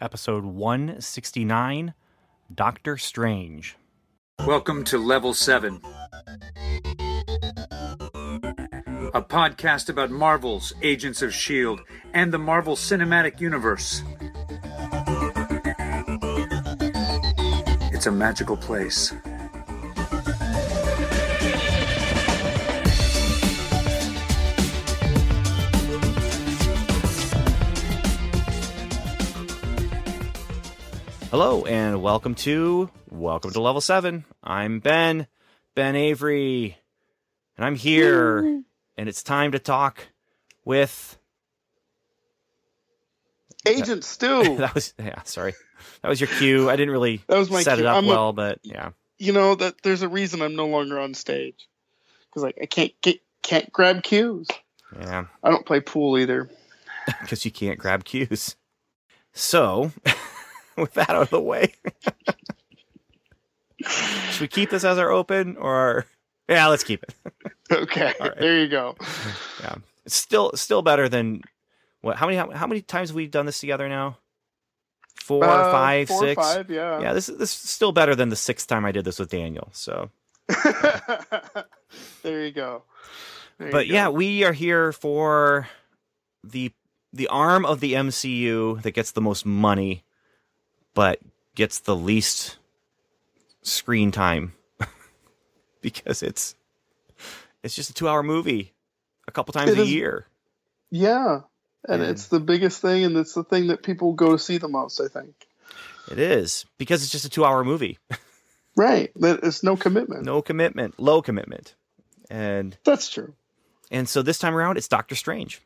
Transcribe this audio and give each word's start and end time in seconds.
episode 0.00 0.44
169 0.44 1.94
Doctor 2.54 2.96
Strange. 2.96 3.76
Welcome 4.46 4.84
to 4.84 4.98
Level 4.98 5.34
7, 5.34 5.80
a 9.12 9.22
podcast 9.22 9.88
about 9.88 10.10
Marvel's 10.10 10.72
Agents 10.82 11.20
of 11.22 11.30
S.H.I.E.L.D. 11.30 11.82
and 12.14 12.32
the 12.32 12.38
Marvel 12.38 12.74
Cinematic 12.74 13.40
Universe. 13.40 14.02
It's 17.92 18.06
a 18.06 18.10
magical 18.10 18.56
place. 18.56 19.12
Hello 31.30 31.64
and 31.64 32.02
welcome 32.02 32.34
to 32.36 32.90
Welcome 33.10 33.52
to 33.52 33.60
Level 33.60 33.80
7. 33.80 34.24
I'm 34.42 34.80
Ben, 34.80 35.26
Ben 35.74 35.94
Avery, 35.94 36.76
and 37.56 37.64
I'm 37.64 37.76
here 37.76 38.38
and 38.96 39.08
it's 39.08 39.22
time 39.22 39.52
to 39.52 39.58
talk 39.58 40.08
with 40.64 41.18
Agent 43.66 44.02
Stu. 44.04 44.56
that 44.56 44.74
was 44.74 44.92
yeah, 44.98 45.22
sorry. 45.22 45.54
That 46.02 46.08
was 46.08 46.20
your 46.20 46.28
cue. 46.28 46.68
I 46.68 46.76
didn't 46.76 46.92
really 46.92 47.22
That 47.28 47.38
was 47.38 47.50
my 47.50 47.62
set 47.62 47.78
it 47.78 47.82
cue. 47.82 47.88
up 47.88 47.96
I'm 47.98 48.04
a- 48.06 48.08
well, 48.08 48.32
but 48.32 48.58
yeah. 48.62 48.90
you 49.18 49.32
know 49.32 49.54
that 49.54 49.82
there's 49.82 50.02
a 50.02 50.08
reason 50.08 50.42
I'm 50.42 50.56
no 50.56 50.66
longer 50.66 50.98
on 50.98 51.14
stage 51.14 51.68
because 52.28 52.42
like 52.42 52.58
I 52.60 52.66
can't 52.66 52.92
get 53.02 53.20
can't 53.42 53.72
grab 53.72 54.02
cues. 54.02 54.48
Yeah. 54.98 55.26
I 55.42 55.50
don't 55.50 55.64
play 55.64 55.80
pool 55.80 56.18
either. 56.18 56.50
because 57.20 57.44
you 57.44 57.50
can't 57.52 57.78
grab 57.78 58.04
cues. 58.04 58.56
So, 59.32 59.92
with 60.82 60.94
that 60.94 61.10
out 61.10 61.22
of 61.22 61.30
the 61.30 61.40
way, 61.40 61.74
should 64.30 64.40
we 64.40 64.48
keep 64.48 64.70
this 64.70 64.84
as 64.84 64.98
our 64.98 65.10
open 65.10 65.56
or? 65.56 66.06
Yeah, 66.48 66.66
let's 66.68 66.84
keep 66.84 67.02
it. 67.02 67.14
Okay, 67.72 68.12
right. 68.18 68.36
there 68.36 68.58
you 68.58 68.66
go. 68.66 68.96
Yeah, 69.62 69.76
it's 70.04 70.16
still 70.16 70.50
still 70.56 70.82
better 70.82 71.08
than 71.08 71.42
what? 72.00 72.16
How 72.16 72.26
many 72.26 72.36
how, 72.36 72.50
how 72.50 72.66
many 72.66 72.80
times 72.80 73.10
have 73.10 73.14
we 73.14 73.28
done 73.28 73.46
this 73.46 73.60
together 73.60 73.88
now? 73.88 74.18
Four, 75.22 75.44
Uh, 75.44 75.70
five, 75.70 76.08
four 76.08 76.26
or 76.26 76.34
five, 76.34 76.68
yeah. 76.68 77.00
Yeah, 77.00 77.12
this 77.12 77.28
is 77.28 77.38
this 77.38 77.50
is 77.54 77.70
still 77.70 77.92
better 77.92 78.16
than 78.16 78.28
the 78.28 78.34
sixth 78.34 78.66
time 78.66 78.84
I 78.84 78.90
did 78.90 79.04
this 79.04 79.20
with 79.20 79.30
Daniel. 79.30 79.68
So, 79.72 80.10
there 82.24 82.44
you 82.44 82.50
go. 82.50 82.82
There 83.58 83.68
you 83.68 83.72
but 83.72 83.86
go. 83.86 83.92
yeah, 83.92 84.08
we 84.08 84.42
are 84.42 84.52
here 84.52 84.90
for 84.90 85.68
the 86.42 86.72
the 87.12 87.28
arm 87.28 87.64
of 87.64 87.78
the 87.78 87.92
MCU 87.94 88.82
that 88.82 88.92
gets 88.92 89.12
the 89.12 89.20
most 89.20 89.46
money, 89.46 90.02
but 90.94 91.18
gets 91.54 91.78
the 91.80 91.96
least 91.96 92.56
screen 93.62 94.10
time 94.12 94.52
because 95.80 96.22
it's 96.22 96.54
it's 97.62 97.74
just 97.74 97.90
a 97.90 97.94
two 97.94 98.08
hour 98.08 98.22
movie 98.22 98.72
a 99.28 99.30
couple 99.32 99.52
times 99.52 99.70
It 99.70 99.78
a 99.78 99.82
is- 99.82 99.92
year. 99.92 100.26
yeah, 100.90 101.40
and 101.88 102.02
And- 102.02 102.10
it's 102.10 102.28
the 102.28 102.40
biggest 102.40 102.80
thing, 102.80 103.04
and 103.04 103.16
it's 103.16 103.34
the 103.34 103.44
thing 103.44 103.68
that 103.68 103.82
people 103.82 104.12
go 104.14 104.32
to 104.32 104.38
see 104.38 104.58
the 104.58 104.68
most. 104.68 105.00
I 105.00 105.08
think. 105.08 105.34
It 106.10 106.18
is 106.18 106.64
because 106.78 107.02
it's 107.02 107.12
just 107.12 107.24
a 107.24 107.30
two 107.30 107.44
hour 107.44 107.62
movie, 107.64 107.98
Right. 108.76 109.12
It's 109.16 109.62
no 109.62 109.76
commitment. 109.76 110.24
no 110.24 110.42
commitment, 110.42 110.98
low 110.98 111.22
commitment, 111.22 111.74
and 112.30 112.76
That's 112.84 113.08
true. 113.10 113.34
and 113.90 114.08
so 114.08 114.22
this 114.22 114.38
time 114.38 114.56
around 114.56 114.76
it's 114.78 114.88
Doctor 114.88 115.14
Strange. 115.14 115.60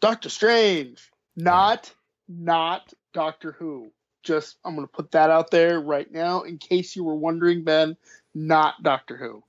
Doctor 0.00 0.28
Strange, 0.28 1.10
not 1.36 1.92
not 2.28 2.92
Doctor 3.14 3.52
Who. 3.52 3.92
Just 4.26 4.56
I'm 4.64 4.74
going 4.74 4.86
to 4.86 4.92
put 4.92 5.12
that 5.12 5.30
out 5.30 5.50
there 5.52 5.78
right 5.80 6.10
now 6.10 6.42
in 6.42 6.58
case 6.58 6.96
you 6.96 7.04
were 7.04 7.14
wondering, 7.14 7.62
Ben. 7.62 7.96
Not 8.34 8.82
Doctor 8.82 9.16
Who. 9.16 9.42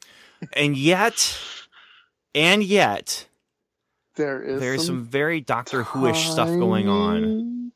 and 0.53 0.77
yet, 0.77 1.37
and 2.35 2.63
yet, 2.63 3.25
There 4.15 4.41
is 4.43 4.59
there's 4.61 4.85
some 4.85 5.03
very 5.03 5.41
Doctor 5.41 5.81
Who-ish 5.83 6.29
stuff 6.29 6.47
going 6.47 6.87
on. 6.87 7.71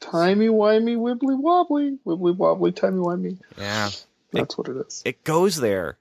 Timey 0.00 0.48
wimey, 0.48 0.96
wibbly 0.96 1.38
wobbly, 1.38 1.98
wibbly 2.06 2.36
wobbly, 2.36 2.72
timey 2.72 2.98
wimey. 2.98 3.38
Yeah, 3.56 3.90
That's 4.32 4.56
what 4.58 4.68
it 4.68 4.76
is. 4.86 5.02
it 5.04 5.22
goes 5.24 5.56
there 5.56 5.98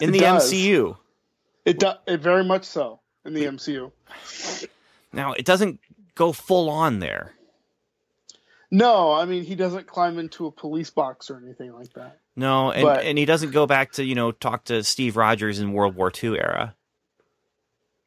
in 0.00 0.08
It 0.10 0.12
the 0.12 0.18
does. 0.20 0.50
MCU. 0.52 0.96
It 1.64 1.78
do, 1.80 1.90
it 2.06 2.20
very 2.20 2.44
much 2.44 2.64
so 2.64 3.00
in 3.24 3.34
the 3.34 3.44
MCU. 3.44 3.90
Now 5.12 5.32
it 5.32 5.44
doesn't 5.44 5.80
go 6.14 6.32
full 6.32 6.70
on 6.70 7.00
there. 7.00 7.32
No, 8.70 9.12
I 9.12 9.24
mean 9.24 9.44
he 9.44 9.54
doesn't 9.54 9.86
climb 9.86 10.18
into 10.18 10.46
a 10.46 10.50
police 10.52 10.90
box 10.90 11.30
or 11.30 11.38
anything 11.38 11.72
like 11.72 11.92
that. 11.94 12.18
No, 12.34 12.70
and, 12.72 12.82
But- 12.82 13.04
and 13.04 13.16
he 13.16 13.24
doesn't 13.24 13.52
go 13.52 13.66
back 13.66 13.92
to 13.92 14.04
you 14.04 14.14
know 14.14 14.32
talk 14.32 14.64
to 14.64 14.82
Steve 14.84 15.16
Rogers 15.16 15.58
in 15.60 15.72
World 15.72 15.94
War 15.96 16.10
II 16.22 16.38
era. 16.38 16.74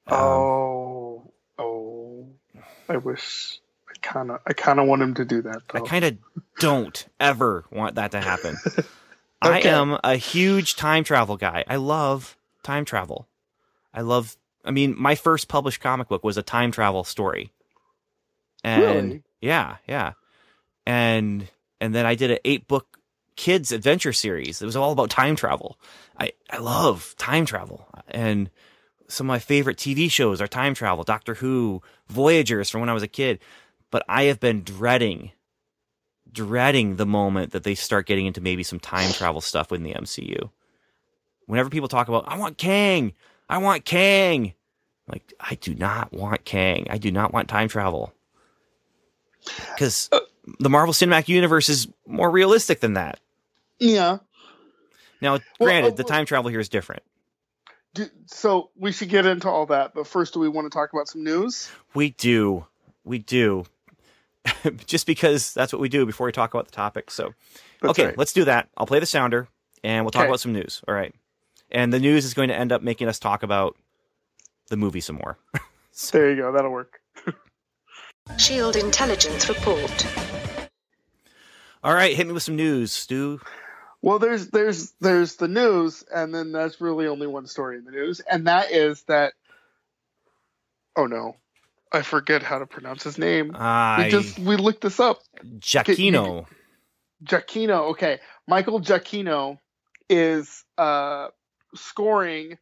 Um, 0.07 0.17
oh, 0.17 1.31
oh, 1.59 2.27
I 2.87 2.97
wish. 2.97 3.59
I 3.87 3.93
kind 4.01 4.31
of, 4.31 4.39
I 4.47 4.53
kind 4.53 4.79
of 4.79 4.87
want 4.87 5.01
him 5.01 5.13
to 5.15 5.25
do 5.25 5.41
that. 5.43 5.61
I 5.73 5.81
kind 5.81 6.03
of 6.05 6.17
don't 6.59 7.07
ever 7.19 7.65
want 7.71 7.95
that 7.95 8.11
to 8.11 8.21
happen. 8.21 8.57
I 9.41 9.59
am 9.61 9.97
a 10.03 10.15
huge 10.15 10.75
time 10.75 11.03
travel 11.03 11.37
guy. 11.37 11.63
I 11.67 11.75
love 11.77 12.35
time 12.63 12.85
travel. 12.85 13.27
I 13.93 14.01
love. 14.01 14.35
I 14.65 14.71
mean, 14.71 14.95
my 14.97 15.15
first 15.15 15.47
published 15.47 15.79
comic 15.79 16.07
book 16.09 16.23
was 16.23 16.37
a 16.37 16.43
time 16.43 16.71
travel 16.71 17.03
story. 17.03 17.51
And 18.63 18.83
Really? 18.83 19.23
yeah, 19.41 19.77
yeah, 19.87 20.13
and 20.89 21.47
and 21.79 21.93
then 21.93 22.07
I 22.07 22.15
did 22.15 22.31
an 22.31 22.39
eight 22.43 22.67
book 22.67 22.97
kids 23.35 23.71
adventure 23.71 24.11
series. 24.11 24.59
It 24.59 24.65
was 24.65 24.75
all 24.75 24.91
about 24.91 25.11
time 25.11 25.35
travel. 25.35 25.77
I 26.19 26.31
I 26.49 26.57
love 26.57 27.13
time 27.19 27.45
travel, 27.45 27.87
and 28.07 28.49
some 29.07 29.27
of 29.27 29.29
my 29.29 29.37
favorite 29.37 29.77
TV 29.77 30.09
shows 30.09 30.41
are 30.41 30.47
time 30.47 30.73
travel. 30.73 31.03
Doctor 31.03 31.35
Who, 31.35 31.83
Voyagers 32.07 32.71
from 32.71 32.81
when 32.81 32.89
I 32.89 32.93
was 32.93 33.03
a 33.03 33.07
kid. 33.07 33.39
But 33.91 34.03
I 34.09 34.23
have 34.23 34.39
been 34.39 34.63
dreading 34.63 35.31
dreading 36.31 36.95
the 36.95 37.07
moment 37.07 37.51
that 37.51 37.63
they 37.63 37.73
start 37.75 38.05
getting 38.05 38.25
into 38.27 38.41
maybe 38.41 38.63
some 38.63 38.79
time 38.79 39.11
travel 39.11 39.41
stuff 39.41 39.71
in 39.71 39.81
the 39.83 39.93
MCU. 39.93 40.49
Whenever 41.47 41.69
people 41.69 41.87
talk 41.87 42.07
about, 42.07 42.25
I 42.27 42.37
want 42.37 42.59
Kang, 42.59 43.13
I 43.47 43.57
want 43.57 43.85
Kang, 43.85 44.53
like 45.07 45.33
I 45.39 45.55
do 45.55 45.73
not 45.73 46.13
want 46.13 46.45
Kang. 46.45 46.87
I 46.89 46.97
do 46.97 47.11
not 47.11 47.31
want 47.33 47.47
time 47.47 47.67
travel 47.67 48.13
because 49.73 50.09
uh, 50.11 50.19
the 50.59 50.69
Marvel 50.69 50.93
Cinematic 50.93 51.27
Universe 51.27 51.69
is 51.69 51.87
more 52.07 52.29
realistic 52.29 52.79
than 52.79 52.93
that. 52.93 53.19
yeah. 53.79 54.17
Now, 55.21 55.33
Well, 55.33 55.41
granted, 55.67 55.93
uh, 55.93 55.95
the 55.97 56.03
time 56.05 56.25
travel 56.25 56.49
here 56.49 56.61
is 56.61 56.69
different. 56.69 57.03
Do, 57.93 58.05
so 58.27 58.69
we 58.77 58.91
should 58.93 59.09
get 59.09 59.25
into 59.25 59.49
all 59.49 59.65
that, 59.65 59.93
but 59.93 60.07
first, 60.07 60.33
do 60.33 60.39
we 60.39 60.47
want 60.47 60.65
to 60.65 60.69
talk 60.69 60.93
about 60.93 61.09
some 61.09 61.23
news? 61.25 61.69
We 61.93 62.11
do, 62.11 62.65
we 63.03 63.17
do, 63.19 63.65
just 64.85 65.05
because 65.05 65.53
that's 65.53 65.73
what 65.73 65.81
we 65.81 65.89
do 65.89 66.05
before 66.05 66.25
we 66.27 66.31
talk 66.31 66.53
about 66.53 66.67
the 66.67 66.71
topic. 66.71 67.11
So. 67.11 67.33
That's 67.81 67.91
okay, 67.91 68.05
right. 68.07 68.17
let's 68.17 68.31
do 68.33 68.45
that. 68.45 68.69
I'll 68.77 68.85
play 68.85 68.99
the 68.99 69.05
sounder 69.05 69.47
and 69.83 70.05
we'll 70.05 70.11
talk 70.11 70.21
Okay. 70.21 70.29
about 70.29 70.39
some 70.41 70.53
news. 70.53 70.81
All 70.87 70.93
right. 70.93 71.13
And 71.71 71.91
the 71.93 71.99
news 71.99 72.25
is 72.25 72.33
going 72.33 72.49
to 72.49 72.55
end 72.55 72.71
up 72.71 72.81
making 72.81 73.07
us 73.07 73.19
talk 73.19 73.43
about 73.43 73.75
the 74.69 74.77
movie 74.77 75.01
some 75.01 75.17
more. 75.17 75.37
There 76.13 76.29
you 76.29 76.37
go. 76.37 76.53
That'll 76.53 76.71
work. 76.71 77.01
Shield 78.37 78.75
intelligence 78.75 79.49
report. 79.49 80.07
All 81.83 81.93
right, 81.93 82.15
hit 82.15 82.27
me 82.27 82.33
with 82.33 82.43
some 82.43 82.55
news, 82.55 82.91
Stu. 82.91 83.39
Well, 84.01 84.19
there's 84.19 84.47
there's 84.47 84.91
there's 85.01 85.35
the 85.35 85.47
news, 85.47 86.03
and 86.13 86.33
then 86.33 86.51
that's 86.51 86.79
really 86.79 87.07
only 87.07 87.27
one 87.27 87.47
story 87.47 87.77
in 87.77 87.85
the 87.85 87.91
news, 87.91 88.19
and 88.21 88.47
that 88.47 88.71
is 88.71 89.03
that. 89.03 89.33
Oh 90.95 91.05
no, 91.05 91.35
I 91.91 92.01
forget 92.01 92.43
how 92.43 92.59
to 92.59 92.65
pronounce 92.65 93.03
his 93.03 93.17
name. 93.17 93.55
I 93.55 94.05
we 94.05 94.11
just 94.11 94.39
we 94.39 94.55
looked 94.57 94.81
this 94.81 94.99
up. 94.99 95.21
Giacchino. 95.59 96.45
Giacchino. 97.23 97.91
Okay, 97.91 98.19
Michael 98.47 98.79
Giacchino 98.79 99.57
is 100.09 100.63
uh, 100.77 101.27
scoring 101.75 102.57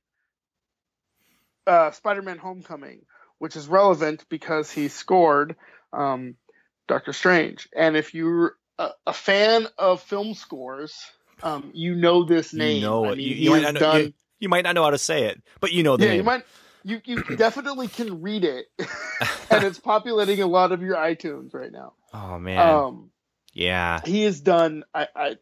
uh, 1.68 1.92
Spider-Man: 1.92 2.38
Homecoming, 2.38 3.02
which 3.40 3.56
is 3.56 3.68
relevant 3.68 4.26
because 4.30 4.72
he 4.72 4.88
scored 4.88 5.56
um, 5.94 6.36
Doctor 6.88 7.14
Strange. 7.14 7.68
And 7.76 7.96
if 7.98 8.14
you're 8.14 8.56
a, 8.80 8.90
a 9.06 9.14
fan 9.14 9.68
of 9.78 10.02
film 10.02 10.34
scores, 10.34 11.00
um, 11.44 11.72
you 11.74 11.96
know 11.96 12.24
this 12.24 12.54
You 12.54 12.60
name. 12.60 12.82
know 12.82 13.06
I 13.06 13.12
it. 13.12 13.18
mean, 13.18 13.28
You- 13.28 13.36
you 13.36 13.50
might 13.52 13.62
not 13.64 13.74
know- 13.76 13.80
done. 13.80 14.02
you- 14.02 14.14
You 14.40 14.50
might 14.50 14.64
not 14.64 14.76
know 14.76 14.84
how 14.84 14.92
to 14.92 14.98
say 15.00 15.24
it, 15.26 15.42
but 15.60 15.72
you 15.72 15.82
know 15.84 15.98
the 15.98 16.04
yeah, 16.06 16.10
name. 16.12 16.18
you 16.20 16.24
might. 16.24 16.46
You 16.84 17.02
you 17.06 17.24
definitely 17.38 17.88
can 17.88 18.22
read 18.22 18.44
it, 18.44 18.68
and 19.50 19.64
it's 19.64 19.80
populating 19.80 20.42
a 20.42 20.48
lot 20.48 20.72
of 20.72 20.82
your 20.82 20.96
iTunes 20.96 21.54
right 21.54 21.72
now. 21.72 21.94
oh 22.14 22.38
man, 22.40 22.60
Um, 22.60 23.12
yeah. 23.54 24.00
he 24.06 24.24
has 24.24 24.40
done. 24.40 24.84
I 24.94 25.08
I, 25.16 25.36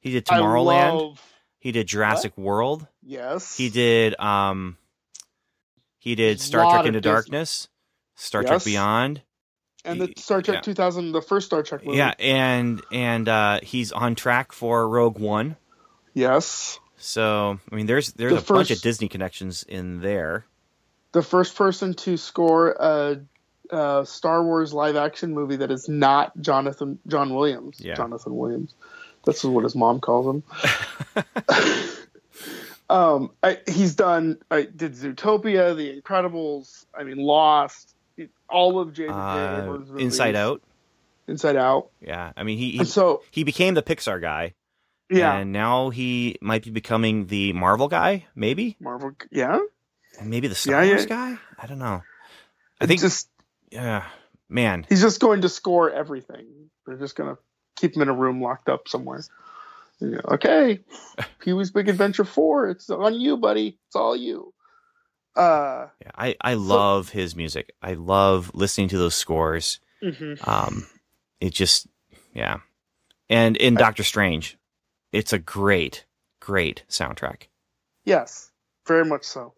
He 0.00 0.10
did 0.12 0.28
I 0.30 0.38
Tomorrowland. 0.38 0.94
love. 1.00 1.22
he 1.58 1.72
did 1.72 1.86
Jurassic 1.86 2.36
World. 2.38 2.86
Yes. 3.02 3.56
He 3.56 3.68
did 3.68 4.18
um 4.18 4.78
he 6.08 6.14
did 6.14 6.40
Star 6.40 6.70
Trek 6.72 6.86
Into 6.86 7.02
Disney. 7.02 7.12
Darkness, 7.12 7.68
Star 8.14 8.42
Trek 8.42 8.64
Beyond. 8.64 9.20
and 9.84 10.00
the 10.00 10.14
Star 10.16 10.40
Trek 10.40 10.56
yeah. 10.56 10.60
2000, 10.62 11.12
the 11.12 11.20
first 11.20 11.46
Star 11.46 11.62
Trek 11.62 11.84
movie. 11.84 11.98
Yeah, 11.98 12.14
and 12.18 12.80
and 12.90 13.28
uh, 13.28 13.60
he's 13.62 13.92
on 13.92 14.14
track 14.14 14.52
for 14.52 14.88
Rogue 14.88 15.18
One. 15.18 15.56
Yes. 16.14 16.80
So 16.96 17.60
I 17.70 17.74
mean, 17.74 17.84
there's 17.84 18.12
there's 18.14 18.32
The 18.32 18.38
a 18.38 18.56
bunch 18.56 18.70
of 18.70 18.80
Disney 18.80 19.08
connections 19.08 19.64
in 19.64 20.00
there. 20.00 20.46
The 21.12 21.22
first 21.22 21.56
person 21.56 21.92
to 21.94 22.16
score 22.16 22.70
a, 22.70 23.20
a 23.68 24.06
Star 24.06 24.42
Wars 24.42 24.72
live 24.72 24.96
action 24.96 25.34
movie 25.34 25.56
that 25.56 25.70
is 25.70 25.90
not 25.90 26.40
Jonathan 26.40 26.98
John 27.06 27.34
Williams. 27.34 27.76
Yeah. 27.80 27.96
Jonathan 27.96 28.34
Williams. 28.34 28.72
This 29.26 29.44
is 29.44 29.50
what 29.50 29.64
his 29.64 29.74
mom 29.74 30.00
calls 30.00 30.26
him. 30.26 30.42
um, 32.88 33.30
I, 33.42 33.58
he's 33.68 33.94
done. 33.94 34.38
I 34.50 34.62
did 34.62 34.92
Zootopia, 34.94 35.76
The 35.76 36.00
Incredibles. 36.00 36.86
I 36.94 37.04
mean, 37.04 37.18
Lost. 37.18 37.94
All 38.50 38.80
of 38.80 38.94
J.J. 38.94 39.08
Uh. 39.12 39.78
Inside 39.98 40.34
Out. 40.34 40.62
Inside 41.28 41.56
Out. 41.56 41.90
Yeah, 42.00 42.32
I 42.36 42.42
mean 42.42 42.56
he 42.56 42.72
he, 42.72 42.84
so, 42.84 43.22
he 43.30 43.44
became 43.44 43.74
the 43.74 43.82
Pixar 43.82 44.20
guy, 44.20 44.54
yeah, 45.10 45.36
and 45.36 45.52
now 45.52 45.90
he 45.90 46.36
might 46.40 46.64
be 46.64 46.70
becoming 46.70 47.26
the 47.26 47.52
Marvel 47.52 47.88
guy, 47.88 48.26
maybe, 48.34 48.76
Marvel. 48.80 49.12
Yeah, 49.30 49.58
and 50.18 50.30
maybe 50.30 50.48
the 50.48 50.54
Star 50.54 50.82
Yeah, 50.82 50.92
Wars 50.92 51.02
yeah. 51.02 51.08
guy. 51.08 51.38
I 51.58 51.66
don't 51.66 51.78
know. 51.78 52.02
I 52.80 52.86
think, 52.86 53.00
just 53.00 53.28
yeah, 53.70 54.04
man, 54.48 54.86
he's 54.88 55.02
just 55.02 55.20
going 55.20 55.42
to 55.42 55.50
score 55.50 55.90
everything. 55.90 56.46
They're 56.86 56.96
just 56.96 57.14
going 57.16 57.34
to 57.34 57.38
keep 57.76 57.94
him 57.94 58.02
in 58.02 58.08
a 58.08 58.14
room 58.14 58.40
locked 58.40 58.70
up 58.70 58.88
somewhere. 58.88 59.22
You 60.00 60.10
know, 60.10 60.20
okay, 60.32 60.80
Pee 61.40 61.52
Wee's 61.52 61.70
Big 61.70 61.88
Adventure 61.88 62.24
Four. 62.24 62.70
It's 62.70 62.88
on 62.90 63.14
you, 63.14 63.36
buddy. 63.36 63.78
It's 63.86 63.96
all 63.96 64.16
you. 64.16 64.52
Uh, 65.36 65.86
yeah, 66.02 66.10
I 66.14 66.36
I 66.40 66.54
love 66.54 67.10
his 67.10 67.34
music. 67.36 67.72
I 67.82 67.94
love 67.94 68.50
listening 68.54 68.88
to 68.88 68.98
those 68.98 69.14
scores. 69.14 69.80
mhm. 70.02 70.46
Um, 70.46 70.86
it 71.40 71.52
just, 71.54 71.86
yeah, 72.34 72.58
and 73.28 73.56
in 73.56 73.74
Doctor 73.74 74.02
Strange, 74.04 74.56
it's 75.12 75.32
a 75.32 75.38
great, 75.38 76.04
great 76.40 76.84
soundtrack. 76.88 77.42
yes, 78.04 78.50
very 78.86 79.04
much 79.04 79.24
so. 79.24 79.54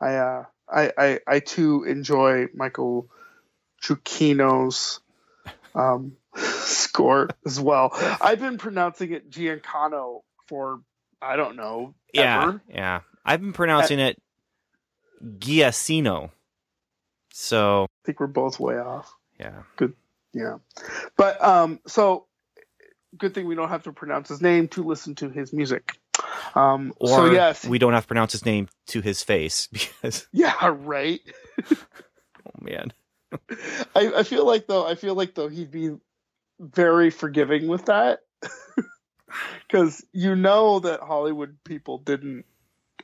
I, 0.00 0.14
uh, 0.16 0.44
I, 0.68 0.92
I, 0.98 1.18
I 1.26 1.40
too 1.40 1.84
enjoy 1.84 2.46
Michael 2.54 3.08
Giacchino's 3.82 5.00
um, 5.74 6.16
score 6.62 7.28
as 7.46 7.60
well. 7.60 7.90
I've 8.20 8.40
been 8.40 8.58
pronouncing 8.58 9.12
it 9.12 9.30
Giancano 9.30 10.22
for 10.46 10.80
I 11.20 11.36
don't 11.36 11.56
know. 11.56 11.94
Yeah, 12.12 12.42
ever. 12.42 12.62
yeah. 12.68 13.00
I've 13.24 13.40
been 13.40 13.52
pronouncing 13.52 13.98
it 14.00 14.20
Giacino. 15.24 16.30
So 17.32 17.84
I 17.84 18.06
think 18.06 18.20
we're 18.20 18.26
both 18.26 18.58
way 18.60 18.78
off. 18.78 19.14
yeah, 19.38 19.62
Good. 19.76 19.94
Yeah. 20.34 20.58
But 21.16 21.42
um 21.42 21.80
so 21.86 22.26
good 23.16 23.34
thing 23.34 23.46
we 23.46 23.54
don't 23.54 23.68
have 23.68 23.84
to 23.84 23.92
pronounce 23.92 24.28
his 24.28 24.40
name 24.40 24.68
to 24.68 24.82
listen 24.82 25.14
to 25.16 25.28
his 25.28 25.52
music. 25.52 25.98
Um 26.54 26.92
or 26.98 27.08
so 27.08 27.30
yes. 27.30 27.64
we 27.64 27.78
don't 27.78 27.92
have 27.92 28.04
to 28.04 28.08
pronounce 28.08 28.32
his 28.32 28.44
name 28.44 28.68
to 28.88 29.00
his 29.00 29.22
face 29.22 29.66
because 29.72 30.26
yeah, 30.32 30.54
right. 30.62 31.20
oh 31.70 31.76
man, 32.60 32.92
I, 33.94 34.12
I 34.18 34.22
feel 34.24 34.46
like 34.46 34.66
though 34.66 34.86
I 34.86 34.94
feel 34.94 35.14
like 35.14 35.34
though 35.34 35.48
he'd 35.48 35.70
be 35.70 35.92
very 36.62 37.10
forgiving 37.10 37.68
with 37.68 37.86
that. 37.86 38.20
Cuz 39.70 40.04
you 40.12 40.36
know 40.36 40.80
that 40.80 41.00
Hollywood 41.00 41.56
people 41.64 41.98
didn't 41.98 42.44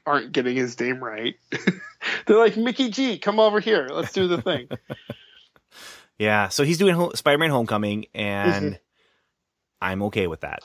aren't 0.07 0.33
getting 0.33 0.57
his 0.57 0.79
name 0.81 1.03
right. 1.03 1.35
They're 2.27 2.39
like 2.39 2.57
Mickey 2.57 2.91
G, 2.91 3.19
come 3.19 3.39
over 3.41 3.61
here. 3.61 3.89
Let's 3.91 4.13
do 4.13 4.29
the 4.29 4.41
thing. 4.41 4.69
yeah. 6.19 6.49
So 6.49 6.65
he's 6.65 6.79
doing 6.79 7.11
Spider-Man: 7.15 7.51
Homecoming, 7.51 8.07
and 8.15 8.65
Mm-hmm. 8.65 8.75
I'm 9.81 10.03
okay 10.05 10.27
with 10.27 10.41
that. 10.41 10.61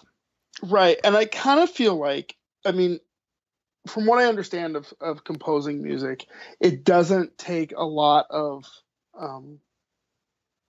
Right. 0.62 0.98
And 1.04 1.16
I 1.16 1.26
kind 1.26 1.60
of 1.60 1.70
feel 1.70 1.96
like, 1.96 2.36
I 2.66 2.72
mean, 2.72 3.00
from 3.88 4.06
what 4.06 4.20
I 4.20 4.26
understand 4.26 4.76
of, 4.76 4.94
of 5.02 5.24
composing 5.24 5.82
music, 5.84 6.26
it 6.60 6.84
doesn't 6.84 7.38
take 7.38 7.74
a 7.76 7.84
lot 7.84 8.28
of, 8.30 8.66
um, 9.20 9.60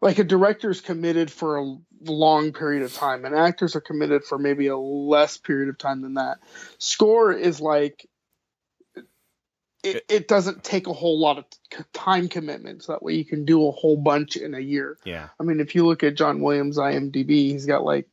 like 0.02 0.18
a 0.18 0.24
director's 0.24 0.80
committed 0.80 1.30
for 1.30 1.58
a 1.58 1.76
long 2.04 2.52
period 2.52 2.82
of 2.82 2.92
time, 2.92 3.24
and 3.24 3.34
actors 3.34 3.76
are 3.76 3.80
committed 3.80 4.24
for 4.24 4.38
maybe 4.38 4.68
a 4.68 4.76
less 4.76 5.36
period 5.36 5.68
of 5.68 5.78
time 5.78 6.02
than 6.02 6.14
that. 6.14 6.38
Score 6.78 7.32
is 7.32 7.60
like, 7.60 8.06
it, 9.82 10.04
it 10.08 10.28
doesn't 10.28 10.64
take 10.64 10.86
a 10.86 10.92
whole 10.92 11.20
lot 11.20 11.38
of 11.38 11.44
time 11.92 12.28
commitment, 12.28 12.82
so 12.82 12.92
that 12.92 13.02
way 13.02 13.14
you 13.14 13.24
can 13.24 13.44
do 13.44 13.66
a 13.66 13.70
whole 13.70 13.96
bunch 13.96 14.36
in 14.36 14.54
a 14.54 14.60
year. 14.60 14.98
Yeah, 15.04 15.28
I 15.38 15.42
mean, 15.42 15.60
if 15.60 15.74
you 15.74 15.86
look 15.86 16.02
at 16.02 16.16
John 16.16 16.40
Williams' 16.40 16.78
IMDb, 16.78 17.50
he's 17.50 17.66
got 17.66 17.84
like, 17.84 18.08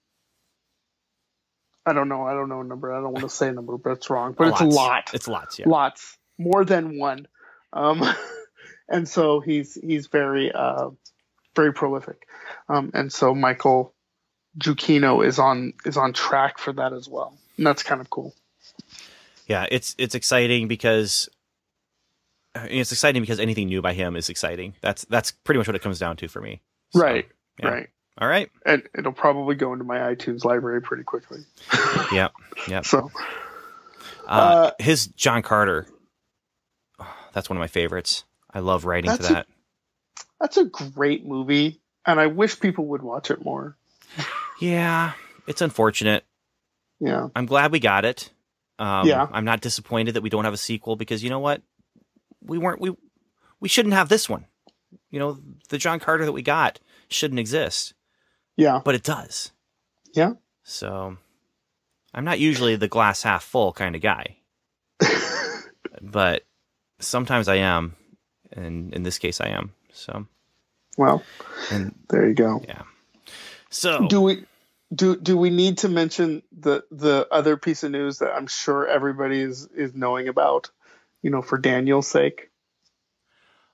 I 1.85 1.93
don't 1.93 2.09
know, 2.09 2.23
I 2.23 2.33
don't 2.33 2.49
know 2.49 2.61
a 2.61 2.65
number. 2.65 2.93
I 2.93 3.01
don't 3.01 3.13
want 3.13 3.23
to 3.23 3.29
say 3.29 3.47
a 3.47 3.53
number, 3.53 3.77
but 3.77 3.91
it's 3.91 4.09
wrong. 4.09 4.35
But 4.37 4.49
it's 4.49 4.61
a 4.61 4.65
lot, 4.65 5.11
It's 5.13 5.27
lots. 5.27 5.59
Yeah. 5.59 5.69
lots, 5.69 6.17
more 6.37 6.65
than 6.65 6.99
one. 6.99 7.27
Um, 7.73 8.03
and 8.89 9.07
so 9.07 9.39
he's 9.39 9.75
he's 9.75 10.07
very 10.07 10.51
uh, 10.51 10.89
very 11.55 11.73
prolific. 11.73 12.27
Um, 12.69 12.91
and 12.93 13.11
so 13.11 13.33
Michael 13.35 13.93
Giacchino 14.59 15.25
is 15.25 15.39
on 15.39 15.73
is 15.85 15.97
on 15.97 16.13
track 16.13 16.57
for 16.57 16.73
that 16.73 16.93
as 16.93 17.07
well. 17.09 17.37
And 17.57 17.65
that's 17.65 17.83
kind 17.83 18.01
of 18.01 18.09
cool. 18.09 18.33
yeah. 19.47 19.65
It's 19.71 19.95
it's 19.97 20.15
exciting 20.15 20.67
because. 20.67 21.29
It's 22.53 22.91
exciting 22.91 23.21
because 23.21 23.39
anything 23.39 23.67
new 23.69 23.81
by 23.81 23.93
him 23.93 24.17
is 24.17 24.27
exciting. 24.27 24.73
That's 24.81 25.05
that's 25.05 25.31
pretty 25.31 25.57
much 25.59 25.67
what 25.67 25.75
it 25.77 25.81
comes 25.81 25.99
down 25.99 26.17
to 26.17 26.27
for 26.27 26.41
me. 26.41 26.59
So, 26.89 26.99
right, 26.99 27.25
yeah. 27.57 27.67
right. 27.69 27.89
All 28.17 28.27
right. 28.27 28.51
And 28.65 28.83
it'll 28.97 29.13
probably 29.13 29.55
go 29.55 29.71
into 29.71 29.85
my 29.85 29.99
iTunes 29.99 30.43
library 30.43 30.81
pretty 30.81 31.03
quickly. 31.03 31.45
Yep. 32.11 32.33
Yep. 32.67 32.85
So 32.85 33.09
Uh, 34.27 34.31
Uh, 34.31 34.71
his 34.79 35.07
John 35.07 35.43
Carter. 35.43 35.87
oh, 36.99 37.15
that's 37.31 37.49
one 37.49 37.55
of 37.55 37.61
my 37.61 37.67
favorites. 37.67 38.25
I 38.53 38.59
love 38.59 38.83
writing 38.83 39.11
to 39.11 39.17
That's 39.17 39.29
a- 39.29 39.33
that. 39.33 39.47
That's 40.39 40.57
a 40.57 40.65
great 40.65 41.25
movie, 41.25 41.81
and 42.05 42.19
I 42.19 42.27
wish 42.27 42.59
people 42.59 42.87
would 42.87 43.01
watch 43.01 43.31
it 43.31 43.43
more. 43.43 43.77
Yeah, 44.59 45.13
it's 45.47 45.61
unfortunate. 45.61 46.23
Yeah. 46.99 47.29
I'm 47.35 47.45
glad 47.47 47.71
we 47.71 47.79
got 47.79 48.05
it. 48.05 48.29
Um, 48.77 49.07
Yeah. 49.07 49.27
I'm 49.31 49.45
not 49.45 49.61
disappointed 49.61 50.13
that 50.13 50.21
we 50.21 50.29
don't 50.29 50.45
have 50.45 50.53
a 50.53 50.57
sequel 50.57 50.95
because 50.95 51.23
you 51.23 51.29
know 51.29 51.39
what? 51.39 51.61
We 52.43 52.57
weren't 52.57 52.79
we 52.81 52.95
we 53.59 53.69
shouldn't 53.69 53.93
have 53.95 54.09
this 54.09 54.29
one. 54.29 54.45
You 55.09 55.19
know, 55.19 55.39
the 55.69 55.77
John 55.77 55.99
Carter 55.99 56.25
that 56.25 56.31
we 56.31 56.41
got 56.41 56.79
shouldn't 57.09 57.39
exist, 57.39 57.93
Yeah. 58.57 58.81
but 58.83 58.95
it 58.95 59.03
does. 59.03 59.51
Yeah. 60.13 60.33
So, 60.63 61.17
I'm 62.13 62.23
not 62.25 62.39
usually 62.39 62.75
the 62.75 62.87
glass 62.87 63.23
half 63.23 63.43
full 63.43 63.73
kind 63.73 63.95
of 63.95 64.01
guy, 64.01 64.37
but 66.01 66.43
sometimes 66.99 67.47
I 67.47 67.55
am, 67.57 67.95
and 68.51 68.93
in 68.93 69.03
this 69.03 69.17
case, 69.17 69.41
I 69.41 69.47
am. 69.49 69.73
So, 69.93 70.25
well, 70.97 71.23
and 71.71 71.95
there 72.09 72.27
you 72.27 72.33
go. 72.33 72.61
Yeah. 72.67 72.83
So 73.69 74.07
Do 74.07 74.21
we 74.21 74.45
do 74.93 75.15
do 75.15 75.37
we 75.37 75.49
need 75.49 75.79
to 75.79 75.89
mention 75.89 76.43
the 76.51 76.83
the 76.91 77.27
other 77.31 77.57
piece 77.57 77.83
of 77.83 77.91
news 77.91 78.19
that 78.19 78.31
I'm 78.33 78.47
sure 78.47 78.87
everybody 78.87 79.39
is 79.41 79.67
is 79.67 79.93
knowing 79.93 80.27
about? 80.27 80.69
You 81.21 81.29
know, 81.29 81.41
for 81.41 81.57
Daniel's 81.57 82.07
sake. 82.07 82.49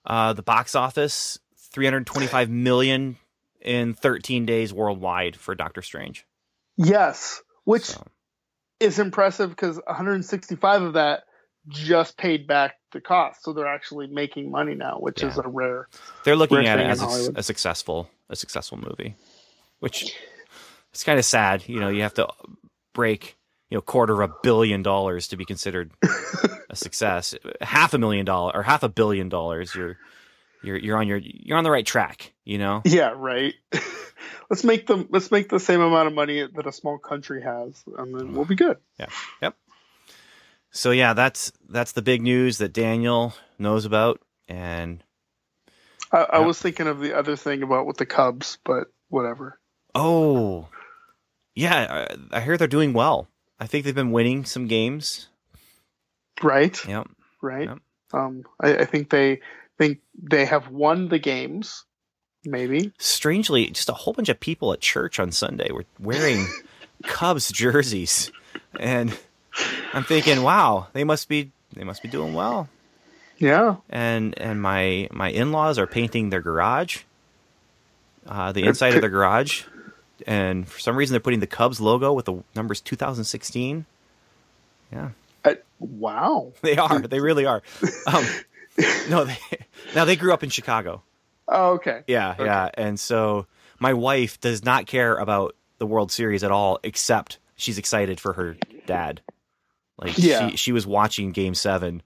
Uh, 0.06 0.34
the 0.34 0.44
box 0.44 0.76
office 0.76 1.40
325 1.72 2.50
million 2.50 3.18
in 3.62 3.94
13 3.94 4.46
days 4.46 4.74
worldwide 4.74 5.36
for 5.36 5.56
Doctor 5.56 5.82
Strange. 5.82 6.26
Yes, 6.78 7.42
which 7.66 7.86
So, 7.86 8.06
is 8.80 9.00
impressive 9.00 9.50
because 9.50 9.78
165 9.86 10.82
of 10.82 10.94
that 10.94 11.24
just 11.68 12.18
paid 12.18 12.48
back 12.48 12.76
the 12.92 13.02
cost, 13.02 13.44
so 13.44 13.54
they're 13.54 13.68
actually 13.68 14.08
making 14.08 14.52
money 14.52 14.76
now, 14.76 14.98
which 15.00 15.24
is 15.24 15.38
a 15.38 15.48
rare. 15.48 15.88
they're 16.24 16.36
looking 16.36 16.58
Rare 16.58 16.68
at 16.68 16.80
it 16.80 16.88
as 16.88 17.02
a, 17.02 17.40
a 17.40 17.44
successful 17.44 18.10
a 18.30 18.36
successful 18.36 18.78
movie, 18.78 19.16
which 19.80 20.16
it's 20.92 21.04
kind 21.04 21.20
of 21.20 21.26
sad. 21.26 21.68
You 21.68 21.80
know, 21.80 21.90
you 21.90 22.02
have 22.02 22.14
to 22.16 22.28
break 22.94 23.38
you 23.70 23.78
know 23.78 23.82
quarter 23.82 24.22
of 24.22 24.30
a 24.30 24.34
billion 24.44 24.84
dollars 24.84 25.28
to 25.30 25.38
be 25.38 25.46
considered 25.46 25.92
a 26.70 26.76
success. 26.76 27.36
Half 27.62 27.94
a 27.94 27.98
million 27.98 28.26
dollar 28.26 28.56
or 28.56 28.64
half 28.64 28.84
a 28.84 28.90
billion 28.90 29.30
dollars, 29.30 29.76
you're 29.76 29.98
you're 30.64 30.78
you're 30.78 30.98
on 30.98 31.08
your 31.08 31.18
you're 31.18 31.58
on 31.58 31.64
the 31.64 31.72
right 31.72 31.86
track. 31.86 32.34
You 32.46 32.58
know. 32.58 32.82
Yeah, 32.86 33.14
right. 33.16 33.54
let's 34.50 34.64
make 34.64 34.88
them. 34.88 35.08
Let's 35.10 35.32
make 35.32 35.50
the 35.50 35.60
same 35.60 35.82
amount 35.82 36.08
of 36.08 36.14
money 36.14 36.48
that 36.48 36.66
a 36.66 36.72
small 36.72 36.98
country 36.98 37.42
has, 37.42 37.84
and 37.98 38.18
then 38.18 38.34
we'll 38.34 38.46
be 38.46 38.56
good. 38.56 38.78
So 40.78 40.92
yeah, 40.92 41.14
that's 41.14 41.52
that's 41.68 41.94
the 41.94 42.04
big 42.04 42.22
news 42.22 42.60
that 42.60 42.72
Daniel 42.72 43.34
knows 43.58 43.84
about, 43.86 44.22
and 44.48 45.04
I, 46.12 46.18
I 46.18 46.40
Yeah. 46.40 46.46
was 46.46 46.62
thinking 46.62 46.86
of 46.86 47.00
the 47.00 47.18
other 47.18 47.36
thing 47.36 47.64
about 47.64 47.88
with 47.88 47.98
the 47.98 48.06
Cubs, 48.06 48.60
but 48.64 48.92
whatever. 49.10 49.60
Oh, 49.96 50.68
yeah. 51.56 52.06
I, 52.32 52.38
I 52.38 52.42
hear 52.42 52.58
they're 52.58 52.68
doing 52.68 52.94
well. 52.94 53.28
I 53.60 53.66
think 53.66 53.86
they've 53.86 53.96
been 53.96 54.12
winning 54.12 54.46
some 54.46 54.68
games. 54.68 55.30
Right, 56.44 56.78
Yep. 56.88 57.08
right. 57.42 57.68
Yep. 57.70 57.78
Um, 58.14 58.44
I, 58.62 58.78
I 58.78 58.86
think 58.86 59.10
they 59.10 59.42
think 59.80 60.02
they 60.14 60.46
have 60.46 60.70
won 60.70 61.10
the 61.10 61.18
games. 61.20 61.86
Maybe. 62.46 62.94
strangely, 63.00 63.68
just 63.72 63.90
a 63.90 63.94
whole 63.94 64.14
bunch 64.14 64.30
of 64.30 64.40
people 64.40 64.72
at 64.74 64.80
church 64.80 65.20
on 65.20 65.32
Sunday 65.32 65.72
were 65.72 65.86
wearing 66.00 66.46
Cubs 67.04 67.52
jerseys, 67.52 68.32
and 68.80 69.18
I'm 69.94 70.04
thinking, 70.04 70.44
wow, 70.44 70.88
they 70.94 71.04
must 71.04 71.28
be 71.30 71.52
they 71.74 71.84
must 71.84 72.02
be 72.02 72.10
doing 72.10 72.34
well. 72.34 72.70
Yeah. 73.38 73.76
And 73.90 74.38
and 74.40 74.62
my 74.62 75.08
my 75.12 75.30
in 75.30 75.52
laws 75.52 75.78
are 75.80 75.88
painting 75.88 76.30
their 76.30 76.42
garage, 76.42 77.00
uh, 78.28 78.52
the 78.52 78.64
inside 78.66 78.96
of 78.96 79.02
their 79.02 79.10
garage, 79.10 79.64
and 80.26 80.68
for 80.68 80.80
some 80.80 80.96
reason 80.96 81.14
they're 81.14 81.20
putting 81.20 81.40
the 81.40 81.48
Cubs 81.48 81.80
logo 81.80 82.14
with 82.14 82.26
the 82.26 82.44
numbers 82.56 82.82
2016. 82.82 83.86
Yeah, 84.92 85.10
Uh, 85.44 85.56
wow. 85.80 86.54
they 86.62 86.78
are. 86.78 87.00
They 87.00 87.20
really 87.20 87.46
are. 87.46 87.62
Um, 88.08 88.26
no, 89.10 89.26
they 89.26 89.38
now 89.96 90.06
they 90.06 90.16
grew 90.16 90.32
up 90.34 90.44
in 90.44 90.50
Chicago. 90.50 91.02
Oh, 91.48 91.74
okay. 91.74 92.04
Yeah, 92.08 92.32
Okay. 92.34 92.46
yeah. 92.46 92.70
And 92.76 93.00
so 93.00 93.48
my 93.80 93.94
wife 93.94 94.40
does 94.40 94.64
not 94.64 94.86
care 94.86 95.16
about 95.18 95.56
the 95.78 95.86
World 95.86 96.12
Series 96.12 96.44
at 96.44 96.52
all, 96.52 96.80
except 96.84 97.38
she's 97.56 97.78
excited 97.78 98.20
for 98.20 98.34
her 98.34 98.56
dad. 98.86 99.22
Like 99.98 100.18
Yeah. 100.18 100.50
she 100.50 100.58
she 100.58 100.72
was 100.72 100.86
watching 100.86 101.32
Game 101.32 101.56
Seven. 101.56 102.02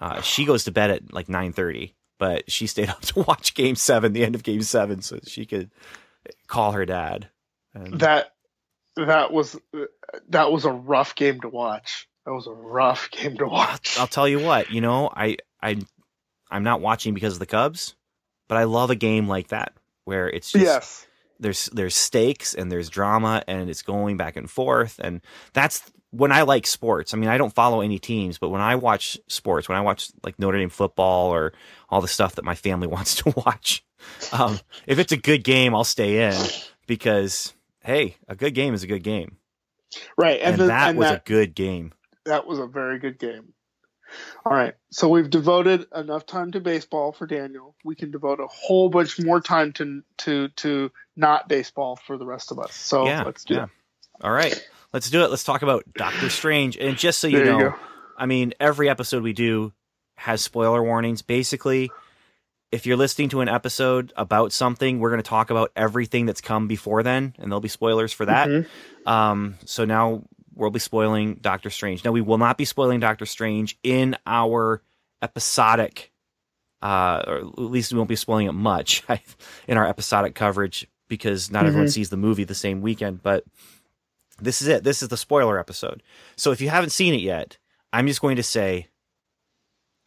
Uh, 0.00 0.20
she 0.20 0.44
goes 0.44 0.64
to 0.64 0.72
bed 0.72 0.90
at 0.90 1.12
like 1.12 1.28
nine 1.28 1.52
thirty, 1.52 1.94
but 2.18 2.50
she 2.50 2.66
stayed 2.66 2.88
up 2.90 3.00
to 3.02 3.20
watch 3.20 3.54
Game 3.54 3.76
Seven, 3.76 4.12
the 4.12 4.24
end 4.24 4.34
of 4.34 4.42
Game 4.42 4.62
Seven, 4.62 5.02
so 5.02 5.18
she 5.26 5.46
could 5.46 5.70
call 6.46 6.72
her 6.72 6.86
dad. 6.86 7.28
And 7.74 8.00
That 8.00 8.32
that 8.96 9.32
was 9.32 9.58
that 10.28 10.50
was 10.50 10.64
a 10.64 10.72
rough 10.72 11.14
game 11.14 11.40
to 11.42 11.48
watch. 11.48 12.08
That 12.24 12.32
was 12.32 12.46
a 12.46 12.52
rough 12.52 13.10
game 13.10 13.36
to 13.38 13.46
watch. 13.46 13.98
I'll 13.98 14.06
tell 14.06 14.28
you 14.28 14.40
what, 14.40 14.70
you 14.70 14.80
know, 14.80 15.10
I 15.14 15.36
I 15.62 15.78
I'm 16.50 16.64
not 16.64 16.80
watching 16.80 17.14
because 17.14 17.34
of 17.34 17.38
the 17.38 17.46
Cubs, 17.46 17.94
but 18.48 18.56
I 18.56 18.64
love 18.64 18.90
a 18.90 18.96
game 18.96 19.28
like 19.28 19.48
that 19.48 19.72
where 20.04 20.28
it's 20.28 20.50
just 20.50 20.64
yes. 20.64 21.06
there's 21.40 21.66
there's 21.66 21.94
stakes 21.94 22.54
and 22.54 22.70
there's 22.70 22.88
drama 22.88 23.42
and 23.46 23.68
it's 23.68 23.82
going 23.82 24.16
back 24.16 24.36
and 24.36 24.50
forth 24.50 25.00
and 25.02 25.20
that's 25.52 25.82
when 26.16 26.32
I 26.32 26.42
like 26.42 26.66
sports. 26.66 27.14
I 27.14 27.16
mean, 27.16 27.28
I 27.28 27.38
don't 27.38 27.54
follow 27.54 27.80
any 27.80 27.98
teams, 27.98 28.38
but 28.38 28.48
when 28.50 28.60
I 28.60 28.76
watch 28.76 29.18
sports, 29.28 29.68
when 29.68 29.78
I 29.78 29.80
watch 29.82 30.10
like 30.22 30.38
Notre 30.38 30.58
Dame 30.58 30.70
football 30.70 31.30
or 31.32 31.52
all 31.88 32.00
the 32.00 32.08
stuff 32.08 32.36
that 32.36 32.44
my 32.44 32.54
family 32.54 32.86
wants 32.96 33.16
to 33.16 33.32
watch, 33.36 33.84
um, 34.32 34.58
if 34.86 34.98
it's 34.98 35.12
a 35.12 35.16
good 35.16 35.44
game, 35.44 35.74
I'll 35.74 35.84
stay 35.84 36.26
in 36.28 36.34
because 36.86 37.54
hey, 37.82 38.16
a 38.28 38.34
good 38.34 38.54
game 38.54 38.74
is 38.74 38.82
a 38.82 38.86
good 38.88 39.02
game, 39.02 39.36
Right. 40.18 40.40
and, 40.40 40.52
And, 40.54 40.60
the, 40.62 40.66
that 40.66 40.88
and 40.90 40.98
was 40.98 41.08
that, 41.08 41.20
a 41.20 41.22
good 41.24 41.54
game. 41.54 41.92
that 42.24 42.46
was 42.46 42.58
a 42.58 42.66
very 42.66 42.98
good 42.98 43.18
game. 43.18 43.52
All 44.44 44.52
right. 44.52 44.74
So 44.90 45.08
we've 45.08 45.28
devoted 45.28 45.86
enough 45.94 46.26
time 46.26 46.52
to 46.52 46.60
baseball 46.60 47.12
for 47.12 47.26
Daniel. 47.26 47.74
We 47.84 47.96
can 47.96 48.10
devote 48.12 48.38
a 48.40 48.46
whole 48.46 48.88
bunch 48.88 49.20
more 49.20 49.40
time 49.40 49.72
to 49.74 50.02
to 50.18 50.48
to 50.48 50.92
not 51.16 51.48
baseball 51.48 51.96
for 51.96 52.16
the 52.16 52.24
rest 52.26 52.52
of 52.52 52.58
us. 52.58 52.74
So 52.74 53.04
yeah, 53.06 53.22
let's 53.24 53.44
do 53.44 53.54
yeah. 53.54 53.64
it. 53.64 53.70
All 54.22 54.32
right, 54.32 54.58
let's 54.96 55.10
do 55.10 55.22
it. 55.22 55.28
Let's 55.28 55.44
talk 55.44 55.60
about 55.60 55.84
Doctor 55.94 56.30
Strange. 56.30 56.78
And 56.78 56.96
just 56.96 57.18
so 57.18 57.28
you 57.28 57.36
There 57.36 57.44
know, 57.44 57.58
you. 57.58 57.74
I 58.16 58.24
mean, 58.24 58.54
every 58.58 58.88
episode 58.88 59.22
we 59.22 59.34
do 59.34 59.74
has 60.14 60.40
spoiler 60.40 60.82
warnings. 60.82 61.20
Basically, 61.20 61.90
if 62.72 62.86
you're 62.86 62.96
listening 62.96 63.28
to 63.28 63.42
an 63.42 63.48
episode 63.50 64.14
about 64.16 64.54
something, 64.54 64.98
we're 64.98 65.10
going 65.10 65.22
to 65.22 65.28
talk 65.28 65.50
about 65.50 65.70
everything 65.76 66.24
that's 66.24 66.40
come 66.40 66.66
before 66.66 67.02
then, 67.02 67.34
and 67.38 67.52
there'll 67.52 67.60
be 67.60 67.68
spoilers 67.68 68.10
for 68.14 68.24
that. 68.24 68.48
Mhm. 68.48 68.66
Um, 69.06 69.56
so 69.66 69.84
now 69.84 70.22
we'll 70.54 70.70
be 70.70 70.78
spoiling 70.78 71.34
Doctor 71.42 71.68
Strange. 71.68 72.02
Now 72.02 72.12
we 72.12 72.22
will 72.22 72.38
not 72.38 72.56
be 72.56 72.64
spoiling 72.64 72.98
Doctor 72.98 73.26
Strange 73.26 73.78
in 73.82 74.16
our 74.26 74.80
episodic, 75.20 76.10
uh, 76.80 77.22
or 77.26 77.36
at 77.40 77.58
least 77.58 77.92
we 77.92 77.98
won't 77.98 78.08
be 78.08 78.16
spoiling 78.16 78.46
it 78.46 78.52
much 78.52 79.02
in 79.68 79.76
our 79.76 79.86
episodic 79.86 80.34
coverage 80.34 80.88
because 81.06 81.50
not 81.50 81.66
everyone 81.66 81.88
sees 81.88 82.08
the 82.08 82.16
movie 82.16 82.44
the 82.44 82.54
same 82.54 82.80
weekend. 82.80 83.22
But 83.22 83.44
this 84.38 84.60
is 84.62 84.68
it. 84.68 84.84
This 84.84 85.02
is 85.02 85.08
the 85.08 85.16
spoiler 85.16 85.58
episode. 85.58 86.02
So 86.36 86.50
if 86.52 86.60
you 86.60 86.68
haven't 86.68 86.90
seen 86.90 87.14
it 87.14 87.20
yet, 87.20 87.58
I'm 87.92 88.06
just 88.06 88.20
going 88.20 88.36
to 88.36 88.42
say, 88.42 88.88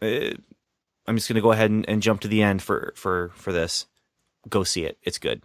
uh, 0.01 0.31
I'm 1.07 1.15
just 1.15 1.27
going 1.27 1.35
to 1.35 1.41
go 1.41 1.51
ahead 1.51 1.71
and, 1.71 1.87
and 1.89 2.01
jump 2.01 2.21
to 2.21 2.27
the 2.27 2.41
end 2.43 2.61
for 2.61 2.93
for 2.95 3.31
for 3.35 3.51
this. 3.51 3.85
Go 4.47 4.63
see 4.63 4.85
it. 4.85 4.97
It's 5.03 5.17
good. 5.17 5.41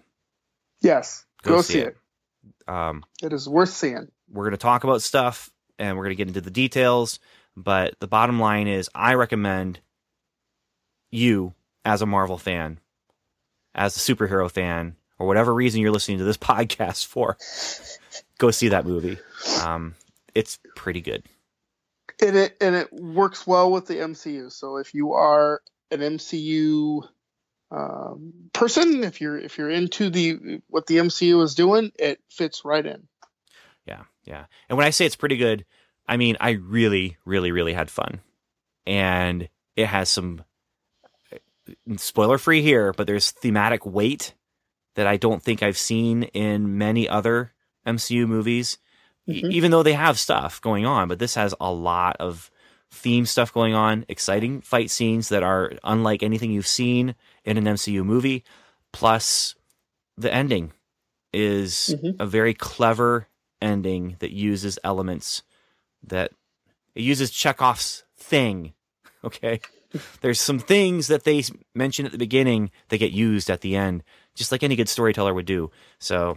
Yes. 0.80 1.24
Go 1.42 1.56
Go, 1.56 1.62
see 1.62 1.72
see 1.74 1.78
it. 1.80 1.96
it. 2.68 2.68
Um, 2.70 3.04
It 3.22 3.32
is 3.32 3.48
worth 3.48 3.70
seeing. 3.70 4.08
we're 4.30 4.44
going 4.44 4.52
to 4.52 4.56
talk 4.58 4.84
about 4.84 5.02
stuff 5.02 5.50
and 5.78 5.96
we're 5.96 6.04
going 6.04 6.16
to 6.16 6.16
get 6.16 6.28
into 6.28 6.40
the 6.40 6.50
details. 6.50 7.18
But 7.56 7.94
the 8.00 8.06
bottom 8.08 8.38
line 8.40 8.66
is, 8.68 8.90
I 8.94 9.14
recommend 9.14 9.80
you, 11.10 11.54
as 11.84 12.02
a 12.02 12.06
Marvel 12.06 12.38
fan, 12.38 12.80
as 13.74 13.96
a 13.96 14.00
superhero 14.14 14.50
fan, 14.50 14.96
or 15.18 15.26
whatever 15.26 15.54
reason 15.54 15.80
you're 15.80 15.92
listening 15.92 16.18
to 16.18 16.25
this 16.25 16.37
podcast 16.38 17.06
for, 17.06 17.37
go 18.38 18.50
see 18.50 18.68
that 18.68 18.87
movie. 18.87 19.18
Um, 19.62 19.94
it's 20.35 20.59
pretty 20.75 21.00
good. 21.00 21.23
and 22.21 22.37
it 22.37 22.56
and 22.61 22.75
it 22.75 22.92
works 22.92 23.47
well 23.47 23.71
with 23.71 23.87
the 23.87 23.94
MCU. 23.97 24.50
So 24.52 24.76
if 24.76 24.94
you 24.94 25.12
are 25.12 25.62
an 25.90 26.00
MCU 26.00 27.06
um, 27.71 28.33
person, 28.52 29.04
if 29.04 29.21
you're 29.21 29.38
if 29.38 29.59
you're 29.59 29.71
into 29.71 30.11
the 30.11 30.61
what 30.68 30.87
the 30.87 30.99
MCU 30.99 31.42
is 31.42 31.54
doing, 31.54 31.92
it 31.99 32.21
fits 32.30 32.64
right 32.64 32.85
in. 32.85 33.06
Yeah, 33.87 34.02
yeah. 34.25 34.47
And 34.68 34.78
when 34.78 34.87
I 34.87 34.90
say 34.90 35.06
it's 35.06 35.16
pretty 35.16 35.37
good, 35.37 35.64
I 36.09 36.16
mean 36.16 36.37
I 36.40 36.50
really, 36.50 37.16
really, 37.25 37.52
really 37.52 37.73
had 37.73 37.90
fun, 37.90 38.21
and 38.87 39.49
it 39.76 39.87
has 39.87 40.09
some 40.09 40.44
spoiler 41.97 42.38
free 42.38 42.62
here, 42.62 42.92
but 42.92 43.06
there's 43.06 43.30
thematic 43.30 43.85
weight 43.87 44.35
that 44.94 45.06
I 45.06 45.16
don't 45.16 45.42
think 45.42 45.62
I've 45.62 45.78
seen 45.78 46.24
in 46.24 46.78
many 46.78 47.08
other 47.08 47.52
MCU 47.86 48.26
movies. 48.26 48.78
Mhm. 49.26 49.50
even 49.52 49.70
though 49.70 49.82
they 49.82 49.94
have 49.94 50.18
stuff 50.18 50.60
going 50.60 50.84
on, 50.84 51.08
but 51.08 51.18
this 51.18 51.34
has 51.34 51.54
a 51.58 51.72
lot 51.72 52.14
of 52.20 52.50
theme 52.90 53.24
stuff 53.24 53.54
going 53.54 53.72
on, 53.72 54.04
exciting 54.06 54.60
fight 54.60 54.90
scenes 54.90 55.30
that 55.30 55.42
are 55.42 55.72
unlike 55.82 56.22
anything 56.22 56.50
you've 56.50 56.66
seen 56.66 57.14
in 57.42 57.56
an 57.56 57.64
MCU 57.66 58.04
movie. 58.04 58.44
Plus, 58.92 59.54
the 60.18 60.30
ending 60.30 60.72
is 61.32 61.94
Mhm. 62.02 62.16
a 62.20 62.26
very 62.26 62.52
clever 62.52 63.28
ending 63.62 64.16
that 64.18 64.32
uses 64.32 64.78
elements 64.84 65.42
that 66.02 66.30
it 66.94 67.02
uses 67.02 67.30
Chekhov's 67.30 68.04
thing. 68.18 68.74
Okay. 69.24 69.60
There's 70.20 70.40
some 70.40 70.58
things 70.58 71.06
that 71.08 71.24
they 71.24 71.42
mention 71.74 72.04
at 72.04 72.12
the 72.12 72.18
beginning 72.18 72.70
that 72.90 72.98
get 72.98 73.12
used 73.12 73.48
at 73.48 73.62
the 73.62 73.74
end, 73.74 74.04
just 74.34 74.52
like 74.52 74.62
any 74.62 74.76
good 74.76 74.88
storyteller 74.88 75.32
would 75.34 75.46
do. 75.46 75.70
So 75.98 76.30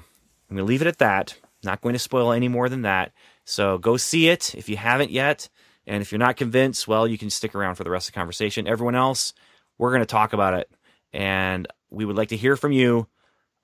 I'm 0.50 0.56
going 0.56 0.66
to 0.66 0.70
leave 0.70 0.82
it 0.82 0.88
at 0.88 1.00
that. 1.00 1.36
Not 1.64 1.82
going 1.82 1.94
to 1.94 2.00
spoil 2.00 2.32
any 2.32 2.48
more 2.48 2.70
than 2.70 2.84
that. 2.84 3.12
So 3.46 3.78
go 3.78 3.98
see 3.98 4.30
it 4.30 4.54
if 4.56 4.70
you 4.70 4.78
haven't 4.78 5.12
yet. 5.12 5.50
And 5.86 6.02
if 6.02 6.12
you're 6.12 6.20
not 6.20 6.36
convinced, 6.38 6.88
well, 6.88 7.08
you 7.08 7.18
can 7.18 7.30
stick 7.30 7.56
around 7.56 7.76
for 7.76 7.84
the 7.84 7.90
rest 7.90 8.08
of 8.10 8.14
the 8.14 8.18
conversation. 8.20 8.68
Everyone 8.68 8.96
else, 8.96 9.34
we're 9.78 9.92
going 9.92 10.02
to 10.02 10.06
talk 10.06 10.34
about 10.34 10.54
it. 10.54 10.70
And 11.14 11.68
we 11.90 12.04
would 12.06 12.18
like 12.18 12.30
to 12.30 12.38
hear 12.38 12.56
from 12.58 12.72
you. 12.74 13.08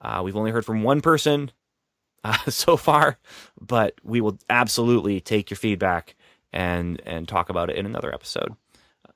Uh, 0.02 0.22
we've 0.24 0.36
only 0.38 0.52
heard 0.52 0.66
from 0.66 0.84
one 0.84 1.02
person 1.02 1.52
uh, 2.24 2.38
so 2.50 2.78
far, 2.78 3.18
but 3.60 3.96
we 4.04 4.22
will 4.22 4.40
absolutely 4.50 5.20
take 5.20 5.50
your 5.50 5.58
feedback 5.58 6.16
and 6.54 7.02
and 7.06 7.28
talk 7.28 7.50
about 7.50 7.70
it 7.70 7.76
in 7.76 7.86
another 7.86 8.14
episode. 8.14 8.56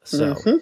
So 0.03 0.33
Mhm. 0.33 0.59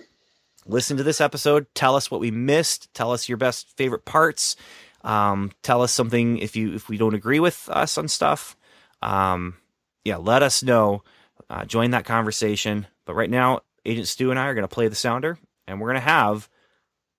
Listen 0.65 0.97
to 0.97 1.03
this 1.03 1.21
episode. 1.21 1.67
Tell 1.75 1.95
us 1.95 2.09
what 2.09 2.19
we 2.19 2.31
missed. 2.31 2.93
Tell 2.93 3.11
us 3.11 3.29
your 3.29 3.37
best 3.37 3.75
favorite 3.77 4.05
parts. 4.05 4.55
Um, 5.03 5.51
tell 5.61 5.81
us 5.81 5.91
something 5.91 6.39
if 6.39 6.55
you 6.55 6.73
if 6.73 6.89
we 6.89 6.97
don't 6.97 7.13
agree 7.13 7.39
with 7.39 7.69
us 7.69 7.97
on 7.97 8.07
stuff. 8.07 8.57
Um, 9.01 9.57
yeah, 10.03 10.17
let 10.17 10.43
us 10.43 10.63
know. 10.63 11.03
Uh, 11.49 11.65
join 11.65 11.91
that 11.91 12.05
conversation. 12.05 12.87
But 13.05 13.13
right 13.13 13.29
now, 13.29 13.61
Agent 13.85 14.07
Stu 14.07 14.31
and 14.31 14.39
I 14.39 14.47
are 14.47 14.55
going 14.55 14.67
to 14.67 14.73
play 14.73 14.87
the 14.87 14.95
sounder, 14.95 15.37
and 15.67 15.79
we're 15.79 15.89
going 15.89 16.01
to 16.01 16.09
have 16.09 16.49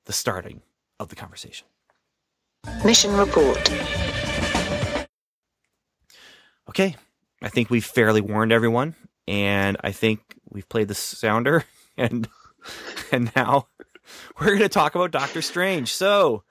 the 0.06 0.12
starting 0.12 0.62
of 0.98 1.08
the 1.08 1.16
conversation. 1.16 1.66
Mission 2.84 3.16
report. 3.16 3.70
Okay, 6.68 6.96
I 7.40 7.48
think 7.48 7.70
we've 7.70 7.84
fairly 7.84 8.20
warned 8.20 8.50
everyone, 8.50 8.96
and 9.28 9.76
I 9.84 9.92
think 9.92 10.20
we've 10.50 10.68
played 10.68 10.88
the 10.88 10.94
sounder, 10.94 11.64
and 11.96 12.28
and 13.12 13.30
now 13.37 13.68
we're 14.38 14.46
going 14.49 14.61
to 14.61 14.68
talk 14.68 14.94
about 14.94 15.11
Doctor 15.11 15.42
Strange. 15.42 15.92
So, 15.92 16.42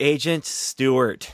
Agent 0.00 0.44
Stewart, 0.44 1.32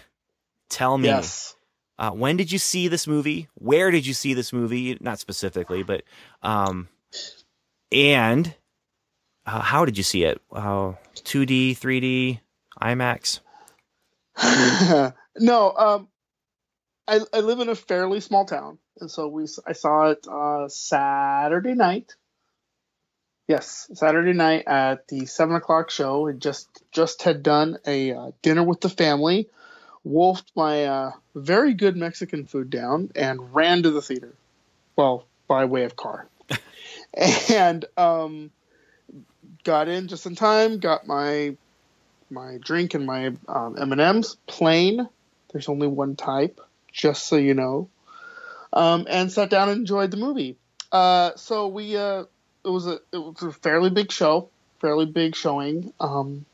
tell 0.69 0.99
me, 0.99 1.09
Yes. 1.09 1.57
uh, 1.99 2.11
when 2.11 2.37
did 2.37 2.50
you 2.52 2.59
see 2.59 2.88
this 2.88 3.07
movie? 3.07 3.49
Where 3.54 3.90
did 3.90 4.07
you 4.07 4.14
see 4.14 4.35
this 4.35 4.52
movie? 4.52 4.97
Not 5.00 5.19
specifically, 5.19 5.83
but 5.83 6.02
um, 6.42 6.88
and 7.90 8.54
uh, 9.47 9.61
how 9.61 9.85
did 9.85 9.97
you 9.97 10.04
see 10.04 10.25
it? 10.25 10.40
Uh, 10.50 10.92
2D, 11.16 11.78
3D, 11.78 12.40
IMAX. 12.81 13.40
no, 15.38 15.73
um, 15.73 16.09
I 17.07 17.21
I 17.35 17.40
live 17.40 17.61
in 17.61 17.69
a 17.69 17.75
fairly 17.75 18.21
small 18.21 18.47
town, 18.47 18.78
and 19.00 19.11
so 19.11 19.28
we 19.28 19.47
I 19.66 19.73
saw 19.73 20.11
it 20.11 20.26
uh, 20.31 20.69
Saturday 20.69 21.75
night. 21.75 22.14
Yes, 23.52 23.90
Saturday 23.92 24.32
night 24.32 24.66
at 24.66 25.09
the 25.09 25.26
seven 25.26 25.56
o'clock 25.56 25.90
show. 25.90 26.32
Just 26.32 26.71
just 26.90 27.21
had 27.21 27.42
done 27.42 27.76
a 27.87 28.12
uh, 28.12 28.30
dinner 28.40 28.62
with 28.62 28.80
the 28.80 28.88
family, 28.88 29.47
wolfed 30.04 30.50
my 30.56 30.87
uh, 30.87 31.11
very 31.35 31.75
good 31.75 31.94
Mexican 31.94 32.47
food 32.47 32.71
down, 32.71 33.11
and 33.14 33.54
ran 33.54 33.82
to 33.82 33.90
the 33.90 34.00
theater. 34.00 34.32
Well, 34.97 35.26
by 35.49 35.66
way 35.66 35.85
of 35.85 35.97
car, 35.97 36.26
and 37.50 37.85
um, 37.99 38.52
got 39.64 39.87
in 39.87 40.09
just 40.09 40.25
in 40.25 40.35
time. 40.35 40.78
Got 40.78 41.06
my 41.06 41.54
my 42.30 42.56
drink 42.59 42.94
and 42.94 43.04
my 43.04 43.35
um, 43.49 43.76
M 43.78 43.92
and 43.92 44.00
M's 44.00 44.38
plain. 44.47 45.06
There's 45.52 45.68
only 45.68 45.88
one 45.88 46.16
type, 46.16 46.59
just 46.90 47.26
so 47.26 47.37
you 47.37 47.52
know. 47.52 47.90
Um, 48.73 49.06
and 49.11 49.30
sat 49.30 49.50
down 49.50 49.68
and 49.68 49.80
enjoyed 49.80 50.11
the 50.11 50.16
movie. 50.16 50.56
Uh, 50.90 51.32
so 51.37 51.68
we 51.68 51.99
uh, 51.99 52.25
it 52.64 52.69
was 52.69 52.87
a 52.87 53.00
it 53.12 53.19
was 53.19 53.42
a 53.42 53.52
fairly 53.52 53.90
big 53.90 54.12
show, 54.12 54.50
fairly 54.81 55.07
big 55.07 55.35
showing. 55.35 55.92
Um, 56.00 56.45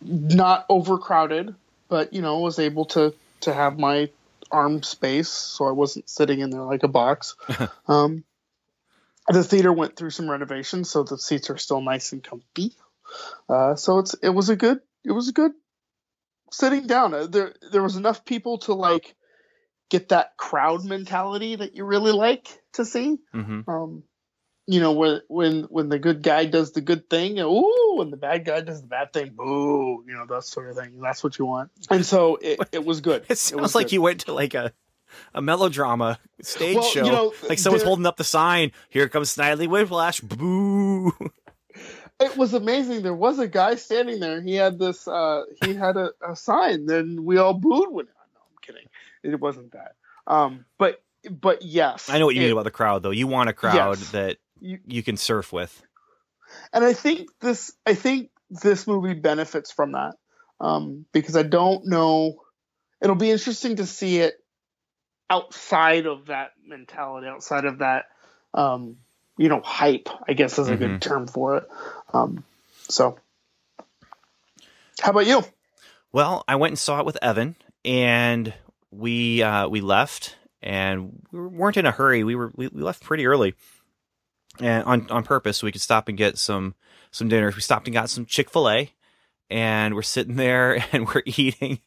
not 0.00 0.66
overcrowded, 0.68 1.54
but 1.88 2.12
you 2.12 2.22
know 2.22 2.40
was 2.40 2.58
able 2.58 2.86
to 2.86 3.14
to 3.40 3.52
have 3.52 3.78
my 3.78 4.10
arm 4.50 4.82
space, 4.82 5.28
so 5.28 5.66
I 5.66 5.72
wasn't 5.72 6.08
sitting 6.08 6.40
in 6.40 6.50
there 6.50 6.62
like 6.62 6.82
a 6.82 6.88
box. 6.88 7.36
um, 7.88 8.24
the 9.28 9.44
theater 9.44 9.72
went 9.72 9.96
through 9.96 10.10
some 10.10 10.30
renovations, 10.30 10.88
so 10.90 11.02
the 11.02 11.18
seats 11.18 11.50
are 11.50 11.58
still 11.58 11.80
nice 11.80 12.12
and 12.12 12.22
comfy. 12.22 12.72
Uh, 13.48 13.74
so 13.76 13.98
it's 13.98 14.14
it 14.14 14.30
was 14.30 14.48
a 14.48 14.56
good 14.56 14.80
it 15.04 15.12
was 15.12 15.28
a 15.28 15.32
good 15.32 15.52
sitting 16.52 16.86
down. 16.86 17.14
Uh, 17.14 17.26
there 17.26 17.54
there 17.72 17.82
was 17.82 17.96
enough 17.96 18.24
people 18.24 18.58
to 18.58 18.74
like 18.74 19.14
get 19.88 20.08
that 20.08 20.36
crowd 20.36 20.84
mentality 20.84 21.56
that 21.56 21.76
you 21.76 21.84
really 21.84 22.12
like 22.12 22.48
to 22.74 22.84
see. 22.84 23.18
hmm 23.32 23.60
Um, 23.68 24.02
you 24.66 24.80
know, 24.80 24.92
when 24.92 25.20
when 25.28 25.62
when 25.64 25.88
the 25.88 25.98
good 25.98 26.22
guy 26.22 26.44
does 26.46 26.72
the 26.72 26.80
good 26.80 27.08
thing, 27.08 27.38
ooh, 27.38 27.94
when 27.96 28.10
the 28.10 28.16
bad 28.16 28.44
guy 28.44 28.60
does 28.62 28.80
the 28.80 28.86
bad 28.88 29.12
thing, 29.12 29.30
boo, 29.34 30.04
you 30.06 30.14
know 30.14 30.26
that 30.26 30.44
sort 30.44 30.70
of 30.70 30.76
thing. 30.76 31.00
That's 31.00 31.22
what 31.22 31.38
you 31.38 31.44
want. 31.46 31.70
And 31.90 32.04
so 32.04 32.36
it, 32.42 32.58
it 32.72 32.84
was 32.84 33.00
good. 33.00 33.24
It 33.30 33.38
sounds 33.38 33.74
like 33.74 33.92
you 33.92 34.02
went 34.02 34.20
to 34.22 34.32
like 34.32 34.54
a 34.54 34.72
a 35.34 35.40
melodrama 35.40 36.18
stage 36.42 36.76
Well, 36.76 36.84
show. 36.84 37.04
you 37.04 37.12
know, 37.12 37.32
like 37.48 37.58
someone's 37.58 37.82
there- 37.82 37.88
holding 37.88 38.06
up 38.06 38.16
the 38.16 38.24
sign. 38.24 38.72
Here 38.90 39.08
comes 39.08 39.34
Snidely 39.34 39.68
Whiplash. 39.68 40.20
Boo. 40.20 41.12
It 42.18 42.34
was 42.38 42.54
amazing. 42.54 43.02
There 43.02 43.12
was 43.14 43.38
a 43.38 43.46
guy 43.46 43.74
standing 43.74 44.20
there. 44.20 44.40
He 44.40 44.54
had 44.54 44.78
this. 44.78 45.06
Uh, 45.06 45.42
he 45.62 45.74
had 45.74 45.98
a, 45.98 46.12
a 46.26 46.34
sign. 46.34 46.86
Then 46.86 47.24
we 47.26 47.36
all 47.36 47.52
booed 47.52 47.92
when. 47.92 48.06
No, 48.06 48.12
I'm 48.40 48.56
kidding. 48.62 48.86
It 49.22 49.38
wasn't 49.38 49.72
that. 49.72 49.96
Um, 50.26 50.64
but 50.78 51.02
but 51.30 51.60
yes, 51.60 52.08
I 52.08 52.18
know 52.18 52.24
what 52.24 52.34
you 52.34 52.40
it- 52.40 52.44
mean 52.44 52.52
about 52.52 52.64
the 52.64 52.70
crowd, 52.70 53.02
though. 53.02 53.10
You 53.10 53.26
want 53.26 53.50
a 53.50 53.52
crowd 53.52 53.98
Yes. 53.98 54.10
that 54.12 54.38
You- 54.60 54.80
you 54.86 55.02
can 55.02 55.16
surf 55.16 55.52
with. 55.52 55.82
and 56.72 56.84
I 56.84 56.92
think 56.92 57.28
this 57.40 57.72
I 57.84 57.94
think 57.94 58.30
this 58.50 58.86
movie 58.86 59.14
benefits 59.14 59.72
from 59.72 59.92
that 59.92 60.14
um, 60.60 61.04
because 61.12 61.36
I 61.36 61.42
don't 61.42 61.86
know. 61.86 62.42
It'll 63.00 63.16
be 63.16 63.30
interesting 63.30 63.76
to 63.76 63.86
see 63.86 64.18
it 64.18 64.34
outside 65.28 66.06
of 66.06 66.26
that 66.26 66.52
mentality, 66.64 67.26
outside 67.26 67.64
of 67.64 67.78
that, 67.78 68.04
um, 68.54 68.96
you 69.36 69.48
know, 69.48 69.60
hype. 69.60 70.08
I 70.26 70.32
guess 70.32 70.58
is 70.58 70.68
a 70.68 70.76
Mhm. 70.76 70.78
good 70.78 71.02
term 71.02 71.26
for 71.26 71.58
it. 71.58 71.68
Um, 72.14 72.44
so, 72.88 73.18
how 75.00 75.10
about 75.10 75.26
you? 75.26 75.42
Well, 76.12 76.44
I 76.48 76.56
went 76.56 76.70
and 76.72 76.78
saw 76.78 77.00
it 77.00 77.06
with 77.06 77.18
Evan, 77.20 77.56
and 77.84 78.54
we 78.90 79.42
uh, 79.42 79.68
we 79.68 79.80
left, 79.80 80.36
and 80.62 81.22
we 81.32 81.40
weren't 81.40 81.76
in 81.76 81.84
a 81.86 81.90
hurry. 81.90 82.24
We 82.24 82.34
were 82.34 82.52
we, 82.54 82.68
we 82.68 82.82
left 82.82 83.02
pretty 83.02 83.26
early, 83.26 83.54
and 84.60 84.84
on 84.84 85.10
on 85.10 85.22
purpose 85.22 85.58
so 85.58 85.66
we 85.66 85.72
could 85.72 85.80
stop 85.80 86.08
and 86.08 86.16
get 86.18 86.38
some 86.38 86.74
some 87.10 87.28
dinners. 87.28 87.54
We 87.54 87.62
stopped 87.62 87.86
and 87.86 87.94
got 87.94 88.10
some 88.10 88.26
Chick 88.26 88.50
Fil 88.50 88.68
A, 88.68 88.92
and 89.50 89.94
we're 89.94 90.02
sitting 90.02 90.36
there 90.36 90.84
and 90.92 91.06
we're 91.06 91.22
eating, 91.24 91.80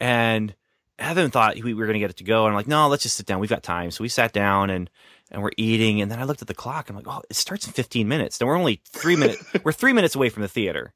and 0.00 0.54
Evan 0.98 1.30
thought 1.30 1.56
we 1.62 1.74
were 1.74 1.84
going 1.86 1.94
to 1.94 2.00
get 2.00 2.10
it 2.10 2.16
to 2.18 2.24
go, 2.24 2.44
and 2.44 2.48
I'm 2.52 2.56
like, 2.56 2.68
no, 2.68 2.88
let's 2.88 3.02
just 3.02 3.16
sit 3.16 3.26
down. 3.26 3.38
We've 3.40 3.50
got 3.50 3.62
time. 3.62 3.90
So 3.90 4.02
we 4.02 4.08
sat 4.08 4.32
down 4.32 4.70
and 4.70 4.88
and 5.30 5.42
we're 5.42 5.50
eating, 5.56 6.00
and 6.00 6.10
then 6.10 6.18
I 6.20 6.24
looked 6.24 6.42
at 6.42 6.48
the 6.48 6.54
clock. 6.54 6.88
I'm 6.88 6.96
like, 6.96 7.08
oh, 7.08 7.20
it 7.28 7.34
starts 7.36 7.66
in 7.66 7.72
15 7.72 8.06
minutes. 8.06 8.38
Then 8.38 8.46
we're 8.48 8.56
only 8.56 8.80
three 8.88 9.16
minutes. 9.16 9.44
we're 9.64 9.72
three 9.72 9.92
minutes 9.92 10.14
away 10.14 10.28
from 10.28 10.42
the 10.42 10.48
theater, 10.48 10.92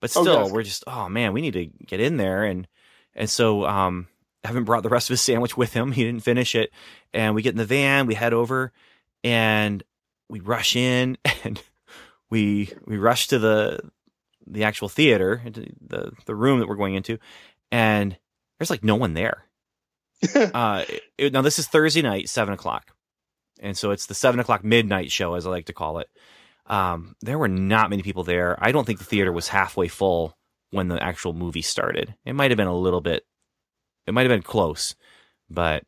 but 0.00 0.14
Oh, 0.16 0.22
still, 0.22 0.42
yes. 0.44 0.52
we're 0.52 0.62
just, 0.62 0.84
oh 0.86 1.08
man, 1.08 1.32
we 1.32 1.40
need 1.40 1.54
to 1.54 1.66
get 1.86 1.98
in 2.00 2.16
there, 2.18 2.44
and 2.44 2.68
and 3.14 3.28
so 3.28 3.64
um, 3.66 4.06
Evan 4.44 4.64
brought 4.64 4.82
the 4.82 4.88
rest 4.90 5.08
of 5.08 5.14
his 5.14 5.20
sandwich 5.22 5.56
with 5.56 5.72
him. 5.72 5.92
He 5.92 6.04
didn't 6.04 6.22
finish 6.22 6.54
it, 6.54 6.70
and 7.14 7.34
we 7.34 7.42
get 7.42 7.52
in 7.54 7.58
the 7.58 7.64
van, 7.64 8.06
we 8.06 8.14
head 8.14 8.32
over, 8.34 8.70
and 9.24 9.82
we 10.30 10.40
rush 10.40 10.76
in, 10.76 11.18
and 11.44 11.60
we 12.30 12.70
we 12.86 12.96
rush 12.96 13.28
to 13.28 13.38
the 13.38 13.80
the 14.46 14.64
actual 14.64 14.88
theater, 14.88 15.42
the 15.44 16.12
the 16.26 16.34
room 16.34 16.60
that 16.60 16.68
we're 16.68 16.76
going 16.76 16.94
into, 16.94 17.18
and 17.70 18.16
there's 18.58 18.70
like 18.70 18.84
no 18.84 18.96
one 18.96 19.14
there. 19.14 19.44
uh, 20.34 20.84
it- 21.18 21.32
now 21.32 21.42
this 21.42 21.58
is 21.58 21.66
Thursday 21.66 22.02
night, 22.02 22.28
seven 22.28 22.54
o'clock, 22.54 22.92
and 23.60 23.76
so 23.76 23.90
it's 23.90 24.06
the 24.06 24.14
seven 24.14 24.40
o'clock 24.40 24.64
midnight 24.64 25.10
show, 25.12 25.34
as 25.34 25.46
I 25.46 25.50
like 25.50 25.66
to 25.66 25.72
call 25.72 25.98
it. 25.98 26.08
Um, 26.66 27.16
there 27.20 27.38
were 27.38 27.48
not 27.48 27.90
many 27.90 28.02
people 28.02 28.22
there. 28.22 28.56
I 28.60 28.70
don't 28.70 28.84
think 28.86 28.98
the 29.00 29.04
theater 29.04 29.32
was 29.32 29.48
halfway 29.48 29.88
full 29.88 30.36
when 30.70 30.86
the 30.88 31.02
actual 31.02 31.32
movie 31.32 31.62
started. 31.62 32.14
It 32.24 32.34
might 32.34 32.50
have 32.52 32.58
been 32.58 32.68
a 32.68 32.76
little 32.76 33.00
bit. 33.00 33.24
It 34.06 34.14
might 34.14 34.22
have 34.22 34.30
been 34.30 34.42
close, 34.42 34.94
but 35.48 35.82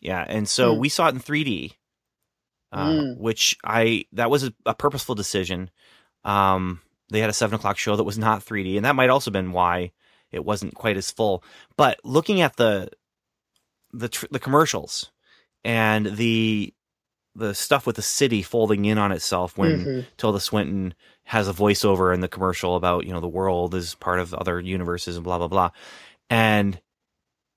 yeah. 0.00 0.24
And 0.26 0.48
so 0.48 0.74
Hmm. 0.74 0.80
we 0.80 0.88
saw 0.88 1.08
it 1.08 1.14
in 1.14 1.20
3D, 1.20 1.74
uh, 2.72 2.86
Mm. 2.88 3.16
which 3.18 3.56
I 3.64 4.04
that 4.12 4.30
was 4.30 4.44
a, 4.44 4.52
a 4.66 4.74
purposeful 4.74 5.14
decision. 5.14 5.70
Um, 6.24 6.80
they 7.10 7.20
had 7.20 7.30
a 7.30 7.34
seven 7.34 7.54
o'clock 7.56 7.78
show 7.78 7.96
that 7.96 8.04
was 8.04 8.18
not 8.18 8.44
3D, 8.44 8.76
and 8.76 8.84
that 8.84 8.94
might 8.96 9.10
also 9.10 9.30
been 9.30 9.52
why 9.52 9.92
it 10.30 10.44
wasn't 10.44 10.74
quite 10.74 10.96
as 10.98 11.10
full. 11.10 11.42
But 11.76 11.98
looking 12.04 12.40
at 12.42 12.56
the 12.56 12.90
the 13.92 14.08
tr- 14.10 14.26
the 14.30 14.38
commercials 14.38 15.10
and 15.64 16.06
the 16.16 16.74
the 17.34 17.54
stuff 17.54 17.86
with 17.86 17.96
the 17.96 18.02
city 18.02 18.42
folding 18.42 18.84
in 18.84 18.98
on 18.98 19.12
itself 19.12 19.56
when 19.56 19.84
Mhm. 19.84 20.06
Tilda 20.16 20.40
Swinton 20.40 20.92
has 21.24 21.46
a 21.48 21.52
voiceover 21.54 22.12
in 22.12 22.20
the 22.20 22.28
commercial 22.28 22.74
about 22.76 23.06
you 23.06 23.12
know 23.12 23.20
the 23.20 23.28
world 23.28 23.74
is 23.74 23.94
part 23.94 24.18
of 24.18 24.34
other 24.34 24.60
universes 24.60 25.16
and 25.16 25.24
blah 25.24 25.38
blah 25.38 25.48
blah, 25.48 25.70
and 26.28 26.80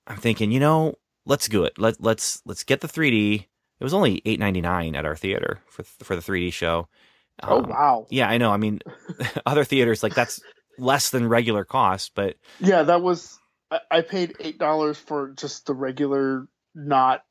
I'm 0.07 0.17
thinking 0.17 0.51
you 0.51 0.59
know 0.59 0.95
let's 1.25 1.47
do 1.49 1.63
it 1.65 1.77
let 1.77 1.99
let's 2.01 2.41
let's 2.45 2.63
get 2.63 2.79
the 2.81 2.87
3D. 2.87 3.47
It 3.81 3.83
was 3.83 3.95
only 3.95 4.21
eight 4.25 4.39
ninety 4.39 4.61
nine 4.61 4.95
at 4.95 5.07
our 5.07 5.15
theater 5.15 5.59
for 5.65 5.81
for 5.81 6.15
the 6.15 6.21
3D 6.21 6.53
show. 6.53 6.87
Oh 7.41 7.57
Um, 7.63 7.69
wow. 7.69 8.07
Yeah, 8.11 8.29
I 8.29 8.37
know. 8.37 8.51
I 8.51 8.57
mean, 8.57 8.79
other 9.47 9.63
theaters 9.63 10.03
like 10.03 10.13
that's 10.13 10.39
less 10.77 11.09
than 11.09 11.27
regular 11.27 11.65
cost, 11.65 12.11
but 12.13 12.35
Yeah, 12.59 12.83
that 12.83 13.01
was. 13.01 13.39
I, 13.71 13.79
I 13.89 14.01
paid 14.01 14.35
eight 14.39 14.59
dollars 14.59 14.99
for 14.99 15.29
just 15.31 15.65
the 15.65 15.73
regular, 15.73 16.47
not 16.75 17.23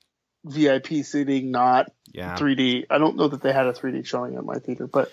VIP 0.45 1.05
seating, 1.05 1.53
not 1.53 1.93
yeah, 2.13 2.37
3D. 2.37 2.87
I 2.91 2.99
don't 2.99 3.17
know 3.17 3.29
that 3.29 3.43
they 3.43 3.53
had 3.53 3.67
a 3.67 3.73
3D 3.73 4.05
showing 4.05 4.35
at 4.35 4.45
my 4.45 4.57
theater, 4.57 4.89
but 4.89 5.13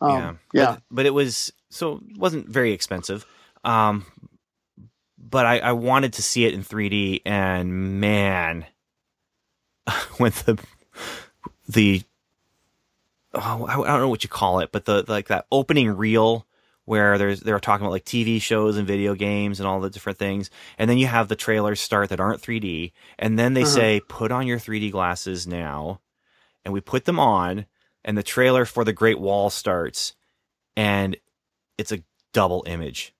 um, 0.00 0.10
yeah, 0.10 0.34
yeah, 0.54 0.72
But, 0.72 0.82
but 0.90 1.06
it 1.06 1.12
was 1.12 1.52
so 1.68 2.00
it 2.08 2.16
wasn't 2.16 2.48
very 2.48 2.72
expensive. 2.72 3.26
Um, 3.62 4.06
but 5.18 5.44
I, 5.44 5.58
I 5.58 5.72
wanted 5.72 6.14
to 6.14 6.22
see 6.22 6.46
it 6.46 6.54
in 6.54 6.62
3D, 6.64 7.20
and 7.26 8.00
man, 8.00 8.64
when 10.16 10.32
the 10.46 10.58
the 11.68 12.02
oh, 13.34 13.66
I, 13.66 13.74
don't 13.74 14.00
know 14.00 14.08
what 14.08 14.24
you 14.24 14.30
call 14.30 14.60
it, 14.60 14.72
but 14.72 14.84
the 14.84 15.04
like 15.08 15.28
that 15.28 15.46
opening 15.52 15.90
reel 15.96 16.46
where 16.84 17.18
there's 17.18 17.40
they're 17.40 17.60
talking 17.60 17.84
about 17.84 17.92
like 17.92 18.04
TV 18.04 18.40
shows 18.40 18.76
and 18.78 18.86
video 18.86 19.14
games 19.14 19.60
and 19.60 19.68
all 19.68 19.80
the 19.80 19.90
different 19.90 20.18
things, 20.18 20.50
and 20.78 20.88
then 20.88 20.96
you 20.98 21.06
have 21.06 21.28
the 21.28 21.36
trailers 21.36 21.80
start 21.80 22.08
that 22.08 22.20
aren't 22.20 22.40
3D, 22.40 22.92
and 23.18 23.38
then 23.38 23.54
they 23.54 23.62
Uh-huh. 23.62 23.70
say 23.70 24.00
put 24.08 24.32
on 24.32 24.46
your 24.46 24.58
3D 24.58 24.90
glasses 24.90 25.46
now, 25.46 26.00
and 26.64 26.72
we 26.72 26.80
put 26.80 27.04
them 27.04 27.20
on, 27.20 27.66
and 28.04 28.16
the 28.16 28.22
trailer 28.22 28.64
for 28.64 28.84
the 28.84 28.92
Great 28.94 29.18
Wall 29.20 29.50
starts, 29.50 30.14
and 30.76 31.16
it's 31.76 31.92
a 31.92 32.02
double 32.32 32.64
image. 32.66 33.12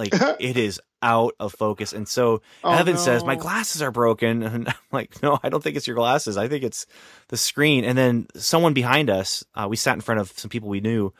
Like 0.00 0.12
it 0.40 0.56
is 0.56 0.80
out 1.02 1.34
of 1.38 1.52
focus. 1.52 1.92
And 1.92 2.08
so 2.08 2.42
Oh, 2.64 2.72
Evan 2.72 2.96
says, 2.98 3.22
My 3.24 3.36
glasses 3.36 3.82
are 3.82 3.90
broken. 3.92 4.42
And 4.50 4.68
I'm 4.68 4.74
like, 4.92 5.22
No, 5.22 5.38
I 5.42 5.48
don't 5.48 5.62
think 5.62 5.76
it's 5.76 5.86
your 5.86 5.96
glasses. 5.96 6.36
I 6.36 6.48
think 6.48 6.64
it's 6.64 6.86
the 7.28 7.36
screen. 7.36 7.84
And 7.84 7.96
then 7.96 8.26
someone 8.36 8.74
behind 8.74 9.10
us, 9.10 9.44
uh, 9.54 9.66
we 9.70 9.76
sat 9.76 9.94
in 9.94 10.00
front 10.00 10.20
of 10.20 10.30
some 10.38 10.48
people 10.48 10.68
we 10.68 10.80
knew 10.80 11.12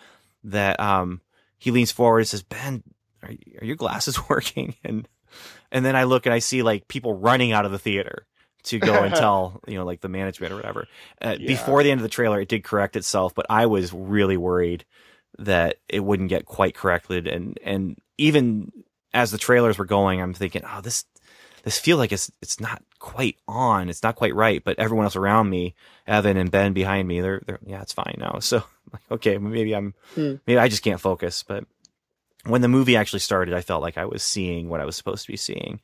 that 0.44 0.80
um 0.80 1.20
he 1.58 1.70
leans 1.70 1.92
forward 1.92 2.20
and 2.20 2.28
says, 2.28 2.42
Ben, 2.42 2.82
are, 3.22 3.30
are 3.60 3.64
your 3.64 3.76
glasses 3.76 4.18
working? 4.28 4.74
And 4.84 5.06
and 5.70 5.84
then 5.84 5.94
I 5.94 6.04
look 6.04 6.26
and 6.26 6.34
I 6.34 6.40
see 6.40 6.62
like 6.62 6.88
people 6.88 7.14
running 7.14 7.52
out 7.52 7.64
of 7.66 7.70
the 7.72 7.78
theater 7.78 8.26
to 8.64 8.78
go 8.78 8.92
and 9.04 9.14
tell, 9.14 9.60
you 9.66 9.76
know, 9.78 9.84
like 9.86 10.00
the 10.02 10.08
management 10.08 10.52
or 10.52 10.56
whatever. 10.56 10.86
Uh, 11.22 11.36
Yeah. 11.38 11.46
Before 11.46 11.82
the 11.82 11.90
end 11.90 12.00
of 12.00 12.02
the 12.02 12.08
trailer, 12.10 12.40
it 12.40 12.48
did 12.48 12.64
correct 12.64 12.96
itself, 12.96 13.34
but 13.34 13.46
I 13.48 13.64
was 13.66 13.92
really 13.92 14.36
worried 14.36 14.84
that 15.38 15.76
it 15.88 16.00
wouldn't 16.00 16.28
get 16.28 16.44
quite 16.44 16.74
corrected. 16.74 17.26
And, 17.26 17.58
and 17.64 17.96
even 18.20 18.70
as 19.12 19.30
the 19.30 19.38
trailers 19.38 19.78
were 19.78 19.84
going, 19.86 20.20
I'm 20.20 20.34
thinking, 20.34 20.62
oh, 20.64 20.80
this, 20.80 21.04
this 21.64 21.78
feels 21.78 21.98
like 21.98 22.12
it's, 22.12 22.30
it's 22.40 22.60
not 22.60 22.82
quite 22.98 23.36
on. 23.48 23.88
It's 23.88 24.02
not 24.02 24.14
quite 24.16 24.34
right, 24.34 24.62
but 24.62 24.78
everyone 24.78 25.04
else 25.04 25.16
around 25.16 25.50
me, 25.50 25.74
Evan 26.06 26.36
and 26.36 26.50
Ben 26.50 26.72
behind 26.72 27.08
me, 27.08 27.20
they're, 27.20 27.42
they're 27.46 27.58
yeah, 27.66 27.82
it's 27.82 27.92
fine 27.92 28.16
now. 28.18 28.38
So 28.40 28.62
like, 28.92 29.02
okay, 29.10 29.38
maybe 29.38 29.74
I'm, 29.74 29.94
Hmm. 30.14 30.34
maybe 30.46 30.58
I 30.58 30.68
just 30.68 30.82
can't 30.82 31.00
focus. 31.00 31.42
But 31.46 31.64
when 32.44 32.60
the 32.60 32.68
movie 32.68 32.96
actually 32.96 33.20
started, 33.20 33.54
I 33.54 33.60
felt 33.62 33.82
like 33.82 33.98
I 33.98 34.04
was 34.04 34.22
seeing 34.22 34.68
what 34.68 34.80
I 34.80 34.84
was 34.84 34.96
supposed 34.96 35.26
to 35.26 35.32
be 35.32 35.36
seeing. 35.36 35.80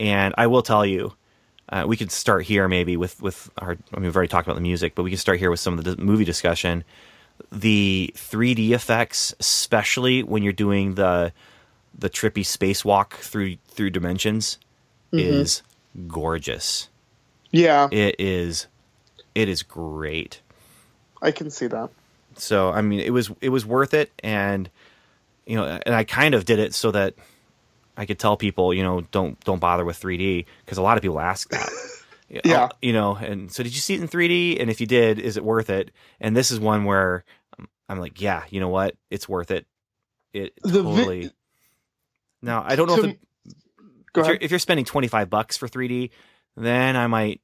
And 0.00 0.34
I 0.38 0.46
will 0.46 0.62
tell 0.62 0.84
you, 0.86 1.14
uh, 1.68 1.84
we 1.86 1.96
could 1.96 2.10
start 2.12 2.44
here 2.44 2.68
maybe 2.68 2.96
with, 2.96 3.20
with 3.22 3.50
our, 3.58 3.72
I 3.72 3.96
mean, 3.96 4.04
we've 4.04 4.16
already 4.16 4.28
talked 4.28 4.46
about 4.46 4.56
the 4.56 4.60
music, 4.62 4.94
but 4.94 5.02
we 5.04 5.10
can 5.10 5.18
start 5.18 5.38
here 5.38 5.50
with 5.50 5.60
some 5.60 5.78
of 5.78 5.84
the 5.84 5.96
movie 5.96 6.24
discussion. 6.24 6.84
The 7.50 8.12
3D 8.16 8.70
effects, 8.70 9.34
especially 9.40 10.22
when 10.22 10.42
you're 10.42 10.52
doing 10.52 10.94
the, 10.94 11.32
the 11.96 12.10
trippy 12.10 12.42
spacewalk 12.44 13.10
through, 13.12 13.56
through 13.68 13.90
dimensions 13.90 14.58
is 15.12 15.62
gorgeous. 16.08 16.88
Yeah, 17.50 17.88
It 17.92 18.16
is, 18.18 18.66
it 19.34 19.48
is 19.48 19.62
great. 19.62 20.40
I 21.20 21.30
can 21.32 21.50
see 21.50 21.66
that. 21.68 21.90
So 22.36 22.70
I 22.70 22.80
mean, 22.80 23.00
it 23.00 23.10
was 23.12 23.30
it 23.42 23.50
was 23.50 23.66
worth 23.66 23.92
it, 23.92 24.10
and 24.20 24.70
you 25.46 25.56
know, 25.56 25.64
and 25.84 25.94
I 25.94 26.04
kind 26.04 26.34
of 26.34 26.46
did 26.46 26.58
it 26.58 26.72
so 26.74 26.90
that 26.92 27.14
I 27.96 28.06
could 28.06 28.18
tell 28.18 28.38
people, 28.38 28.72
you 28.72 28.82
know, 28.82 29.02
don't 29.12 29.38
don't 29.44 29.60
bother 29.60 29.84
with 29.84 30.00
3D 30.00 30.46
because 30.64 30.78
a 30.78 30.82
lot 30.82 30.96
of 30.96 31.02
people 31.02 31.20
ask 31.20 31.48
that. 31.50 31.68
Yeah. 32.46 32.62
Uh, 32.62 32.68
you 32.80 32.94
know, 32.94 33.14
and 33.14 33.52
so 33.52 33.62
did 33.62 33.74
you 33.74 33.80
see 33.82 33.92
it 33.92 34.00
in 34.00 34.08
3D? 34.08 34.58
And 34.58 34.70
if 34.70 34.80
you 34.80 34.86
did, 34.86 35.18
is 35.18 35.36
it 35.36 35.44
worth 35.44 35.68
it? 35.68 35.90
And 36.18 36.34
this 36.34 36.50
is 36.50 36.58
one 36.58 36.84
where 36.86 37.24
I'm- 37.90 37.98
like, 38.00 38.22
yeah, 38.22 38.44
you 38.48 38.58
know 38.58 38.70
what, 38.70 38.96
it's 39.10 39.28
worth 39.28 39.50
it. 39.50 39.66
It 40.32 40.54
The 40.62 40.82
vi- 40.82 40.94
totally. 40.96 41.30
Now 42.42 42.64
I 42.66 42.76
don't 42.76 42.88
know 42.88 42.96
if, 42.96 43.16
Go 44.12 44.20
if 44.20 44.26
you're 44.26 44.38
if 44.40 44.50
you're 44.50 44.60
spending 44.60 44.84
25 44.84 45.30
bucks 45.30 45.56
for 45.56 45.68
3D, 45.68 46.10
then 46.56 46.96
I 46.96 47.06
might 47.06 47.40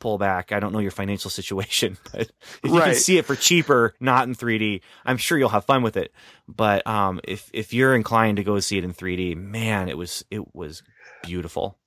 pull 0.00 0.18
back. 0.18 0.52
I 0.52 0.60
don't 0.60 0.72
know 0.72 0.80
your 0.80 0.90
financial 0.90 1.30
situation, 1.38 1.96
but 2.12 2.30
if 2.62 2.70
you 2.70 2.80
can 2.80 2.94
see 2.94 3.18
it 3.18 3.24
for 3.24 3.36
cheaper, 3.36 3.94
not 4.00 4.28
in 4.28 4.34
3D, 4.34 4.82
I'm 5.04 5.16
sure 5.16 5.38
you'll 5.38 5.48
have 5.48 5.64
fun 5.64 5.82
with 5.82 5.96
it. 5.96 6.12
But 6.46 6.86
um, 6.86 7.20
if 7.24 7.50
if 7.52 7.72
you're 7.72 7.94
inclined 7.94 8.36
to 8.36 8.44
go 8.44 8.60
see 8.60 8.76
it 8.76 8.84
in 8.84 8.92
3D, 8.92 9.36
man, 9.36 9.88
it 9.88 9.96
was 9.96 10.24
it 10.30 10.54
was 10.54 10.82
beautiful. 11.22 11.78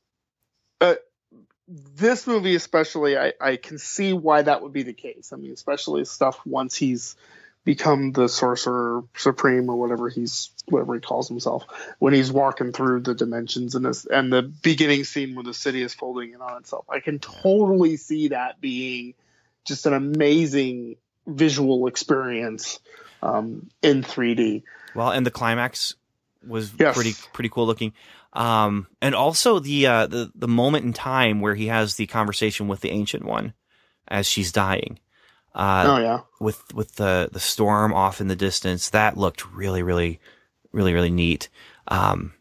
this 1.68 2.26
movie 2.26 2.56
especially 2.56 3.18
I, 3.18 3.34
I 3.42 3.58
can 3.58 3.78
see 3.78 4.14
why 4.14 4.42
that 4.42 4.62
would 4.62 4.72
be 4.72 4.84
the 4.84 4.94
case 4.94 5.34
i 5.34 5.36
mean 5.36 5.52
especially 5.52 6.06
stuff 6.06 6.40
once 6.46 6.78
he's 6.78 7.18
become 7.68 8.14
the 8.14 8.30
sorcerer 8.30 9.04
supreme 9.18 9.70
or 9.70 9.76
whatever 9.76 10.08
he's 10.08 10.52
whatever 10.70 10.94
he 10.96 11.02
calls 11.02 11.28
himself 11.28 11.66
when 12.00 12.14
he's 12.14 12.32
walking 12.32 12.72
through 12.72 13.02
the 13.02 13.14
dimensions 13.14 13.76
and 13.76 13.84
this 13.86 14.06
and 14.06 14.32
the 14.32 14.42
beginning 14.42 15.04
scene 15.04 15.36
where 15.36 15.44
the 15.44 15.54
city 15.54 15.82
is 15.82 15.94
folding 15.94 16.32
in 16.32 16.40
on 16.40 16.56
itself 16.62 16.86
i 16.90 17.02
can 17.02 17.20
totally 17.20 17.98
see 17.98 18.30
that 18.30 18.62
being 18.62 19.14
just 19.66 19.86
an 19.86 19.94
amazing 19.94 20.96
visual 21.28 21.88
experience 21.88 22.80
um, 23.22 23.70
in 23.82 24.02
3d 24.02 24.64
Well, 24.96 25.12
and 25.12 25.26
the 25.26 25.32
climax 25.32 25.96
was 26.48 26.72
Yes. 26.80 26.96
pretty 26.96 27.16
pretty 27.34 27.50
cool 27.50 27.66
looking. 27.66 27.92
Um, 28.32 28.88
and 29.02 29.14
also 29.14 29.60
the 29.60 29.88
uh, 29.88 30.08
the 30.08 30.32
the 30.36 30.48
moment 30.48 30.86
in 30.86 30.94
time 30.94 31.42
where 31.42 31.56
he 31.56 31.68
has 31.68 31.96
the 31.96 32.08
conversation 32.08 32.70
with 32.70 32.80
the 32.80 32.92
ancient 32.92 33.26
one 33.26 33.54
as 34.08 34.26
she's 34.26 34.54
dying. 34.54 35.00
Uh, 35.58 35.86
oh 35.88 36.02
yeah 36.02 36.20
with 36.40 36.62
with 36.74 36.96
the 36.96 37.30
the 37.32 37.40
storm 37.40 37.92
off 37.94 38.22
in 38.22 38.28
the 38.28 38.36
distance. 38.36 38.92
That 38.92 39.18
looked 39.18 39.52
really, 39.52 39.82
really, 39.82 40.20
really, 40.72 40.94
really 40.94 41.10
neat. 41.10 41.50
Um, 41.88 42.34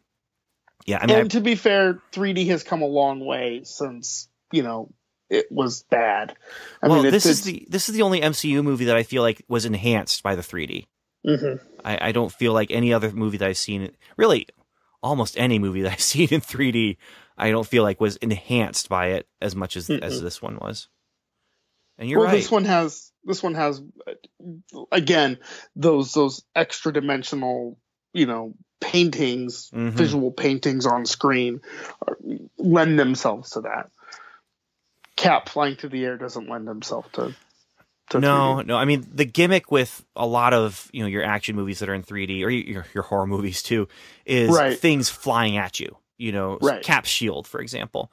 yeah, 0.85 0.99
I 1.01 1.07
mean, 1.07 1.19
and 1.19 1.31
to 1.31 1.41
be 1.41 1.55
fair 1.55 2.01
3d 2.13 2.47
has 2.49 2.63
come 2.63 2.83
a 2.83 2.87
long 2.87 3.25
way 3.25 3.63
since 3.65 4.29
you 4.53 4.63
know 4.63 4.93
it 5.29 5.51
was 5.51 5.83
bad 5.91 6.37
I, 6.83 6.87
i 6.87 6.89
well, 6.89 7.03
mean 7.03 7.11
this 7.11 7.27
is 7.27 7.43
the 7.43 7.67
this 7.71 7.89
is 7.89 7.95
the 7.95 8.03
only 8.03 8.21
MCU 8.21 8.63
movie 8.63 8.85
that 8.85 8.97
I 8.97 9.03
feel 9.03 9.23
like 9.23 9.43
was 9.49 9.65
enhanced 9.65 10.23
by 10.23 10.35
the 10.37 10.43
3D. 10.43 10.87
Mhm. 11.27 11.61
I, 11.85 12.09
I 12.09 12.13
don't 12.13 12.31
feel 12.31 12.53
like 12.53 12.71
any 12.71 12.93
other 12.93 13.11
movie 13.11 13.39
that 13.39 13.49
I've 13.49 13.57
seen, 13.57 13.91
really, 14.17 14.47
almost 15.03 15.37
any 15.39 15.59
movie 15.59 15.83
that 15.83 15.93
I've 15.93 16.01
seen 16.15 16.29
in 16.31 16.41
3D, 16.41 16.99
I 17.37 17.51
don't 17.51 17.67
feel 17.67 17.83
like 17.83 18.01
was 18.01 18.17
enhanced 18.17 18.89
by 18.89 19.09
it 19.09 19.27
as 19.41 19.57
much 19.57 19.77
as 19.77 19.89
as 19.91 20.21
Mm-mm. 20.21 20.23
this 20.23 20.41
one 20.43 20.59
was. 20.61 20.89
And 21.99 22.09
you're 22.09 22.21
well, 22.21 22.29
right. 22.29 22.37
this 22.37 22.51
one 22.51 22.65
has 22.65 23.11
this 23.25 23.43
one 23.43 23.55
has 23.55 23.83
again 24.93 25.39
those 25.75 26.13
those 26.13 26.45
extra 26.55 26.93
dimensional, 26.93 27.79
you 28.13 28.27
know, 28.27 28.55
paintings, 28.81 29.71
Mhm. 29.75 29.93
visual 29.93 30.31
paintings 30.31 30.87
on 30.87 31.07
screen 31.07 31.61
uh, 32.07 32.15
lend 32.59 32.99
themselves 32.99 33.51
to 33.51 33.63
that. 33.63 33.91
Cap 35.17 35.49
flying 35.49 35.77
through 35.77 35.91
the 35.91 36.05
air 36.05 36.19
doesn't 36.19 36.49
lend 36.49 36.69
himself 36.69 37.11
to. 37.13 37.35
to 38.11 38.21
no, 38.21 38.57
3D. 38.61 38.67
no. 38.67 38.77
I 38.77 38.85
mean, 38.85 39.05
the 39.13 39.25
gimmick 39.25 39.73
with 39.73 40.05
a 40.15 40.27
lot 40.27 40.53
of 40.53 40.89
you 40.93 41.03
know 41.03 41.09
your 41.09 41.25
action 41.25 41.57
movies 41.57 41.79
that 41.81 41.89
are 41.89 41.95
in 41.95 42.03
3D 42.03 42.45
or 42.45 42.51
your 42.51 42.85
your 42.95 43.03
horror 43.03 43.27
movies 43.27 43.63
too 43.63 43.89
is 44.27 44.55
Right. 44.55 44.79
things 44.79 45.09
flying 45.09 45.57
at 45.57 45.81
you. 45.81 45.97
You 46.19 46.33
know, 46.33 46.59
Right. 46.61 46.83
Cap's 46.83 47.09
shield, 47.09 47.47
for 47.47 47.61
example. 47.61 48.13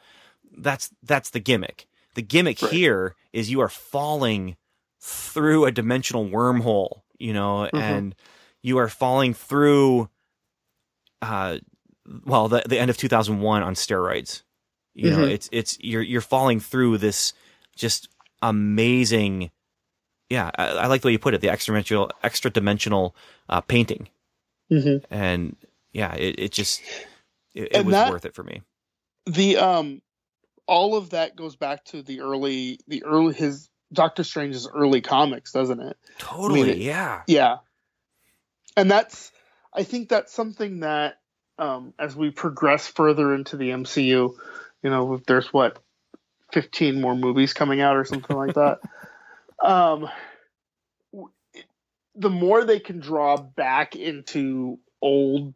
That's 0.57 0.89
that's 1.03 1.29
the 1.31 1.39
gimmick. 1.39 1.87
The 2.15 2.21
gimmick 2.21 2.61
Right. 2.61 2.71
here 2.71 3.15
is 3.31 3.49
you 3.49 3.59
are 3.61 3.69
falling 3.69 4.55
through 4.99 5.65
a 5.65 5.71
dimensional 5.71 6.25
wormhole. 6.27 7.01
You 7.19 7.33
know, 7.33 7.69
Mhm. 7.73 7.79
and 7.81 8.15
you 8.61 8.77
are 8.77 8.89
falling 8.89 9.33
through. 9.33 10.09
Uh, 11.21 11.59
well, 12.25 12.47
the 12.49 12.63
the 12.67 12.77
end 12.79 12.89
of 12.89 12.97
2001 12.97 13.63
on 13.63 13.75
steroids. 13.75 14.43
You 14.93 15.09
know, 15.11 15.19
Mhm. 15.25 15.31
it's 15.31 15.49
it's 15.51 15.77
you're 15.79 16.01
you're 16.01 16.21
falling 16.21 16.59
through 16.59 16.97
this 16.99 17.33
just 17.75 18.09
amazing 18.41 19.49
yeah, 20.29 20.49
I, 20.55 20.67
I 20.69 20.87
like 20.87 21.01
the 21.01 21.07
way 21.09 21.11
you 21.11 21.19
put 21.19 21.33
it, 21.35 21.41
the 21.41 21.49
extra 21.49 21.71
dimensional, 21.73 22.09
extra 22.23 22.49
dimensional 22.49 23.15
uh, 23.49 23.61
painting, 23.61 24.09
Mhm. 24.71 25.03
and 25.11 25.55
yeah, 25.91 26.15
it, 26.15 26.39
it 26.39 26.51
just 26.51 26.81
it, 27.53 27.67
it 27.75 27.85
was 27.85 27.91
that- 27.93 28.09
worth 28.11 28.25
it 28.25 28.33
for 28.33 28.43
me. 28.43 28.61
The 29.27 29.57
um, 29.57 30.01
all 30.67 30.95
of 30.95 31.11
that 31.11 31.35
goes 31.35 31.55
back 31.55 31.85
to 31.85 32.01
the 32.01 32.21
early 32.21 32.79
the 32.87 33.03
early 33.03 33.33
his 33.33 33.69
Doctor 33.91 34.23
Strange's 34.23 34.67
early 34.67 35.01
comics, 35.01 35.51
doesn't 35.51 35.79
it? 35.79 35.97
Totally, 36.17 36.71
it- 36.71 36.77
yeah, 36.79 37.21
Yeah. 37.27 37.57
And 38.75 38.89
that's 38.89 39.31
I 39.73 39.83
think 39.83 40.09
that's 40.09 40.33
something 40.33 40.79
that 40.81 41.19
um 41.59 41.93
as 41.99 42.15
we 42.15 42.31
progress 42.31 42.87
further 42.87 43.33
into 43.35 43.57
the 43.57 43.69
MCU, 43.69 44.35
you 44.81 44.89
know, 44.89 45.21
there's 45.27 45.53
what 45.53 45.79
15 46.53 46.99
more 46.99 47.15
movies 47.15 47.53
coming 47.53 47.81
out 47.81 47.95
or 47.97 48.05
something 48.05 48.35
like 48.35 48.55
that. 48.55 48.79
Um 49.63 50.09
the 52.15 52.29
more 52.29 52.63
they 52.63 52.79
can 52.79 52.99
draw 52.99 53.37
back 53.37 53.95
into 53.95 54.79
old 55.01 55.53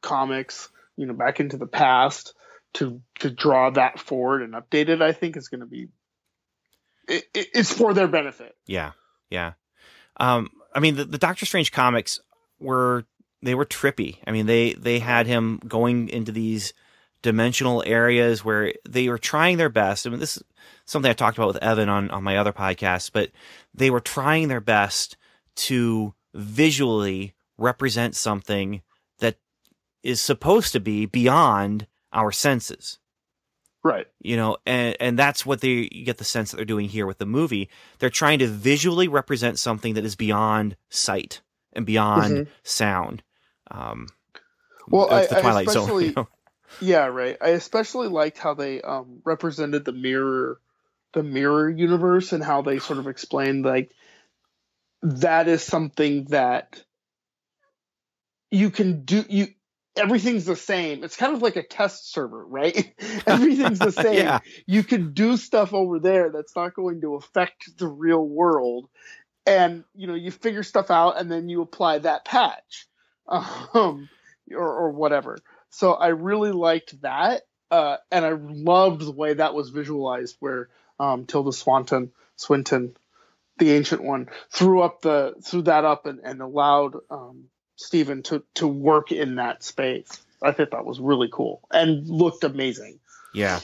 comics, 0.00 0.68
you 0.96 1.06
know, 1.06 1.14
back 1.14 1.40
into 1.40 1.56
the 1.56 1.66
past 1.66 2.34
to 2.74 3.00
to 3.20 3.30
draw 3.30 3.70
that 3.70 3.98
forward 3.98 4.42
and 4.42 4.54
update 4.54 4.88
it, 4.88 5.02
I 5.02 5.12
think 5.12 5.36
is 5.36 5.48
going 5.48 5.60
to 5.60 5.66
be 5.66 5.88
it, 7.08 7.24
it, 7.34 7.48
it's 7.54 7.72
for 7.72 7.94
their 7.94 8.08
benefit. 8.08 8.54
yeah, 8.66 8.92
yeah. 9.30 9.52
Um, 10.18 10.50
I 10.74 10.80
mean, 10.80 10.96
the, 10.96 11.04
the 11.04 11.18
Doctor 11.18 11.46
Strange 11.46 11.72
comics 11.72 12.20
were 12.58 13.04
they 13.42 13.54
were 13.54 13.64
trippy. 13.64 14.18
I 14.26 14.32
mean, 14.32 14.46
they 14.46 14.74
they 14.74 14.98
had 14.98 15.26
him 15.26 15.60
going 15.66 16.08
into 16.08 16.32
these 16.32 16.72
dimensional 17.22 17.82
areas 17.86 18.44
where 18.44 18.72
they 18.88 19.08
were 19.08 19.18
trying 19.18 19.56
their 19.56 19.68
best. 19.68 20.06
I 20.06 20.10
mean, 20.10 20.20
this 20.20 20.36
is 20.36 20.42
something 20.84 21.10
I 21.10 21.14
talked 21.14 21.38
about 21.38 21.48
with 21.48 21.62
Evan 21.62 21.88
on 21.88 22.10
on 22.10 22.22
my 22.22 22.36
other 22.36 22.52
podcast, 22.52 23.12
but 23.12 23.30
they 23.74 23.90
were 23.90 24.00
trying 24.00 24.48
their 24.48 24.60
best 24.60 25.16
to 25.56 26.14
visually 26.34 27.34
represent 27.56 28.14
something 28.14 28.82
that 29.18 29.36
is 30.02 30.20
supposed 30.20 30.72
to 30.72 30.80
be 30.80 31.06
beyond 31.06 31.86
our 32.12 32.32
senses 32.32 32.98
Right. 33.84 34.06
you 34.20 34.36
know 34.36 34.56
and 34.66 34.96
and 35.00 35.18
that's 35.18 35.46
what 35.46 35.60
they 35.60 35.88
you 35.92 36.04
get 36.04 36.18
the 36.18 36.24
sense 36.24 36.50
that 36.50 36.56
they're 36.56 36.64
doing 36.66 36.88
here 36.88 37.06
with 37.06 37.18
the 37.18 37.26
movie 37.26 37.68
they're 37.98 38.10
trying 38.10 38.38
to 38.40 38.46
visually 38.48 39.08
represent 39.08 39.58
something 39.58 39.94
that 39.94 40.04
is 40.04 40.16
beyond 40.16 40.76
sight 40.90 41.40
and 41.72 41.86
beyond 41.86 42.32
Mhm. 42.34 42.48
sound 42.64 43.22
um 43.70 44.06
Well, 44.88 45.10
I- 45.12 45.26
the 45.26 45.38
I 45.38 45.40
twilight 45.40 45.68
zone 45.70 45.82
especially- 45.84 46.06
you 46.08 46.12
know? 46.16 46.28
Yeah, 46.82 47.06
right. 47.06 47.36
I 47.40 47.48
especially 47.50 48.08
liked 48.08 48.36
how 48.36 48.52
they 48.52 48.82
um, 48.82 49.22
represented 49.24 49.86
the 49.86 49.92
mirror, 49.92 50.60
the 51.14 51.22
mirror 51.22 51.70
universe, 51.70 52.32
and 52.34 52.44
how 52.44 52.60
they 52.60 52.78
sort 52.78 52.98
of 52.98 53.06
explained 53.08 53.64
like 53.64 53.90
that 55.02 55.48
is 55.48 55.62
something 55.62 56.24
that 56.26 56.82
you 58.50 58.70
can 58.70 59.04
do. 59.04 59.24
You 59.28 59.46
everything's 59.98 60.44
the 60.44 60.56
same. 60.56 61.04
It's 61.04 61.16
kind 61.16 61.34
of 61.34 61.42
like 61.42 61.56
a 61.56 61.62
test 61.62 62.12
server, 62.12 62.44
right? 62.46 62.94
everything's 63.26 63.78
the 63.78 63.92
same. 64.02 64.14
yeah 64.14 64.40
You 64.66 64.82
can 64.82 65.12
do 65.12 65.36
stuff 65.36 65.74
over 65.74 65.98
there 65.98 66.30
that's 66.30 66.54
not 66.56 66.74
going 66.74 67.00
to 67.02 67.14
affect 67.16 67.76
the 67.78 67.88
real 67.88 68.24
world, 68.24 68.88
and 69.46 69.84
you 69.94 70.06
know 70.06 70.14
you 70.14 70.30
figure 70.30 70.62
stuff 70.62 70.90
out, 70.90 71.18
and 71.18 71.30
then 71.30 71.48
you 71.48 71.62
apply 71.62 71.98
that 71.98 72.24
patch, 72.24 72.86
um, 73.28 74.08
or, 74.54 74.68
or 74.68 74.90
whatever. 74.90 75.38
So 75.70 75.92
I 75.92 76.08
really 76.08 76.52
liked 76.52 77.00
that, 77.02 77.42
uh, 77.70 77.96
and 78.10 78.24
I 78.24 78.32
loved 78.32 79.02
the 79.02 79.12
way 79.12 79.34
that 79.34 79.54
was 79.54 79.70
visualized, 79.70 80.36
where 80.40 80.68
um, 80.98 81.26
Tilda 81.26 81.52
Swanton, 81.52 82.12
Swinton, 82.36 82.96
the 83.58 83.72
ancient 83.72 84.02
one, 84.02 84.28
threw 84.50 84.82
up 84.82 85.02
the 85.02 85.34
threw 85.44 85.62
that 85.62 85.84
up 85.84 86.06
and, 86.06 86.20
and 86.24 86.40
allowed 86.40 86.96
um, 87.10 87.44
Stephen 87.78 88.22
to 88.24 88.42
to 88.56 88.68
work 88.68 89.12
in 89.12 89.36
that 89.36 89.62
space. 89.62 90.08
I 90.42 90.52
think 90.52 90.70
that 90.72 90.84
was 90.84 91.00
really 91.00 91.28
cool 91.32 91.62
and 91.72 92.06
looked 92.08 92.44
amazing. 92.44 93.00
Yeah, 93.32 93.60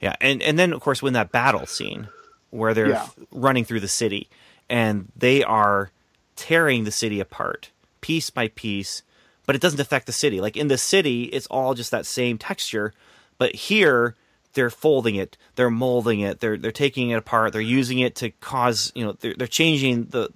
yeah, 0.00 0.14
and 0.20 0.42
and 0.42 0.58
then 0.58 0.72
of 0.72 0.80
course 0.80 1.02
when 1.02 1.14
that 1.14 1.32
battle 1.32 1.66
scene 1.66 2.08
where 2.50 2.74
they're 2.74 2.90
Yeah. 2.90 3.08
running 3.32 3.64
through 3.64 3.80
the 3.80 3.88
city 3.88 4.28
and 4.68 5.10
they 5.16 5.42
are 5.42 5.90
tearing 6.36 6.84
the 6.84 6.90
city 6.92 7.18
apart 7.18 7.70
piece 8.02 8.30
by 8.30 8.48
piece, 8.48 9.02
but 9.46 9.56
it 9.56 9.62
doesn't 9.62 9.80
affect 9.80 10.06
the 10.06 10.12
city. 10.12 10.40
Like 10.40 10.56
in 10.56 10.68
the 10.68 10.78
city, 10.78 11.24
it's 11.24 11.46
all 11.48 11.74
just 11.74 11.90
that 11.90 12.06
same 12.06 12.38
texture, 12.38 12.92
but 13.38 13.54
here 13.54 14.14
they're 14.54 14.70
folding 14.70 15.16
it, 15.16 15.36
they're 15.56 15.70
molding 15.70 16.20
it, 16.20 16.40
they're 16.40 16.56
they're 16.58 16.72
taking 16.72 17.10
it 17.10 17.16
apart, 17.16 17.52
they're 17.52 17.60
using 17.62 17.98
it 18.00 18.14
to 18.16 18.30
cause 18.40 18.92
you 18.94 19.04
know 19.04 19.12
they're 19.20 19.34
they're 19.36 19.46
changing 19.46 20.06
the 20.06 20.30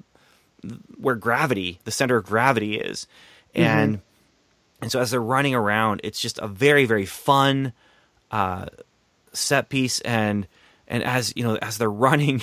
where 0.99 1.15
gravity, 1.15 1.81
the 1.85 1.91
center 1.91 2.17
of 2.17 2.25
gravity 2.27 2.79
is, 2.79 3.07
and 3.55 4.01
and 4.83 4.91
so 4.91 5.01
as 5.01 5.11
they're 5.11 5.21
running 5.23 5.55
around, 5.55 6.01
it's 6.05 6.21
just 6.21 6.39
a 6.39 6.49
very 6.49 6.85
very 6.87 7.07
fun 7.07 7.73
uh, 8.31 8.67
set 9.33 9.69
piece, 9.69 10.01
and 10.01 10.47
and 10.89 11.03
as 11.03 11.33
you 11.37 11.43
know 11.45 11.57
as 11.57 11.79
they're 11.79 11.91
running, 12.09 12.43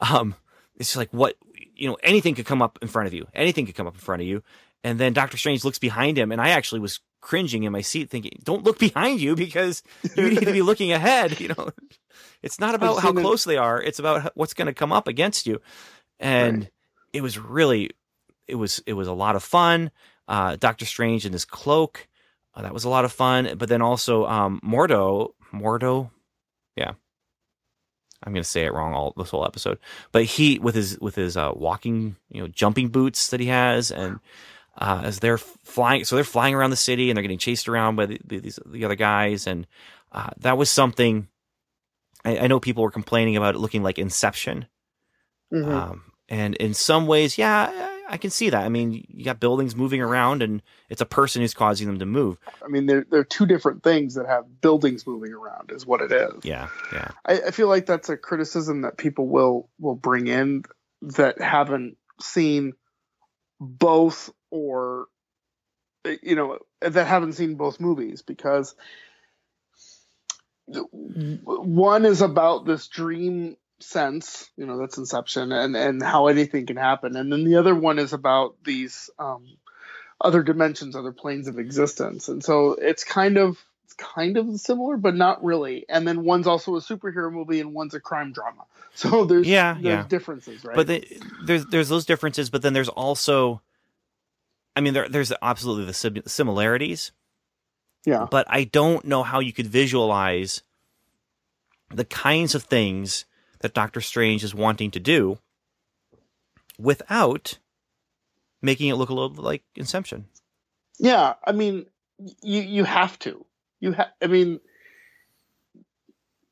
um, 0.00 0.34
it's 0.76 0.90
just 0.90 0.96
like 0.96 1.12
what 1.12 1.36
you 1.76 1.88
know 1.88 1.96
anything 2.02 2.34
could 2.34 2.46
come 2.46 2.62
up 2.62 2.78
in 2.82 2.88
front 2.88 3.06
of 3.06 3.14
you, 3.14 3.26
anything 3.34 3.66
could 3.66 3.74
come 3.74 3.86
up 3.86 3.94
in 3.94 4.00
front 4.00 4.22
of 4.22 4.28
you, 4.28 4.42
and 4.82 4.98
then 4.98 5.12
Doctor 5.12 5.36
Strange 5.36 5.64
looks 5.64 5.78
behind 5.78 6.18
him, 6.18 6.32
and 6.32 6.40
I 6.40 6.50
actually 6.50 6.80
was 6.80 7.00
cringing 7.20 7.62
in 7.64 7.72
my 7.72 7.80
seat, 7.80 8.10
thinking, 8.10 8.32
"Don't 8.44 8.64
look 8.64 8.78
behind 8.78 9.20
you 9.20 9.34
because 9.34 9.82
you 10.16 10.28
need 10.28 10.44
to 10.44 10.52
be 10.52 10.62
looking 10.70 10.92
ahead." 10.92 11.40
You 11.44 11.48
know, 11.48 11.70
it's 12.42 12.60
not 12.60 12.74
about 12.74 13.00
how 13.00 13.08
seen 13.08 13.18
it- 13.18 13.22
close 13.22 13.44
they 13.44 13.56
are; 13.56 13.80
it's 13.80 13.98
about 13.98 14.32
what's 14.36 14.54
going 14.54 14.66
to 14.66 14.74
come 14.74 14.92
up 14.92 15.08
against 15.08 15.46
you, 15.46 15.60
and 16.20 16.58
Right. 16.62 16.70
It 17.14 17.22
was 17.22 17.38
really, 17.38 17.90
it 18.46 18.56
was 18.56 18.82
it 18.86 18.92
was 18.92 19.08
a 19.08 19.12
lot 19.14 19.36
of 19.36 19.42
fun. 19.42 19.90
Uh, 20.28 20.56
Doctor 20.56 20.84
Strange 20.84 21.24
in 21.24 21.32
his 21.32 21.44
cloak, 21.46 22.06
uh, 22.54 22.62
that 22.62 22.74
was 22.74 22.84
a 22.84 22.88
lot 22.90 23.04
of 23.06 23.12
fun. 23.12 23.56
But 23.56 23.68
then 23.70 23.80
also 23.80 24.26
um, 24.26 24.60
Mordo, 24.62 25.30
Mordo, 25.52 26.10
yeah, 26.76 26.92
I'm 28.22 28.32
gonna 28.32 28.44
say 28.44 28.64
it 28.64 28.72
wrong 28.72 28.92
all 28.94 29.14
this 29.16 29.30
whole 29.30 29.46
episode. 29.46 29.78
But 30.12 30.24
he 30.24 30.58
with 30.58 30.74
his 30.74 30.98
with 31.00 31.14
his 31.14 31.36
uh, 31.36 31.52
walking, 31.54 32.16
you 32.30 32.40
know, 32.42 32.48
jumping 32.48 32.88
boots 32.88 33.28
that 33.28 33.40
he 33.40 33.46
has, 33.46 33.90
and 33.90 34.18
uh, 34.78 35.02
as 35.04 35.20
they're 35.20 35.38
flying, 35.38 36.04
so 36.04 36.16
they're 36.16 36.24
flying 36.24 36.54
around 36.54 36.70
the 36.70 36.76
city 36.76 37.08
and 37.10 37.16
they're 37.16 37.22
getting 37.22 37.38
chased 37.38 37.68
around 37.68 37.96
by 37.96 38.06
the, 38.06 38.20
the, 38.24 38.38
these 38.40 38.58
the 38.66 38.84
other 38.84 38.96
guys, 38.96 39.46
and 39.46 39.66
uh, 40.12 40.30
that 40.38 40.58
was 40.58 40.70
something. 40.70 41.28
I, 42.24 42.38
I 42.38 42.46
know 42.46 42.58
people 42.60 42.82
were 42.82 42.90
complaining 42.90 43.36
about 43.36 43.54
it 43.54 43.58
looking 43.58 43.82
like 43.82 43.98
Inception, 43.98 44.66
Mhm. 45.52 45.70
um, 45.70 46.02
and 46.28 46.54
in 46.56 46.74
some 46.74 47.06
ways, 47.06 47.38
yeah, 47.38 47.90
I- 48.08 48.16
can 48.18 48.30
see 48.30 48.50
that. 48.50 48.64
I 48.64 48.68
mean, 48.68 49.04
you 49.08 49.24
got 49.24 49.40
buildings 49.40 49.74
moving 49.74 50.00
around, 50.00 50.42
and 50.42 50.62
it's 50.88 51.00
a 51.00 51.06
person 51.06 51.42
who's 51.42 51.52
causing 51.54 51.86
them 51.86 51.98
to 51.98 52.06
move. 52.06 52.38
I 52.64 52.68
mean, 52.68 52.86
they're 52.86 53.04
they're 53.10 53.24
two 53.24 53.44
different 53.44 53.82
things 53.82 54.14
that 54.14 54.26
have 54.26 54.60
buildings 54.60 55.06
moving 55.06 55.32
around, 55.32 55.70
is 55.70 55.84
what 55.84 56.00
it 56.00 56.12
is. 56.12 56.44
Yeah, 56.44 56.68
yeah, 56.92 57.08
I, 57.26 57.40
I 57.48 57.50
feel 57.50 57.68
like 57.68 57.86
that's 57.86 58.08
a 58.08 58.16
criticism 58.16 58.82
that 58.82 58.96
people 58.96 59.26
will 59.26 59.68
will 59.78 59.96
bring 59.96 60.28
in 60.28 60.64
that 61.02 61.40
haven't 61.40 61.96
seen 62.20 62.74
both 63.60 64.30
or 64.50 65.06
you 66.22 66.36
know 66.36 66.58
that 66.80 67.06
haven't 67.06 67.32
seen 67.34 67.56
both 67.56 67.80
movies 67.80 68.22
because 68.22 68.74
one 70.66 72.04
is 72.04 72.22
about 72.22 72.64
this 72.64 72.88
dream 72.88 73.56
sense 73.84 74.50
you 74.56 74.66
know 74.66 74.78
that's 74.78 74.98
inception 74.98 75.52
and 75.52 75.76
and 75.76 76.02
how 76.02 76.26
anything 76.28 76.66
can 76.66 76.76
happen. 76.76 77.16
And 77.16 77.32
then 77.32 77.44
the 77.44 77.56
other 77.56 77.74
one 77.74 77.98
is 77.98 78.12
about 78.12 78.56
these 78.64 79.10
um 79.18 79.44
other 80.20 80.42
dimensions 80.42 80.96
other 80.96 81.12
planes 81.12 81.48
of 81.48 81.58
existence. 81.58 82.28
And 82.28 82.42
so 82.42 82.72
it's 82.72 83.04
kind 83.04 83.36
of 83.36 83.62
it's 83.84 83.94
kind 83.94 84.36
of 84.36 84.58
similar 84.60 84.96
but 84.96 85.14
not 85.14 85.44
really. 85.44 85.86
And 85.88 86.06
then 86.06 86.24
one's 86.24 86.46
also 86.46 86.76
a 86.76 86.80
superhero 86.80 87.32
movie 87.32 87.60
and 87.60 87.74
one's 87.74 87.94
a 87.94 88.00
crime 88.00 88.32
drama. 88.32 88.64
So 88.96 89.24
there's 89.24 89.48
Yeah, 89.48 89.74
there's 89.74 89.84
yeah. 89.84 90.06
differences 90.08 90.62
right? 90.64 90.76
But 90.76 90.86
the, 90.86 91.04
there's 91.44 91.66
there's 91.66 91.88
those 91.88 92.06
differences, 92.06 92.48
but 92.48 92.62
then 92.62 92.74
there's 92.74 92.88
also, 92.88 93.60
I 94.76 94.80
mean, 94.80 94.94
there, 94.94 95.08
there's 95.08 95.32
absolutely 95.42 95.86
the 95.86 96.22
similarities, 96.28 97.10
yeah. 98.04 98.26
But 98.30 98.46
I 98.48 98.64
don't 98.64 99.04
know 99.04 99.22
how 99.22 99.40
you 99.40 99.52
could 99.52 99.66
visualize 99.66 100.62
the 101.90 102.04
kinds 102.04 102.54
of 102.54 102.64
things 102.64 103.24
that 103.64 103.72
Doctor 103.72 104.02
Strange 104.02 104.44
is 104.44 104.54
wanting 104.54 104.90
to 104.90 105.00
do 105.00 105.38
without 106.78 107.56
making 108.60 108.90
it 108.90 108.96
look 108.96 109.08
a 109.08 109.14
little 109.14 109.42
like 109.42 109.62
Inception. 109.74 110.26
yeah 110.98 111.32
i 111.46 111.52
mean 111.52 111.86
you 112.42 112.60
you 112.60 112.84
have 112.84 113.18
to 113.20 113.42
you 113.80 113.92
have 113.92 114.10
i 114.20 114.26
mean 114.26 114.60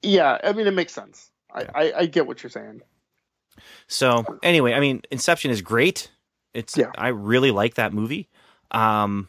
yeah 0.01 0.38
i 0.42 0.55
mean 0.55 0.66
it 0.66 0.72
makes 0.72 0.94
sense 0.94 1.31
I, 1.55 1.66
I 1.75 1.92
i 1.98 2.07
get 2.07 2.27
what 2.27 2.42
you're 2.42 2.48
saying 2.51 2.81
So 3.88 4.25
anyway, 4.42 4.72
I 4.72 4.81
mean, 4.81 5.03
Inception 5.11 5.51
is 5.51 5.61
great. 5.61 6.11
It's 6.55 6.79
Yeah. 6.79 6.90
I 6.96 7.09
really 7.09 7.51
like 7.51 7.75
that 7.75 7.92
movie. 7.92 8.31
Um, 8.70 9.29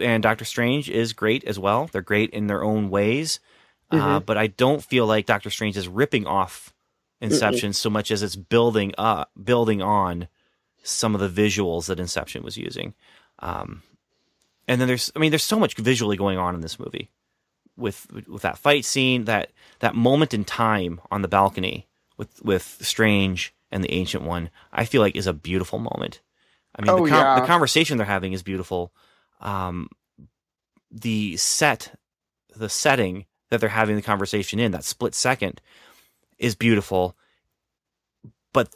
and 0.00 0.22
Doctor 0.22 0.46
Strange 0.46 0.88
is 0.88 1.12
great 1.12 1.44
as 1.44 1.58
well. 1.58 1.90
They're 1.92 2.00
great 2.00 2.30
in 2.30 2.46
their 2.46 2.64
own 2.64 2.88
ways. 2.88 3.38
Uh, 3.90 4.20
Mhm. 4.20 4.26
but 4.26 4.36
I 4.38 4.46
don't 4.48 4.82
feel 4.82 5.06
like 5.06 5.26
Doctor 5.26 5.50
Strange 5.50 5.76
is 5.76 5.86
ripping 5.88 6.26
off 6.26 6.72
Inception 7.20 7.72
so 7.72 7.88
much 7.90 8.10
as 8.10 8.22
it's 8.22 8.36
building 8.36 8.92
up, 8.98 9.30
building 9.42 9.80
on 9.82 10.28
some 10.82 11.14
of 11.14 11.20
the 11.20 11.42
visuals 11.42 11.86
that 11.86 12.00
Inception 12.00 12.42
was 12.42 12.56
using. 12.56 12.94
Um, 13.38 13.82
and 14.68 14.80
then 14.80 14.88
there's, 14.88 15.10
I 15.14 15.18
mean, 15.18 15.30
there's 15.30 15.44
so 15.44 15.58
much 15.58 15.74
visually 15.76 16.16
going 16.16 16.38
on 16.38 16.54
in 16.54 16.60
this 16.60 16.78
movie 16.78 17.10
with 17.76 18.06
with 18.28 18.42
that 18.42 18.58
fight 18.58 18.84
scene, 18.84 19.24
that 19.24 19.50
that 19.80 19.94
moment 19.94 20.32
in 20.34 20.44
time 20.44 21.00
on 21.10 21.22
the 21.22 21.28
balcony 21.28 21.86
with 22.16 22.42
with 22.42 22.78
Strange 22.82 23.54
and 23.70 23.82
the 23.82 23.92
Ancient 23.92 24.22
One. 24.24 24.50
I 24.72 24.84
feel 24.84 25.00
like 25.02 25.16
is 25.16 25.26
a 25.26 25.32
beautiful 25.32 25.78
moment. 25.78 26.20
I 26.76 26.82
mean, 26.82 26.90
Oh, 26.90 27.04
the, 27.04 27.10
con- 27.10 27.18
yeah. 27.24 27.40
the 27.40 27.46
conversation 27.46 27.96
they're 27.98 28.06
having 28.06 28.32
is 28.32 28.42
beautiful. 28.42 28.92
Um, 29.40 29.88
the 30.90 31.36
set, 31.36 31.98
the 32.54 32.68
setting 32.68 33.26
that 33.50 33.60
they're 33.60 33.68
having 33.68 33.96
the 33.96 34.02
conversation 34.02 34.58
in, 34.58 34.72
that 34.72 34.84
split 34.84 35.14
second, 35.14 35.60
is 36.38 36.54
beautiful. 36.54 37.16
But 38.52 38.68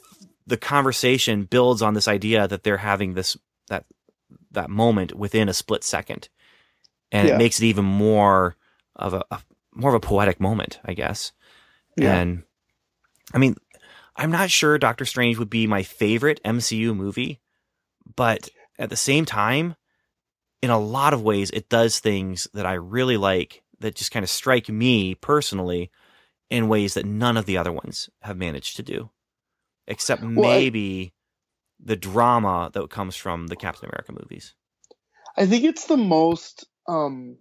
the 0.47 0.57
conversation 0.57 1.43
builds 1.43 1.81
on 1.81 1.93
this 1.93 2.07
idea 2.07 2.47
that 2.47 2.63
they're 2.63 2.77
having 2.77 3.13
this 3.13 3.37
that 3.67 3.85
that 4.51 4.69
moment 4.69 5.13
within 5.15 5.49
a 5.49 5.53
split 5.53 5.83
second, 5.83 6.29
and 7.11 7.27
Yeah. 7.27 7.35
it 7.35 7.37
makes 7.37 7.59
it 7.61 7.65
even 7.65 7.85
more 7.85 8.55
of 8.95 9.13
a, 9.13 9.23
a 9.31 9.41
more 9.73 9.89
of 9.91 9.95
a 9.95 10.05
poetic 10.05 10.39
moment, 10.39 10.79
I 10.83 10.93
guess. 10.93 11.31
Yeah. 11.95 12.15
And 12.17 12.43
I 13.33 13.37
mean, 13.37 13.55
I'm 14.15 14.31
not 14.31 14.49
sure 14.49 14.77
Doctor 14.77 15.05
Strange 15.05 15.37
would 15.37 15.49
be 15.49 15.67
my 15.67 15.83
favorite 15.83 16.41
MCU 16.43 16.95
movie, 16.95 17.39
but 18.15 18.49
at 18.77 18.89
the 18.89 18.95
same 18.97 19.25
time, 19.25 19.75
in 20.61 20.69
a 20.69 20.79
lot 20.79 21.13
of 21.13 21.21
ways, 21.21 21.49
it 21.51 21.69
does 21.69 21.99
things 21.99 22.47
that 22.53 22.65
I 22.65 22.73
really 22.73 23.17
like 23.17 23.61
that 23.79 23.95
just 23.95 24.11
kind 24.11 24.23
of 24.23 24.29
strike 24.29 24.69
me 24.69 25.15
personally 25.15 25.91
in 26.49 26.67
ways 26.67 26.95
that 26.95 27.05
none 27.05 27.37
of 27.37 27.45
the 27.45 27.57
other 27.57 27.71
ones 27.71 28.09
have 28.21 28.37
managed 28.37 28.75
to 28.77 28.83
do, 28.83 29.09
except 29.87 30.23
Well, 30.35 30.51
I- 30.51 30.57
maybe 30.57 31.13
the 31.79 31.95
drama 31.95 32.71
that 32.73 32.89
comes 32.89 33.15
from 33.15 33.47
the 33.47 33.55
Captain 33.55 33.89
America 33.89 34.13
movies. 34.13 34.55
I 35.37 35.45
think 35.47 35.63
it's 35.65 35.85
the 35.85 35.97
most 35.97 36.67
um, 36.87 37.37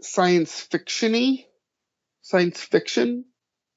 science 0.00 0.66
fictiony, 0.70 1.46
science 2.22 2.60
fiction 2.62 3.26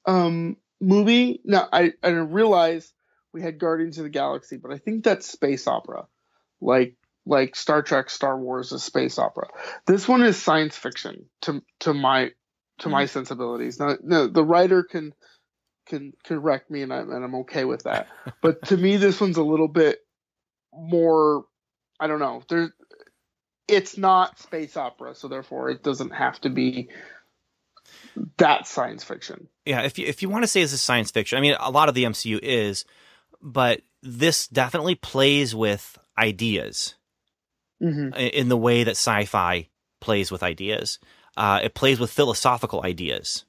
um, 0.06 0.56
movie. 0.80 1.40
Now 1.44 1.68
I 1.72 1.92
I 2.02 2.08
didn't 2.10 2.32
realize 2.32 2.92
we 3.32 3.42
had 3.42 3.58
Guardians 3.58 3.98
of 3.98 4.04
the 4.04 4.10
Galaxy, 4.10 4.56
but 4.56 4.72
I 4.72 4.78
think 4.78 5.04
that's 5.04 5.30
space 5.30 5.66
opera, 5.66 6.06
like 6.60 6.96
like 7.26 7.56
Star 7.56 7.82
Trek, 7.82 8.08
Star 8.08 8.38
Wars 8.38 8.72
is 8.72 8.82
space 8.82 9.18
opera. 9.18 9.48
This 9.86 10.08
one 10.08 10.22
is 10.22 10.40
science 10.40 10.76
fiction 10.76 11.26
to 11.42 11.62
to 11.80 11.92
my 11.92 12.30
to 12.78 12.88
my 12.88 13.04
mm. 13.04 13.08
sensibilities. 13.08 13.78
Now, 13.78 13.96
no, 14.02 14.26
the 14.28 14.44
writer 14.44 14.84
can 14.84 15.12
can 15.86 16.12
correct 16.24 16.70
me, 16.70 16.82
and 16.82 16.92
I'm 16.92 17.10
and 17.10 17.24
I'm 17.24 17.34
okay 17.36 17.64
with 17.64 17.82
that. 17.82 18.08
But 18.42 18.62
to 18.66 18.76
me, 18.76 18.96
this 18.96 19.20
one's 19.20 19.36
a 19.36 19.42
little 19.42 19.68
bit 19.68 19.98
more. 20.72 21.44
I 21.98 22.06
don't 22.06 22.20
know. 22.20 22.42
There's 22.48 22.70
it's 23.68 23.98
not 23.98 24.38
space 24.38 24.76
opera, 24.76 25.14
so 25.14 25.26
therefore 25.26 25.70
it 25.70 25.82
doesn't 25.82 26.10
have 26.10 26.40
to 26.42 26.50
be 26.50 26.88
that 28.38 28.66
science 28.66 29.02
fiction. 29.02 29.48
yeah, 29.64 29.82
if 29.82 29.98
you 29.98 30.06
if 30.06 30.22
you 30.22 30.28
want 30.28 30.44
to 30.44 30.48
say 30.48 30.60
this 30.60 30.72
is 30.72 30.82
science 30.82 31.10
fiction, 31.10 31.38
I 31.38 31.40
mean, 31.40 31.56
a 31.58 31.70
lot 31.70 31.88
of 31.88 31.96
the 31.96 32.04
MCU 32.04 32.38
is, 32.40 32.84
but 33.42 33.82
this 34.02 34.46
definitely 34.46 34.94
plays 34.94 35.54
with 35.54 35.98
ideas 36.16 36.94
Mm-hmm. 37.82 38.14
in 38.14 38.48
the 38.48 38.56
way 38.56 38.84
that 38.84 38.92
sci-fi 38.92 39.68
plays 40.00 40.30
with 40.30 40.42
ideas. 40.42 40.98
Uh, 41.36 41.60
it 41.62 41.74
plays 41.74 42.00
with 42.00 42.10
philosophical 42.10 42.82
ideas, 42.82 43.44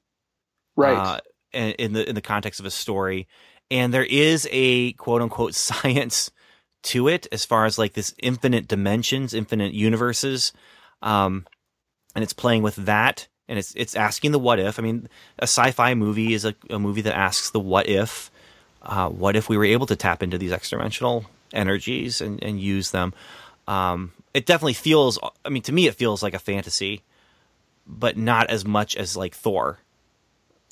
Right. 0.76 0.98
uh, 0.98 1.20
in, 1.54 1.72
in 1.74 1.94
the 1.94 2.10
in 2.10 2.16
the 2.16 2.22
context 2.22 2.60
of 2.60 2.66
a 2.66 2.72
story, 2.72 3.28
and 3.72 3.94
there 3.94 4.04
is 4.04 4.48
a 4.52 4.92
quote 4.94 5.22
unquote 5.22 5.56
science 5.68 6.30
to 6.84 7.08
it 7.08 7.28
as 7.32 7.46
far 7.46 7.66
as 7.66 7.78
like 7.78 7.94
this 7.94 8.14
infinite 8.22 8.68
dimensions, 8.68 9.34
infinite 9.34 9.74
universes, 9.74 10.52
um, 11.02 11.46
and 12.14 12.24
it's 12.24 12.34
playing 12.34 12.64
with 12.64 12.76
that, 12.76 13.28
and 13.48 13.58
it's 13.58 13.74
it's 13.76 13.96
asking 13.96 14.32
the 14.34 14.40
what 14.40 14.60
if. 14.60 14.78
I 14.80 14.82
mean, 14.84 15.08
a 15.40 15.44
sci-fi 15.44 15.94
movie 15.96 16.34
is 16.34 16.44
a, 16.44 16.54
a 16.70 16.78
movie 16.80 17.02
that 17.02 17.16
asks 17.18 17.52
the 17.52 17.60
what 17.62 17.88
if. 17.88 18.30
Uh, 18.82 19.10
what 19.10 19.36
if 19.38 19.48
we 19.50 19.58
were 19.58 19.66
able 19.66 19.86
to 19.88 19.96
tap 19.96 20.22
into 20.22 20.38
these 20.38 20.52
extra 20.52 20.78
dimensional 20.78 21.26
energies 21.54 22.20
and, 22.22 22.42
and 22.44 22.60
use 22.60 22.92
them? 22.92 23.14
Um, 23.68 24.14
it 24.34 24.46
definitely 24.46 24.74
feels. 24.74 25.20
I 25.46 25.50
mean, 25.50 25.64
to 25.64 25.72
me, 25.72 25.88
it 25.88 25.96
feels 25.96 26.22
like 26.24 26.34
a 26.34 26.40
fantasy, 26.40 27.04
but 27.86 28.18
not 28.18 28.50
as 28.50 28.66
much 28.66 28.96
as 28.96 29.18
like 29.18 29.34
Thor 29.36 29.80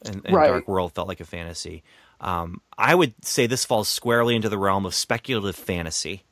and, 0.06 0.22
and 0.26 0.36
Right. 0.36 0.48
Dark 0.48 0.68
World 0.68 0.94
felt 0.94 1.08
like 1.08 1.20
a 1.20 1.26
fantasy. 1.26 1.84
Um, 2.22 2.62
I 2.78 2.96
would 2.96 3.14
say 3.26 3.46
this 3.48 3.66
falls 3.66 3.88
squarely 3.90 4.36
into 4.36 4.48
the 4.50 4.58
realm 4.58 4.86
of 4.86 4.96
speculative 4.96 5.56
fantasy, 5.56 6.24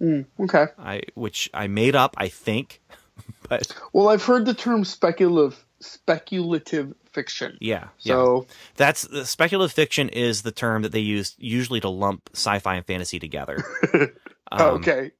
Mm, 0.00 0.26
okay. 0.40 0.66
I 0.78 1.02
which 1.14 1.48
I 1.54 1.68
made 1.68 1.94
up, 1.94 2.14
I 2.18 2.26
think, 2.28 2.80
but 3.48 3.72
Well, 3.92 4.08
I've 4.08 4.24
heard 4.24 4.44
the 4.46 4.54
term 4.54 4.84
speculative 4.84 5.64
speculative 5.78 6.94
fiction. 7.12 7.56
yeah, 7.60 7.88
yeah. 8.00 8.14
So 8.14 8.46
That's 8.76 9.02
the 9.02 9.24
speculative 9.24 9.72
fiction 9.72 10.08
is 10.08 10.42
the 10.42 10.50
term 10.50 10.82
that 10.82 10.90
they 10.92 11.00
use 11.00 11.36
usually 11.38 11.78
to 11.80 11.88
lump 11.88 12.30
sci-fi 12.34 12.74
and 12.74 12.86
fantasy 12.86 13.18
together. 13.20 13.62
Um, 14.60 14.76
okay. 14.76 15.12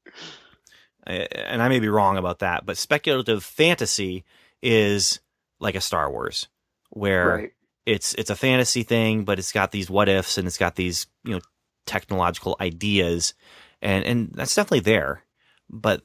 and 1.04 1.62
I 1.62 1.68
may 1.68 1.80
be 1.80 1.88
wrong 1.88 2.16
about 2.16 2.40
that, 2.40 2.64
but 2.66 2.76
speculative 2.76 3.42
fantasy 3.44 4.24
is 4.62 5.20
like 5.58 5.74
a 5.74 5.80
Star 5.80 6.10
Wars, 6.10 6.48
where 6.90 7.36
Right. 7.36 7.52
it's 7.86 8.14
it's 8.14 8.30
a 8.30 8.36
fantasy 8.36 8.82
thing, 8.82 9.24
but 9.24 9.38
it's 9.38 9.52
got 9.52 9.72
these 9.72 9.90
what 9.90 10.08
ifs 10.08 10.38
and 10.38 10.46
it's 10.46 10.58
got 10.58 10.76
these 10.76 11.06
you 11.24 11.32
know 11.34 11.40
technological 11.86 12.56
ideas, 12.60 13.34
and 13.80 14.04
and 14.04 14.30
that's 14.34 14.54
definitely 14.54 14.80
there. 14.80 15.24
But 15.68 16.02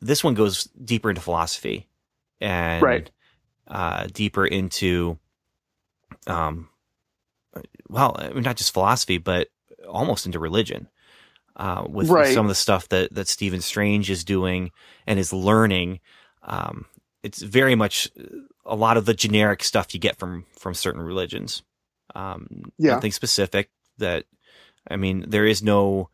this 0.00 0.24
one 0.24 0.34
goes 0.34 0.64
deeper 0.64 1.10
into 1.10 1.20
philosophy, 1.22 1.86
and 2.40 2.82
Right. 2.82 3.10
uh, 3.68 4.06
deeper 4.12 4.44
into, 4.46 5.18
um, 6.26 6.68
well, 7.88 8.16
not 8.34 8.56
just 8.56 8.72
philosophy, 8.72 9.18
but 9.18 9.48
almost 9.88 10.26
into 10.26 10.38
religion. 10.38 10.88
Uh, 11.56 11.84
with, 11.88 12.08
with 12.26 12.34
some 12.34 12.46
of 12.46 12.48
the 12.48 12.54
stuff 12.56 12.88
that 12.88 13.14
that 13.14 13.28
Stephen 13.28 13.60
Strange 13.60 14.10
is 14.10 14.24
doing 14.24 14.72
and 15.06 15.18
is 15.20 15.32
learning, 15.32 16.00
um, 16.42 16.86
it's 17.22 17.40
very 17.42 17.74
much 17.76 18.10
a 18.66 18.74
lot 18.74 18.96
of 18.96 19.04
the 19.06 19.14
generic 19.14 19.62
stuff 19.62 19.94
you 19.94 20.00
get 20.00 20.16
from 20.16 20.46
from 20.58 20.74
certain 20.74 21.00
religions. 21.00 21.62
Um, 22.14 22.72
Yeah. 22.78 22.94
Nothing 22.94 23.12
specific 23.12 23.70
that, 23.98 24.24
I 24.90 24.96
mean, 24.96 25.24
there 25.28 25.46
is 25.46 25.62
no, 25.62 26.10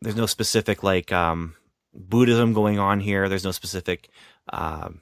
there's 0.00 0.16
no 0.16 0.26
specific 0.26 0.82
like 0.82 1.12
um, 1.12 1.54
Buddhism 1.94 2.52
going 2.54 2.78
on 2.78 3.00
here. 3.00 3.28
There's 3.28 3.44
no 3.44 3.52
specific 3.52 4.08
um, 4.52 5.00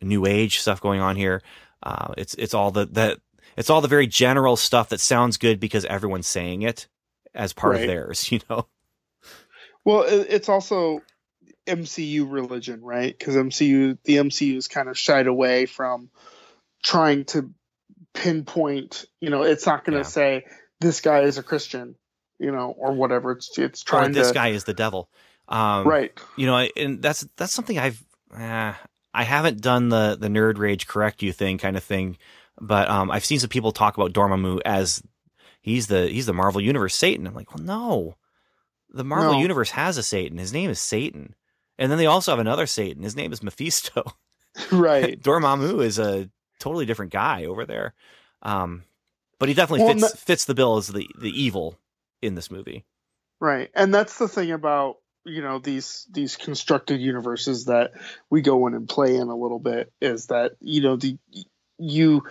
New 0.00 0.26
Age 0.26 0.60
stuff 0.60 0.80
going 0.80 1.00
on 1.00 1.16
here. 1.16 1.42
Uh, 1.82 2.14
it's 2.16 2.34
it's 2.34 2.54
all 2.54 2.70
the 2.70 2.86
that 2.86 3.18
it's 3.56 3.70
all 3.70 3.80
the 3.80 3.88
very 3.88 4.06
general 4.06 4.56
stuff 4.56 4.88
that 4.90 5.00
sounds 5.00 5.36
good 5.36 5.58
because 5.60 5.84
everyone's 5.84 6.26
saying 6.28 6.62
it 6.62 6.86
as 7.34 7.52
part 7.52 7.74
Right. 7.74 7.82
of 7.82 7.86
theirs. 7.88 8.28
You 8.32 8.40
know. 8.48 8.66
Well, 9.84 10.04
it's 10.06 10.48
also 10.48 11.00
MCU 11.66 12.30
religion, 12.30 12.82
right? 12.82 13.16
Because 13.16 13.34
MCU, 13.34 13.98
the 14.04 14.16
MCU 14.16 14.56
is 14.56 14.68
kind 14.68 14.88
of 14.88 14.96
shied 14.96 15.26
away 15.26 15.66
from 15.66 16.10
trying 16.84 17.24
to 17.26 17.52
pinpoint. 18.14 19.06
You 19.20 19.30
know, 19.30 19.42
it's 19.42 19.66
not 19.66 19.84
going 19.84 19.94
to 19.94 20.00
Yeah. 20.00 20.10
say 20.10 20.44
this 20.80 21.00
guy 21.00 21.20
is 21.22 21.38
a 21.38 21.42
Christian, 21.42 21.96
you 22.38 22.52
know, 22.52 22.74
or 22.76 22.92
whatever. 22.92 23.32
It's 23.32 23.56
it's 23.58 23.82
trying 23.82 24.10
Or 24.10 24.14
this 24.14 24.28
to 24.28 24.34
guy 24.34 24.48
is 24.48 24.64
the 24.64 24.74
devil. 24.74 25.08
Um, 25.48 25.86
right. 25.88 26.12
you 26.36 26.46
know, 26.46 26.56
and 26.76 27.02
that's 27.02 27.26
that's 27.36 27.52
something 27.52 27.78
I've 27.78 28.02
uh, 28.32 28.74
I 29.12 29.24
haven't 29.24 29.60
done 29.60 29.88
the 29.88 30.16
the 30.18 30.28
nerd 30.28 30.58
rage 30.58 30.86
correct 30.86 31.22
you 31.22 31.32
thing 31.32 31.58
kind 31.58 31.76
of 31.76 31.82
thing, 31.84 32.16
but 32.60 32.88
um, 32.88 33.10
I've 33.10 33.24
seen 33.24 33.38
some 33.40 33.50
people 33.50 33.72
talk 33.72 33.96
about 33.96 34.12
Dormammu 34.12 34.60
as 34.64 35.02
he's 35.62 35.86
the 35.86 36.08
he's 36.08 36.26
the 36.26 36.34
Marvel 36.34 36.60
Universe 36.60 36.94
Satan. 36.94 37.26
I'm 37.26 37.34
like, 37.34 37.54
well, 37.54 37.64
no, 37.64 38.16
the 38.90 39.04
Marvel 39.04 39.32
No. 39.32 39.40
Universe 39.40 39.70
has 39.70 39.96
a 39.96 40.02
Satan. 40.02 40.36
His 40.36 40.52
name 40.52 40.68
is 40.68 40.78
Satan, 40.78 41.34
and 41.78 41.90
then 41.90 41.96
they 41.98 42.06
also 42.06 42.32
have 42.32 42.38
another 42.38 42.66
Satan. 42.66 43.02
His 43.02 43.16
name 43.16 43.32
is 43.32 43.42
Mephisto. 43.42 44.02
Right. 44.70 45.18
Dormammu 45.18 45.82
is 45.82 45.98
a 45.98 46.28
totally 46.60 46.84
different 46.84 47.10
guy 47.10 47.46
over 47.46 47.64
there, 47.64 47.94
um, 48.42 48.82
but 49.38 49.48
he 49.48 49.54
definitely 49.54 49.84
Well, 49.86 49.94
fits 49.94 50.02
ma- 50.02 50.08
fits 50.20 50.44
the 50.44 50.54
bill 50.54 50.76
as 50.76 50.88
the 50.88 51.08
the 51.18 51.30
evil 51.30 51.78
in 52.20 52.34
this 52.34 52.50
movie. 52.50 52.84
Right. 53.40 53.70
And 53.74 53.94
that's 53.94 54.18
the 54.18 54.28
thing 54.28 54.50
about, 54.52 54.98
you 55.24 55.40
know, 55.40 55.58
these 55.58 56.06
these 56.12 56.36
constructed 56.36 57.00
universes 57.00 57.64
that 57.64 57.92
we 58.28 58.42
go 58.42 58.66
in 58.66 58.74
and 58.74 58.86
play 58.86 59.16
in 59.16 59.28
a 59.28 59.34
little 59.36 59.58
bit 59.58 59.90
is 60.02 60.26
that, 60.26 60.52
you 60.60 60.82
know, 60.82 60.96
the 60.96 61.16
you 61.78 62.22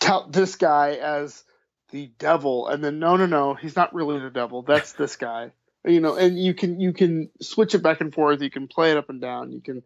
tout 0.00 0.32
this 0.32 0.56
guy 0.56 0.94
as 0.94 1.44
the 1.90 2.10
devil 2.18 2.68
and 2.68 2.82
then 2.82 2.98
no 2.98 3.16
no 3.16 3.26
no, 3.26 3.54
he's 3.54 3.76
not 3.76 3.94
really 3.94 4.18
the 4.20 4.30
devil. 4.30 4.62
That's 4.62 4.92
this 4.92 5.16
guy. 5.16 5.52
You 5.84 6.00
know, 6.00 6.14
and 6.16 6.38
you 6.38 6.54
can 6.54 6.80
you 6.80 6.92
can 6.92 7.30
switch 7.40 7.74
it 7.74 7.82
back 7.82 8.00
and 8.00 8.12
forth, 8.12 8.42
you 8.42 8.50
can 8.50 8.68
play 8.68 8.90
it 8.90 8.96
up 8.96 9.08
and 9.08 9.20
down, 9.20 9.52
you 9.52 9.60
can 9.60 9.82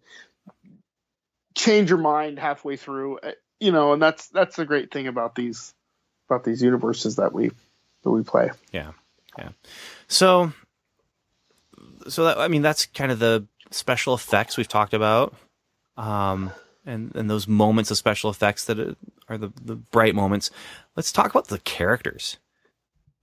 change 1.55 1.91
your 1.91 2.01
mind 2.01 2.39
halfway 2.39 2.77
through. 2.77 3.19
uh, 3.19 3.33
You 3.61 3.71
know, 3.73 3.93
and 3.93 4.03
that's 4.03 4.29
that's 4.29 4.57
the 4.57 4.65
great 4.65 4.91
thing 4.91 5.07
about 5.07 5.35
these 5.35 5.73
about 6.29 6.43
these 6.45 6.63
universes 6.63 7.17
that 7.17 7.33
we 7.33 7.53
that 8.03 8.11
we 8.11 8.23
play. 8.23 8.51
Yeah. 8.73 8.93
Yeah. 9.39 9.51
So, 10.09 10.53
so 12.09 12.25
that, 12.25 12.39
I 12.39 12.49
mean, 12.49 12.63
that's 12.63 12.87
kind 12.87 13.11
of 13.11 13.19
the 13.19 13.47
special 13.71 14.15
effects 14.15 14.57
we've 14.57 14.69
talked 14.69 14.95
about, 14.95 15.35
um, 15.97 16.53
and 16.87 17.15
and 17.17 17.29
those 17.31 17.47
moments 17.49 17.91
of 17.91 17.97
special 17.97 18.31
effects 18.31 18.65
that 18.67 18.79
are- 19.29 19.39
the 19.39 19.53
the 19.63 19.77
bright 19.77 20.15
moments. 20.15 20.51
Let's 20.97 21.13
talk 21.13 21.31
about 21.31 21.49
the 21.49 21.59
characters. 21.61 22.39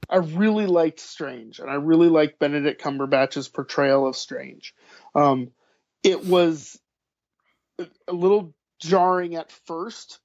I 0.10 0.18
really 0.18 0.66
liked 0.66 1.00
Strange, 1.00 1.60
and 1.60 1.70
I 1.70 1.76
really 1.76 2.10
liked 2.10 2.40
Benedict 2.40 2.82
Cumberbatch's 2.82 3.48
portrayal 3.48 4.08
of 4.08 4.16
Strange. 4.16 4.74
Um, 5.16 5.52
it 6.04 6.26
was 6.26 6.80
a- 7.80 7.88
a 8.08 8.14
little 8.14 8.54
jarring 8.80 9.36
at 9.36 9.52
first 9.52 10.20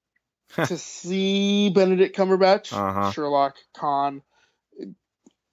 to 0.55 0.79
see 0.79 1.68
Benedict 1.70 2.16
Cumberbatch, 2.16 2.72
Uh-huh. 2.72 3.11
Sherlock 3.12 3.57
Khan, 3.75 4.22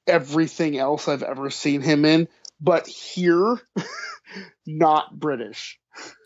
everything 0.08 0.78
else 0.78 1.08
I've 1.08 1.24
ever 1.24 1.50
seen 1.50 1.82
him 1.82 2.06
in, 2.06 2.28
but 2.62 2.88
here, 2.88 3.60
not 4.66 5.18
British. 5.20 5.80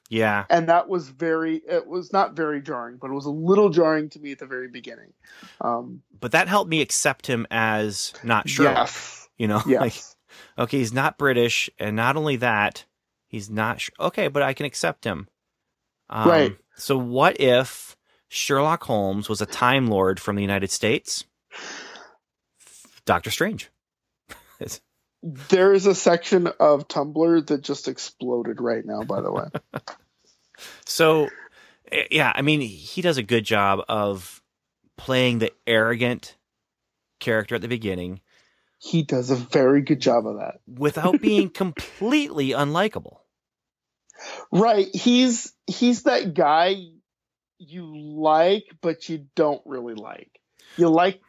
Yeah, 0.10 0.46
And 0.50 0.70
that 0.70 0.88
was 0.88 1.10
very, 1.10 1.58
it 1.58 1.86
was 1.86 2.14
not 2.14 2.34
very 2.34 2.62
jarring, 2.62 2.98
but 3.02 3.10
it 3.10 3.14
was 3.14 3.26
a 3.26 3.30
little 3.32 3.70
jarring 3.70 4.10
to 4.12 4.20
me 4.20 4.32
at 4.32 4.40
the 4.40 4.46
very 4.46 4.70
beginning. 4.70 5.12
Um, 5.60 6.02
but 6.20 6.32
that 6.32 6.48
helped 6.48 6.70
me 6.70 6.82
accept 6.82 7.28
him 7.28 7.46
as 7.52 8.14
not 8.24 8.48
sure. 8.48 8.66
yes. 8.72 9.28
You 9.38 9.48
know, 9.48 9.62
Yes. 9.68 9.82
like 9.82 10.66
okay, 10.66 10.78
he's 10.80 10.94
not 10.94 11.18
British, 11.18 11.70
and 11.78 11.96
not 11.96 12.16
only 12.16 12.38
that, 12.38 12.86
he's 13.28 13.50
not 13.50 13.82
sh- 13.82 13.90
okay, 14.00 14.28
but 14.30 14.44
I 14.44 14.54
can 14.54 14.66
accept 14.66 15.04
him. 15.04 15.28
Um, 16.10 16.30
Right. 16.30 16.58
So, 16.78 16.98
what 16.98 17.40
if 17.42 17.98
Sherlock 18.30 18.84
Holmes 18.84 19.28
was 19.30 19.42
a 19.42 19.46
Time 19.46 19.88
Lord 19.88 20.20
from 20.20 20.36
the 20.36 20.42
United 20.42 20.72
States? 20.72 21.26
Doctor 23.06 23.30
Strange. 23.32 23.70
There 25.24 25.74
is 25.74 25.86
a 25.86 25.96
section 25.96 26.48
of 26.48 26.88
Tumblr 26.88 27.48
that 27.48 27.62
just 27.62 27.88
exploded 27.88 28.62
right 28.62 28.86
now, 28.86 29.02
by 29.04 29.22
the 29.22 29.32
way. 29.32 29.48
so, 30.86 31.30
eh, 31.92 32.06
yeah, 32.12 32.32
I 32.34 32.42
mean, 32.42 32.62
he 32.62 33.02
does 33.02 33.18
a 33.18 33.24
good 33.24 33.44
job 33.44 33.82
of 33.90 34.42
playing 34.96 35.40
the 35.40 35.52
arrogant 35.66 36.36
character 37.20 37.56
at 37.56 37.62
the 37.62 37.68
beginning 37.68 38.22
he 38.80 39.04
does 39.04 39.30
a 39.30 39.36
very 39.36 39.82
good 39.82 40.00
job 40.00 40.28
of 40.28 40.38
that. 40.38 40.60
without 40.68 41.22
being 41.22 41.50
completely 41.50 42.50
unlikable. 42.50 43.18
Right. 44.52 44.88
He's 44.94 45.54
he's 45.68 46.04
that 46.04 46.34
guy 46.34 46.76
you 47.60 47.98
like, 47.98 48.66
but 48.82 49.10
you 49.10 49.28
don't 49.36 49.62
really 49.66 49.94
like. 49.94 50.32
You 50.76 50.90
like 50.90 51.22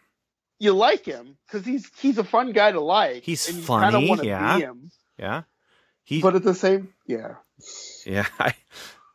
you 0.59 0.73
like 0.73 1.05
him 1.05 1.37
because 1.47 1.65
he's 1.67 1.91
he's 2.01 2.19
a 2.19 2.25
fun 2.25 2.53
guy 2.53 2.73
to 2.73 2.81
like. 2.81 3.23
He's 3.23 3.49
and 3.49 3.57
you 3.59 3.63
funny, 3.63 3.93
kinda 3.93 4.09
wanna 4.09 4.25
yeah. 4.25 4.57
Be 4.57 4.63
him, 4.63 4.91
Yeah. 5.19 5.43
He, 6.05 6.23
but 6.23 6.35
at 6.35 6.43
the 6.43 6.55
same, 6.55 6.95
yeah, 7.07 7.35
Yeah, 8.07 8.27
I, 8.39 8.55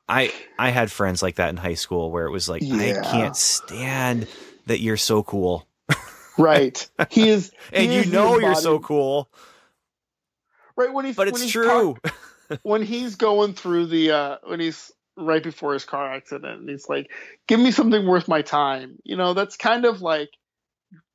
I, 0.08 0.34
I 0.60 0.70
had 0.70 0.92
friends 0.92 1.24
like 1.24 1.36
that 1.36 1.50
in 1.50 1.58
high 1.58 1.74
school 1.74 2.12
where 2.12 2.26
it 2.28 2.32
was 2.32 2.48
like, 2.48 2.62
Yeah. 2.64 3.02
I 3.02 3.08
can't 3.08 3.36
stand 3.36 4.28
that 4.68 4.80
you're 4.80 4.98
so 4.98 5.24
cool, 5.24 5.68
right. 6.38 6.88
He 7.10 7.30
is, 7.30 7.52
and 7.74 7.88
he 7.90 7.96
you 7.96 8.02
is 8.02 8.06
the 8.12 8.12
know 8.12 8.40
you're 8.40 8.56
so 8.56 8.80
cool, 8.80 9.30
Right 10.76 10.92
when 10.94 11.06
he's 11.06 11.16
but 11.16 11.26
when 11.28 11.34
it's 11.36 11.44
he's 11.44 11.52
true. 11.52 11.96
talk- 12.04 12.60
when 12.64 12.82
he's 12.84 13.16
going 13.16 13.54
through 13.54 13.88
the 13.88 14.12
uh 14.12 14.38
when 14.44 14.60
he's 14.60 14.92
right 15.16 15.42
before 15.44 15.74
his 15.74 15.86
car 15.86 16.14
accident, 16.14 16.60
and 16.62 16.70
he's 16.70 16.88
like, 16.90 17.10
"Give 17.48 17.60
me 17.60 17.72
something 17.72 18.06
worth 18.06 18.28
my 18.28 18.42
time." 18.42 18.98
You 19.04 19.16
know, 19.16 19.34
that's 19.34 19.56
kind 19.58 19.86
of 19.86 20.02
like, 20.02 20.30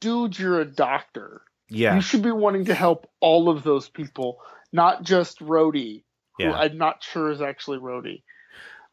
dude, 0.01 0.39
you're 0.39 0.61
a 0.61 0.65
doctor. 0.65 1.43
Yeah. 1.69 1.95
You 1.97 2.01
should 2.01 2.23
be 2.23 2.31
wanting 2.33 2.67
to 2.67 2.75
help 2.75 3.09
all 3.21 3.49
of 3.51 3.63
those 3.63 3.89
people, 3.89 4.41
not 4.73 5.03
just 5.03 5.41
Rhodey, 5.41 6.05
who 6.39 6.45
Yeah. 6.45 6.53
I'm 6.55 6.79
not 6.79 7.03
sure 7.03 7.31
is 7.31 7.41
actually 7.43 7.79
Rhodey. 7.79 8.23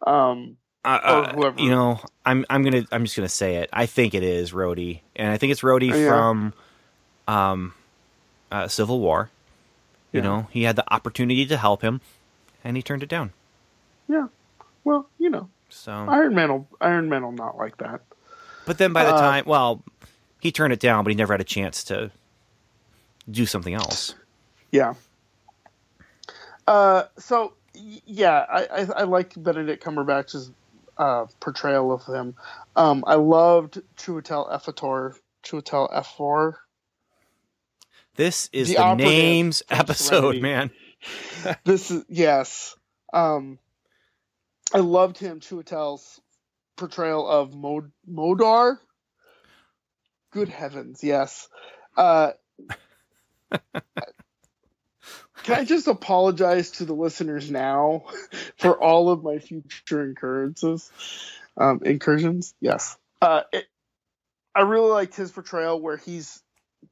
Um, 0.06 0.58
Uh, 0.84 1.00
or 1.04 1.10
uh, 1.10 1.34
whoever. 1.34 1.60
you 1.62 1.70
know, 1.70 2.00
I'm 2.26 2.46
I'm 2.50 2.64
gonna 2.64 2.86
I'm 2.92 3.06
just 3.06 3.16
gonna 3.16 3.30
say 3.30 3.56
it. 3.58 3.70
I 3.74 3.86
think 3.88 4.14
it 4.14 4.24
is 4.24 4.52
Rhodey, 4.52 5.00
and 5.16 5.32
I 5.32 5.38
think 5.38 5.52
it's 5.52 5.62
Rhodey 5.62 5.92
Oh, 5.94 5.98
yeah. 5.98 6.10
from 6.10 6.54
um, 7.28 7.74
uh, 8.52 8.68
Civil 8.68 9.00
War. 9.00 9.30
You 10.12 10.20
Yeah. 10.20 10.24
know, 10.28 10.48
he 10.52 10.64
had 10.64 10.76
the 10.76 10.94
opportunity 10.94 11.46
to 11.48 11.58
help 11.58 11.82
him, 11.82 12.02
and 12.64 12.78
he 12.78 12.84
turned 12.84 13.04
it 13.04 13.10
down. 13.10 13.32
yeah. 14.08 14.28
Well, 14.84 15.10
you 15.18 15.32
know, 15.32 15.50
So, 15.70 15.92
Iron 15.92 16.36
Man 16.36 16.52
will 16.52 16.68
Iron 16.80 17.10
Man 17.10 17.24
will 17.24 17.32
not 17.32 17.58
like 17.58 17.78
that. 17.78 18.02
but 18.68 18.78
then 18.78 18.94
by 18.94 19.04
the 19.06 19.16
uh, 19.16 19.20
time, 19.20 19.46
well, 19.48 19.82
he 20.46 20.52
turned 20.52 20.72
it 20.72 20.80
down, 20.80 21.04
but 21.04 21.10
he 21.10 21.16
never 21.16 21.34
had 21.34 21.42
a 21.42 21.46
chance 21.46 21.84
to 21.86 22.12
do 23.32 23.48
something 23.48 23.74
else. 23.74 24.14
Yeah. 24.72 24.94
Uh, 26.68 27.06
so 27.18 27.54
yeah, 27.74 28.46
I, 28.48 28.66
I 28.66 28.88
I 28.98 29.04
liked 29.06 29.42
Benedict 29.42 29.84
Cumberbatch's 29.84 30.52
uh, 31.00 31.26
portrayal 31.40 31.92
of 31.92 32.06
him. 32.06 32.36
Um, 32.76 33.04
I 33.08 33.16
loved 33.16 33.82
Chiwetel 33.98 34.52
Ejiofor. 34.52 35.16
Chiwetel 35.44 35.92
Ejiofor. 35.92 36.54
This 38.14 38.48
is 38.54 38.68
The 38.68 38.76
the, 38.76 38.94
names 38.94 39.64
episode, 39.72 40.42
man. 40.44 40.70
This 41.64 41.90
is 41.90 42.06
yes. 42.08 42.76
Um, 43.14 43.58
I 44.74 44.80
loved 44.80 45.18
him. 45.18 45.40
Chiwetel's 45.40 46.22
portrayal 46.76 47.28
of 47.28 47.56
Mod- 47.56 47.92
Modar. 48.08 48.78
Good 50.36 50.50
heavens, 50.50 51.02
yes. 51.02 51.48
Uh, 51.96 52.34
can 55.44 55.56
I 55.60 55.64
just 55.64 55.88
apologize 55.88 56.72
to 56.72 56.84
the 56.84 56.94
listeners 56.94 57.50
now 57.50 58.04
for 58.58 58.78
all 58.78 59.12
of 59.12 59.24
my 59.24 59.40
future 59.40 60.04
incurrences, 60.04 60.92
um, 61.56 61.80
incursions? 61.86 62.54
Yes. 62.60 62.98
Uh, 63.22 63.44
it, 63.54 63.64
I 64.54 64.64
really 64.64 64.90
liked 64.90 65.16
his 65.16 65.32
portrayal 65.32 65.80
where 65.80 65.96
he's 65.96 66.44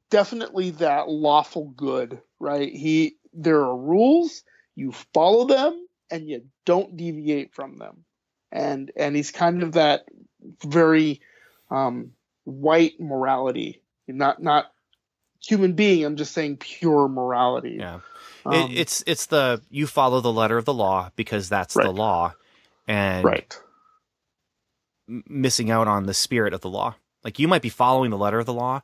definitely 0.08 0.70
that 0.70 1.10
lawful 1.10 1.66
good, 1.66 2.22
right? 2.40 2.72
He 2.72 3.16
there 3.34 3.60
are 3.60 3.76
rules, 3.76 4.42
you 4.74 4.92
follow 5.12 5.46
them, 5.46 5.86
and 6.10 6.26
you 6.26 6.46
don't 6.64 6.96
deviate 6.96 7.52
from 7.52 7.76
them. 7.76 8.06
And 8.50 8.90
and 8.96 9.14
he's 9.14 9.32
kind 9.32 9.62
of 9.62 9.72
that 9.72 10.06
very 10.64 11.20
um, 11.70 12.12
white 12.44 13.00
morality, 13.00 13.82
not 14.06 14.42
not 14.42 14.72
human 15.42 15.74
being. 15.74 16.04
I'm 16.04 16.16
just 16.16 16.32
saying 16.32 16.58
pure 16.58 17.08
morality. 17.08 17.76
Yeah. 17.78 18.00
Um, 18.46 18.54
it, 18.54 18.78
it's 18.78 19.04
it's 19.06 19.26
the 19.26 19.62
you 19.70 19.86
follow 19.86 20.20
the 20.20 20.32
letter 20.32 20.58
of 20.58 20.64
the 20.64 20.74
law 20.74 21.10
because 21.16 21.48
that's 21.48 21.74
the 21.74 21.92
law, 21.92 22.34
and 22.86 23.24
right. 23.24 23.58
missing 25.08 25.70
out 25.70 25.88
on 25.88 26.06
the 26.06 26.14
spirit 26.14 26.54
of 26.54 26.60
the 26.60 26.70
law. 26.70 26.94
Like 27.22 27.38
you 27.38 27.48
might 27.48 27.62
be 27.62 27.70
following 27.70 28.10
the 28.10 28.18
letter 28.18 28.38
of 28.38 28.46
the 28.46 28.52
law, 28.52 28.82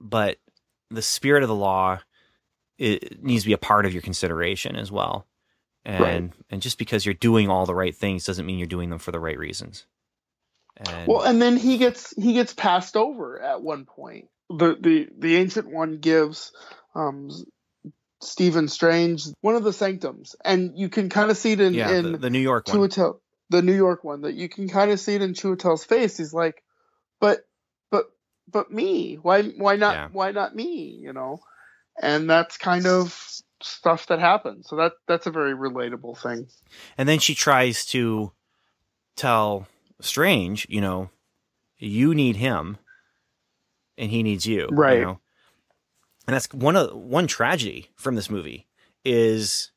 but 0.00 0.38
the 0.90 1.02
spirit 1.02 1.42
of 1.42 1.48
the 1.48 1.54
law 1.54 2.00
it 2.78 3.22
needs 3.22 3.42
to 3.42 3.48
be 3.48 3.54
a 3.54 3.58
part 3.58 3.86
of 3.86 3.92
your 3.92 4.02
consideration 4.02 4.76
as 4.76 4.92
well. 4.92 5.26
And 5.84 6.00
Right. 6.30 6.32
and 6.50 6.62
just 6.62 6.78
because 6.78 7.06
you're 7.06 7.14
doing 7.14 7.48
all 7.48 7.64
the 7.64 7.74
right 7.74 7.94
things 7.94 8.24
doesn't 8.24 8.44
mean 8.44 8.58
you're 8.58 8.66
doing 8.66 8.90
them 8.90 8.98
for 8.98 9.12
the 9.12 9.20
right 9.20 9.38
reasons. 9.38 9.86
And 10.76 11.08
Well, 11.08 11.22
and 11.22 11.40
then 11.40 11.56
he 11.56 11.78
gets 11.78 12.14
he 12.16 12.34
gets 12.34 12.52
passed 12.52 12.96
over 12.96 13.40
at 13.40 13.62
one 13.62 13.84
point. 13.84 14.28
The 14.48 14.76
the 14.78 15.08
the 15.18 15.36
ancient 15.36 15.70
one 15.70 15.98
gives 15.98 16.52
um, 16.94 17.30
Stephen 18.20 18.68
Strange 18.68 19.24
one 19.40 19.56
of 19.56 19.64
the 19.64 19.72
sanctums, 19.72 20.36
and 20.44 20.78
you 20.78 20.88
can 20.88 21.08
kind 21.08 21.30
of 21.30 21.36
see 21.36 21.52
it 21.52 21.60
in 21.60 21.74
yeah, 21.74 21.90
in 21.90 22.12
the, 22.12 22.18
the 22.18 22.30
New 22.30 22.38
York 22.38 22.68
one. 22.68 22.90
The 23.48 23.62
New 23.62 23.76
York 23.76 24.02
one, 24.02 24.22
that 24.22 24.34
you 24.34 24.48
can 24.48 24.68
kind 24.68 24.90
of 24.90 24.98
see 24.98 25.14
it 25.14 25.22
in 25.22 25.32
Chiwetel's 25.32 25.84
face. 25.84 26.16
He's 26.16 26.34
like, 26.34 26.64
but 27.20 27.46
but 27.92 28.06
but 28.50 28.72
me, 28.72 29.18
why 29.22 29.42
why 29.42 29.76
not 29.76 29.94
Yeah. 29.94 30.08
why 30.10 30.32
not 30.32 30.54
me? 30.54 30.98
You 31.00 31.12
know, 31.12 31.38
and 32.00 32.28
that's 32.28 32.56
kind 32.56 32.86
of 32.86 33.14
stuff 33.62 34.06
that 34.08 34.18
happens. 34.18 34.68
So 34.68 34.76
that 34.76 34.92
that's 35.06 35.26
a 35.26 35.30
very 35.30 35.54
relatable 35.54 36.18
thing. 36.18 36.48
And 36.98 37.08
then 37.08 37.20
she 37.20 37.34
tries 37.34 37.86
to 37.86 38.32
tell 39.16 39.68
Strange, 40.00 40.66
you 40.68 40.80
know, 40.80 41.10
you 41.78 42.14
need 42.14 42.36
him 42.36 42.78
and 43.98 44.10
he 44.10 44.22
needs 44.22 44.46
you. 44.46 44.68
Right. 44.70 44.98
you 44.98 45.04
know? 45.04 45.20
And 46.26 46.34
that's 46.34 46.48
one 46.52 46.76
of 46.76 46.92
one 46.94 47.26
tragedy 47.26 47.90
from 47.96 48.14
this 48.14 48.28
movie 48.28 48.66
is 49.04 49.70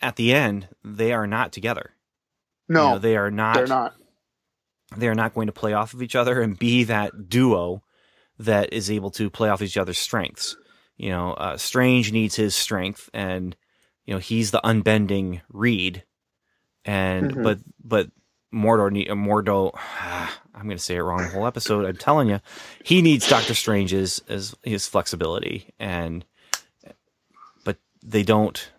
at 0.00 0.16
the 0.16 0.32
end 0.32 0.68
they 0.84 1.12
are 1.12 1.26
not 1.26 1.52
together. 1.52 1.92
You 2.68 2.74
No, 2.74 2.92
know, 2.94 2.98
they 2.98 3.16
are 3.16 3.30
not 3.30 3.54
they're 3.56 3.66
not. 3.66 3.94
they 4.96 5.08
are 5.08 5.14
not 5.14 5.34
going 5.34 5.46
to 5.48 5.52
play 5.52 5.72
off 5.74 5.92
of 5.94 6.02
each 6.02 6.16
other 6.16 6.40
and 6.40 6.58
be 6.58 6.84
that 6.84 7.28
duo 7.28 7.82
that 8.38 8.72
is 8.72 8.90
able 8.90 9.10
to 9.12 9.28
play 9.28 9.48
off 9.50 9.60
each 9.62 9.76
other's 9.76 9.98
strengths. 9.98 10.56
You 10.96 11.10
know, 11.10 11.32
uh, 11.34 11.56
Strange 11.56 12.10
needs 12.12 12.36
his 12.36 12.54
strength, 12.54 13.10
and 13.12 13.54
you 14.06 14.14
know 14.14 14.20
he's 14.20 14.50
the 14.50 14.60
unbending 14.64 15.40
Reed, 15.50 16.04
and 16.84 17.34
Mhm. 17.34 17.42
but 17.42 17.58
but 17.82 18.10
Mordor 18.52 18.90
need 18.90 19.10
uh, 19.10 19.14
Mordo. 19.14 19.72
I'm 20.54 20.66
going 20.66 20.76
to 20.76 20.82
say 20.82 20.96
it 20.96 21.00
wrong 21.02 21.22
the 21.22 21.28
whole 21.28 21.46
episode. 21.46 21.86
I'm 21.86 21.96
telling 21.96 22.28
you, 22.28 22.40
he 22.84 23.00
needs 23.00 23.28
Doctor 23.28 23.54
Strange's 23.54 24.20
as 24.28 24.54
his 24.62 24.86
flexibility, 24.86 25.68
and 25.78 26.24
but 27.64 27.78
they 28.02 28.22
don't. 28.22 28.70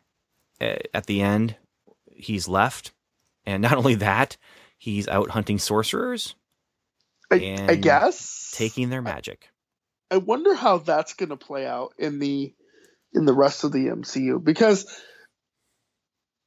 At 0.60 1.08
the 1.08 1.24
end, 1.24 1.56
he's 2.12 2.48
left, 2.48 2.92
and 3.48 3.64
not 3.64 3.74
only 3.74 3.96
that, 3.96 4.38
he's 4.78 5.08
out 5.08 5.32
hunting 5.32 5.58
sorcerers, 5.58 6.36
I, 7.32 7.66
I 7.70 7.76
guess 7.76 8.54
taking 8.54 8.90
their 8.90 9.02
magic. 9.02 9.50
I 10.12 10.18
wonder 10.18 10.54
how 10.54 10.80
that's 10.80 11.14
going 11.14 11.30
to 11.30 11.38
play 11.38 11.66
out 11.66 11.94
in 11.98 12.20
the 12.20 12.54
in 13.14 13.26
the 13.26 13.34
rest 13.34 13.64
of 13.64 13.72
the 13.72 13.88
MCU 13.88 14.44
because 14.44 14.86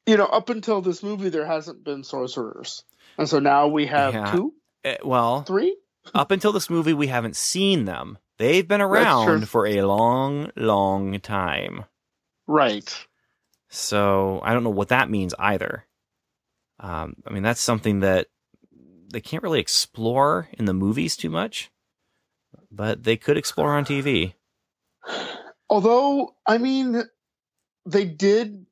you 0.06 0.16
know 0.16 0.26
up 0.26 0.50
until 0.50 0.82
this 0.82 1.02
movie 1.02 1.30
there 1.30 1.46
hasn't 1.46 1.82
been 1.82 2.04
sorcerers, 2.04 2.84
and 3.18 3.28
so 3.28 3.38
now 3.38 3.68
we 3.68 3.86
have 3.86 4.14
Yeah. 4.14 4.32
two, 4.32 4.54
Uh, 4.84 4.94
well, 5.04 5.42
three. 5.42 5.76
up 6.14 6.30
until 6.30 6.52
this 6.52 6.68
movie, 6.70 6.92
we 6.92 7.06
haven't 7.08 7.36
seen 7.36 7.84
them. 7.84 8.18
They've 8.38 8.66
been 8.66 8.80
around 8.80 9.48
for 9.48 9.66
a 9.66 9.82
long, 9.82 10.50
long 10.56 11.20
time. 11.20 11.84
Right. 12.46 13.06
So 13.68 14.40
I 14.42 14.52
don't 14.52 14.64
know 14.64 14.70
what 14.70 14.88
that 14.88 15.08
means 15.10 15.34
either. 15.38 15.86
Um, 16.80 17.14
I 17.26 17.30
mean, 17.30 17.42
that's 17.44 17.60
something 17.60 18.00
that 18.00 18.26
they 19.12 19.20
can't 19.20 19.42
really 19.44 19.60
explore 19.60 20.48
in 20.52 20.64
the 20.64 20.74
movies 20.74 21.16
too 21.16 21.30
much, 21.30 21.70
but 22.70 23.04
they 23.04 23.16
could 23.16 23.36
explore 23.36 23.72
on 23.74 23.84
TV. 23.84 24.34
Although 25.70 26.34
I 26.46 26.58
mean, 26.58 27.02
they 27.86 28.04
did 28.04 28.66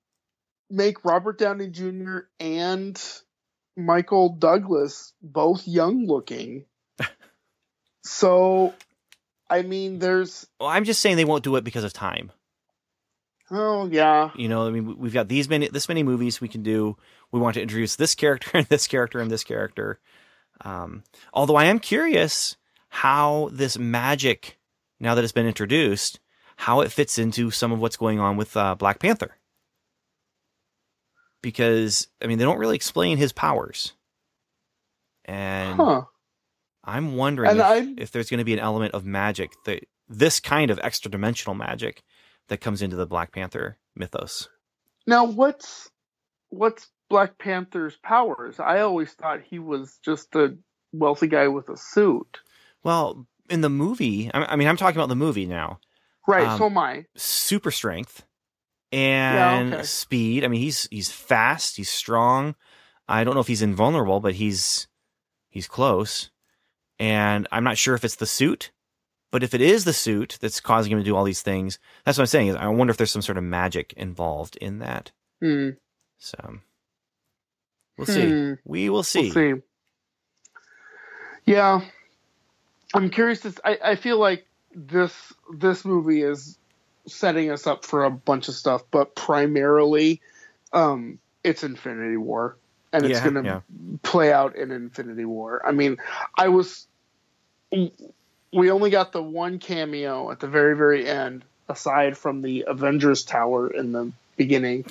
make 0.71 1.05
Robert 1.05 1.39
Downey 1.39 1.69
Jr. 1.69 2.19
and 2.41 3.01
Michael 3.77 4.31
Douglas 4.31 5.13
both 5.23 5.67
young 5.67 6.07
looking. 6.07 6.65
so, 8.05 8.75
I 9.49 9.63
mean, 9.63 9.99
there's 9.99 10.47
Well, 10.61 10.69
I'm 10.69 10.85
just 10.85 11.01
saying 11.01 11.17
they 11.17 11.25
won't 11.25 11.45
do 11.45 11.57
it 11.57 11.65
because 11.65 11.85
of 11.85 11.93
time. 11.93 12.33
oh 13.51 13.89
yeah, 13.91 14.31
You 14.37 14.49
know, 14.49 14.67
I 14.67 14.71
mean, 14.71 14.87
we- 14.87 14.95
we've 14.95 15.13
got 15.15 15.29
these 15.29 15.49
many, 15.49 15.69
this 15.69 15.89
many 15.89 16.03
movies 16.03 16.41
we 16.41 16.49
can 16.49 16.63
do. 16.63 16.97
We 17.31 17.41
want 17.41 17.55
to 17.55 17.63
introduce 17.63 17.97
this 17.97 18.15
character 18.15 18.51
and 18.55 18.67
this 18.67 18.87
character 18.87 19.21
and 19.21 19.31
this 19.31 19.45
character. 19.45 20.01
Um, 20.63 21.03
although 21.33 21.57
I 21.57 21.65
am 21.65 21.79
curious 21.81 22.57
how 22.89 23.49
this 23.53 23.79
magic, 23.79 24.59
now 25.01 25.15
that 25.15 25.25
it's 25.25 25.33
been 25.33 25.47
introduced, 25.47 26.21
how 26.57 26.81
it 26.83 26.93
fits 26.93 27.19
into 27.19 27.51
some 27.51 27.73
of 27.73 27.79
what's 27.81 27.97
going 27.97 28.21
on 28.21 28.37
with 28.37 28.57
uh, 28.57 28.75
Black 28.75 28.99
Panther. 29.01 29.37
Because 31.43 32.09
I 32.23 32.27
mean, 32.27 32.39
they 32.39 32.45
don't 32.45 32.59
really 32.59 32.77
explain 32.77 33.19
his 33.19 33.33
powers, 33.33 33.93
and 35.25 35.77
huh? 35.77 36.03
I'm 36.85 37.17
wondering 37.17 37.57
if, 37.57 37.99
if 37.99 38.11
there's 38.13 38.31
going 38.31 38.39
to 38.39 38.45
be 38.45 38.53
an 38.53 38.59
element 38.59 38.95
of 38.95 39.05
magic 39.05 39.53
that 39.67 39.85
this 40.09 40.41
kind 40.41 40.71
of 40.71 40.79
extra 40.83 41.11
dimensional 41.11 41.55
magic 41.55 42.03
that 42.49 42.61
comes 42.61 42.83
into 42.83 42.97
the 42.97 43.07
Black 43.07 43.33
Panther 43.33 43.79
mythos. 43.95 44.49
Now, 45.07 45.25
what's 45.25 45.91
what's 46.51 46.89
Black 47.09 47.39
Panther's 47.39 47.97
powers? 47.97 48.61
I 48.61 48.81
always 48.81 49.13
thought 49.13 49.43
he 49.43 49.59
was 49.59 49.99
just 50.05 50.35
a 50.35 50.57
wealthy 50.93 51.27
guy 51.27 51.49
with 51.49 51.69
a 51.69 51.77
suit. 51.77 52.39
Well, 52.85 53.27
in 53.49 53.61
the 53.61 53.71
movie, 53.71 54.31
I 54.33 54.45
I 54.45 54.57
mean, 54.57 54.69
I'm 54.69 54.77
talking 54.77 54.97
about 54.97 55.09
the 55.09 55.17
movie 55.17 55.47
now. 55.47 55.79
Right. 56.27 56.47
Um, 56.47 56.59
so 56.59 56.67
am 56.67 56.79
I. 56.79 57.07
Super 57.17 57.71
strength 57.71 58.25
and 58.93 59.75
okay. 59.75 59.83
speed. 59.85 60.45
I 60.45 60.49
mean, 60.49 60.61
he's 60.61 60.87
he's 60.91 61.11
fast, 61.11 61.77
he's 61.77 61.91
strong. 61.91 62.55
I 63.09 63.25
don't 63.25 63.35
know 63.35 63.41
if 63.41 63.49
he's 63.49 63.63
invulnerable, 63.63 64.21
but 64.21 64.35
he's 64.35 64.87
he's 65.49 65.67
close. 65.67 66.31
And 66.99 67.49
I'm 67.51 67.65
not 67.65 67.79
sure 67.79 67.95
if 67.95 68.05
it's 68.05 68.17
the 68.17 68.27
suit, 68.27 68.71
but 69.31 69.43
if 69.43 69.55
it 69.55 69.61
is 69.61 69.85
the 69.85 69.93
suit 69.93 70.39
that's 70.41 70.61
causing 70.61 70.93
him 70.93 70.99
to 70.99 71.05
do 71.05 71.17
all 71.17 71.25
these 71.25 71.43
things, 71.43 71.79
that's 72.05 72.19
what 72.19 72.23
I'm 72.23 72.27
saying. 72.27 72.49
Is 72.49 72.57
I 72.57 72.69
wonder 72.69 72.91
if 72.91 72.97
there's 72.97 73.11
some 73.11 73.23
sort 73.23 73.39
of 73.39 73.45
magic 73.45 73.93
involved 73.97 74.57
in 74.57 74.79
that. 74.81 75.11
Hmm. 75.41 75.71
So 76.19 76.59
we'll 77.97 78.07
see. 78.07 78.29
Hmm. 78.29 78.53
We 78.65 78.91
will 78.91 79.03
see. 79.03 79.33
We'll 79.35 79.57
see. 79.57 79.63
Yeah, 81.45 81.81
I'm 82.95 83.11
curious. 83.11 83.41
To, 83.41 83.55
I 83.65 83.79
I 83.85 83.97
feel 83.97 84.19
like 84.19 84.47
this 84.75 85.33
this 85.59 85.85
movie 85.85 86.23
is 86.23 86.59
setting 87.07 87.51
us 87.51 87.67
up 87.67 87.85
for 87.85 88.05
a 88.05 88.11
bunch 88.11 88.49
of 88.49 88.55
stuff, 88.55 88.83
but 88.91 89.15
primarily, 89.15 90.21
um, 90.73 91.19
it's 91.45 91.65
Infinity 91.65 92.17
War, 92.17 92.57
and 92.93 93.05
it's 93.05 93.19
Yeah, 93.19 93.31
going 93.31 93.43
to 93.43 93.45
yeah. 93.45 93.61
play 94.03 94.33
out 94.33 94.57
in 94.57 94.71
Infinity 94.71 95.25
War. 95.25 95.63
I 95.65 95.73
mean, 95.73 95.99
I 96.37 96.49
was. 96.49 96.87
We 97.71 98.71
only 98.71 98.91
got 98.91 99.13
the 99.13 99.23
one 99.23 99.59
cameo 99.59 100.31
at 100.31 100.41
the 100.41 100.47
very 100.47 100.77
very 100.77 101.09
end, 101.09 101.45
aside 101.69 102.19
from 102.19 102.43
the 102.43 102.65
Avengers 102.67 103.25
Tower 103.25 103.69
in 103.69 103.93
the 103.93 104.13
beginning, 104.37 104.85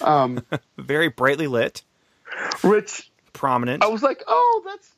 um, 0.00 0.44
Very 0.78 1.08
brightly 1.08 1.46
lit, 1.46 1.82
which 2.62 3.10
prominent. 3.32 3.82
I 3.82 3.88
was 3.88 4.02
like, 4.02 4.22
oh, 4.26 4.62
that's 4.64 4.90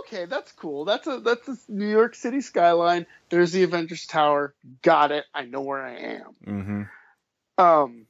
okay. 0.00 0.24
That's 0.26 0.52
cool. 0.52 0.84
That's 0.84 1.06
a 1.06 1.20
that's 1.20 1.48
a 1.48 1.56
New 1.68 1.88
York 1.88 2.14
City 2.14 2.40
skyline. 2.40 3.06
There's 3.30 3.52
the 3.52 3.62
Avengers 3.62 4.06
Tower. 4.06 4.54
Got 4.82 5.12
it. 5.12 5.24
I 5.34 5.44
know 5.44 5.60
where 5.62 5.82
I 5.82 5.96
am. 5.96 6.34
hmm 6.44 7.62
Um, 7.62 8.06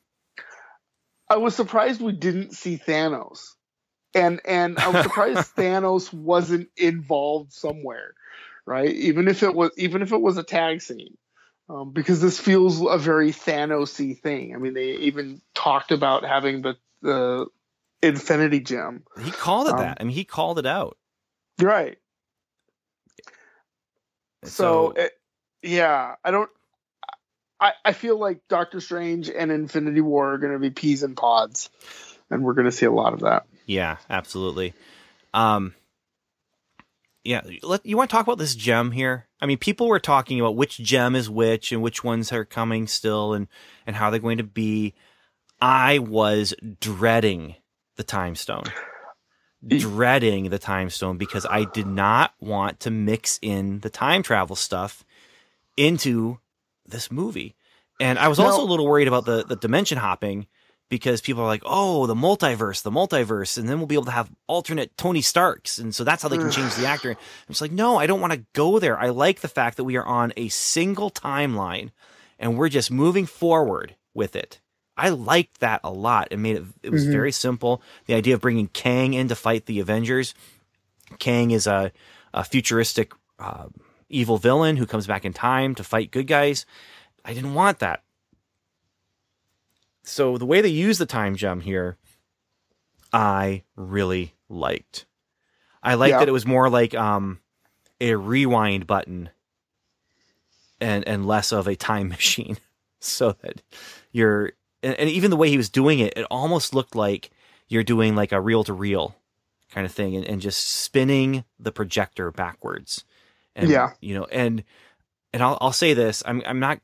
I 1.28 1.36
was 1.36 1.54
surprised 1.54 2.00
we 2.00 2.12
didn't 2.12 2.52
see 2.54 2.76
Thanos, 2.78 3.54
and 4.14 4.40
and 4.44 4.78
I 4.78 4.88
was 4.88 5.02
surprised 5.04 5.54
Thanos 5.56 6.12
wasn't 6.12 6.68
involved 6.76 7.52
somewhere, 7.52 8.14
right? 8.66 8.90
Even 8.92 9.28
if 9.28 9.42
it 9.42 9.54
was 9.54 9.70
even 9.76 10.02
if 10.02 10.12
it 10.12 10.20
was 10.20 10.36
a 10.36 10.42
tag 10.42 10.82
scene. 10.82 11.16
Um, 11.68 11.92
because 11.92 12.20
this 12.20 12.36
feels 12.40 12.84
a 12.84 12.98
very 12.98 13.30
Thanos-y 13.30 14.14
thing. 14.20 14.56
I 14.56 14.58
mean, 14.58 14.74
they 14.74 14.90
even 14.96 15.40
talked 15.54 15.92
about 15.92 16.24
having 16.24 16.62
the 16.62 16.76
the 17.00 17.46
Infinity 18.02 18.58
Gem. 18.58 19.04
He 19.22 19.30
called 19.30 19.68
it 19.68 19.74
Um, 19.74 19.78
that. 19.78 19.98
I 20.00 20.02
mean, 20.02 20.14
he 20.14 20.24
called 20.24 20.58
it 20.58 20.66
out. 20.66 20.98
Right. 21.62 21.98
So, 24.44 24.50
So, 24.50 24.90
it, 24.96 25.12
yeah, 25.62 26.16
I 26.24 26.30
don't. 26.30 26.50
I, 27.60 27.72
I 27.84 27.92
feel 27.92 28.18
like 28.18 28.40
Doctor 28.48 28.80
Strange 28.80 29.28
and 29.28 29.52
Infinity 29.52 30.00
War 30.00 30.32
are 30.32 30.38
going 30.38 30.54
to 30.54 30.58
be 30.58 30.70
peas 30.70 31.02
and 31.02 31.16
pods, 31.16 31.68
and 32.30 32.42
we're 32.42 32.54
going 32.54 32.64
to 32.64 32.72
see 32.72 32.86
a 32.86 32.92
lot 32.92 33.12
of 33.12 33.20
that. 33.20 33.46
yeah, 33.66 33.98
absolutely. 34.08 34.72
Um, 35.34 35.74
yeah, 37.22 37.42
let 37.62 37.84
you 37.84 37.98
want 37.98 38.08
to 38.08 38.16
talk 38.16 38.26
about 38.26 38.38
this 38.38 38.54
gem 38.54 38.92
here? 38.92 39.26
I 39.42 39.46
mean, 39.46 39.58
people 39.58 39.88
were 39.88 40.00
talking 40.00 40.40
about 40.40 40.56
which 40.56 40.78
gem 40.78 41.14
is 41.14 41.28
which 41.28 41.70
and 41.70 41.82
which 41.82 42.02
ones 42.02 42.32
are 42.32 42.46
coming 42.46 42.86
still, 42.86 43.34
and 43.34 43.46
and 43.86 43.94
how 43.94 44.08
they're 44.08 44.20
going 44.20 44.38
to 44.38 44.44
be. 44.44 44.94
I 45.60 45.98
was 45.98 46.54
dreading 46.80 47.56
the 47.96 48.04
time 48.04 48.34
stone. 48.34 48.64
Dreading 49.66 50.50
the 50.50 50.58
time 50.58 50.90
stone 50.90 51.18
because 51.18 51.46
I 51.48 51.64
did 51.64 51.86
not 51.86 52.32
want 52.40 52.80
to 52.80 52.90
mix 52.90 53.38
in 53.42 53.80
the 53.80 53.90
time 53.90 54.22
travel 54.22 54.56
stuff 54.56 55.04
into 55.76 56.38
this 56.86 57.10
movie. 57.10 57.54
And 58.00 58.18
I 58.18 58.28
was 58.28 58.38
also 58.38 58.62
a 58.62 58.64
little 58.64 58.86
worried 58.86 59.08
about 59.08 59.26
the, 59.26 59.44
the 59.44 59.56
dimension 59.56 59.98
hopping 59.98 60.46
because 60.88 61.20
people 61.20 61.42
are 61.42 61.46
like, 61.46 61.62
oh, 61.64 62.06
the 62.06 62.14
multiverse, 62.14 62.82
the 62.82 62.90
multiverse, 62.90 63.58
and 63.58 63.68
then 63.68 63.78
we'll 63.78 63.86
be 63.86 63.94
able 63.94 64.06
to 64.06 64.10
have 64.10 64.30
alternate 64.46 64.96
Tony 64.96 65.20
Starks. 65.20 65.78
And 65.78 65.94
so 65.94 66.02
that's 66.02 66.22
how 66.22 66.28
they 66.28 66.38
can 66.38 66.50
change 66.50 66.74
the 66.74 66.86
actor. 66.86 67.10
I'm 67.10 67.16
just 67.48 67.60
like, 67.60 67.70
no, 67.70 67.96
I 67.98 68.06
don't 68.06 68.20
want 68.20 68.32
to 68.32 68.44
go 68.54 68.78
there. 68.78 68.98
I 68.98 69.10
like 69.10 69.40
the 69.40 69.48
fact 69.48 69.76
that 69.76 69.84
we 69.84 69.96
are 69.96 70.04
on 70.04 70.32
a 70.36 70.48
single 70.48 71.10
timeline 71.10 71.90
and 72.38 72.56
we're 72.58 72.70
just 72.70 72.90
moving 72.90 73.26
forward 73.26 73.94
with 74.14 74.34
it. 74.34 74.60
I 75.00 75.08
liked 75.10 75.60
that 75.60 75.80
a 75.82 75.90
lot. 75.90 76.28
It 76.30 76.36
made 76.38 76.56
it, 76.56 76.64
it 76.82 76.90
was 76.90 77.06
Mhm. 77.06 77.12
very 77.12 77.32
simple. 77.32 77.80
The 78.06 78.14
idea 78.14 78.34
of 78.34 78.40
bringing 78.40 78.68
Kang 78.68 79.14
in 79.14 79.28
to 79.28 79.34
fight 79.34 79.66
the 79.66 79.80
Avengers. 79.80 80.34
Kang 81.18 81.50
is 81.52 81.66
a, 81.66 81.90
a 82.34 82.44
futuristic 82.44 83.12
uh, 83.38 83.68
evil 84.08 84.36
villain 84.38 84.76
who 84.76 84.86
comes 84.86 85.06
back 85.06 85.24
in 85.24 85.32
time 85.32 85.74
to 85.76 85.82
fight 85.84 86.10
good 86.10 86.26
guys. 86.26 86.66
I 87.24 87.32
didn't 87.34 87.54
want 87.54 87.78
that. 87.78 88.02
So 90.02 90.36
the 90.38 90.46
way 90.46 90.60
they 90.60 90.68
use 90.68 90.98
the 90.98 91.06
time 91.06 91.36
gem 91.36 91.60
here, 91.60 91.96
I 93.12 93.62
really 93.76 94.34
liked. 94.48 95.06
I 95.82 95.94
liked 95.94 96.10
Yeah. 96.10 96.18
that 96.18 96.28
it 96.28 96.32
was 96.32 96.46
more 96.46 96.68
like 96.68 96.94
um, 96.94 97.40
a 98.00 98.14
rewind 98.16 98.86
button 98.86 99.30
and 100.80 101.06
and 101.06 101.26
less 101.26 101.52
of 101.52 101.66
a 101.66 101.76
time 101.76 102.08
machine, 102.16 102.58
so 103.00 103.32
that 103.42 103.62
you're 104.12 104.52
and, 104.82 104.94
and 104.94 105.10
even 105.10 105.30
the 105.30 105.36
way 105.36 105.48
he 105.50 105.56
was 105.56 105.68
doing 105.68 105.98
it, 105.98 106.14
it 106.16 106.26
almost 106.30 106.74
looked 106.74 106.94
like 106.94 107.30
you're 107.68 107.84
doing 107.84 108.14
like 108.14 108.32
a 108.32 108.40
reel 108.40 108.64
to 108.64 108.72
reel 108.72 109.14
kind 109.70 109.86
of 109.86 109.92
thing, 109.92 110.16
and, 110.16 110.24
and 110.24 110.40
just 110.40 110.68
spinning 110.68 111.44
the 111.58 111.70
projector 111.72 112.30
backwards. 112.32 113.04
And, 113.54 113.70
Yeah. 113.70 113.92
you 114.00 114.14
know, 114.14 114.24
and 114.24 114.64
and 115.32 115.42
I'll 115.42 115.58
I'll 115.60 115.72
say 115.72 115.94
this, 115.94 116.22
I'm 116.26 116.42
I'm 116.44 116.58
not. 116.58 116.80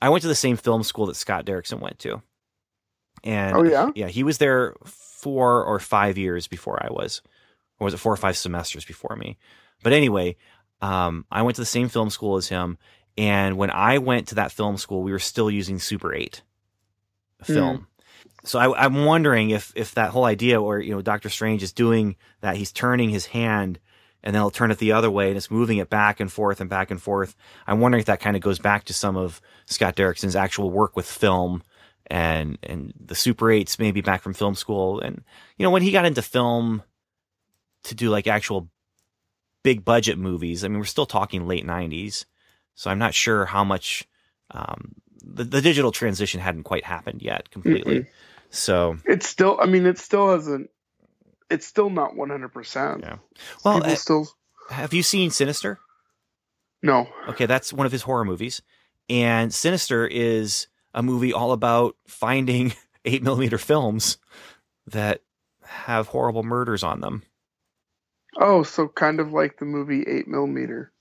I 0.00 0.08
went 0.08 0.22
to 0.22 0.28
the 0.28 0.34
same 0.34 0.56
film 0.56 0.82
school 0.82 1.06
that 1.06 1.16
Scott 1.16 1.44
Derrickson 1.44 1.80
went 1.80 1.98
to, 2.00 2.22
and 3.24 3.56
Oh, 3.56 3.62
yeah? 3.62 3.90
yeah, 3.94 4.08
he 4.08 4.22
was 4.22 4.38
there 4.38 4.74
four 4.84 5.64
or 5.64 5.78
five 5.78 6.18
years 6.18 6.46
before 6.48 6.82
I 6.82 6.90
was, 6.90 7.22
or 7.78 7.84
was 7.84 7.94
it 7.94 7.98
four 7.98 8.12
or 8.12 8.16
five 8.16 8.36
semesters 8.36 8.84
before 8.84 9.14
me? 9.16 9.38
But 9.82 9.92
anyway, 9.92 10.36
um, 10.80 11.24
I 11.30 11.42
went 11.42 11.56
to 11.56 11.62
the 11.62 11.66
same 11.66 11.88
film 11.88 12.10
school 12.10 12.36
as 12.36 12.48
him, 12.48 12.78
and 13.16 13.56
when 13.58 13.70
I 13.70 13.98
went 13.98 14.28
to 14.28 14.34
that 14.36 14.50
film 14.50 14.76
school, 14.76 15.02
we 15.02 15.12
were 15.12 15.18
still 15.18 15.50
using 15.50 15.78
Super 15.78 16.14
Eight 16.14 16.42
film. 17.46 17.86
So 18.44 18.58
I, 18.58 18.84
I'm 18.84 19.04
wondering 19.04 19.50
if 19.50 19.72
if 19.76 19.94
that 19.94 20.10
whole 20.10 20.24
idea, 20.24 20.60
or 20.60 20.80
you 20.80 20.92
know, 20.92 21.02
Doctor 21.02 21.28
Strange 21.28 21.62
is 21.62 21.72
doing 21.72 22.16
that, 22.40 22.56
he's 22.56 22.72
turning 22.72 23.10
his 23.10 23.26
hand, 23.26 23.78
and 24.22 24.34
then 24.34 24.42
he'll 24.42 24.50
turn 24.50 24.70
it 24.70 24.78
the 24.78 24.92
other 24.92 25.10
way, 25.10 25.28
and 25.28 25.36
it's 25.36 25.50
moving 25.50 25.78
it 25.78 25.88
back 25.88 26.18
and 26.18 26.30
forth 26.30 26.60
and 26.60 26.68
back 26.68 26.90
and 26.90 27.00
forth. 27.00 27.36
I'm 27.66 27.80
wondering 27.80 28.00
if 28.00 28.06
that 28.06 28.20
kind 28.20 28.36
of 28.36 28.42
goes 28.42 28.58
back 28.58 28.84
to 28.84 28.94
some 28.94 29.16
of 29.16 29.40
Scott 29.66 29.94
Derrickson's 29.96 30.36
actual 30.36 30.70
work 30.70 30.96
with 30.96 31.06
film 31.06 31.62
and 32.08 32.58
and 32.62 32.92
the 32.98 33.14
Super 33.14 33.50
Eights, 33.50 33.78
maybe 33.78 34.00
back 34.00 34.22
from 34.22 34.34
film 34.34 34.54
school, 34.54 35.00
and 35.00 35.22
you 35.56 35.62
know, 35.62 35.70
when 35.70 35.82
he 35.82 35.92
got 35.92 36.04
into 36.04 36.22
film 36.22 36.82
to 37.84 37.94
do 37.94 38.10
like 38.10 38.26
actual 38.26 38.68
big 39.62 39.84
budget 39.84 40.18
movies. 40.18 40.64
I 40.64 40.68
mean, 40.68 40.78
we're 40.78 40.84
still 40.84 41.06
talking 41.06 41.46
late 41.46 41.66
'90s, 41.66 42.24
so 42.74 42.90
I'm 42.90 42.98
not 42.98 43.14
sure 43.14 43.46
how 43.46 43.64
much 43.64 44.08
um, 44.50 44.94
the 45.24 45.44
the 45.44 45.60
digital 45.60 45.92
transition 45.92 46.40
hadn't 46.40 46.64
quite 46.64 46.84
happened 46.84 47.22
yet 47.22 47.50
completely. 47.50 48.06
So, 48.50 48.98
It's 49.06 49.26
still. 49.26 49.58
I 49.60 49.66
mean, 49.66 49.86
it 49.86 49.98
still 49.98 50.30
hasn't. 50.32 50.70
It's 51.50 51.66
still 51.66 51.90
not 51.90 52.14
one 52.16 52.30
hundred 52.30 52.50
percent. 52.50 53.00
Yeah. 53.02 53.16
well, 53.64 53.84
uh, 53.84 53.94
still 53.94 54.28
have 54.70 54.92
you 54.92 55.02
seen 55.02 55.30
Sinister? 55.30 55.78
no. 56.82 57.08
Okay, 57.28 57.46
that's 57.46 57.72
one 57.72 57.86
of 57.86 57.92
his 57.92 58.02
horror 58.02 58.24
movies, 58.24 58.62
and 59.08 59.52
Sinister 59.52 60.06
is 60.06 60.66
a 60.94 61.02
movie 61.02 61.32
all 61.32 61.52
about 61.52 61.96
finding 62.06 62.74
eight 63.04 63.22
millimeter 63.22 63.58
films 63.58 64.18
that 64.86 65.22
have 65.64 66.08
horrible 66.08 66.42
murders 66.42 66.82
on 66.82 67.00
them. 67.00 67.22
Oh, 68.38 68.62
so 68.62 68.88
kind 68.88 69.20
of 69.20 69.32
like 69.32 69.58
the 69.58 69.64
movie 69.64 70.02
Eight 70.06 70.26
Millimeter 70.26 70.91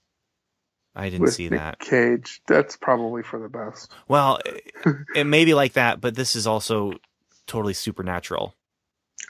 I 0.95 1.09
didn't 1.09 1.27
see 1.27 1.49
Nick 1.49 1.59
that. 1.59 1.79
Cage. 1.79 2.41
That's 2.47 2.77
probably 2.77 3.23
for 3.23 3.39
the 3.39 3.49
best. 3.49 3.93
Well, 4.07 4.39
it, 4.45 4.71
it 5.15 5.25
may 5.25 5.45
be 5.45 5.53
like 5.53 5.73
that, 5.73 6.01
but 6.01 6.15
this 6.15 6.35
is 6.35 6.47
also 6.47 6.93
totally 7.47 7.73
supernatural. 7.73 8.55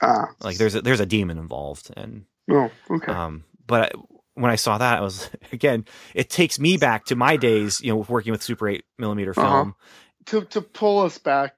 Ah, 0.01 0.29
Like 0.41 0.57
there's 0.57 0.75
a, 0.75 0.81
there's 0.81 0.99
a 1.01 1.05
demon 1.05 1.37
involved, 1.39 1.91
and 1.97 2.25
oh, 2.51 2.71
okay. 2.91 3.13
um, 3.13 3.45
but 3.67 3.95
I, 3.95 3.99
when 4.35 4.51
I 4.51 4.55
saw 4.55 4.77
that, 4.79 4.99
I 4.99 5.01
was 5.01 5.29
again, 5.53 5.85
it 6.15 6.29
takes 6.29 6.59
me 6.59 6.77
back 6.77 7.05
to 7.05 7.15
my 7.15 7.37
days, 7.37 7.81
you 7.81 7.91
know, 7.93 8.05
working 8.09 8.31
with 8.31 8.43
Super 8.43 8.69
Eight 8.69 8.85
millimeter 8.97 9.33
Uh-huh. 9.35 9.65
film. 9.65 9.75
to 10.27 10.45
to 10.45 10.61
pull 10.61 10.99
us 11.01 11.17
back 11.17 11.55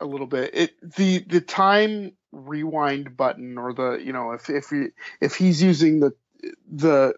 a 0.00 0.06
little 0.06 0.26
bit 0.28 0.50
it 0.54 0.96
the 0.96 1.20
the 1.20 1.40
time 1.40 2.12
rewind 2.32 3.16
button 3.16 3.58
or 3.58 3.72
the 3.74 3.94
you 4.04 4.12
know 4.12 4.32
if 4.32 4.50
if 4.50 4.68
he, 4.70 4.86
if 5.20 5.36
he's 5.36 5.62
using 5.62 6.00
the 6.00 6.12
the 6.70 7.14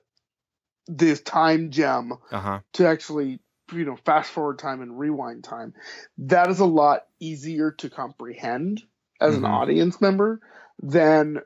the 0.89 1.17
time 1.17 1.71
gem 1.71 2.13
Uh 2.33 2.41
huh. 2.41 2.61
to 2.75 2.87
actually 2.87 3.41
you 3.73 3.85
know 3.85 3.97
fast 3.97 4.31
forward 4.31 4.59
time 4.59 4.81
and 4.83 4.99
rewind 4.99 5.45
time 5.45 5.73
that 6.19 6.51
is 6.51 6.61
a 6.61 6.67
lot 6.67 7.07
easier 7.21 7.71
to 7.73 7.89
comprehend 7.91 8.83
as 9.21 9.37
an 9.37 9.43
Mhm. 9.43 9.51
audience 9.51 10.01
member 10.01 10.41
than 10.83 11.41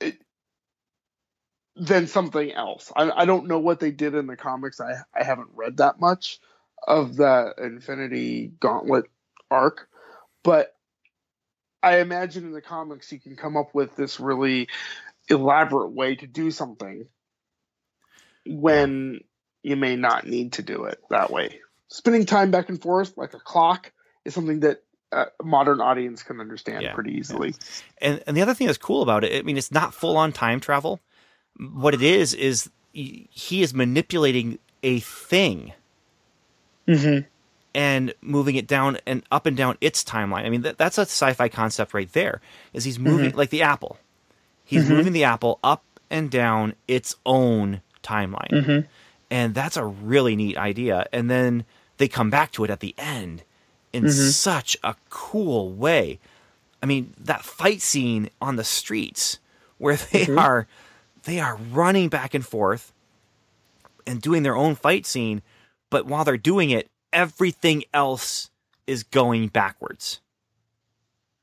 it, 0.00 0.18
than 1.76 2.06
something 2.06 2.52
else 2.52 2.92
I, 2.96 3.10
I 3.10 3.24
don't 3.24 3.46
know 3.46 3.60
what 3.60 3.80
they 3.80 3.90
did 3.92 4.14
in 4.14 4.26
the 4.26 4.36
comics 4.36 4.80
i 4.80 4.94
i 5.14 5.22
haven't 5.22 5.50
read 5.54 5.76
that 5.78 6.00
much 6.00 6.40
of 6.86 7.16
the 7.16 7.54
infinity 7.58 8.52
gauntlet 8.60 9.06
arc 9.50 9.88
but 10.42 10.74
I 11.82 12.00
imagine 12.00 12.44
in 12.44 12.52
the 12.52 12.60
comics 12.60 13.12
you 13.12 13.20
can 13.20 13.36
come 13.36 13.56
up 13.56 13.74
with 13.74 13.94
this 13.96 14.18
really 14.18 14.68
elaborate 15.28 15.92
way 15.92 16.16
to 16.16 16.26
do 16.26 16.50
something 16.50 17.06
when 18.48 19.20
you 19.62 19.76
may 19.76 19.96
not 19.96 20.26
need 20.26 20.54
to 20.54 20.62
do 20.62 20.84
it 20.84 21.00
that 21.10 21.30
way. 21.30 21.60
Spinning 21.88 22.26
time 22.26 22.50
back 22.50 22.68
and 22.68 22.80
forth 22.80 23.16
like 23.16 23.34
a 23.34 23.38
clock 23.40 23.92
is 24.24 24.34
something 24.34 24.60
that 24.60 24.82
a 25.12 25.26
modern 25.42 25.80
audience 25.80 26.22
can 26.22 26.38
understand 26.40 26.82
Yeah, 26.82 26.94
pretty 26.94 27.12
easily. 27.14 27.54
And 28.00 28.22
and 28.26 28.36
the 28.36 28.42
other 28.42 28.54
thing 28.54 28.66
that's 28.66 28.78
cool 28.78 29.02
about 29.02 29.24
it, 29.24 29.38
I 29.38 29.42
mean, 29.42 29.56
it's 29.56 29.72
not 29.72 29.94
full 29.94 30.16
on 30.16 30.32
time 30.32 30.60
travel. 30.60 31.00
What 31.58 31.94
it 31.94 32.02
is 32.02 32.34
is 32.34 32.70
he 32.92 33.62
is 33.62 33.72
manipulating 33.74 34.58
a 34.82 35.00
thing 35.00 35.72
Mm-hmm. 36.86 37.26
and 37.74 38.14
moving 38.22 38.56
it 38.56 38.66
down 38.66 38.96
and 39.06 39.22
up 39.30 39.44
and 39.44 39.54
down 39.56 39.76
its 39.82 40.02
timeline. 40.02 40.44
I 40.46 40.48
mean, 40.48 40.62
that, 40.62 40.78
that's 40.78 40.96
a 40.96 41.02
sci-fi 41.02 41.48
concept 41.48 41.92
right 41.92 42.10
there. 42.12 42.40
Is 42.72 42.84
he's 42.84 42.98
moving 42.98 43.34
like 43.36 43.50
the 43.50 43.60
apple? 43.62 43.98
He's 44.64 44.88
moving 44.88 45.12
the 45.12 45.24
apple 45.24 45.58
up 45.62 45.84
and 46.10 46.30
down 46.30 46.74
its 46.86 47.14
own 47.26 47.82
timeline, 48.08 48.50
mm-hmm. 48.50 48.80
and 49.30 49.54
that's 49.54 49.76
a 49.76 49.84
really 49.84 50.36
neat 50.36 50.56
idea. 50.56 51.06
And 51.12 51.30
then 51.30 51.64
they 51.98 52.08
come 52.08 52.30
back 52.30 52.52
to 52.52 52.64
it 52.64 52.70
at 52.70 52.80
the 52.80 52.94
end 52.96 53.42
in 53.92 54.04
mm-hmm. 54.04 54.28
such 54.30 54.76
a 54.82 54.94
cool 55.10 55.70
way. 55.70 56.18
I 56.82 56.86
mean, 56.86 57.14
that 57.18 57.44
fight 57.44 57.82
scene 57.82 58.30
on 58.40 58.56
the 58.56 58.64
streets 58.64 59.38
where 59.78 59.96
they 60.12 60.24
mm-hmm. 60.24 60.38
are 60.38 60.66
they 61.24 61.40
are 61.40 61.56
running 61.56 62.08
back 62.08 62.34
and 62.34 62.46
forth 62.46 62.92
and 64.06 64.22
doing 64.22 64.42
their 64.42 64.56
own 64.56 64.74
fight 64.74 65.04
scene, 65.04 65.42
but 65.90 66.06
while 66.06 66.24
they're 66.24 66.36
doing 66.36 66.70
it, 66.70 66.88
everything 67.12 67.84
else 67.92 68.50
is 68.86 69.02
going 69.02 69.48
backwards. 69.48 70.20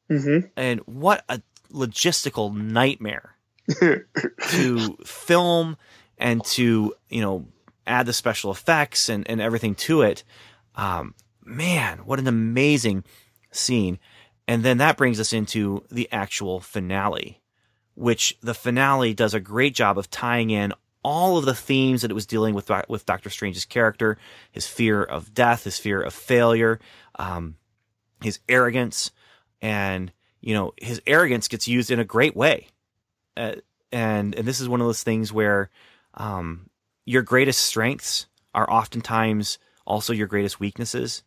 Mm-hmm. 0.09 0.47
And 0.55 0.80
what 0.82 1.24
a 1.30 1.41
logistical 1.72 2.55
nightmare 2.55 3.36
to 4.49 4.97
film 5.05 5.78
and 6.18 6.43
to, 6.45 6.93
you 7.09 7.22
know, 7.22 7.45
add 7.88 8.05
the 8.05 8.13
special 8.13 8.51
effects 8.51 9.09
and, 9.09 9.30
and 9.30 9.41
everything 9.41 9.76
to 9.76 10.01
it. 10.01 10.24
Um, 10.76 11.13
man, 11.43 11.99
what 11.99 12.20
an 12.20 12.28
amazing 12.28 13.03
scene. 13.51 13.99
And 14.47 14.63
then 14.63 14.78
that 14.78 14.97
brings 14.97 15.20
us 15.20 15.34
into 15.34 15.84
the 15.89 16.07
actual 16.11 16.59
finale, 16.59 17.41
which 17.95 18.38
the 18.41 18.53
finale 18.53 19.13
does 19.13 19.34
a 19.34 19.39
great 19.39 19.74
job 19.74 19.97
of 19.97 20.09
tying 20.09 20.49
in 20.49 20.74
all 21.03 21.38
of 21.38 21.45
the 21.45 21.53
themes 21.53 22.01
that 22.01 22.09
it 22.09 22.16
was 22.16 22.26
dealing 22.26 22.55
with 22.55 22.72
with 22.89 23.05
Doctor 23.05 23.30
Strange's 23.30 23.66
character, 23.66 24.18
his 24.51 24.66
fear 24.66 25.03
of 25.03 25.36
death, 25.36 25.63
his 25.63 25.78
fear 25.78 26.01
of 26.01 26.13
failure, 26.13 26.80
um, 27.20 27.57
his 28.24 28.39
arrogance, 28.49 29.11
and 29.61 30.11
you 30.41 30.55
know 30.55 30.74
his 30.78 31.01
arrogance 31.05 31.47
gets 31.47 31.68
used 31.68 31.91
in 31.91 31.99
a 31.99 32.03
great 32.05 32.36
way. 32.36 32.68
Uh, 33.38 33.55
and 33.91 34.34
and 34.34 34.47
this 34.47 34.59
is 34.59 34.68
one 34.68 34.82
of 34.82 34.88
those 34.88 35.03
things 35.03 35.32
where 35.32 35.70
um, 36.16 36.70
your 37.05 37.22
greatest 37.22 37.61
strengths 37.61 38.28
are 38.53 38.70
oftentimes 38.70 39.59
also 39.86 40.13
your 40.13 40.28
greatest 40.28 40.59
weaknesses. 40.59 41.24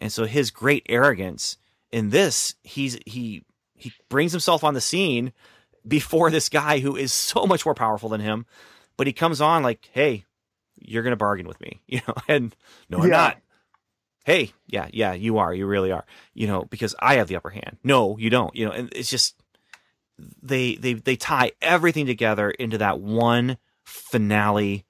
And 0.00 0.12
so 0.12 0.24
his 0.24 0.50
great 0.50 0.84
arrogance 0.88 1.56
in 1.90 2.10
this, 2.10 2.54
he's 2.62 2.98
he 3.06 3.44
he 3.74 3.92
brings 4.08 4.32
himself 4.32 4.64
on 4.64 4.74
the 4.74 4.80
scene 4.80 5.32
before 5.86 6.30
this 6.30 6.48
guy 6.48 6.78
who 6.80 6.96
is 6.96 7.12
so 7.12 7.46
much 7.46 7.64
more 7.64 7.74
powerful 7.74 8.08
than 8.08 8.20
him, 8.20 8.46
but 8.96 9.06
he 9.06 9.12
comes 9.12 9.40
on 9.40 9.62
like, 9.62 9.88
"Hey, 9.92 10.24
you're 10.76 11.02
going 11.02 11.12
to 11.12 11.16
bargain 11.16 11.46
with 11.46 11.60
me." 11.60 11.80
You 11.88 12.00
know, 12.06 12.14
and 12.28 12.56
no, 12.90 12.98
I'm 12.98 13.08
Yeah. 13.08 13.16
not. 13.16 13.38
Hey, 14.24 14.52
yeah, 14.66 14.88
yeah, 14.92 15.12
you 15.12 15.38
are. 15.38 15.54
You 15.54 15.66
really 15.66 15.92
are. 15.92 16.04
You 16.34 16.48
know, 16.48 16.64
because 16.64 16.94
I 16.98 17.14
have 17.16 17.28
the 17.28 17.36
upper 17.36 17.50
hand. 17.50 17.78
No, 17.84 18.18
you 18.18 18.28
don't. 18.28 18.54
You 18.56 18.66
know, 18.66 18.72
and 18.72 18.92
it's 18.92 19.08
just 19.08 19.36
they 20.42 20.74
they 20.74 20.94
they 20.94 21.16
tie 21.16 21.52
everything 21.62 22.06
together 22.06 22.50
into 22.50 22.78
that 22.78 23.00
one 23.00 23.56
finale 23.86 24.84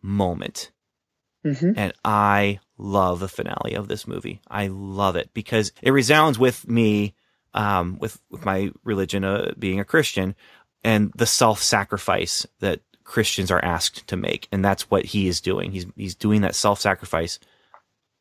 moment 0.00 0.70
Mm-hmm. 1.44 1.72
and 1.76 1.92
I 2.04 2.60
love 2.78 3.18
the 3.18 3.28
finale 3.28 3.74
of 3.74 3.88
this 3.88 4.06
movie. 4.06 4.40
I 4.48 4.68
love 4.68 5.16
it 5.16 5.30
because 5.34 5.72
it 5.82 5.90
resounds 5.90 6.38
with 6.38 6.68
me, 6.68 7.16
um, 7.52 7.98
with 7.98 8.20
with 8.30 8.44
my 8.44 8.70
religion 8.84 9.24
uh, 9.24 9.52
being 9.58 9.80
a 9.80 9.84
Christian, 9.84 10.36
and 10.84 11.10
the 11.16 11.26
self 11.26 11.60
sacrifice 11.60 12.46
that 12.60 12.80
Christians 13.02 13.50
are 13.50 13.64
asked 13.64 14.06
to 14.06 14.16
make, 14.16 14.46
and 14.52 14.64
that's 14.64 14.88
what 14.88 15.04
he 15.04 15.26
is 15.26 15.40
doing. 15.40 15.72
He's 15.72 15.86
he's 15.96 16.14
doing 16.14 16.42
that 16.42 16.54
self 16.54 16.80
sacrifice, 16.80 17.40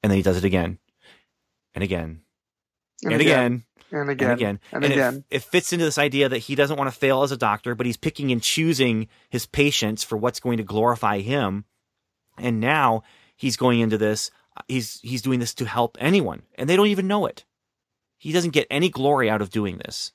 and 0.01 0.09
then 0.09 0.17
he 0.17 0.23
does 0.23 0.38
it 0.38 0.43
again, 0.43 0.79
and 1.75 1.84
again, 1.84 2.21
and, 3.03 3.21
again, 3.21 3.51
and 3.51 3.63
and 3.92 4.10
again, 4.10 4.32
again, 4.32 4.60
and 4.72 4.84
it- 4.86 4.92
again. 4.92 5.24
It, 5.30 5.44
fits 5.44 5.74
into 5.74 5.86
this 5.86 5.98
idea 5.98 6.30
that 6.30 6.38
he 6.39 6.56
doesn't 6.56 6.78
want 6.78 6.92
to 6.92 6.98
fail 6.98 7.24
as 7.24 7.32
a 7.32 7.38
doctor, 7.38 7.76
but 7.76 7.86
he's 7.86 7.98
picking 7.98 8.32
and 8.32 8.42
choosing 8.42 9.08
his 9.30 9.46
patients 9.46 10.04
for 10.04 10.18
what's 10.18 10.39
going 10.39 10.58
to 10.58 10.64
glorify 10.64 11.20
him. 11.20 11.66
And 12.38 12.60
now 12.60 13.04
he's 13.36 13.58
going 13.58 13.80
into 13.82 13.98
this. 13.98 14.32
He's 14.68 15.00
he's 15.02 15.22
doing 15.22 15.39
this 15.39 15.54
to 15.56 15.66
help 15.66 15.98
anyone, 16.00 16.44
and 16.56 16.70
they 16.70 16.76
don't 16.76 16.88
even 16.88 17.08
know 17.08 17.26
it. 17.26 17.46
He 18.18 18.32
doesn't 18.32 18.52
get 18.52 18.68
any 18.70 18.89
glory 18.89 19.30
out 19.30 19.42
of 19.42 19.50
doing 19.50 19.78
this, 19.78 20.12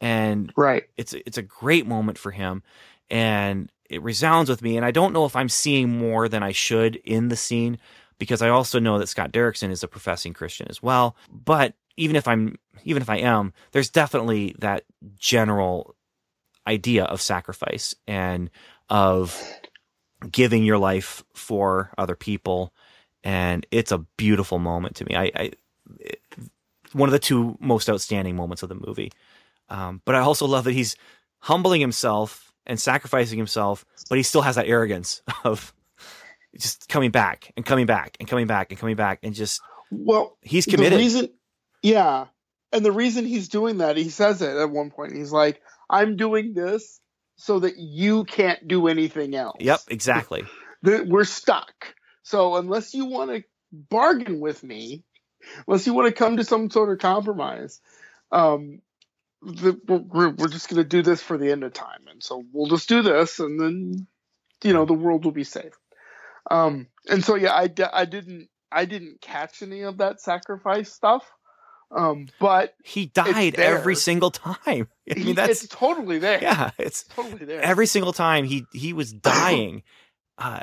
and 0.00 0.52
Right. 0.56 0.84
it's 0.96 1.12
it's 1.14 1.38
a 1.38 1.42
great 1.42 1.86
moment 1.86 2.18
for 2.18 2.30
him, 2.30 2.62
and 3.10 3.70
it 3.88 4.02
resounds 4.02 4.50
with 4.50 4.62
me. 4.62 4.76
And 4.76 4.84
I 4.84 4.90
don't 4.90 5.12
know 5.12 5.24
if 5.24 5.34
I'm 5.34 5.48
seeing 5.48 5.88
more 5.98 6.28
than 6.28 6.42
I 6.42 6.52
should 6.52 6.96
in 6.96 7.28
the 7.28 7.36
scene 7.36 7.78
because 8.18 8.42
I 8.42 8.48
also 8.50 8.78
know 8.78 8.98
that 8.98 9.08
Scott 9.08 9.32
Derrickson 9.32 9.70
is 9.70 9.82
a 9.82 9.88
professing 9.88 10.34
Christian 10.34 10.66
as 10.68 10.82
well. 10.82 11.16
But 11.32 11.74
even 11.98 12.16
if 12.16 12.26
I'm 12.26 12.56
even 12.84 13.02
if 13.02 13.10
I 13.10 13.16
am, 13.16 13.52
there's 13.72 13.90
definitely 13.90 14.54
that 14.60 14.84
general 15.16 15.94
idea 16.66 17.04
of 17.04 17.20
sacrifice 17.20 17.94
and 18.06 18.50
of 18.88 19.40
giving 20.30 20.64
your 20.64 20.78
life 20.78 21.24
for 21.34 21.90
other 21.98 22.14
people. 22.14 22.72
And 23.24 23.66
it's 23.70 23.92
a 23.92 23.98
beautiful 24.16 24.58
moment 24.58 24.96
to 24.96 25.04
me. 25.04 25.16
I, 25.16 25.32
I 25.34 25.50
it, 25.98 26.20
one 26.92 27.08
of 27.08 27.12
the 27.12 27.18
two 27.18 27.58
most 27.60 27.90
outstanding 27.90 28.36
moments 28.36 28.62
of 28.62 28.68
the 28.68 28.74
movie. 28.74 29.12
Um, 29.70 30.00
but 30.06 30.14
i 30.14 30.20
also 30.20 30.46
love 30.46 30.64
that 30.64 30.72
he's 30.72 30.96
humbling 31.40 31.82
himself 31.82 32.54
and 32.64 32.80
sacrificing 32.80 33.36
himself 33.36 33.84
but 34.08 34.16
he 34.16 34.22
still 34.22 34.40
has 34.40 34.56
that 34.56 34.66
arrogance 34.66 35.20
of 35.44 35.74
just 36.56 36.88
coming 36.88 37.10
back 37.10 37.52
and 37.54 37.66
coming 37.66 37.84
back 37.84 38.16
and 38.18 38.26
coming 38.26 38.46
back 38.46 38.70
and 38.70 38.80
coming 38.80 38.96
back 38.96 39.18
and 39.22 39.34
just 39.34 39.60
Well, 39.90 40.38
he's 40.40 40.64
committed. 40.64 40.94
The 40.94 41.02
reason, 41.02 41.28
yeah, 41.82 42.26
and 42.72 42.84
the 42.84 42.92
reason 42.92 43.24
he's 43.24 43.48
doing 43.48 43.78
that, 43.78 43.96
he 43.96 44.10
says 44.10 44.42
it 44.42 44.56
at 44.56 44.70
one 44.70 44.90
point. 44.90 45.14
He's 45.14 45.32
like, 45.32 45.60
"I'm 45.88 46.16
doing 46.16 46.54
this 46.54 47.00
so 47.36 47.60
that 47.60 47.78
you 47.78 48.24
can't 48.24 48.66
do 48.66 48.88
anything 48.88 49.34
else." 49.34 49.56
yep 49.60 49.80
exactly 49.88 50.44
we're 50.82 51.24
stuck. 51.24 51.94
So 52.22 52.56
unless 52.56 52.94
you 52.94 53.06
want 53.06 53.30
to 53.30 53.42
bargain 53.72 54.40
with 54.40 54.62
me, 54.62 55.04
unless 55.66 55.86
you 55.86 55.94
want 55.94 56.08
to 56.08 56.12
come 56.12 56.36
to 56.36 56.44
some 56.44 56.70
sort 56.70 56.92
of 56.92 56.98
compromise, 56.98 57.80
um, 58.30 58.80
the, 59.42 59.78
we're, 59.86 60.30
we're 60.30 60.48
just 60.48 60.68
going 60.68 60.82
to 60.82 60.88
do 60.88 61.02
this 61.02 61.22
for 61.22 61.38
the 61.38 61.50
end 61.50 61.64
of 61.64 61.72
time, 61.72 62.06
and 62.10 62.22
so 62.22 62.44
we'll 62.52 62.68
just 62.68 62.88
do 62.88 63.02
this, 63.02 63.38
and 63.38 63.60
then 63.60 64.06
you 64.62 64.72
know 64.72 64.84
the 64.84 64.94
world 64.94 65.24
will 65.24 65.32
be 65.32 65.44
safe. 65.44 65.74
Um, 66.50 66.88
and 67.08 67.24
so 67.24 67.34
yeah, 67.34 67.52
I, 67.52 67.68
I 67.92 68.04
didn't 68.04 68.48
I 68.70 68.84
didn't 68.84 69.20
catch 69.20 69.62
any 69.62 69.82
of 69.82 69.98
that 69.98 70.20
sacrifice 70.20 70.92
stuff, 70.92 71.24
um, 71.90 72.28
but 72.38 72.74
he 72.84 73.06
died 73.06 73.54
every 73.56 73.94
single 73.94 74.30
time 74.30 74.88
i 75.10 75.14
mean 75.14 75.34
that's 75.34 75.64
it's 75.64 75.74
totally 75.74 76.18
there. 76.18 76.38
yeah 76.42 76.70
it's 76.78 77.04
totally 77.04 77.44
there. 77.46 77.60
every 77.62 77.86
single 77.86 78.12
time 78.12 78.44
he 78.44 78.66
he 78.72 78.92
was 78.92 79.12
dying 79.14 79.82
uh 80.38 80.60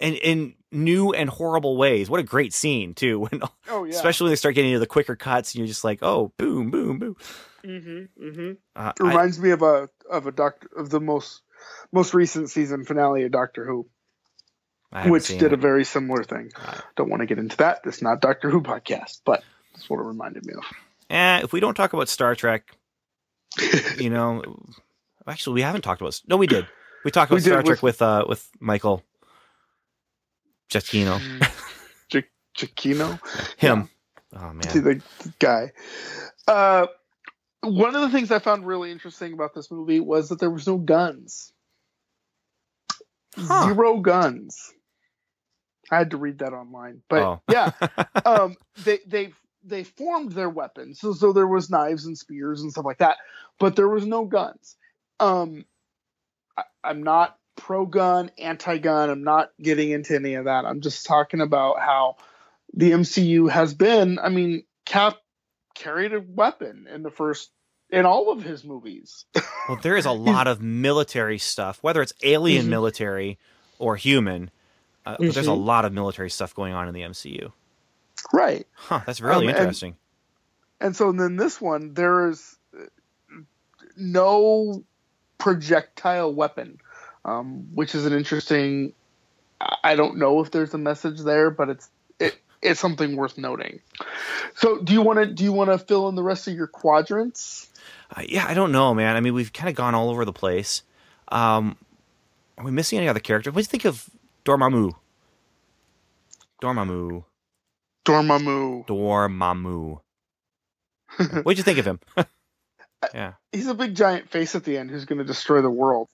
in 0.00 0.14
in 0.14 0.54
new 0.72 1.12
and 1.12 1.28
horrible 1.30 1.76
ways 1.76 2.10
what 2.10 2.18
a 2.20 2.24
great 2.24 2.52
scene 2.52 2.94
too 2.94 3.18
when 3.30 3.40
oh 3.68 3.84
yeah, 3.84 3.90
especially 3.94 4.24
when 4.24 4.32
they 4.32 4.36
start 4.36 4.54
getting 4.54 4.70
into 4.70 4.80
the 4.80 4.86
quicker 4.86 5.14
cuts 5.16 5.52
and 5.54 5.58
you're 5.60 5.68
just 5.68 5.84
like 5.84 5.98
oh 6.02 6.32
boom 6.36 6.70
boom 6.70 6.98
boom 6.98 7.16
Mm-hmm, 7.62 8.24
mm-hmm. 8.24 8.52
uh, 8.74 8.92
It 8.98 9.02
I- 9.04 9.08
reminds 9.08 9.38
me 9.38 9.50
of 9.50 9.60
a 9.60 9.90
of 10.10 10.26
a 10.26 10.32
doctor 10.32 10.66
of 10.78 10.88
the 10.88 10.98
most 10.98 11.42
most 11.92 12.14
recent 12.14 12.48
season 12.48 12.86
finale 12.86 13.24
of 13.24 13.32
Doctor 13.32 13.66
Who, 13.66 13.86
which 15.04 15.28
did 15.28 15.42
it. 15.42 15.52
a 15.52 15.56
very 15.58 15.84
similar 15.84 16.24
thing. 16.24 16.50
Right. 16.58 16.80
Don't 16.96 17.10
want 17.10 17.20
to 17.20 17.26
get 17.26 17.38
into 17.38 17.58
that. 17.58 17.82
This 17.82 17.96
is 17.96 18.02
not 18.02 18.22
Doctor 18.22 18.48
Who 18.48 18.62
podcast, 18.62 19.20
but 19.26 19.42
that's 19.80 19.88
what 19.90 19.98
it 20.00 20.02
reminded 20.04 20.44
me 20.44 20.52
of. 20.54 20.64
eh, 21.08 21.40
if 21.42 21.52
we 21.52 21.60
don't 21.60 21.74
talk 21.74 21.92
about 21.94 22.08
star 22.08 22.34
trek 22.34 22.76
you 23.98 24.10
know 24.16 24.42
actually 25.26 25.54
we 25.54 25.62
haven't 25.62 25.82
talked 25.82 26.00
about 26.00 26.20
no 26.28 26.36
we 26.36 26.46
did 26.46 26.66
we 27.04 27.10
talked 27.10 27.30
about 27.30 27.42
did 27.42 27.50
star 27.50 27.62
trek 27.62 27.82
with- 27.82 27.82
with 27.82 28.02
uh 28.02 28.24
with 28.28 28.48
michael 28.60 29.02
Giacchino. 30.70 31.18
Ch- 32.12 32.30
Chiquino, 32.56 33.18
him 33.56 33.88
oh 34.36 34.38
to 34.38 34.54
man 34.54 34.62
the 34.84 35.02
guy. 35.40 35.72
Uh, 36.46 36.86
one 37.62 37.94
of 37.96 38.02
the 38.02 38.10
things 38.10 38.30
I 38.30 38.38
found 38.38 38.64
really 38.66 38.92
interesting 38.92 39.32
about 39.32 39.52
this 39.54 39.70
movie 39.70 39.98
was 40.00 40.28
that 40.28 40.38
there 40.38 40.50
was 40.50 40.66
no 40.68 40.76
guns. 40.78 41.52
Huh. 43.36 43.66
Zero 43.66 43.98
guns. 43.98 44.72
I 45.90 45.98
had 45.98 46.10
to 46.12 46.16
read 46.16 46.38
that 46.38 46.52
online, 46.52 47.02
but 47.08 47.22
Oh. 47.22 47.40
yeah, 47.50 47.72
um, 48.24 48.56
they 48.84 49.00
they've 49.06 49.36
they 49.64 49.84
formed 49.84 50.32
their 50.32 50.48
weapons. 50.48 51.00
So, 51.00 51.12
so 51.12 51.32
there 51.32 51.46
was 51.46 51.70
knives 51.70 52.06
and 52.06 52.16
spears 52.16 52.62
and 52.62 52.70
stuff 52.72 52.84
like 52.84 52.98
that, 52.98 53.16
but 53.58 53.76
there 53.76 53.88
was 53.88 54.06
no 54.06 54.24
guns. 54.24 54.76
Um, 55.18 55.64
I, 56.56 56.62
I'm 56.82 57.02
not 57.02 57.36
pro 57.56 57.84
gun, 57.86 58.30
anti 58.38 58.78
gun. 58.78 59.10
I'm 59.10 59.24
not 59.24 59.50
getting 59.60 59.90
into 59.90 60.14
any 60.14 60.34
of 60.34 60.46
that. 60.46 60.64
I'm 60.64 60.80
just 60.80 61.04
talking 61.06 61.40
about 61.40 61.78
how 61.80 62.16
the 62.72 62.92
MCU 62.92 63.50
has 63.50 63.74
been. 63.74 64.18
I 64.18 64.28
mean, 64.30 64.64
Cap 64.86 65.16
carried 65.74 66.12
a 66.14 66.20
weapon 66.20 66.86
in 66.92 67.02
the 67.02 67.10
first 67.10 67.50
in 67.90 68.06
all 68.06 68.30
of 68.32 68.42
his 68.42 68.64
movies. 68.64 69.24
Well, 69.68 69.78
there 69.82 69.96
is 69.96 70.06
a 70.06 70.10
lot 70.10 70.48
of 70.48 70.60
military 70.60 71.38
stuff, 71.38 71.78
whether 71.80 72.02
it's 72.02 72.14
alien 72.24 72.66
Mhm. 72.66 72.70
military 72.70 73.38
or 73.78 73.94
human. 73.94 74.50
Uh, 75.06 75.14
but 75.18 75.34
There's 75.34 75.46
a 75.46 75.50
Mhm. 75.50 75.64
lot 75.64 75.84
of 75.84 75.92
military 75.92 76.28
stuff 76.30 76.54
going 76.56 76.72
on 76.72 76.88
in 76.88 76.94
the 76.94 77.02
MCU. 77.02 77.52
Right. 78.32 78.66
Huh, 78.74 79.00
that's 79.06 79.20
really 79.20 79.48
Um, 79.48 79.54
interesting. 79.56 79.96
And 80.80 80.96
so 80.96 81.12
then 81.12 81.36
this 81.36 81.60
one, 81.60 81.94
there 81.94 82.28
is 82.28 82.56
uh, 82.78 82.84
no 83.96 84.82
projectile 85.38 86.32
weapon, 86.32 86.78
um, 87.24 87.68
which 87.74 87.94
is 87.94 88.06
an 88.06 88.12
interesting. 88.12 88.92
I 89.60 89.76
I 89.84 89.94
don't 89.96 90.16
know 90.18 90.40
if 90.40 90.50
there's 90.50 90.72
a 90.74 90.78
message 90.78 91.20
there, 91.20 91.50
but 91.50 91.68
it's 91.68 91.88
it, 92.18 92.38
it's 92.62 92.80
something 92.80 93.16
worth 93.16 93.36
noting. 93.36 93.80
So, 94.54 94.78
do 94.78 94.92
you 94.92 95.02
want 95.02 95.18
to 95.18 95.26
do 95.26 95.44
you 95.44 95.52
want 95.52 95.70
to 95.70 95.78
fill 95.78 96.08
in 96.08 96.14
the 96.14 96.22
rest 96.22 96.48
of 96.48 96.54
your 96.54 96.66
quadrants? 96.66 97.68
Uh, 98.16 98.22
yeah, 98.26 98.46
I 98.46 98.54
don't 98.54 98.72
know, 98.72 98.94
man. 98.94 99.16
I 99.16 99.20
mean, 99.20 99.34
we've 99.34 99.52
kind 99.52 99.68
of 99.68 99.74
gone 99.76 99.94
all 99.94 100.10
over 100.10 100.24
the 100.24 100.32
place. 100.32 100.82
Um, 101.28 101.76
are 102.58 102.64
we 102.64 102.70
missing 102.70 102.98
any 102.98 103.08
other 103.08 103.20
character? 103.20 103.50
What 103.50 103.56
do 103.56 103.60
you 103.60 103.64
think 103.66 103.84
of 103.84 104.08
Dormammu? 104.44 104.92
Dormammu. 106.60 107.24
Dormammu. 108.04 108.86
Dormammu. 108.86 110.00
What'd 111.42 111.58
you 111.58 111.64
think 111.64 111.78
of 111.78 111.86
him? 111.86 112.00
yeah. 113.14 113.34
He's 113.52 113.66
a 113.66 113.74
big 113.74 113.94
giant 113.94 114.30
face 114.30 114.54
at 114.54 114.64
the 114.64 114.78
end 114.78 114.90
who's 114.90 115.04
going 115.04 115.18
to 115.18 115.24
destroy 115.24 115.60
the 115.62 115.70
world. 115.70 116.08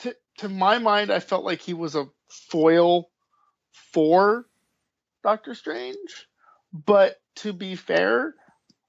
To 0.00 0.14
to 0.38 0.48
my 0.48 0.78
mind, 0.78 1.10
I 1.10 1.20
felt 1.20 1.44
like 1.44 1.60
he 1.60 1.74
was 1.74 1.94
a 1.96 2.06
foil 2.28 3.08
for 3.92 4.44
Doctor 5.22 5.54
Strange, 5.54 5.96
but 6.72 7.16
to 7.36 7.52
be 7.52 7.76
fair, 7.76 8.34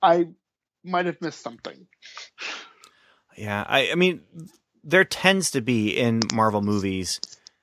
I 0.01 0.27
might 0.83 1.05
have 1.05 1.21
missed 1.21 1.41
something. 1.41 1.87
Yeah. 3.37 3.63
I, 3.67 3.91
I 3.91 3.95
mean, 3.95 4.21
there 4.83 5.05
tends 5.05 5.51
to 5.51 5.61
be 5.61 5.97
in 5.97 6.21
Marvel 6.33 6.61
movies 6.61 7.19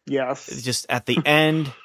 Yes. 0.06 0.62
just 0.62 0.86
at 0.88 1.06
the 1.06 1.18
end 1.24 1.72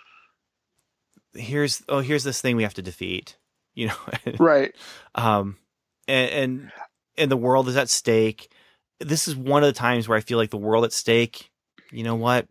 here's 1.33 1.83
oh 1.89 1.99
here's 1.99 2.23
this 2.23 2.41
thing 2.41 2.55
we 2.55 2.63
have 2.63 2.73
to 2.75 2.81
defeat 2.81 3.37
you 3.75 3.87
know? 3.87 3.95
Right. 4.39 4.75
um 5.15 5.57
and, 6.07 6.31
and 6.31 6.71
and 7.17 7.31
the 7.31 7.37
world 7.37 7.67
is 7.67 7.77
at 7.77 7.89
stake. 7.89 8.51
This 8.99 9.27
is 9.27 9.35
one 9.35 9.63
of 9.63 9.67
the 9.67 9.77
times 9.79 10.07
where 10.07 10.17
i 10.17 10.21
feel 10.21 10.37
like 10.37 10.49
the 10.49 10.57
world 10.57 10.85
at 10.85 10.93
stake 10.93 11.51
you 11.91 12.03
know 12.03 12.15
what? 12.15 12.47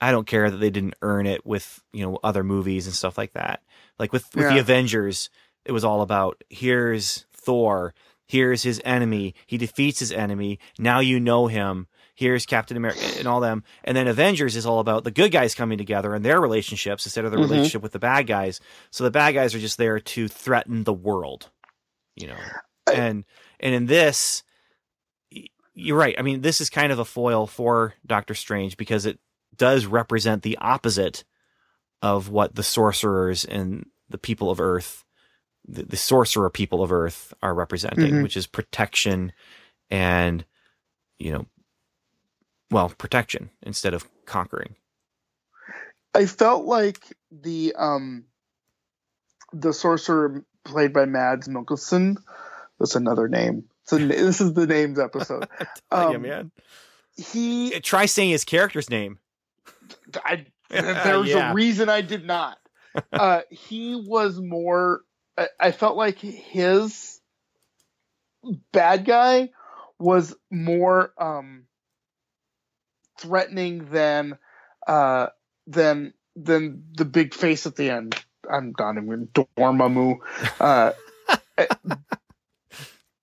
I 0.00 0.10
don't 0.10 0.26
care 0.26 0.50
that 0.50 0.56
they 0.56 0.70
didn't 0.70 0.96
earn 1.02 1.26
it 1.26 1.44
with 1.46 1.82
you 1.92 2.04
know 2.04 2.18
other 2.24 2.42
movies 2.42 2.86
and 2.86 2.94
stuff 2.94 3.18
like 3.18 3.32
that. 3.34 3.62
Like 3.98 4.12
with 4.12 4.24
with 4.34 4.48
the 4.48 4.58
avengers 4.58 5.30
it 5.64 5.72
was 5.72 5.84
all 5.84 6.02
about 6.02 6.42
here's 6.48 7.26
thor 7.32 7.94
here's 8.26 8.62
his 8.62 8.80
enemy. 8.84 9.34
He 9.46 9.58
defeats 9.58 9.98
his 9.98 10.12
enemy. 10.12 10.60
Now 10.78 11.00
you 11.00 11.18
know 11.18 11.48
him 11.48 11.88
here's 12.20 12.44
captain 12.46 12.76
america 12.76 13.00
and 13.18 13.26
all 13.26 13.40
them 13.40 13.64
and 13.82 13.96
then 13.96 14.06
avengers 14.06 14.54
is 14.54 14.66
all 14.66 14.78
about 14.78 15.04
the 15.04 15.10
good 15.10 15.32
guys 15.32 15.54
coming 15.54 15.78
together 15.78 16.14
and 16.14 16.22
their 16.24 16.40
relationships 16.40 17.06
instead 17.06 17.24
of 17.24 17.30
the 17.30 17.38
Mhm. 17.38 17.44
relationship 17.48 17.80
with 17.82 17.92
the 17.92 17.98
bad 17.98 18.26
guys 18.26 18.60
so 18.90 19.02
the 19.04 19.10
bad 19.10 19.32
guys 19.32 19.54
are 19.54 19.58
just 19.58 19.78
there 19.78 19.98
to 19.98 20.28
threaten 20.28 20.84
the 20.84 20.92
world 20.92 21.48
you 22.16 22.26
know 22.26 22.36
and 22.92 23.24
and 23.58 23.74
in 23.74 23.86
this 23.86 24.42
you're 25.74 25.96
right 25.96 26.14
i 26.18 26.22
mean 26.22 26.42
this 26.42 26.60
is 26.60 26.68
kind 26.68 26.92
of 26.92 26.98
a 26.98 27.04
foil 27.04 27.46
for 27.46 27.94
doctor 28.06 28.34
strange 28.34 28.76
because 28.76 29.06
it 29.06 29.18
does 29.56 29.86
represent 29.86 30.42
the 30.42 30.58
opposite 30.58 31.24
of 32.02 32.28
what 32.28 32.54
the 32.54 32.62
sorcerers 32.62 33.44
and 33.44 33.86
the 34.08 34.18
people 34.18 34.50
of 34.50 34.60
earth 34.60 35.04
the, 35.66 35.84
the 35.84 35.96
sorcerer 35.96 36.50
people 36.50 36.82
of 36.82 36.92
earth 36.92 37.32
are 37.42 37.54
representing 37.54 38.12
Mhm. 38.14 38.22
which 38.22 38.36
is 38.36 38.46
protection 38.46 39.32
and 39.90 40.44
you 41.18 41.32
know 41.32 41.46
well 42.70 42.88
protection 42.90 43.50
instead 43.62 43.94
of 43.94 44.06
conquering 44.26 44.76
I 46.14 46.26
felt 46.26 46.64
like 46.64 47.04
the 47.30 47.74
um 47.76 48.24
the 49.52 49.72
sorcerer 49.72 50.44
played 50.64 50.92
by 50.92 51.04
Mads 51.06 51.48
Mikkelsen. 51.48 52.16
That's 52.78 52.94
another 52.96 53.28
name. 53.28 53.64
So 53.84 53.98
this 53.98 54.40
is 54.40 54.52
the 54.54 54.66
names 54.66 54.98
episode. 54.98 55.48
yeah 55.92 56.08
Um, 56.08 56.22
man 56.22 56.50
He, 57.16 57.78
try 57.80 58.06
saying 58.06 58.30
his 58.30 58.44
character's 58.44 58.88
name 58.90 59.18
I, 60.24 60.46
was 60.70 61.28
Yeah. 61.28 61.50
a 61.50 61.54
reason 61.54 61.88
I 61.88 62.00
did 62.02 62.24
not. 62.24 62.58
Uh, 63.12 63.42
he 63.50 63.94
was 63.94 64.40
more. 64.40 65.02
I, 65.38 65.46
I 65.60 65.70
felt 65.70 65.96
like 65.96 66.18
his 66.18 67.20
bad 68.72 69.04
guy 69.04 69.50
was 69.98 70.34
more 70.50 71.12
um 71.16 71.66
threatening 73.20 73.86
than 73.90 74.38
uh 74.86 75.26
than 75.66 76.12
than 76.36 76.84
the 76.96 77.04
big 77.04 77.34
face 77.34 77.66
at 77.66 77.76
the 77.76 77.90
end. 77.90 78.16
I'm 78.50 78.74
not 78.78 78.96
even 78.96 79.28
Dormammu. 79.28 80.16
Uh, 80.58 80.92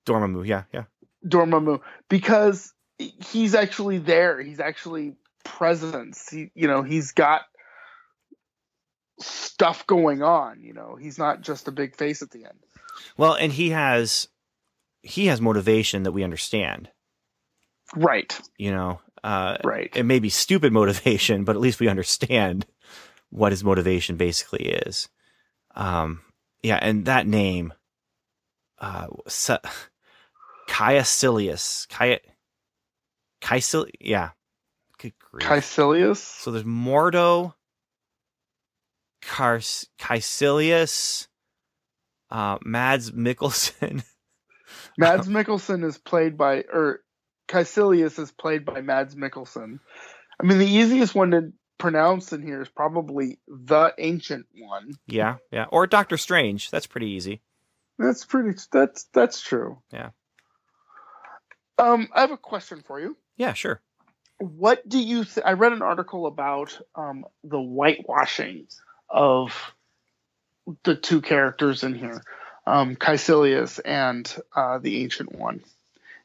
dormammu 0.05 0.47
yeah 0.47 0.63
yeah 0.71 0.83
Dormammu 1.25 1.81
because 2.09 2.73
he's 2.97 3.55
actually 3.55 3.97
there. 3.97 4.41
He's 4.41 4.59
actually 4.59 5.15
presence. 5.43 6.29
He, 6.29 6.51
you 6.55 6.67
know, 6.67 6.83
he's 6.83 7.11
got 7.11 7.41
stuff 9.19 9.85
going 9.87 10.21
on. 10.21 10.61
You 10.61 10.73
know, 10.73 10.97
he's 10.99 11.17
not 11.17 11.41
just 11.41 11.67
a 11.67 11.71
big 11.71 11.95
face 11.95 12.21
at 12.21 12.31
the 12.31 12.45
end. 12.45 12.59
Well, 13.17 13.33
and 13.33 13.51
he 13.51 13.71
has 13.71 14.27
he 15.01 15.27
has 15.27 15.41
motivation 15.41 16.03
that 16.03 16.11
we 16.11 16.23
understand. 16.23 16.89
Right. 17.95 18.39
You 18.57 18.71
know, 18.71 18.99
uh, 19.23 19.57
Right. 19.63 19.91
it 19.95 20.03
may 20.03 20.19
be 20.19 20.29
stupid 20.29 20.73
motivation, 20.73 21.43
but 21.43 21.55
at 21.55 21.61
least 21.61 21.79
we 21.79 21.87
understand 21.87 22.65
what 23.29 23.51
his 23.51 23.63
motivation 23.63 24.17
basically 24.17 24.67
is. 24.69 25.09
Um, 25.75 26.21
yeah, 26.63 26.79
and 26.81 27.05
that 27.05 27.27
name, 27.27 27.73
uh, 28.79 29.07
Kaecilius, 30.67 31.87
Cae, 31.87 32.19
Caecil, 33.41 33.87
yeah, 33.99 34.31
good 34.97 35.13
grief. 35.19 35.47
Kaecilius. 35.47 36.17
So 36.17 36.51
there's 36.51 36.65
Mordo, 36.65 37.53
Cars, 39.21 39.87
Kaecilius, 39.99 41.27
uh, 42.29 42.57
Mads 42.63 43.11
Mikkelsen. 43.11 44.03
Mads 44.97 45.27
Mikkelsen 45.27 45.83
is 45.85 45.97
played 45.97 46.37
by, 46.37 46.63
or 46.73 47.01
Kaecilius 47.47 48.19
is 48.19 48.31
played 48.31 48.65
by 48.65 48.81
Mads 48.81 49.15
Mikkelsen. 49.15 49.79
I 50.39 50.45
mean, 50.45 50.59
the 50.59 50.67
easiest 50.67 51.15
one 51.15 51.31
to 51.31 51.53
pronounce 51.77 52.33
in 52.33 52.41
here 52.41 52.61
is 52.61 52.69
probably 52.69 53.39
the 53.47 53.93
Ancient 53.97 54.45
One. 54.57 54.93
yeah, 55.07 55.37
yeah, 55.51 55.65
or 55.69 55.87
Doctor 55.87 56.17
Strange. 56.17 56.69
That's 56.71 56.87
pretty 56.87 57.11
easy. 57.11 57.41
That's 57.99 58.25
pretty. 58.25 58.59
That's 58.71 59.05
that's 59.13 59.41
true. 59.41 59.79
Yeah. 59.91 60.09
Um, 61.79 62.09
I 62.13 62.21
have 62.21 62.31
a 62.31 62.37
question 62.37 62.83
for 62.85 62.99
you. 62.99 63.15
Yeah, 63.37 63.53
sure. 63.53 63.81
what 64.39 64.87
do 64.87 64.99
you 64.99 65.23
th- 65.25 65.45
i 65.45 65.53
read 65.53 65.73
an 65.73 65.81
article 65.81 66.25
about 66.27 66.79
um, 66.95 67.25
the 67.43 67.59
whitewashing 67.59 68.67
of 69.09 69.73
the 70.83 70.95
two 70.95 71.21
characters 71.21 71.83
in 71.83 71.93
here 71.95 72.21
um, 72.67 72.95
kaecilius 72.95 73.79
and 73.83 74.35
uh, 74.55 74.77
the 74.79 75.01
ancient 75.03 75.33
one 75.33 75.63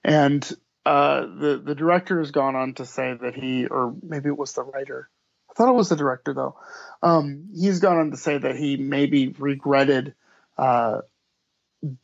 and 0.04 0.52
uh, 0.84 1.20
the 1.20 1.62
the 1.64 1.74
director 1.74 2.18
has 2.18 2.30
gone 2.30 2.56
on 2.56 2.74
to 2.74 2.86
say 2.86 3.14
that 3.14 3.34
he 3.34 3.66
or 3.66 3.94
maybe 4.02 4.28
it 4.28 4.38
was 4.38 4.52
the 4.52 4.62
writer. 4.62 5.08
I 5.50 5.54
thought 5.54 5.68
it 5.68 5.76
was 5.76 5.88
the 5.88 5.96
director 5.96 6.34
though. 6.34 6.56
Um, 7.02 7.50
he's 7.54 7.80
gone 7.80 7.98
on 7.98 8.10
to 8.10 8.16
say 8.16 8.38
that 8.38 8.56
he 8.56 8.76
maybe 8.76 9.28
regretted 9.28 10.14
uh, 10.56 11.02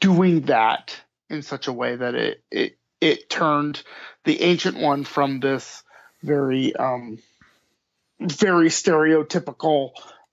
doing 0.01 0.43
that 0.43 1.01
in 1.31 1.43
such 1.43 1.67
a 1.67 1.73
way 1.73 1.97
that 1.97 2.15
it 2.15 2.43
it 2.51 2.79
it 3.01 3.31
turned 3.31 3.83
the 4.25 4.43
ancient 4.43 4.79
one 4.79 5.05
from 5.05 5.41
this 5.41 5.83
very 6.23 6.75
um 6.75 7.19
very 8.21 8.69
stereotypical 8.69 9.91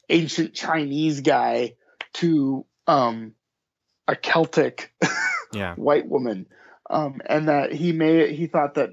ancient 0.10 0.54
chinese 0.56 1.22
guy 1.22 1.76
to 2.14 2.66
um 2.88 3.34
a 4.08 4.16
celtic 4.16 4.94
Yeah, 5.54 5.76
white 5.76 6.08
woman 6.08 6.48
um 6.90 7.22
and 7.26 7.50
that 7.50 7.72
he 7.74 7.92
may 7.92 8.34
he 8.34 8.48
thought 8.48 8.76
that 8.76 8.92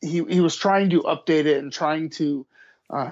he 0.00 0.24
he 0.24 0.40
was 0.40 0.56
trying 0.56 0.90
to 0.90 1.02
update 1.02 1.46
it 1.46 1.58
and 1.58 1.72
trying 1.72 2.10
to 2.10 2.46
uh 2.90 3.10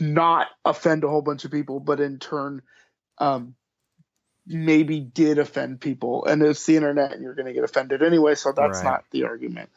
not 0.00 0.48
offend 0.64 1.04
a 1.04 1.08
whole 1.08 1.22
bunch 1.22 1.44
of 1.44 1.50
people 1.50 1.80
but 1.80 2.00
in 2.00 2.18
turn 2.18 2.62
um 3.18 3.54
maybe 4.46 5.00
did 5.00 5.38
offend 5.38 5.80
people, 5.80 6.24
and 6.24 6.42
it's 6.42 6.66
the 6.66 6.76
internet, 6.76 7.12
and 7.12 7.22
you're 7.22 7.34
going 7.34 7.46
to 7.46 7.52
get 7.52 7.64
offended 7.64 8.02
anyway. 8.02 8.34
So 8.34 8.52
that's 8.52 8.82
Right. 8.82 8.84
not 8.84 9.04
the 9.10 9.24
argument. 9.24 9.70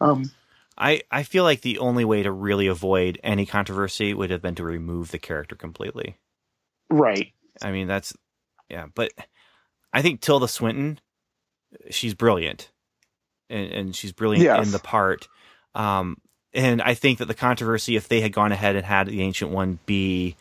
Um, 0.00 0.30
I, 0.78 1.02
I 1.10 1.22
feel 1.24 1.44
like 1.44 1.60
the 1.60 1.78
only 1.78 2.04
way 2.04 2.22
to 2.22 2.32
really 2.32 2.66
avoid 2.66 3.20
any 3.22 3.46
controversy 3.46 4.14
would 4.14 4.30
have 4.30 4.42
been 4.42 4.54
to 4.56 4.64
remove 4.64 5.10
the 5.10 5.18
character 5.18 5.54
completely. 5.56 6.16
right. 6.90 7.32
I 7.62 7.72
mean, 7.72 7.86
that's 7.86 8.14
yeah, 8.68 8.86
but 8.94 9.12
I 9.92 10.02
think 10.02 10.20
Tilda 10.20 10.48
Swinton, 10.48 11.00
she's 11.90 12.14
brilliant, 12.14 12.70
and, 13.50 13.72
and 13.72 13.96
she's 13.96 14.12
brilliant 14.12 14.44
Yes. 14.44 14.64
in 14.66 14.72
the 14.72 14.78
part. 14.78 15.28
Um, 15.74 16.18
and 16.54 16.80
I 16.82 16.94
think 16.94 17.18
that 17.18 17.26
the 17.26 17.34
controversy, 17.34 17.96
if 17.96 18.08
they 18.08 18.20
had 18.20 18.32
gone 18.32 18.52
ahead 18.52 18.76
and 18.76 18.84
had 18.84 19.06
the 19.06 19.20
ancient 19.22 19.50
one 19.50 19.78
be 19.86 20.36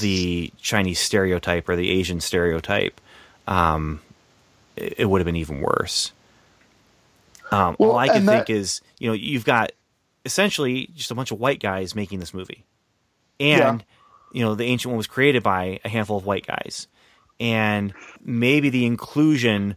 the 0.00 0.52
Chinese 0.60 0.98
stereotype 0.98 1.68
or 1.68 1.76
the 1.76 1.90
Asian 1.90 2.20
stereotype, 2.20 3.00
um, 3.46 4.00
it, 4.76 4.94
it 4.98 5.04
would 5.06 5.20
have 5.20 5.26
been 5.26 5.36
even 5.36 5.60
worse. 5.60 6.12
Um, 7.50 7.76
all 7.78 7.96
I 7.96 8.08
can 8.08 8.24
think 8.26 8.50
is, 8.50 8.80
you 8.98 9.08
know, 9.08 9.12
you've 9.14 9.44
got 9.44 9.72
essentially 10.24 10.88
just 10.94 11.10
a 11.10 11.14
bunch 11.14 11.30
of 11.30 11.38
white 11.40 11.60
guys 11.60 11.94
making 11.94 12.18
this 12.20 12.32
movie, 12.32 12.64
and 13.40 13.84
you 14.32 14.42
know, 14.42 14.54
the 14.54 14.64
ancient 14.64 14.90
one 14.90 14.96
was 14.96 15.06
created 15.06 15.42
by 15.42 15.78
a 15.84 15.88
handful 15.90 16.16
of 16.16 16.24
white 16.24 16.46
guys, 16.46 16.88
and 17.38 17.92
maybe 18.24 18.70
the 18.70 18.86
inclusion 18.86 19.76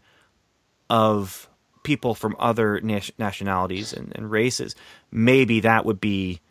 of 0.90 1.50
people 1.86 2.16
from 2.16 2.36
other 2.40 2.82
nationalities 2.82 3.94
and, 3.94 4.12
and 4.16 4.32
races, 4.32 4.76
maybe 5.12 5.62
that 5.62 5.86
would 5.86 6.02
be 6.02 6.42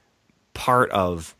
part 0.54 0.90
of 0.92 1.36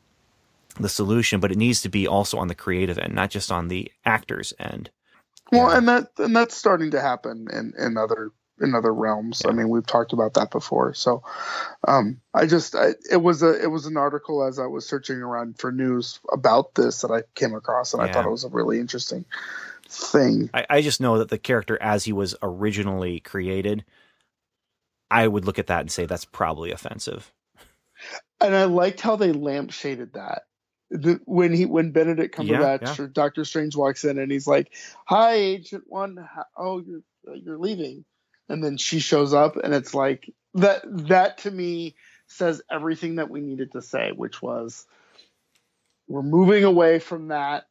the 0.79 0.91
solution, 0.91 1.41
but 1.41 1.53
it 1.53 1.59
needs 1.59 1.83
to 1.83 1.89
be 1.89 2.07
also 2.07 2.39
on 2.39 2.49
the 2.49 2.57
creative 2.57 2.99
end, 2.99 3.15
not 3.15 3.31
just 3.31 3.53
on 3.53 3.69
the 3.69 3.91
actors 4.05 4.53
end. 4.59 4.91
Well, 5.53 5.71
Yeah. 5.71 5.79
and 5.79 5.89
that 5.89 6.11
and 6.19 6.37
that's 6.37 6.57
starting 6.57 6.93
to 6.93 7.01
happen 7.01 7.49
in 7.53 7.75
in 7.79 7.97
other 7.97 8.33
in 8.61 8.75
other 8.75 8.93
realms. 8.95 9.43
I 9.47 9.53
mean, 9.53 9.69
we've 9.69 9.87
talked 9.87 10.13
about 10.13 10.35
that 10.35 10.51
before. 10.51 10.95
So, 10.95 11.23
um, 11.89 12.21
I 12.35 12.47
just 12.47 12.75
I, 12.77 12.91
it 13.11 13.19
was 13.23 13.43
a 13.43 13.63
it 13.63 13.69
was 13.71 13.87
an 13.87 13.97
article 13.97 14.45
as 14.45 14.59
I 14.59 14.67
was 14.67 14.87
searching 14.87 15.19
around 15.19 15.59
for 15.59 15.73
news 15.73 16.21
about 16.33 16.75
this 16.75 17.03
that 17.03 17.13
I 17.13 17.23
came 17.35 17.55
across, 17.55 17.95
and 17.95 18.03
I 18.03 18.09
thought 18.09 18.27
it 18.27 18.31
was 18.31 18.45
a 18.45 18.49
really 18.49 18.81
interesting 18.81 19.25
thing. 19.95 20.51
I, 20.53 20.67
I 20.69 20.81
just 20.83 21.01
know 21.01 21.19
that 21.19 21.29
the 21.29 21.39
character 21.39 21.81
as 21.81 22.05
he 22.05 22.13
was 22.13 22.35
originally 22.43 23.21
created, 23.21 23.85
I 25.11 25.29
would 25.29 25.45
look 25.45 25.59
at 25.59 25.69
that 25.69 25.81
and 25.81 25.91
say 25.91 26.07
that's 26.07 26.25
probably 26.25 26.71
offensive. 26.73 27.33
And 28.41 28.55
I 28.55 28.65
liked 28.65 29.01
how 29.01 29.17
they 29.17 29.33
lampshaded 29.33 30.13
that. 30.15 30.43
The, 30.91 31.21
when 31.25 31.53
he 31.53 31.65
when 31.67 31.93
Benedict 31.93 32.39
Yeah, 32.39 32.59
Cumberbatch 32.59 32.99
or 32.99 33.09
Doctor 33.09 33.45
Strange 33.45 33.75
walks 33.75 34.05
in 34.05 34.19
and 34.19 34.31
he's 34.31 34.47
like, 34.47 34.73
"Hi, 35.07 35.35
Ancient 35.35 35.85
One. 35.87 36.17
How- 36.17 36.45
Oh, 36.57 36.81
you're 36.81 37.01
you're 37.37 37.59
leaving," 37.59 38.05
and 38.49 38.63
then 38.63 38.77
she 38.77 39.01
shows 39.01 39.33
up 39.33 39.57
and 39.57 39.75
it's 39.75 39.95
like 39.95 40.33
that. 40.55 40.83
That 40.85 41.39
to 41.39 41.51
me 41.51 41.95
says 42.27 42.63
everything 42.71 43.17
that 43.17 43.31
we 43.31 43.41
needed 43.41 43.73
to 43.73 43.83
say, 43.83 44.13
which 44.13 44.43
was, 44.43 44.87
"We're 46.07 46.23
moving 46.23 46.65
away 46.65 46.99
from 46.99 47.29
that. 47.29 47.67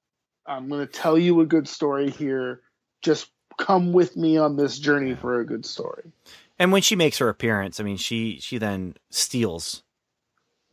I'm 0.47 0.69
going 0.69 0.85
to 0.85 0.91
tell 0.91 1.17
you 1.17 1.41
a 1.41 1.45
good 1.45 1.67
story 1.67 2.09
here. 2.09 2.61
Just 3.01 3.29
come 3.59 3.93
with 3.93 4.15
me 4.17 4.37
on 4.37 4.55
this 4.57 4.79
journey 4.79 5.15
for 5.15 5.39
a 5.39 5.45
good 5.45 5.65
story." 5.65 6.11
And 6.59 6.71
when 6.71 6.81
she 6.81 6.95
makes 6.95 7.17
her 7.19 7.29
appearance, 7.29 7.79
I 7.79 7.83
mean, 7.83 7.97
she 7.97 8.39
she 8.39 8.57
then 8.57 8.95
steals 9.11 9.83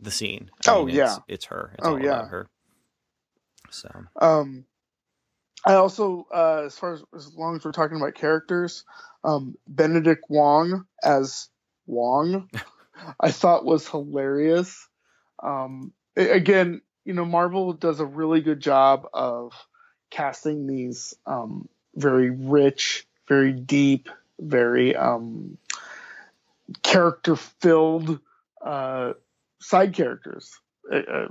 the 0.01 0.11
scene. 0.11 0.51
I 0.67 0.71
Oh, 0.71 0.87
mean, 0.87 0.97
yeah. 0.97 1.17
it's, 1.17 1.21
it's 1.29 1.45
her. 1.47 1.73
It's 1.79 1.87
Oh, 1.87 1.97
all 1.97 2.03
yeah. 2.03 2.19
about 2.19 2.31
her. 2.31 2.49
So 3.71 3.89
Um, 4.21 4.65
I 5.65 5.75
also, 5.75 6.27
uh, 6.35 6.63
as 6.67 6.79
far 6.79 6.95
as 6.95 7.05
as 7.15 7.35
long 7.35 7.57
as 7.57 7.65
we're 7.65 7.73
talking 7.73 7.97
about 7.99 8.15
characters, 8.15 8.85
um, 9.25 9.57
Benedict 9.69 10.25
Wong 10.29 10.87
as 11.03 11.49
Wong, 11.87 12.49
I 13.21 13.31
thought 13.31 13.65
was 13.65 13.89
hilarious. 13.89 14.89
Um, 15.43 15.93
again, 16.17 16.83
you 17.05 17.13
know, 17.15 17.25
Marvel 17.25 17.73
does 17.73 18.01
a 18.01 18.07
really 18.07 18.41
good 18.41 18.61
job 18.61 19.07
of 19.13 19.53
casting 20.11 20.67
these 20.67 21.15
um, 21.27 21.69
very 21.95 22.31
rich, 22.31 23.07
very 23.29 23.53
deep, 23.53 24.09
very 24.39 24.95
um, 24.97 25.57
character-filled 26.83 28.21
uh, 28.65 29.13
side 29.61 29.95
characters. 29.95 30.59
Uh, 30.91 30.97
uh, 30.97 31.29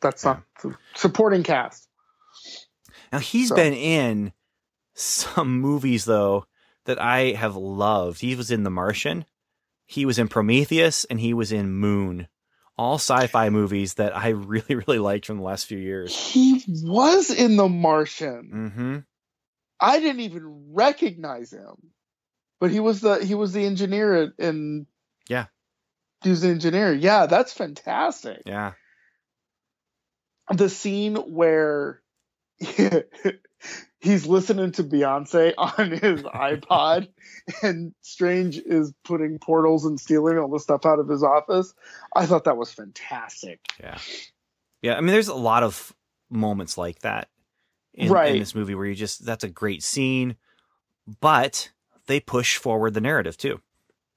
that's 0.00 0.24
not 0.24 0.42
the 0.62 0.74
supporting 0.94 1.42
cast. 1.42 1.88
now 3.12 3.18
he's 3.18 3.48
So- 3.48 3.56
been 3.56 3.74
in 3.74 4.32
some 4.94 5.60
movies 5.60 6.04
though 6.04 6.46
that 6.84 7.00
I 7.00 7.32
have 7.32 7.54
loved. 7.56 8.20
He 8.20 8.34
was 8.34 8.50
in 8.50 8.64
The 8.64 8.70
Martian, 8.70 9.24
he 9.86 10.04
was 10.04 10.18
in 10.18 10.28
Prometheus, 10.28 11.04
and 11.04 11.20
he 11.20 11.32
was 11.34 11.52
in 11.52 11.70
Moon. 11.72 12.28
All 12.78 12.94
sci-fi 12.94 13.50
movies 13.50 13.94
that 13.94 14.16
I 14.16 14.28
really 14.30 14.74
really 14.74 14.98
liked 14.98 15.26
from 15.26 15.38
the 15.38 15.44
last 15.44 15.66
few 15.66 15.78
years. 15.78 16.16
He 16.16 16.64
was 16.66 17.30
in 17.30 17.56
The 17.56 17.68
Martian. 17.68 18.50
Mm-hmm. 18.54 18.98
I 19.80 19.98
didn't 19.98 20.20
even 20.20 20.72
recognize 20.72 21.52
him, 21.52 21.74
but 22.60 22.70
he 22.70 22.80
was 22.80 23.00
the 23.00 23.16
he 23.24 23.34
was 23.34 23.52
the 23.52 23.64
engineer 23.66 24.32
in. 24.38 24.86
Yeah. 25.28 25.46
He 26.22 26.30
was 26.30 26.42
the 26.42 26.48
engineer. 26.48 26.92
Yeah, 26.92 27.26
that's 27.26 27.52
fantastic. 27.52 28.42
Yeah. 28.46 28.72
The 30.52 30.68
scene 30.68 31.16
where 31.16 32.00
he's 34.02 34.26
listening 34.26 34.72
to 34.72 34.84
Beyonce 34.84 35.54
on 35.56 35.90
his 35.92 36.22
iPod, 36.22 37.08
and 37.62 37.94
Strange 38.02 38.58
is 38.58 38.92
putting 39.04 39.38
portals 39.38 39.86
and 39.86 39.98
stealing 39.98 40.36
all 40.38 40.48
the 40.48 40.58
stuff 40.60 40.84
out 40.84 40.98
of 40.98 41.08
his 41.08 41.22
office. 41.22 41.72
I 42.14 42.26
thought 42.26 42.44
that 42.44 42.56
was 42.56 42.72
fantastic. 42.72 43.60
Yeah. 43.80 43.98
Yeah. 44.82 44.96
I 44.96 45.00
mean, 45.00 45.12
there's 45.12 45.28
a 45.28 45.34
lot 45.34 45.62
of 45.62 45.94
moments 46.30 46.76
like 46.76 46.98
that 47.00 47.28
in, 47.94 48.10
Right. 48.10 48.32
in 48.34 48.38
this 48.40 48.54
movie 48.54 48.74
where 48.74 48.86
you 48.86 48.94
just, 48.94 49.24
that's 49.24 49.44
a 49.44 49.48
great 49.48 49.82
scene, 49.82 50.36
but 51.20 51.70
they 52.06 52.20
push 52.20 52.56
forward 52.56 52.94
the 52.94 53.00
narrative 53.00 53.36
too. 53.36 53.60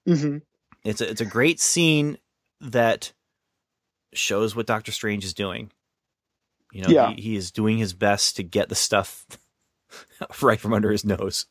hmm 0.07 0.38
It's 0.83 1.01
a, 1.01 1.09
it's 1.09 1.21
a 1.21 1.25
great 1.25 1.59
scene 1.59 2.17
that 2.61 3.13
shows 4.13 4.55
what 4.55 4.65
Doctor 4.65 4.91
Strange 4.91 5.23
is 5.25 5.33
doing. 5.33 5.71
You 6.71 6.81
know, 6.83 6.89
Yeah. 6.89 7.13
he, 7.13 7.21
he 7.21 7.36
is 7.36 7.51
doing 7.51 7.77
his 7.77 7.93
best 7.93 8.36
to 8.38 8.43
get 8.43 8.69
the 8.69 8.75
stuff 8.75 9.25
right 10.41 10.59
from 10.59 10.73
under 10.73 10.91
his 10.91 11.05
nose. 11.05 11.45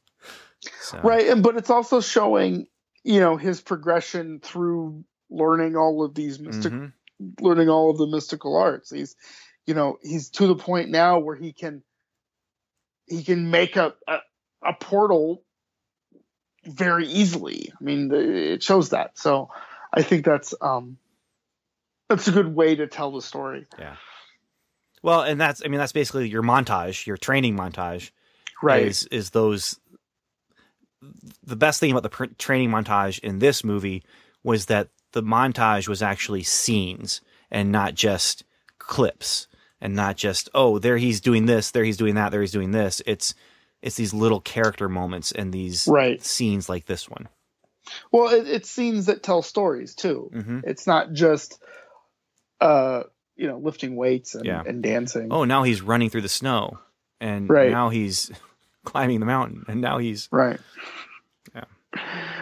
So, 0.80 1.00
Right, 1.02 1.28
and 1.28 1.42
but 1.42 1.56
it's 1.56 1.70
also 1.70 2.00
showing, 2.00 2.66
you 3.02 3.20
know, 3.20 3.36
his 3.36 3.60
progression 3.60 4.40
through 4.40 5.04
learning 5.30 5.76
all 5.76 6.04
of 6.04 6.14
these 6.14 6.38
mystic, 6.38 6.72
mhm. 6.72 6.92
learning 7.40 7.68
all 7.68 7.90
of 7.90 7.98
the 7.98 8.06
mystical 8.06 8.56
arts. 8.56 8.90
He's, 8.90 9.16
you 9.66 9.74
know, 9.74 9.98
he's 10.02 10.30
to 10.30 10.46
the 10.46 10.56
point 10.56 10.90
now 10.90 11.18
where 11.18 11.36
he 11.36 11.52
can, 11.52 11.82
he 13.06 13.22
can 13.22 13.50
make 13.50 13.76
a 13.76 13.94
a, 14.08 14.18
a 14.62 14.72
portal 14.72 15.42
very 16.64 17.06
easily. 17.06 17.70
I 17.78 17.84
mean, 17.84 18.08
the, 18.08 18.52
it 18.54 18.62
shows 18.62 18.90
that. 18.90 19.18
So, 19.18 19.50
I 19.92 20.02
think 20.02 20.24
that's 20.24 20.54
um, 20.60 20.96
that's 22.08 22.28
a 22.28 22.32
good 22.32 22.54
way 22.54 22.76
to 22.76 22.86
tell 22.86 23.12
the 23.12 23.22
story. 23.22 23.66
Yeah. 23.78 23.96
Well, 25.02 25.22
and 25.22 25.40
that's, 25.40 25.62
I 25.64 25.68
mean, 25.68 25.78
that's 25.78 25.92
basically 25.92 26.28
your 26.28 26.42
montage, 26.42 27.06
your 27.06 27.16
training 27.16 27.56
montage. 27.56 28.10
Right. 28.62 28.86
is 28.86 29.06
is 29.06 29.30
those 29.30 29.78
the 31.44 31.56
best 31.56 31.80
thing 31.80 31.90
about 31.90 32.02
the 32.02 32.08
pr- 32.08 32.24
training 32.38 32.70
montage 32.70 33.18
in 33.20 33.38
this 33.38 33.62
movie 33.64 34.02
was 34.42 34.66
that 34.66 34.88
the 35.12 35.22
montage 35.22 35.88
was 35.88 36.02
actually 36.02 36.42
scenes 36.42 37.20
and 37.50 37.70
not 37.70 37.94
just 37.94 38.44
clips 38.78 39.46
and 39.80 39.94
not 39.94 40.16
just 40.16 40.48
oh 40.54 40.78
there 40.78 40.96
he's 40.96 41.20
doing 41.20 41.46
this 41.46 41.70
there 41.72 41.84
he's 41.84 41.96
doing 41.98 42.14
that 42.14 42.30
there 42.30 42.40
he's 42.40 42.52
doing 42.52 42.70
this 42.70 43.02
it's 43.06 43.34
it's 43.82 43.96
these 43.96 44.14
little 44.14 44.40
character 44.40 44.88
moments 44.88 45.30
and 45.32 45.52
these 45.52 45.86
Right. 45.86 46.22
scenes 46.24 46.68
like 46.68 46.86
this 46.86 47.08
one 47.08 47.28
Well, 48.12 48.32
it, 48.32 48.48
it's 48.48 48.70
scenes 48.70 49.06
that 49.06 49.22
tell 49.22 49.42
stories 49.42 49.94
too. 49.94 50.30
hmm 50.32 50.60
It's 50.64 50.86
not 50.86 51.12
just, 51.12 51.60
uh, 52.60 53.02
you 53.36 53.46
know, 53.46 53.58
lifting 53.58 53.94
weights 53.96 54.34
and, 54.34 54.46
Yeah. 54.46 54.62
and 54.66 54.82
dancing. 54.82 55.28
oh 55.30 55.44
now 55.44 55.64
he's 55.64 55.82
running 55.82 56.08
through 56.10 56.22
the 56.22 56.28
snow 56.28 56.78
and 57.24 57.48
Right. 57.48 57.70
now 57.70 57.88
he's 57.88 58.30
climbing 58.84 59.20
the 59.20 59.26
mountain 59.26 59.64
and 59.68 59.80
now 59.80 59.98
he's 59.98 60.28
Right. 60.30 60.60
Yeah. 61.54 61.64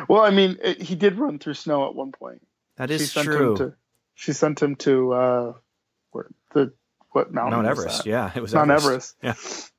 Well, 0.09 0.23
I 0.23 0.31
mean, 0.31 0.59
it, 0.63 0.81
he 0.83 0.95
did 0.95 1.19
run 1.19 1.39
through 1.39 1.55
snow 1.55 1.87
at 1.89 1.95
one 1.95 2.13
point. 2.13 2.43
that 2.77 2.91
she 2.91 2.99
sent 2.99 3.27
true 3.27 3.51
Him 3.53 3.57
to, 3.59 3.75
she 4.15 4.33
sent 4.33 4.61
him 4.61 4.77
to 4.77 5.13
uh, 5.13 5.53
where 6.11 6.27
the 6.55 6.73
what 7.11 7.33
mountain? 7.33 7.53
mount 7.53 7.67
everest 7.67 8.07
yeah 8.07 8.31
it 8.35 8.41
was 8.41 8.55
Mount 8.55 8.71
everest, 8.71 9.15
Everest. 9.23 9.73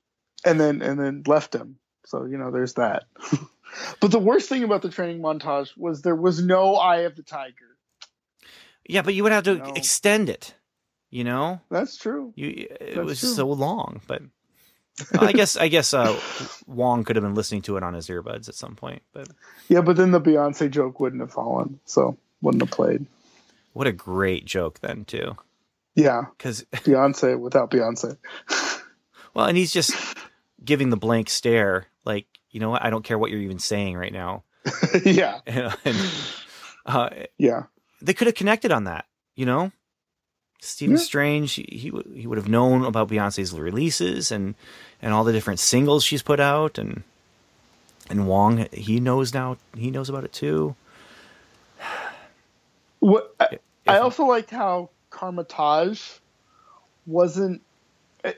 And 0.45 0.59
then 0.59 0.81
and 0.81 0.99
then 0.99 1.23
left 1.25 1.53
him. 1.55 1.77
So 2.05 2.25
you 2.25 2.37
know, 2.37 2.51
there's 2.51 2.73
that. 2.75 3.05
but 3.99 4.11
the 4.11 4.19
worst 4.19 4.49
thing 4.49 4.63
about 4.63 4.81
the 4.83 4.89
training 4.89 5.21
montage 5.21 5.69
was 5.77 6.01
there 6.01 6.15
was 6.15 6.43
no 6.43 6.75
Eye 6.75 7.01
of 7.01 7.15
the 7.15 7.23
Tiger. 7.23 7.77
yeah 8.87 9.01
but 9.01 9.13
you 9.15 9.23
would 9.23 9.31
have 9.31 9.45
to 9.45 9.55
No. 9.55 9.73
extend 9.75 10.29
it 10.29 10.53
you 11.09 11.23
know 11.23 11.61
That's 11.71 11.97
true. 11.97 12.33
You, 12.35 12.67
it 12.69 12.95
That's 12.95 13.05
was 13.05 13.19
true. 13.19 13.29
so 13.33 13.47
long, 13.47 14.01
but 14.07 14.21
Well, 15.13 15.23
I 15.23 15.31
guess 15.33 15.57
I 15.57 15.67
guess 15.67 15.93
uh, 15.93 16.19
Wong 16.67 17.03
could 17.03 17.15
have 17.15 17.23
been 17.23 17.35
listening 17.35 17.61
to 17.63 17.77
it 17.77 17.83
on 17.83 17.93
his 17.93 18.07
earbuds 18.07 18.47
at 18.49 18.55
some 18.55 18.75
point, 18.75 19.01
but 19.13 19.27
Yeah, 19.69 19.81
but 19.81 19.95
then 19.97 20.11
the 20.11 20.21
Beyonce 20.21 20.69
joke 20.69 20.99
wouldn't 20.99 21.21
have 21.21 21.31
fallen, 21.31 21.79
so 21.85 22.17
wouldn't 22.41 22.61
have 22.63 22.71
played. 22.71 23.05
what 23.73 23.87
a 23.87 23.91
great 23.91 24.45
joke 24.45 24.79
then 24.79 25.05
too. 25.05 25.35
Yeah, 25.95 26.25
Because 26.37 26.63
Beyonce 26.73 27.39
without 27.39 27.69
Beyonce. 27.71 28.17
well, 29.33 29.45
and 29.45 29.57
he's 29.57 29.71
just 29.73 29.95
giving 30.63 30.89
the 30.89 30.97
blank 30.97 31.29
stare, 31.29 31.87
like 32.05 32.25
you 32.51 32.59
know 32.59 32.69
what? 32.69 32.83
I 32.83 32.89
don't 32.89 33.03
care 33.03 33.17
what 33.17 33.31
you're 33.31 33.39
even 33.41 33.59
saying 33.59 33.97
right 33.97 34.13
now. 34.13 34.43
yeah, 35.05 35.39
and, 35.45 35.97
uh, 36.85 37.09
yeah, 37.37 37.63
they 38.01 38.13
could 38.13 38.27
have 38.27 38.35
connected 38.35 38.71
on 38.71 38.83
that, 38.85 39.05
you 39.35 39.45
know. 39.45 39.71
Stephen 40.63 40.97
Yeah. 40.97 41.03
Strange, 41.03 41.53
he 41.55 41.67
he 41.71 41.91
would- 41.91 42.07
he 42.15 42.27
would 42.27 42.37
have 42.39 42.49
known 42.49 42.85
about 42.85 43.09
Beyonce's 43.09 43.53
releases 43.53 44.31
and 44.31 44.55
and 45.01 45.13
all 45.13 45.23
the 45.25 45.33
different 45.33 45.59
singles 45.59 46.03
she's 46.05 46.23
put 46.23 46.39
out, 46.39 46.77
and 46.79 47.03
and 48.09 48.27
Wong, 48.27 48.67
he 48.73 48.99
knows 48.99 49.33
now, 49.33 49.57
he 49.77 49.91
knows 49.91 50.09
about 50.09 50.25
it 50.25 50.33
too. 50.33 50.75
What 52.99 53.35
I, 53.39 53.49
I 53.87 53.97
also 53.99 54.25
liked 54.25 54.51
how 54.51 54.91
Kamar-Taj 55.11 56.01
wasn't. 57.05 57.63
It, 58.23 58.37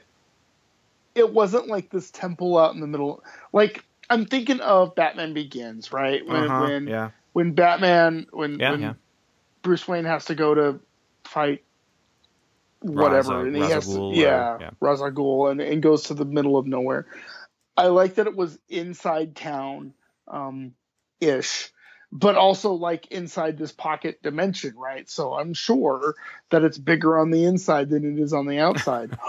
it 1.14 1.32
wasn't 1.32 1.68
like 1.68 1.90
this 1.90 2.10
temple 2.10 2.58
out 2.58 2.74
in 2.74 2.80
the 2.80 2.88
middle. 2.88 3.24
Like 3.52 3.84
I'm 4.10 4.26
thinking 4.26 4.60
of 4.60 4.94
Batman 4.96 5.34
Begins, 5.34 5.92
right? 5.92 6.26
When 6.26 6.50
Uh-huh, 6.50 6.56
when 6.56 6.92
yeah, 6.92 7.10
when 7.34 7.54
Batman 7.54 8.26
when 8.32 8.60
Yeah, 8.60 8.70
when 8.70 8.80
yeah. 8.80 8.94
Bruce 9.62 9.88
Wayne 9.88 10.06
has 10.06 10.26
to 10.26 10.36
go 10.36 10.54
to 10.54 10.80
fight 11.26 11.65
whatever. 12.80 13.30
Raza- 13.30 13.46
and 13.46 13.56
he 13.56 13.62
has 13.62 13.88
to, 13.88 13.98
or- 13.98 14.14
yeah, 14.14 14.58
yeah. 14.60 14.70
Ra's 14.80 15.00
and, 15.00 15.60
and 15.60 15.82
goes 15.82 16.04
to 16.04 16.14
the 16.14 16.24
middle 16.24 16.56
of 16.56 16.66
nowhere. 16.66 17.06
I 17.76 17.88
like 17.88 18.14
that 18.14 18.26
it 18.26 18.36
was 18.36 18.58
inside 18.68 19.36
town 19.36 19.92
um 20.28 20.72
ish 21.20 21.70
but 22.10 22.36
also 22.36 22.72
like 22.72 23.06
inside 23.08 23.58
this 23.58 23.72
pocket 23.72 24.22
dimension 24.22 24.74
right? 24.76 25.08
So 25.08 25.34
I'm 25.34 25.54
sure 25.54 26.14
that 26.50 26.64
it's 26.64 26.78
bigger 26.78 27.18
on 27.18 27.30
the 27.30 27.44
inside 27.44 27.90
than 27.90 28.04
it 28.04 28.20
is 28.20 28.32
on 28.32 28.46
the 28.46 28.58
outside. 28.58 29.16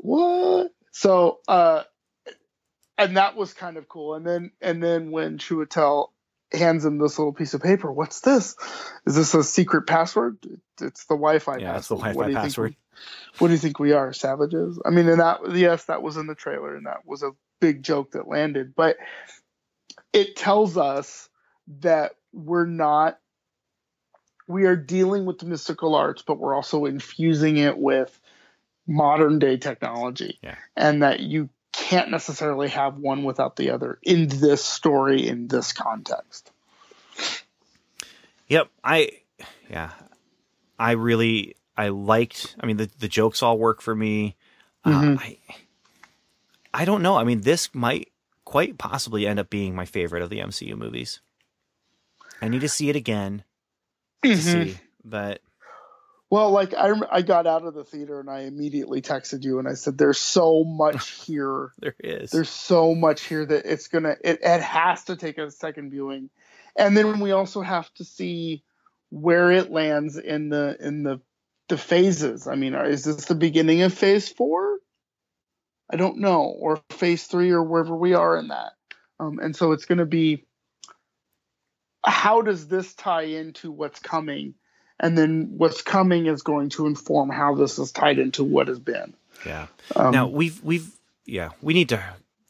What? 0.00 0.70
So 0.92 1.40
uh 1.48 1.82
and 2.96 3.16
that 3.16 3.36
was 3.36 3.52
kind 3.54 3.76
of 3.76 3.88
cool. 3.88 4.14
And 4.14 4.26
then 4.26 4.50
and 4.60 4.82
then 4.82 5.10
when 5.10 5.38
Chiwetel 5.38 6.08
hands 6.52 6.84
him 6.84 6.98
this 6.98 7.18
little 7.18 7.32
piece 7.32 7.52
of 7.54 7.60
paper 7.62 7.92
what's 7.92 8.20
this 8.20 8.56
is 9.06 9.14
this 9.16 9.34
a 9.34 9.44
secret 9.44 9.86
password 9.86 10.38
it's 10.80 11.04
the 11.06 11.14
wi-fi 11.14 11.58
yeah, 11.58 11.76
it's 11.76 11.88
the. 11.88 11.94
Wi-Fi 11.96 12.16
What 12.16 12.24
do 12.26 12.30
you 12.32 12.36
think 12.36 12.44
password. 12.44 12.70
we- 12.70 12.76
what 13.38 13.48
do 13.48 13.52
you 13.54 13.58
think 13.58 13.78
we 13.78 13.92
are 13.92 14.12
savages 14.12 14.80
i 14.84 14.90
mean 14.90 15.08
and 15.08 15.20
that 15.20 15.40
yes 15.54 15.84
that 15.84 16.02
was 16.02 16.16
in 16.16 16.26
the 16.26 16.34
trailer 16.34 16.74
and 16.74 16.86
that 16.86 17.06
was 17.06 17.22
a 17.22 17.30
big 17.60 17.82
joke 17.82 18.12
that 18.12 18.26
landed 18.26 18.74
but 18.74 18.96
it 20.12 20.36
tells 20.36 20.76
us 20.76 21.28
that 21.80 22.12
we're 22.32 22.64
not 22.66 23.18
we 24.46 24.64
are 24.64 24.76
dealing 24.76 25.26
with 25.26 25.38
the 25.38 25.46
mystical 25.46 25.94
arts 25.94 26.22
but 26.26 26.38
we're 26.38 26.54
also 26.54 26.86
infusing 26.86 27.58
it 27.58 27.76
with 27.78 28.18
modern 28.86 29.38
day 29.38 29.58
technology 29.58 30.38
Yeah. 30.42 30.56
and 30.76 31.02
that 31.02 31.20
you 31.20 31.50
can't 31.78 32.10
necessarily 32.10 32.68
have 32.68 32.96
one 32.98 33.24
without 33.24 33.56
the 33.56 33.70
other 33.70 33.98
in 34.02 34.28
this 34.28 34.64
story 34.64 35.26
in 35.28 35.48
this 35.48 35.72
context 35.72 36.50
Yep, 38.48 38.68
I 38.82 39.10
yeah, 39.70 39.90
I 40.78 40.92
really 40.92 41.56
I 41.76 41.88
liked. 41.88 42.56
I 42.60 42.66
mean, 42.66 42.78
the 42.78 42.90
the 42.98 43.08
jokes 43.08 43.42
all 43.42 43.58
work 43.58 43.82
for 43.82 43.94
me. 43.94 44.36
Uh, 44.84 44.90
Mhm. 45.02 45.18
I 45.20 45.38
I 46.72 46.84
don't 46.84 47.02
know. 47.02 47.16
I 47.16 47.24
mean, 47.24 47.42
this 47.42 47.74
might 47.74 48.10
quite 48.44 48.78
possibly 48.78 49.26
end 49.26 49.38
up 49.38 49.50
being 49.50 49.74
my 49.74 49.84
favorite 49.84 50.22
of 50.22 50.30
the 50.30 50.38
MCU 50.38 50.76
movies. 50.76 51.20
I 52.40 52.48
need 52.48 52.60
to 52.60 52.68
see 52.68 52.88
it 52.88 52.96
again 52.96 53.44
to 54.22 54.28
Mhm. 54.30 54.40
see, 54.40 54.78
but 55.04 55.42
Well, 56.30 56.50
like 56.50 56.74
I, 56.74 56.92
I 57.10 57.22
got 57.22 57.46
out 57.46 57.64
of 57.64 57.74
the 57.74 57.84
theater 57.84 58.20
and 58.20 58.28
I 58.28 58.40
immediately 58.40 59.00
texted 59.00 59.44
you 59.44 59.58
and 59.58 59.66
I 59.66 59.74
said, 59.74 59.96
"There's 59.96 60.18
so 60.18 60.62
much 60.64 61.10
here. 61.26 61.72
there 61.78 61.94
is. 62.00 62.30
There's 62.30 62.50
so 62.50 62.94
much 62.94 63.22
here 63.22 63.46
that 63.46 63.64
it's 63.64 63.88
gonna. 63.88 64.16
It, 64.22 64.40
it 64.42 64.60
has 64.60 65.04
to 65.04 65.16
take 65.16 65.38
a 65.38 65.50
second 65.50 65.90
viewing, 65.90 66.28
and 66.76 66.96
then 66.96 67.20
we 67.20 67.32
also 67.32 67.62
have 67.62 67.92
to 67.94 68.04
see 68.04 68.62
where 69.10 69.50
it 69.50 69.70
lands 69.70 70.18
in 70.18 70.50
the 70.50 70.76
in 70.80 71.02
the 71.02 71.20
the 71.68 71.78
phases. 71.78 72.46
I 72.46 72.56
mean, 72.56 72.74
is 72.74 73.04
this 73.04 73.24
the 73.24 73.34
beginning 73.34 73.82
of 73.82 73.94
Phase 73.94 74.28
Four? 74.28 74.78
I 75.90 75.96
don't 75.96 76.18
know, 76.18 76.42
or 76.42 76.82
Phase 76.90 77.24
Three, 77.24 77.50
or 77.50 77.62
wherever 77.62 77.96
we 77.96 78.12
are 78.12 78.36
in 78.36 78.48
that. 78.48 78.72
Um, 79.18 79.38
and 79.38 79.56
so 79.56 79.72
it's 79.72 79.86
going 79.86 79.98
to 79.98 80.06
be 80.06 80.44
how 82.04 82.42
does 82.42 82.68
this 82.68 82.94
tie 82.94 83.22
into 83.22 83.70
what's 83.70 84.00
coming? 84.00 84.54
And 85.00 85.16
then 85.16 85.54
what's 85.56 85.82
coming 85.82 86.26
is 86.26 86.42
going 86.42 86.70
to 86.70 86.86
inform 86.86 87.30
how 87.30 87.54
this 87.54 87.78
is 87.78 87.92
tied 87.92 88.18
into 88.18 88.42
what 88.44 88.68
has 88.68 88.78
been. 88.78 89.14
yeah. 89.46 89.66
Um, 89.94 90.10
now 90.12 90.26
we've 90.26 90.62
we've 90.64 90.90
yeah 91.24 91.50
we 91.62 91.74
need 91.74 91.90
to 91.90 92.02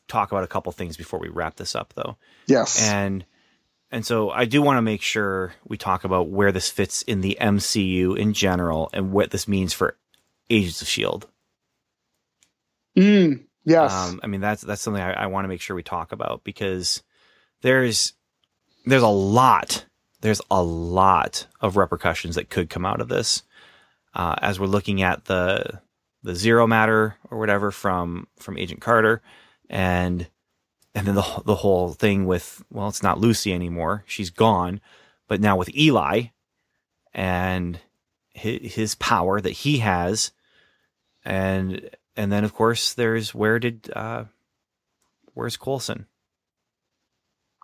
talk 0.07 0.33
about 0.33 0.45
a 0.45 0.49
couple 0.49 0.73
things 0.73 0.97
before 0.97 1.19
we 1.19 1.29
wrap 1.29 1.57
this 1.57 1.75
up 1.75 1.93
though. 1.95 2.17
yes, 2.47 2.89
and 2.91 3.25
and 3.91 4.05
so 4.07 4.31
I 4.31 4.45
do 4.47 4.63
want 4.63 4.79
to 4.79 4.83
make 4.83 5.03
sure 5.03 5.53
we 5.67 5.77
talk 5.77 6.05
about 6.05 6.29
where 6.29 6.53
this 6.53 6.69
fits 6.71 7.03
in 7.03 7.21
the 7.21 7.37
MCU 7.41 8.17
in 8.19 8.33
general 8.33 8.89
and 8.93 9.13
what 9.13 9.31
this 9.31 9.47
means 9.49 9.73
for 9.75 9.97
Agents 10.51 10.81
of 10.83 10.89
Shield. 10.89 11.27
Mm, 12.97 13.45
yes, 13.65 13.93
Um, 13.93 14.21
I 14.23 14.27
mean 14.27 14.41
that's 14.41 14.63
that's 14.63 14.83
something 14.83 15.03
I, 15.03 15.13
I 15.13 15.27
want 15.27 15.45
to 15.45 15.49
make 15.49 15.61
sure 15.61 15.77
we 15.77 15.83
talk 15.83 16.13
about 16.13 16.43
because 16.45 17.03
there's 17.63 18.15
there's 18.87 19.03
a 19.03 19.09
lot 19.09 19.85
there's 20.21 20.41
a 20.51 20.63
lot 20.63 21.47
of 21.61 21.77
repercussions 21.77 22.35
that 22.35 22.51
could 22.51 22.71
come 22.71 22.85
out 22.85 23.01
of 23.01 23.09
this. 23.09 23.43
Uh, 24.15 24.35
as 24.41 24.59
we're 24.59 24.67
looking 24.67 25.03
at 25.03 25.27
the 25.27 25.81
the 26.23 26.35
zero 26.35 26.67
matter 26.67 27.17
or 27.31 27.39
whatever 27.39 27.71
from 27.71 28.27
from 28.39 28.59
Agent 28.59 28.81
Carter 28.81 29.23
and 29.71 30.29
and 30.95 31.07
then 31.07 31.15
the 31.15 31.43
the 31.45 31.55
whole 31.55 31.93
thing 31.93 32.27
with 32.27 32.63
well 32.71 32.89
it's 32.89 33.03
not 33.03 33.21
Lucy 33.21 33.53
anymore. 33.53 34.05
She's 34.07 34.31
gone. 34.31 34.81
But 35.29 35.41
now 35.41 35.57
with 35.57 35.75
Eli 35.77 36.29
and 37.13 37.79
his, 38.33 38.75
his 38.75 38.95
power 38.95 39.41
that 39.41 39.51
he 39.51 39.79
has 39.79 40.33
and 41.25 41.91
and 42.17 42.33
then 42.33 42.45
of 42.45 42.55
course 42.55 42.95
there's 42.95 43.35
where 43.35 43.59
did 43.59 43.91
uh 43.95 44.25
where's 45.35 45.57
Coulson? 45.57 46.07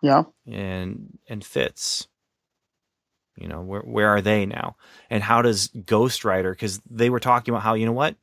Yeah. 0.03 0.25
and 0.47 1.19
and 1.29 1.45
Fitz 1.45 2.07
you 3.37 3.49
know 3.49 3.61
where 3.63 3.81
where 3.81 4.09
are 4.09 4.21
they 4.23 4.47
now? 4.47 4.77
And 5.11 5.23
how 5.23 5.43
does 5.43 5.69
Ghost 5.69 6.25
Rider 6.25 6.53
because 6.53 6.81
they 6.91 7.11
were 7.11 7.21
talking 7.21 7.53
about 7.53 7.63
how 7.63 7.75
you 7.75 7.87
know 7.87 7.93
what? 7.93 8.17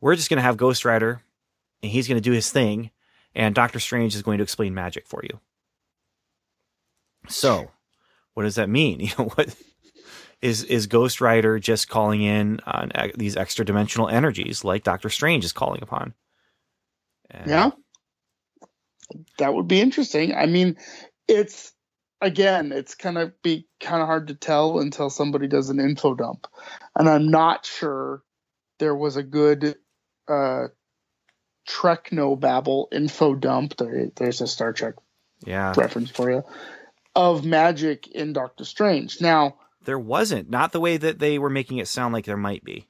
We're 0.00 0.16
just 0.16 0.28
going 0.28 0.36
to 0.38 0.42
have 0.42 0.56
Ghost 0.56 0.84
Rider 0.84 1.22
and 1.82 1.90
he's 1.90 2.06
going 2.08 2.16
to 2.16 2.20
do 2.30 2.32
his 2.32 2.50
thing 2.50 2.90
and 3.34 3.54
Doctor 3.54 3.80
Strange 3.80 4.14
is 4.14 4.22
going 4.22 4.38
to 4.38 4.42
explain 4.44 4.74
magic 4.74 5.06
for 5.06 5.22
you. 5.24 5.40
So 7.28 7.70
what 8.34 8.42
does 8.44 8.56
that 8.56 8.68
mean? 8.68 9.00
You 9.06 9.10
know 9.18 9.24
what 9.34 9.54
is 10.42 10.64
is 10.64 10.86
Ghost 10.86 11.20
Rider 11.22 11.58
just 11.58 11.88
calling 11.88 12.20
in 12.22 12.60
on 12.66 12.92
these 13.16 13.36
extra 13.36 13.64
dimensional 13.64 14.08
energies 14.08 14.64
like 14.64 14.84
Doctor 14.84 15.08
Strange 15.08 15.44
is 15.44 15.52
calling 15.52 15.82
upon? 15.82 16.12
And- 17.30 17.48
Yeah. 17.50 17.70
That 19.38 19.54
would 19.54 19.68
be 19.68 19.80
interesting. 19.80 20.34
I 20.34 20.46
mean, 20.46 20.76
it's 21.28 21.72
again, 22.26 22.72
it's 22.72 22.94
gonna 22.94 23.32
be 23.42 23.66
kind 23.80 24.02
of 24.02 24.08
hard 24.08 24.28
to 24.28 24.34
tell 24.34 24.78
until 24.78 25.10
somebody 25.10 25.46
does 25.48 25.70
an 25.70 25.80
info 25.80 26.14
dump, 26.14 26.46
and 26.94 27.08
I'm 27.08 27.30
not 27.30 27.66
sure 27.66 28.22
there 28.78 28.94
was 28.94 29.16
a 29.16 29.22
good 29.22 29.76
uh, 30.28 30.68
Trek 31.66 32.12
no 32.12 32.36
babble 32.36 32.88
info 32.92 33.34
dump. 33.34 33.76
There, 33.76 34.08
there's 34.16 34.40
a 34.40 34.46
Star 34.46 34.72
Trek 34.72 34.94
yeah 35.46 35.74
reference 35.76 36.10
for 36.10 36.30
you 36.30 36.44
of 37.16 37.44
magic 37.44 38.06
in 38.08 38.34
Doctor 38.34 38.64
Strange. 38.64 39.20
Now, 39.20 39.56
There 39.84 39.98
wasn't. 39.98 40.50
Not 40.50 40.72
the 40.72 40.80
way 40.80 40.98
that 40.98 41.18
they 41.18 41.38
were 41.38 41.50
making 41.50 41.78
it 41.78 41.88
sound 41.88 42.12
like 42.12 42.26
there 42.26 42.36
might 42.36 42.62
be. 42.62 42.86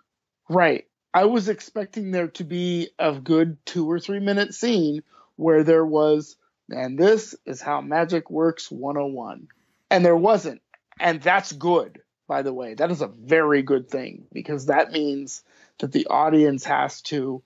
Right. 0.48 0.84
I 1.14 1.24
was 1.24 1.48
expecting 1.48 2.10
there 2.10 2.28
to 2.28 2.44
be 2.44 2.90
a 2.98 3.12
good 3.12 3.56
two 3.64 3.90
or 3.90 4.00
three 4.00 4.18
minute 4.18 4.52
scene 4.52 5.02
where 5.36 5.62
there 5.62 5.86
was, 5.86 6.36
and 6.70 6.98
this 6.98 7.34
is 7.44 7.60
how 7.60 7.80
magic 7.80 8.30
works 8.30 8.70
101. 8.70 9.48
And 9.90 10.04
there 10.04 10.16
wasn't. 10.16 10.62
And 10.98 11.20
that's 11.22 11.52
good, 11.52 12.00
by 12.26 12.42
the 12.42 12.52
way. 12.52 12.74
That 12.74 12.90
is 12.90 13.02
a 13.02 13.06
very 13.08 13.62
good 13.62 13.88
thing 13.88 14.26
because 14.32 14.66
that 14.66 14.90
means 14.92 15.42
that 15.78 15.92
the 15.92 16.06
audience 16.06 16.64
has 16.64 17.02
to 17.02 17.42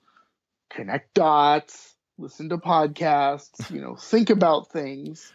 connect 0.69 1.13
dots, 1.13 1.93
listen 2.17 2.49
to 2.49 2.57
podcasts, 2.57 3.69
you 3.69 3.81
know, 3.81 3.95
think 3.95 4.29
about 4.29 4.71
things. 4.71 5.31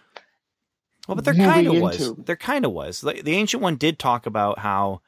Well, 1.07 1.15
but 1.17 1.25
there 1.25 1.35
kind 1.35 1.67
of 1.69 1.79
was. 1.81 2.01
into- 2.09 2.23
There 2.23 2.37
kind 2.37 2.65
of 2.65 2.73
was. 2.73 3.05
Like, 3.05 3.23
the 3.23 3.35
ancient 3.37 3.63
one 3.63 3.77
did 3.77 3.99
talk 3.99 4.27
about 4.27 4.59
how 4.59 5.03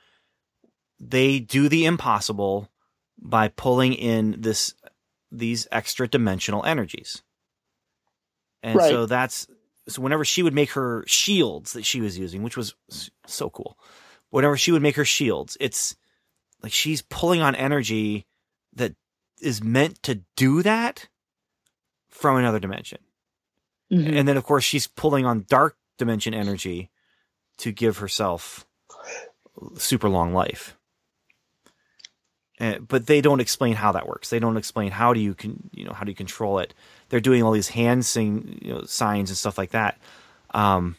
they 1.00 1.40
do 1.40 1.68
the 1.68 1.86
impossible 1.86 2.68
by 3.20 3.48
pulling 3.48 3.94
in 3.94 4.36
this 4.38 4.74
these 5.30 5.66
extra 5.72 6.06
dimensional 6.08 6.64
energies. 6.64 7.22
And 8.62 8.76
Right. 8.76 8.90
so 8.90 9.06
that's 9.06 9.46
so 9.88 10.02
whenever 10.02 10.24
she 10.24 10.42
would 10.42 10.52
make 10.54 10.72
her 10.72 11.04
shields 11.06 11.72
that 11.72 11.84
she 11.86 12.00
was 12.00 12.18
using, 12.18 12.42
which 12.42 12.56
was 12.56 12.74
so 13.26 13.48
cool. 13.50 13.78
Whenever 14.30 14.56
she 14.56 14.70
would 14.72 14.82
make 14.82 14.96
her 14.96 15.04
shields, 15.04 15.56
it's 15.60 15.96
like 16.62 16.72
she's 16.72 17.00
pulling 17.02 17.40
on 17.40 17.54
energy 17.54 18.26
that 18.74 18.94
is 19.40 19.62
meant 19.62 20.02
to 20.02 20.22
do 20.36 20.62
that 20.62 21.08
from 22.10 22.36
another 22.36 22.58
dimension. 22.58 22.98
Mhm. 23.90 24.18
And 24.18 24.28
then 24.28 24.36
of 24.36 24.44
course 24.44 24.64
she's 24.64 24.86
pulling 24.86 25.24
on 25.24 25.46
dark 25.48 25.76
dimension 25.96 26.34
energy 26.34 26.90
to 27.58 27.72
give 27.72 27.98
herself 27.98 28.66
super 29.76 30.08
long 30.08 30.32
life. 30.34 30.77
But 32.58 33.06
they 33.06 33.20
don't 33.20 33.40
explain 33.40 33.74
how 33.74 33.92
that 33.92 34.08
works. 34.08 34.30
They 34.30 34.38
don't 34.38 34.56
explain 34.56 34.90
how 34.90 35.12
do 35.14 35.20
you 35.20 35.34
can 35.34 35.70
you 35.72 35.84
know 35.84 35.92
how 35.92 36.04
do 36.04 36.10
you 36.10 36.16
control 36.16 36.58
it. 36.58 36.74
They're 37.08 37.20
doing 37.20 37.42
all 37.42 37.52
these 37.52 37.68
hand 37.68 38.04
sing 38.04 38.58
you 38.62 38.74
know 38.74 38.82
signs 38.84 39.30
and 39.30 39.36
stuff 39.36 39.58
like 39.58 39.70
that. 39.70 39.98
Um, 40.52 40.96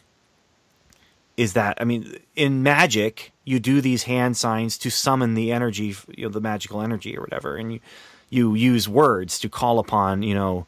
is 1.36 1.52
that 1.54 1.78
I 1.80 1.84
mean 1.84 2.18
in 2.36 2.62
magic 2.62 3.32
you 3.44 3.58
do 3.58 3.80
these 3.80 4.04
hand 4.04 4.36
signs 4.36 4.78
to 4.78 4.90
summon 4.90 5.34
the 5.34 5.52
energy 5.52 5.94
you 6.16 6.24
know 6.24 6.30
the 6.30 6.40
magical 6.40 6.80
energy 6.80 7.16
or 7.16 7.20
whatever, 7.20 7.56
and 7.56 7.74
you 7.74 7.80
you 8.30 8.54
use 8.54 8.88
words 8.88 9.38
to 9.40 9.48
call 9.48 9.78
upon 9.78 10.22
you 10.22 10.34
know 10.34 10.66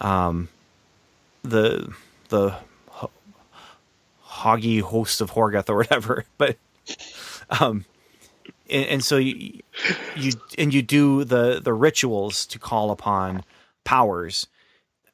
um, 0.00 0.48
the 1.42 1.92
the 2.28 2.54
ho- 2.90 3.10
hoggy 4.26 4.80
host 4.82 5.20
of 5.20 5.30
Hoggoth 5.30 5.68
or 5.70 5.76
whatever. 5.76 6.24
But 6.38 6.56
um, 7.60 7.84
and, 8.68 8.84
and 8.86 9.04
so 9.04 9.16
you 9.16 9.60
you 10.16 10.32
and 10.56 10.72
you 10.72 10.82
do 10.82 11.24
the 11.24 11.60
the 11.62 11.72
rituals 11.72 12.46
to 12.46 12.58
call 12.58 12.90
upon 12.90 13.44
powers, 13.84 14.46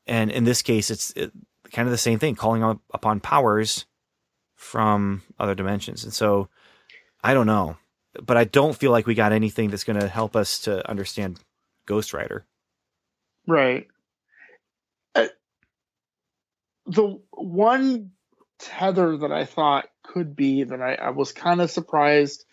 and 0.06 0.30
in 0.30 0.44
this 0.44 0.62
case, 0.62 0.90
it's 0.90 1.10
it, 1.12 1.32
kind 1.72 1.86
of 1.86 1.92
the 1.92 1.98
same 1.98 2.18
thing, 2.18 2.34
calling 2.34 2.62
up, 2.62 2.80
upon 2.92 3.20
powers 3.20 3.84
from 4.54 5.22
other 5.38 5.54
dimensions. 5.54 6.04
And 6.04 6.12
so 6.12 6.48
I 7.22 7.34
don't 7.34 7.46
know, 7.46 7.76
but 8.22 8.36
I 8.36 8.44
don't 8.44 8.76
feel 8.76 8.90
like 8.90 9.06
we 9.06 9.14
got 9.14 9.32
anything 9.32 9.70
that's 9.70 9.84
going 9.84 10.00
to 10.00 10.08
help 10.08 10.36
us 10.36 10.60
to 10.60 10.88
understand 10.88 11.40
Ghost 11.86 12.14
Rider. 12.14 12.46
Right. 13.46 13.88
Uh, 15.14 15.26
the 16.86 17.20
one 17.32 18.12
tether 18.58 19.16
that 19.18 19.32
I 19.32 19.44
thought 19.44 19.86
could 20.02 20.36
be 20.36 20.64
that 20.64 20.80
I, 20.80 20.94
I 20.94 21.10
was 21.10 21.32
kind 21.32 21.60
of 21.60 21.70
surprised 21.70 22.44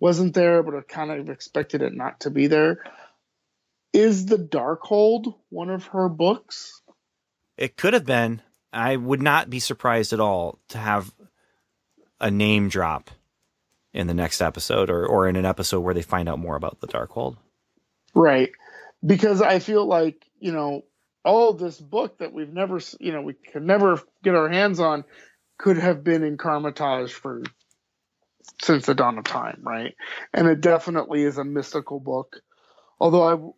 wasn't 0.00 0.34
there, 0.34 0.62
but 0.62 0.74
I 0.74 0.80
kind 0.82 1.10
of 1.10 1.28
expected 1.28 1.82
it 1.82 1.94
not 1.94 2.20
to 2.20 2.30
be 2.30 2.46
there. 2.46 2.84
Is 3.92 4.26
the 4.26 4.36
Darkhold 4.36 5.34
one 5.48 5.70
of 5.70 5.86
her 5.88 6.08
books? 6.08 6.82
It 7.56 7.76
could 7.76 7.94
have 7.94 8.04
been. 8.04 8.42
I 8.72 8.96
would 8.96 9.22
not 9.22 9.50
be 9.50 9.60
surprised 9.60 10.12
at 10.12 10.20
all 10.20 10.58
to 10.68 10.78
have 10.78 11.12
a 12.20 12.30
name 12.30 12.68
drop 12.68 13.10
in 13.94 14.06
the 14.06 14.14
next 14.14 14.40
episode 14.40 14.90
or, 14.90 15.06
or 15.06 15.28
in 15.28 15.36
an 15.36 15.46
episode 15.46 15.80
where 15.80 15.94
they 15.94 16.02
find 16.02 16.28
out 16.28 16.38
more 16.38 16.56
about 16.56 16.80
the 16.80 16.86
Darkhold. 16.86 17.36
Right. 18.14 18.50
Because 19.04 19.40
I 19.40 19.58
feel 19.58 19.86
like, 19.86 20.26
you 20.38 20.52
know, 20.52 20.82
all 21.24 21.52
this 21.54 21.78
book 21.78 22.18
that 22.18 22.32
we've 22.32 22.52
never, 22.52 22.80
you 23.00 23.12
know, 23.12 23.22
we 23.22 23.32
could 23.32 23.62
never 23.62 24.00
get 24.22 24.34
our 24.34 24.48
hands 24.48 24.80
on 24.80 25.04
could 25.58 25.78
have 25.78 26.04
been 26.04 26.22
in 26.22 26.36
Kamar-Taj 26.36 27.12
for 27.12 27.42
since 28.60 28.86
the 28.86 28.94
dawn 28.94 29.18
of 29.18 29.24
time, 29.24 29.60
right? 29.62 29.94
And 30.32 30.48
it 30.48 30.60
definitely 30.60 31.22
is 31.22 31.38
a 31.38 31.44
mystical 31.44 32.00
book. 32.00 32.40
Although 33.00 33.54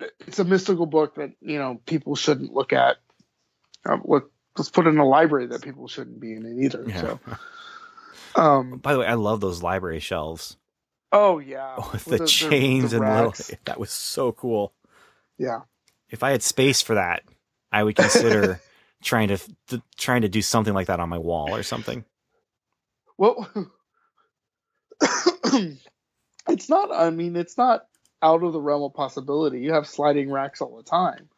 I, 0.00 0.06
it's 0.26 0.38
a 0.38 0.44
mystical 0.44 0.86
book 0.86 1.16
that, 1.16 1.32
you 1.40 1.58
know, 1.58 1.80
people 1.86 2.16
shouldn't 2.16 2.52
look 2.52 2.72
at. 2.72 2.96
Uh, 3.86 3.98
let, 4.04 4.22
let's 4.56 4.70
put 4.70 4.86
in 4.86 4.98
a 4.98 5.06
library 5.06 5.48
that 5.48 5.62
people 5.62 5.88
shouldn't 5.88 6.20
be 6.20 6.32
in 6.32 6.46
it 6.46 6.64
either. 6.64 6.84
Yeah. 6.86 7.00
So, 7.00 7.20
um, 8.40 8.78
By 8.78 8.94
the 8.94 9.00
way, 9.00 9.06
I 9.06 9.14
love 9.14 9.40
those 9.40 9.62
library 9.62 10.00
shelves 10.00 10.56
oh 11.14 11.38
yeah, 11.38 11.76
with 11.92 12.06
With 12.06 12.20
the, 12.20 12.26
chains 12.26 12.90
the 12.90 12.98
and 13.02 13.06
little. 13.14 13.56
That 13.64 13.80
was 13.80 13.90
so 13.90 14.32
cool. 14.32 14.74
yeah. 15.38 15.60
If 16.10 16.22
I 16.22 16.30
had 16.32 16.42
space 16.42 16.82
for 16.82 16.94
that, 16.96 17.22
I 17.72 17.82
would 17.82 17.96
consider 17.96 18.60
trying 19.02 19.28
to, 19.28 19.38
to 19.68 19.82
trying 19.96 20.22
to 20.22 20.28
do 20.28 20.42
something 20.42 20.74
like 20.74 20.88
that 20.88 21.00
on 21.00 21.08
my 21.08 21.18
wall 21.18 21.54
or 21.54 21.62
something. 21.62 22.04
Well, 23.16 23.48
it's 26.48 26.68
not. 26.68 26.90
I 26.92 27.10
mean, 27.10 27.36
it's 27.36 27.56
not 27.56 27.86
out 28.22 28.42
of 28.42 28.52
the 28.52 28.60
realm 28.60 28.82
of 28.82 28.94
possibility. 28.94 29.60
You 29.60 29.74
have 29.74 29.86
sliding 29.86 30.30
racks 30.30 30.60
all 30.60 30.76
the 30.76 30.82
time. 30.82 31.28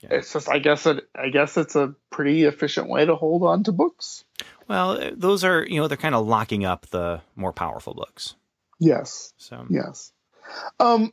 Yeah. 0.00 0.10
It's 0.12 0.32
just, 0.32 0.48
I 0.48 0.60
guess 0.60 0.86
it. 0.86 1.08
I 1.14 1.28
guess 1.28 1.56
it's 1.56 1.74
a 1.74 1.94
pretty 2.10 2.44
efficient 2.44 2.88
way 2.88 3.04
to 3.04 3.16
hold 3.16 3.42
on 3.42 3.64
to 3.64 3.72
books. 3.72 4.24
Well, 4.68 5.10
those 5.14 5.44
are 5.44 5.66
you 5.66 5.80
know 5.80 5.88
they're 5.88 5.96
kind 5.96 6.14
of 6.14 6.26
locking 6.26 6.64
up 6.64 6.86
the 6.86 7.20
more 7.34 7.52
powerful 7.52 7.94
books. 7.94 8.34
Yes. 8.78 9.32
So 9.38 9.66
Yes. 9.68 10.12
Um, 10.78 11.12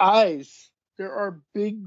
eyes. 0.00 0.70
There 0.98 1.12
are 1.12 1.40
big 1.54 1.82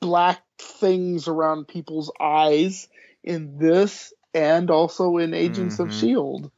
black 0.00 0.42
things 0.58 1.28
around 1.28 1.68
people's 1.68 2.10
eyes 2.20 2.88
in 3.22 3.58
this, 3.58 4.12
and 4.34 4.70
also 4.70 5.16
in 5.18 5.32
Agents 5.34 5.78
of 5.78 5.88
Mhm. 5.88 5.92
Shield. 6.00 6.50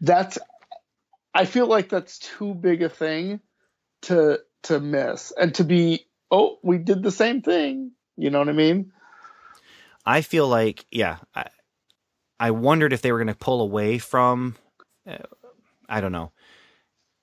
That's. 0.00 0.38
I 1.34 1.44
feel 1.44 1.66
like 1.66 1.88
that's 1.88 2.18
too 2.18 2.54
big 2.54 2.82
a 2.82 2.88
thing 2.88 3.40
to 4.02 4.40
to 4.64 4.80
miss, 4.80 5.32
and 5.38 5.54
to 5.56 5.64
be. 5.64 6.06
Oh, 6.30 6.58
we 6.62 6.78
did 6.78 7.02
the 7.02 7.10
same 7.10 7.42
thing. 7.42 7.92
You 8.16 8.30
know 8.30 8.38
what 8.38 8.48
I 8.48 8.52
mean? 8.52 8.92
I 10.04 10.22
feel 10.22 10.48
like 10.48 10.84
yeah, 10.90 11.18
I, 11.34 11.46
I 12.40 12.50
wondered 12.50 12.92
if 12.92 13.02
they 13.02 13.12
were 13.12 13.18
going 13.18 13.28
to 13.28 13.34
pull 13.34 13.60
away 13.60 13.98
from. 13.98 14.56
Uh, 15.06 15.18
I 15.88 16.00
don't 16.00 16.12
know. 16.12 16.32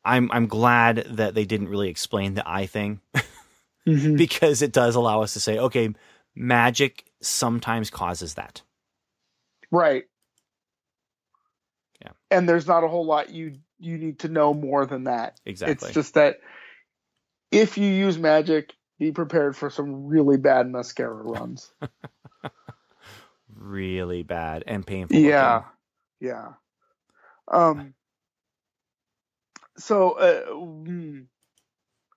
I'm 0.04 0.32
I'm 0.32 0.48
glad 0.48 0.98
that 1.18 1.34
they 1.34 1.46
didn't 1.46 1.70
really 1.70 1.90
explain 1.90 2.36
the 2.36 2.48
eye 2.48 2.68
thing 2.68 3.02
because 3.86 4.62
it 4.62 4.72
does 4.72 4.96
allow 4.96 5.22
us 5.22 5.34
to 5.34 5.40
say, 5.40 5.58
okay, 5.58 5.94
magic 6.36 7.06
sometimes 7.22 7.90
causes 7.90 8.36
that. 8.36 8.62
Right. 9.76 10.06
Yeah. 12.02 12.12
And 12.32 12.48
there's 12.48 12.68
not 12.68 12.84
a 12.84 12.88
whole 12.88 13.06
lot 13.06 13.30
you 13.30 13.56
you 13.78 13.98
need 13.98 14.20
to 14.20 14.30
know 14.30 14.54
more 14.54 14.86
than 14.86 15.04
that. 15.04 15.40
Exactly. 15.46 15.74
It's 15.74 15.94
just 15.94 16.14
that 16.14 16.40
if 17.52 17.78
you 17.78 17.88
use 17.88 18.18
magic, 18.18 18.74
be 19.00 19.12
prepared 19.12 19.56
for 19.56 19.70
some 19.70 20.08
really 20.08 20.38
bad 20.38 20.72
mascara 20.72 21.24
runs. 21.24 21.72
really 23.54 24.24
bad 24.24 24.64
and 24.66 24.88
painful. 24.88 25.18
yeah. 25.18 25.56
looking. 25.56 25.70
Yeah. 26.22 26.48
Um 27.52 27.94
so 29.78 30.12
uh, 30.12 30.54
hmm. 30.54 31.24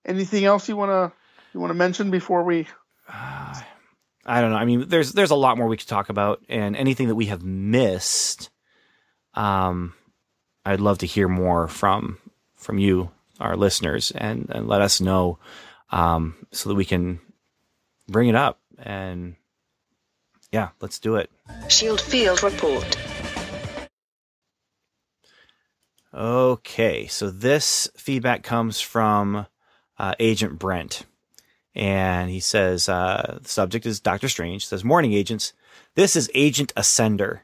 anything 0.05 0.45
else 0.45 0.69
you 0.69 0.77
want 0.77 0.91
to 0.91 1.13
you 1.53 1.59
want 1.59 1.71
to 1.71 1.75
mention 1.75 2.13
before 2.13 2.45
we 2.45 2.69
I 4.29 4.43
don't 4.43 4.51
know. 4.51 4.59
I 4.59 4.67
mean, 4.67 4.89
there's 4.89 5.13
there's 5.13 5.31
a 5.31 5.37
lot 5.37 5.57
more 5.57 5.67
we 5.67 5.79
could 5.79 5.89
talk 5.89 6.11
about, 6.11 6.43
and 6.49 6.77
anything 6.77 7.09
that 7.09 7.15
we 7.15 7.27
have 7.27 7.43
missed, 7.43 8.51
um, 9.33 9.95
I'd 10.67 10.81
love 10.81 10.99
to 10.99 11.07
hear 11.07 11.29
more 11.29 11.67
from 11.67 12.19
from 12.55 12.79
you, 12.79 13.11
our 13.41 13.57
listeners, 13.57 14.11
and 14.11 14.51
and 14.51 14.69
let 14.69 14.83
us 14.83 15.01
know, 15.01 15.39
um, 15.91 16.37
so 16.53 16.69
that 16.69 16.75
we 16.75 16.85
can 16.85 17.21
bring 18.07 18.29
it 18.29 18.35
up. 18.35 18.61
And 18.77 19.37
yeah, 20.53 20.69
let's 20.81 20.99
do 20.99 21.17
it. 21.17 21.31
Shield 21.69 22.01
Field 22.01 22.43
Report. 22.43 22.97
Okay, 26.13 27.07
so 27.07 27.31
this 27.31 27.89
feedback 27.97 28.43
comes 28.43 28.81
from 28.81 29.47
uh, 29.99 30.15
Agent 30.19 30.59
Brent, 30.59 31.07
and 31.75 32.31
he 32.31 32.41
says 32.41 32.89
uh, 32.89 33.39
the 33.43 33.49
subject 33.49 33.87
is 33.87 34.01
Doctor 34.01 34.29
Strange. 34.29 34.67
Says, 34.67 34.85
"Morning, 34.85 35.13
agents. 35.13 35.53
This 35.95 36.17
is 36.17 36.31
Agent 36.35 36.73
Ascender. 36.77 37.41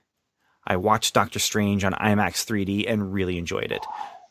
I 0.67 0.77
watched 0.77 1.15
Doctor 1.15 1.39
Strange 1.39 1.85
on 1.85 1.93
IMAX 1.93 2.45
3D 2.45 2.85
and 2.89 3.13
really 3.13 3.37
enjoyed 3.37 3.71
it. 3.71 3.85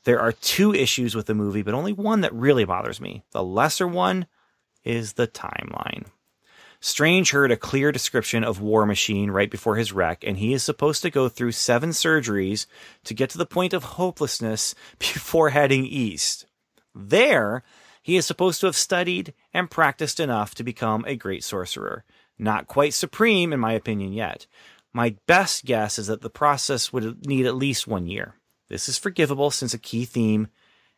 There 0.03 0.19
are 0.19 0.31
two 0.31 0.73
issues 0.73 1.15
with 1.15 1.27
the 1.27 1.35
movie, 1.35 1.61
but 1.61 1.73
only 1.73 1.93
one 1.93 2.21
that 2.21 2.33
really 2.33 2.65
bothers 2.65 2.99
me. 2.99 3.23
The 3.31 3.43
lesser 3.43 3.87
one 3.87 4.27
is 4.83 5.13
the 5.13 5.27
timeline." 5.27 6.05
Strange 6.83 7.31
heard 7.31 7.49
a 7.49 7.55
clear 7.55 7.93
description 7.93 8.43
of 8.43 8.59
War 8.59 8.85
Machine 8.85 9.31
right 9.31 9.49
before 9.49 9.77
his 9.77 9.93
wreck, 9.93 10.21
and 10.27 10.35
he 10.35 10.51
is 10.51 10.63
supposed 10.65 11.01
to 11.03 11.09
go 11.09 11.29
through 11.29 11.53
seven 11.53 11.91
surgeries 11.91 12.65
to 13.05 13.13
get 13.13 13.29
to 13.29 13.37
the 13.37 13.45
point 13.45 13.71
of 13.71 13.85
hopelessness 13.85 14.75
before 14.99 15.51
heading 15.51 15.85
east. 15.85 16.45
There, 16.93 17.63
he 18.03 18.17
is 18.17 18.25
supposed 18.25 18.59
to 18.59 18.67
have 18.67 18.75
studied 18.75 19.33
and 19.53 19.71
practiced 19.71 20.19
enough 20.19 20.53
to 20.55 20.63
become 20.63 21.05
a 21.07 21.15
great 21.15 21.43
sorcerer. 21.43 22.03
Not 22.37 22.67
quite 22.67 22.93
supreme, 22.93 23.53
in 23.53 23.59
my 23.59 23.71
opinion, 23.71 24.11
yet. 24.11 24.45
My 24.91 25.15
best 25.25 25.65
guess 25.65 25.97
is 25.97 26.07
that 26.07 26.21
the 26.21 26.29
process 26.29 26.91
would 26.91 27.25
need 27.25 27.45
at 27.45 27.55
least 27.55 27.87
one 27.87 28.05
year. 28.05 28.35
This 28.69 28.89
is 28.89 28.97
forgivable 28.97 29.49
since 29.49 29.73
a 29.73 29.79
key 29.79 30.03
theme 30.03 30.49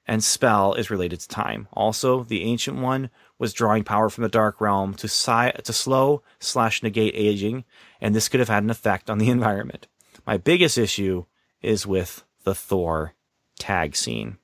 and 0.08 0.24
spell 0.24 0.74
is 0.74 0.90
related 0.90 1.20
to 1.20 1.28
time. 1.28 1.68
Also, 1.74 2.24
the 2.24 2.44
ancient 2.44 2.78
one 2.78 3.10
was 3.38 3.54
drawing 3.54 3.84
power 3.84 4.10
from 4.10 4.24
the 4.24 4.30
dark 4.30 4.60
realm 4.60 4.94
to 4.96 5.08
si- 5.08 5.52
to 5.64 5.74
slow 5.74 6.24
slash 6.40 6.84
negate 6.84 7.14
aging, 7.16 7.66
and 8.02 8.16
this 8.16 8.30
could 8.30 8.40
have 8.40 8.50
had 8.50 8.64
an 8.64 8.70
effect 8.70 9.10
on 9.10 9.20
the 9.20 9.30
environment. 9.38 9.88
My 10.26 10.38
biggest 10.38 10.78
issue 10.78 11.26
is 11.62 11.88
with 11.88 12.24
the 12.44 12.56
Thor 12.56 13.14
tag 13.60 13.96
scene. 13.96 14.38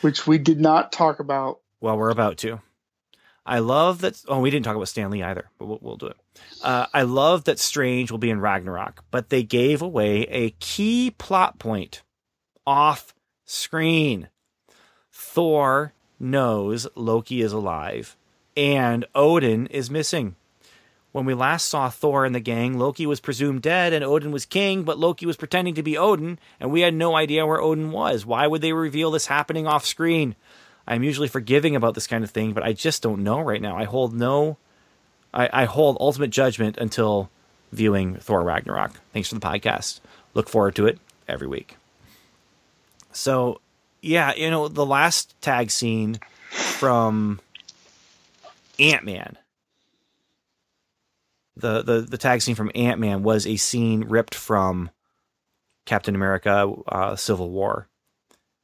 Which 0.00 0.26
we 0.26 0.38
did 0.38 0.60
not 0.60 0.92
talk 0.92 1.20
about. 1.20 1.60
Well, 1.80 1.96
we're 1.96 2.10
about 2.10 2.38
to. 2.38 2.60
I 3.44 3.60
love 3.60 4.00
that. 4.00 4.20
Oh, 4.26 4.40
we 4.40 4.50
didn't 4.50 4.64
talk 4.64 4.74
about 4.74 4.88
Stan 4.88 5.10
Lee 5.10 5.22
either, 5.22 5.48
but 5.58 5.66
we'll, 5.66 5.78
we'll 5.80 5.96
do 5.96 6.06
it. 6.06 6.16
Uh, 6.62 6.86
I 6.92 7.02
love 7.02 7.44
that 7.44 7.60
Strange 7.60 8.10
will 8.10 8.18
be 8.18 8.30
in 8.30 8.40
Ragnarok, 8.40 9.04
but 9.10 9.30
they 9.30 9.44
gave 9.44 9.82
away 9.82 10.22
a 10.22 10.50
key 10.58 11.12
plot 11.16 11.58
point 11.58 12.02
off 12.66 13.14
screen. 13.44 14.28
Thor 15.12 15.92
knows 16.18 16.88
Loki 16.96 17.40
is 17.40 17.52
alive, 17.52 18.16
and 18.56 19.04
Odin 19.14 19.66
is 19.68 19.90
missing. 19.90 20.34
When 21.16 21.24
we 21.24 21.32
last 21.32 21.70
saw 21.70 21.88
Thor 21.88 22.26
and 22.26 22.34
the 22.34 22.40
gang, 22.40 22.78
Loki 22.78 23.06
was 23.06 23.20
presumed 23.20 23.62
dead 23.62 23.94
and 23.94 24.04
Odin 24.04 24.32
was 24.32 24.44
king, 24.44 24.82
but 24.82 24.98
Loki 24.98 25.24
was 25.24 25.38
pretending 25.38 25.74
to 25.76 25.82
be 25.82 25.96
Odin, 25.96 26.38
and 26.60 26.70
we 26.70 26.82
had 26.82 26.92
no 26.92 27.16
idea 27.16 27.46
where 27.46 27.58
Odin 27.58 27.90
was. 27.90 28.26
Why 28.26 28.46
would 28.46 28.60
they 28.60 28.74
reveal 28.74 29.10
this 29.10 29.24
happening 29.24 29.66
off 29.66 29.86
screen? 29.86 30.36
I'm 30.86 31.02
usually 31.02 31.28
forgiving 31.28 31.74
about 31.74 31.94
this 31.94 32.06
kind 32.06 32.22
of 32.22 32.30
thing, 32.30 32.52
but 32.52 32.62
I 32.62 32.74
just 32.74 33.02
don't 33.02 33.24
know 33.24 33.40
right 33.40 33.62
now. 33.62 33.78
I 33.78 33.84
hold 33.84 34.12
no, 34.12 34.58
I, 35.32 35.48
I 35.50 35.64
hold 35.64 35.96
ultimate 36.00 36.28
judgment 36.28 36.76
until 36.76 37.30
viewing 37.72 38.16
Thor 38.16 38.42
Ragnarok. 38.42 39.00
Thanks 39.14 39.30
for 39.30 39.36
the 39.36 39.40
podcast. 39.40 40.00
Look 40.34 40.50
forward 40.50 40.74
to 40.74 40.86
it 40.86 40.98
every 41.26 41.46
week. 41.46 41.78
So, 43.12 43.62
yeah, 44.02 44.34
you 44.34 44.50
know, 44.50 44.68
the 44.68 44.84
last 44.84 45.34
tag 45.40 45.70
scene 45.70 46.20
from 46.50 47.40
Ant 48.78 49.06
Man, 49.06 49.38
the, 51.56 51.82
the, 51.82 52.00
the 52.02 52.18
tag 52.18 52.42
scene 52.42 52.54
from 52.54 52.70
Ant 52.74 53.00
Man 53.00 53.22
was 53.22 53.46
a 53.46 53.56
scene 53.56 54.04
ripped 54.04 54.34
from 54.34 54.90
Captain 55.84 56.14
America 56.14 56.72
uh, 56.88 57.16
Civil 57.16 57.50
War 57.50 57.88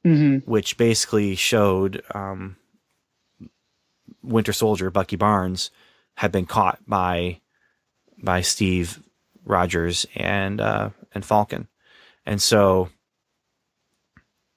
Mm-hmm. 0.05 0.49
which 0.51 0.75
basically 0.75 1.33
showed 1.35 2.03
um, 2.13 2.57
Winter 4.21 4.51
Soldier 4.51 4.91
Bucky 4.91 5.15
Barnes 5.15 5.71
had 6.15 6.29
been 6.29 6.45
caught 6.45 6.79
by 6.85 7.39
by 8.21 8.41
Steve 8.41 9.01
Rogers 9.45 10.05
and 10.13 10.59
uh, 10.59 10.89
and 11.15 11.23
Falcon, 11.23 11.69
and 12.25 12.41
so 12.41 12.89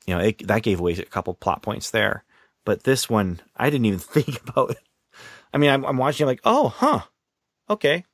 you 0.05 0.17
know 0.17 0.21
it, 0.21 0.45
that 0.49 0.65
gave 0.65 0.81
away 0.81 0.95
a 0.95 1.05
couple 1.05 1.33
plot 1.35 1.63
points 1.63 1.93
there. 1.93 2.25
But 2.65 2.83
this 2.83 3.09
one, 3.09 3.39
I 3.57 3.71
didn't 3.71 3.85
even 3.85 3.99
think 4.01 4.41
about 4.49 4.73
it. 4.73 4.83
I 5.55 5.59
mean, 5.59 5.71
I'm, 5.71 5.85
I'm 5.85 5.97
watching 5.97 6.27
like, 6.27 6.41
oh, 6.45 6.71
huh, 6.71 7.03
okay. 7.71 8.05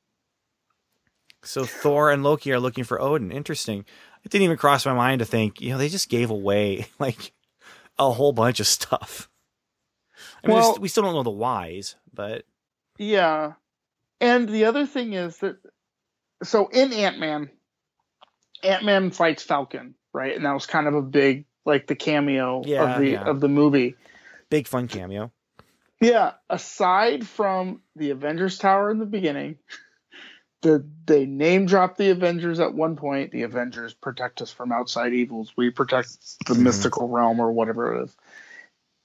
So 1.43 1.65
Thor 1.65 2.09
and 2.11 2.23
Loki 2.23 2.51
are 2.51 2.59
looking 2.59 2.83
for 2.83 3.01
Odin. 3.01 3.31
Interesting. 3.31 3.85
It 4.23 4.31
didn't 4.31 4.45
even 4.45 4.57
cross 4.57 4.85
my 4.85 4.93
mind 4.93 5.19
to 5.19 5.25
think, 5.25 5.59
you 5.61 5.69
know, 5.71 5.77
they 5.77 5.89
just 5.89 6.09
gave 6.09 6.29
away 6.29 6.87
like 6.99 7.33
a 7.99 8.09
whole 8.11 8.31
bunch 8.33 8.59
of 8.59 8.67
stuff. 8.67 9.29
I 10.43 10.47
mean, 10.47 10.57
Well- 10.57 10.77
we 10.79 10.87
still 10.87 11.03
don't 11.03 11.13
know 11.13 11.23
the 11.23 11.29
whys, 11.29 11.95
but 12.13 12.45
Yeah. 12.97 13.53
And 14.21 14.47
the 14.47 14.65
other 14.65 14.85
thing 14.85 15.13
is 15.13 15.37
that 15.39 15.57
so 16.43 16.67
in 16.67 16.93
Ant 16.93 17.19
Man, 17.19 17.49
Ant 18.63 18.83
Man 18.85 19.11
fights 19.11 19.43
Falcon, 19.43 19.95
right? 20.13 20.35
And 20.35 20.45
that 20.45 20.53
was 20.53 20.65
kind 20.65 20.87
of 20.87 20.95
a 20.95 21.01
big 21.01 21.45
like 21.65 21.87
the 21.87 21.95
cameo 21.95 22.61
Yeah, 22.65 22.93
of 22.95 22.99
the 23.01 23.09
yeah. 23.09 23.23
of 23.23 23.39
the 23.41 23.49
movie. 23.49 23.95
big 24.49 24.67
fun 24.67 24.87
cameo. 24.87 25.31
Yeah. 26.01 26.33
Aside 26.49 27.25
from 27.27 27.81
the 27.95 28.11
Avengers 28.11 28.57
Tower 28.57 28.91
in 28.91 28.99
the 28.99 29.05
beginning, 29.05 29.57
the 30.63 30.83
they 31.05 31.25
name 31.25 31.67
drop 31.67 31.97
the 31.97 32.09
Avengers 32.09 32.59
at 32.59 32.73
one 32.73 32.95
point. 32.95 33.31
The 33.31 33.43
Avengers 33.43 33.93
protect 33.93 34.41
us 34.41 34.51
from 34.51 34.71
outside 34.71 35.13
evils. 35.13 35.53
We 35.55 35.69
protect 35.69 36.17
the 36.47 36.55
Mhm. 36.55 36.63
mystical 36.63 37.07
realm 37.07 37.39
or 37.39 37.51
whatever 37.51 37.95
it 37.95 38.05
is. 38.05 38.17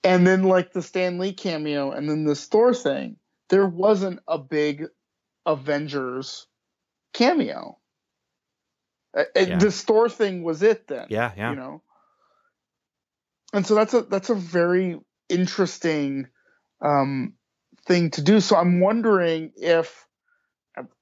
And 0.05 0.27
then 0.27 0.45
like 0.45 0.73
the 0.73 0.83
Stan 0.83 1.19
Lee 1.19 1.35
cameo 1.35 1.91
and 1.91 2.09
then 2.09 2.25
this 2.25 2.47
Thor 2.47 2.73
thing, 2.73 3.19
there 3.51 3.67
wasn't 3.67 4.21
a 4.27 4.39
big 4.39 4.87
Avengers 5.45 6.47
cameo. 7.13 7.79
Uh, 9.15 9.25
Yeah. 9.35 9.59
This 9.59 9.83
Thor 9.83 10.09
thing 10.09 10.43
was 10.43 10.63
it 10.63 10.87
then. 10.87 11.07
Yeah, 11.11 11.33
yeah. 11.37 11.51
You 11.51 11.57
know. 11.57 11.83
And 13.53 13.67
so 13.67 13.75
that's 13.75 13.95
a 13.95 14.03
that's 14.03 14.31
a 14.31 14.35
very 14.35 15.01
interesting 15.29 16.29
um 16.81 17.35
thing 17.87 18.11
to 18.13 18.23
do. 18.23 18.41
So 18.41 18.57
I'm 18.57 18.81
wondering 18.81 19.53
if 19.57 20.08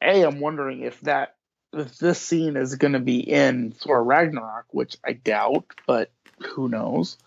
a 0.03 0.25
I'm 0.25 0.41
wondering 0.41 0.83
if 0.83 1.01
that 1.03 1.37
if 1.73 1.99
this 1.99 2.21
scene 2.21 2.57
is 2.57 2.77
going 2.77 2.95
to 2.95 3.01
be 3.01 3.19
in 3.19 3.73
Thor 3.73 4.03
Ragnarok, 4.03 4.67
which 4.71 4.97
I 5.05 5.13
doubt, 5.13 5.67
but 5.87 6.11
who 6.55 6.69
knows. 6.69 7.19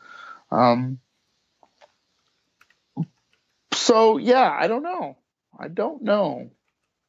Um 0.52 1.00
so 3.74 4.18
yeah, 4.18 4.50
I 4.50 4.68
don't 4.68 4.84
know. 4.84 5.18
I 5.58 5.68
don't 5.68 6.04
know. 6.04 6.52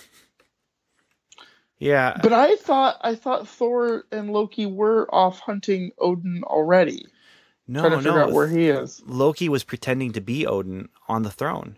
Yeah. 1.79 2.17
But 2.23 2.33
I 2.33 2.57
thought 2.57 2.97
I 3.03 3.15
thought 3.15 3.47
Thor 3.47 4.05
and 4.11 4.33
Loki 4.33 4.65
were 4.65 5.13
off 5.15 5.41
hunting 5.41 5.91
Odin 5.99 6.43
already. 6.45 7.07
no, 7.67 7.81
trying 7.81 7.93
to 7.93 7.99
figure 7.99 8.21
out 8.21 8.33
where 8.33 8.49
he 8.49 8.69
is. 8.69 9.03
Loki 9.05 9.51
was 9.51 9.65
pretending 9.65 10.13
to 10.13 10.23
be 10.23 10.47
Odin 10.47 10.89
on 11.09 11.25
the 11.25 11.31
throne. 11.31 11.77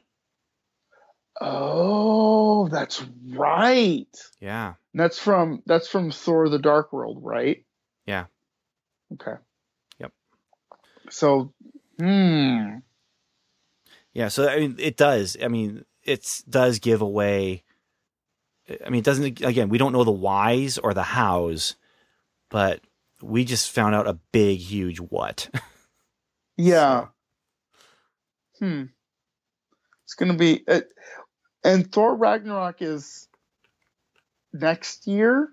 Oh, 1.41 2.69
that's 2.69 3.05
right. 3.31 4.09
Yeah. 4.41 4.75
That's 4.95 5.19
from 5.19 5.63
that's 5.67 5.89
from 5.89 6.11
Thor: 6.11 6.49
The 6.49 6.59
Dark 6.59 6.93
World, 6.93 7.19
right? 7.23 7.65
Yeah. 8.07 8.27
Okay. 9.13 9.39
Yep. 9.99 10.13
So, 11.11 11.53
hmm. 11.99 12.77
Yeah, 14.15 14.29
so 14.29 14.49
I 14.49 14.59
mean, 14.61 14.77
it 14.79 14.97
does. 14.97 15.37
I 15.43 15.49
mean, 15.49 15.85
it 16.03 16.43
does 16.49 16.79
give 16.79 17.03
away. 17.03 17.65
I 18.85 18.89
mean, 18.89 19.01
it 19.01 19.05
doesn't. 19.05 19.43
Again, 19.43 19.69
we 19.69 19.79
don't 19.79 19.93
know 19.93 20.05
the 20.05 20.11
whys 20.11 20.79
or 20.79 20.95
the 20.95 21.03
hows, 21.03 21.75
but 22.49 22.81
we 23.23 23.45
just 23.45 23.71
found 23.71 23.95
out 23.95 24.09
a 24.09 24.19
big, 24.33 24.59
huge 24.59 24.99
what. 24.99 25.51
Yeah. 26.57 27.09
Hmm. 28.59 28.85
It's 30.05 30.15
gonna 30.15 30.37
be, 30.37 30.65
uh, 30.67 30.81
and 31.67 31.93
Thor 31.93 32.17
Ragnarok 32.17 32.83
is 32.83 33.29
next 34.53 35.07
year. 35.09 35.49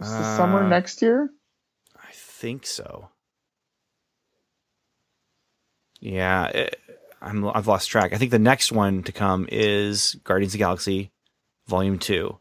It's 0.00 0.16
the 0.16 0.24
summer 0.24 0.62
Uh, 0.62 0.68
next 0.68 1.02
year. 1.02 1.30
I 1.98 2.12
think 2.12 2.66
so. 2.66 3.10
Yeah, 6.00 6.46
it, 6.48 6.80
I'm. 7.22 7.46
I've 7.46 7.68
lost 7.68 7.90
track. 7.90 8.12
I 8.12 8.18
think 8.18 8.30
the 8.32 8.38
next 8.40 8.72
one 8.72 9.02
to 9.04 9.12
come 9.12 9.48
is 9.50 10.16
Guardians 10.24 10.52
of 10.54 10.58
the 10.58 10.64
Galaxy, 10.64 11.12
Volume 11.68 11.98
Two, 11.98 12.38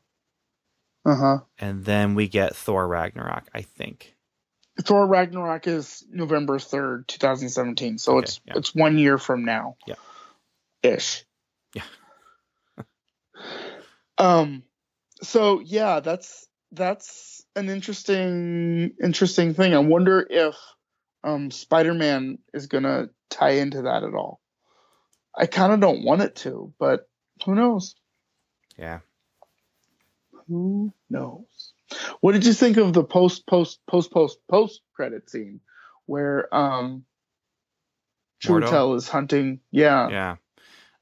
Uh 1.05 1.15
huh. 1.15 1.39
and 1.59 1.85
then 1.85 2.15
we 2.15 2.27
get 2.29 2.55
Thor 2.55 2.87
Ragnarok. 2.87 3.45
I 3.53 3.61
think. 3.63 4.15
Thor 4.83 5.07
Ragnarok 5.07 5.67
is 5.67 6.05
November 6.11 6.59
third, 6.59 7.07
two 7.07 7.19
thousand 7.19 7.49
seventeen. 7.49 7.97
So 7.99 8.19
Okay, 8.19 8.19
it's 8.19 8.41
yeah. 8.45 8.55
it's 8.55 8.75
one 8.75 8.97
year 8.97 9.17
from 9.17 9.45
now. 9.45 9.77
Yeah. 9.87 9.95
Ish. 10.83 11.23
Yeah. 11.73 11.83
um. 14.17 14.63
So 15.21 15.61
yeah, 15.61 16.01
that's 16.01 16.47
that's 16.71 17.43
an 17.55 17.69
interesting 17.69 18.91
interesting 19.01 19.53
thing. 19.53 19.73
I 19.73 19.79
wonder 19.79 20.25
if 20.29 20.55
um 21.23 21.51
Spider 21.51 21.93
Man 21.93 22.39
is 22.53 22.67
gonna 22.67 23.09
tie 23.29 23.51
into 23.51 23.83
that 23.83 24.03
at 24.03 24.13
all. 24.13 24.41
I 25.35 25.45
kind 25.45 25.73
of 25.73 25.79
don't 25.79 26.03
want 26.03 26.21
it 26.21 26.35
to, 26.37 26.73
but 26.77 27.07
who 27.45 27.55
knows? 27.55 27.95
Yeah. 28.77 28.99
Who 30.47 30.93
knows? 31.09 31.73
What 32.21 32.33
did 32.33 32.45
you 32.45 32.53
think 32.53 32.77
of 32.77 32.93
the 32.93 33.03
post 33.03 33.47
post 33.47 33.79
post 33.87 34.11
post 34.11 34.39
post 34.49 34.81
credit 34.93 35.29
scene 35.29 35.61
where 36.05 36.53
um 36.53 37.05
Mordo? 38.45 38.95
Is 38.97 39.07
hunting? 39.07 39.61
Yeah. 39.71 40.09
Yeah. 40.09 40.35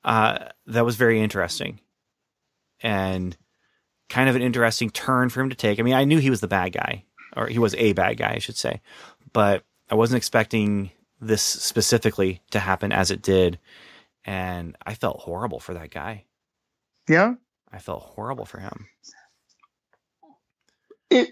Uh, 0.04 0.50
that 0.68 0.86
was 0.86 0.96
very 0.96 1.22
interesting. 1.22 1.80
And 2.82 3.38
kind 4.10 4.30
of 4.30 4.36
an 4.36 4.42
interesting 4.42 4.90
turn 4.90 5.30
for 5.30 5.42
him 5.42 5.50
to 5.50 5.56
take. 5.56 5.80
I 5.80 5.84
mean, 5.84 5.94
I 5.94 6.04
knew 6.04 6.20
he 6.20 6.30
was 6.30 6.42
the 6.42 6.48
bad 6.48 6.74
guy, 6.74 7.06
or 7.36 7.48
he 7.48 7.60
was 7.60 7.76
a 7.76 7.94
bad 7.94 8.18
guy, 8.18 8.34
I 8.36 8.40
should 8.40 8.58
say, 8.58 8.82
but 9.32 9.64
I 9.90 9.96
wasn't 9.96 10.18
expecting 10.18 10.92
this 11.20 11.42
specifically 11.42 12.42
to 12.52 12.60
happen 12.60 12.92
as 12.92 13.12
it 13.12 13.22
did. 13.22 13.60
And 14.26 14.76
I 14.86 14.96
felt 14.96 15.22
horrible 15.22 15.60
for 15.60 15.74
that 15.74 15.92
guy. 15.92 16.26
Yeah. 17.08 17.36
I 17.72 17.80
felt 17.80 18.04
horrible 18.04 18.46
for 18.46 18.60
him. 18.60 18.88
It. 21.10 21.30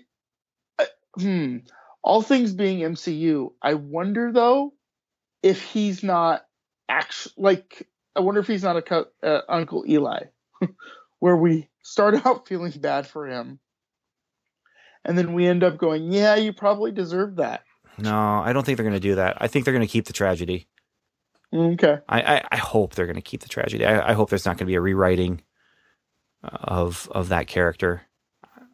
uh, 0.77 0.85
hmm. 1.15 1.57
all 2.01 2.21
things 2.21 2.53
being 2.53 2.79
MCU, 2.79 3.53
I 3.61 3.73
wonder 3.75 4.31
though 4.31 4.73
if 5.41 5.61
he's 5.61 6.03
not 6.03 6.45
actually 6.87 7.33
like 7.37 7.87
I 8.19 8.21
wonder 8.21 8.41
if 8.41 8.47
he's 8.47 8.63
not 8.63 8.75
a 8.75 8.81
co- 8.81 9.05
uh, 9.23 9.41
Uncle 9.47 9.85
Eli, 9.87 10.23
where 11.19 11.37
we 11.37 11.69
start 11.83 12.15
out 12.25 12.49
feeling 12.49 12.73
bad 12.77 13.07
for 13.07 13.25
him, 13.25 13.59
and 15.05 15.17
then 15.17 15.31
we 15.31 15.47
end 15.47 15.63
up 15.63 15.77
going, 15.77 16.11
"Yeah, 16.11 16.35
you 16.35 16.51
probably 16.51 16.91
deserve 16.91 17.37
that." 17.37 17.63
No, 17.97 18.13
I 18.13 18.51
don't 18.51 18.65
think 18.65 18.77
they're 18.77 18.83
going 18.83 18.93
to 18.93 18.99
do 18.99 19.15
that. 19.15 19.37
I 19.39 19.47
think 19.47 19.63
they're 19.63 19.73
going 19.73 19.87
to 19.87 19.91
keep 19.91 20.05
the 20.05 20.13
tragedy. 20.13 20.67
Okay. 21.53 21.99
I, 22.09 22.21
I, 22.21 22.43
I 22.51 22.57
hope 22.57 22.93
they're 22.93 23.05
going 23.05 23.15
to 23.15 23.21
keep 23.21 23.41
the 23.41 23.49
tragedy. 23.49 23.85
I, 23.85 24.09
I 24.09 24.13
hope 24.13 24.29
there's 24.29 24.45
not 24.45 24.57
going 24.57 24.65
to 24.67 24.71
be 24.71 24.75
a 24.75 24.81
rewriting 24.81 25.41
of 26.43 27.09
of 27.11 27.29
that 27.29 27.47
character. 27.47 28.01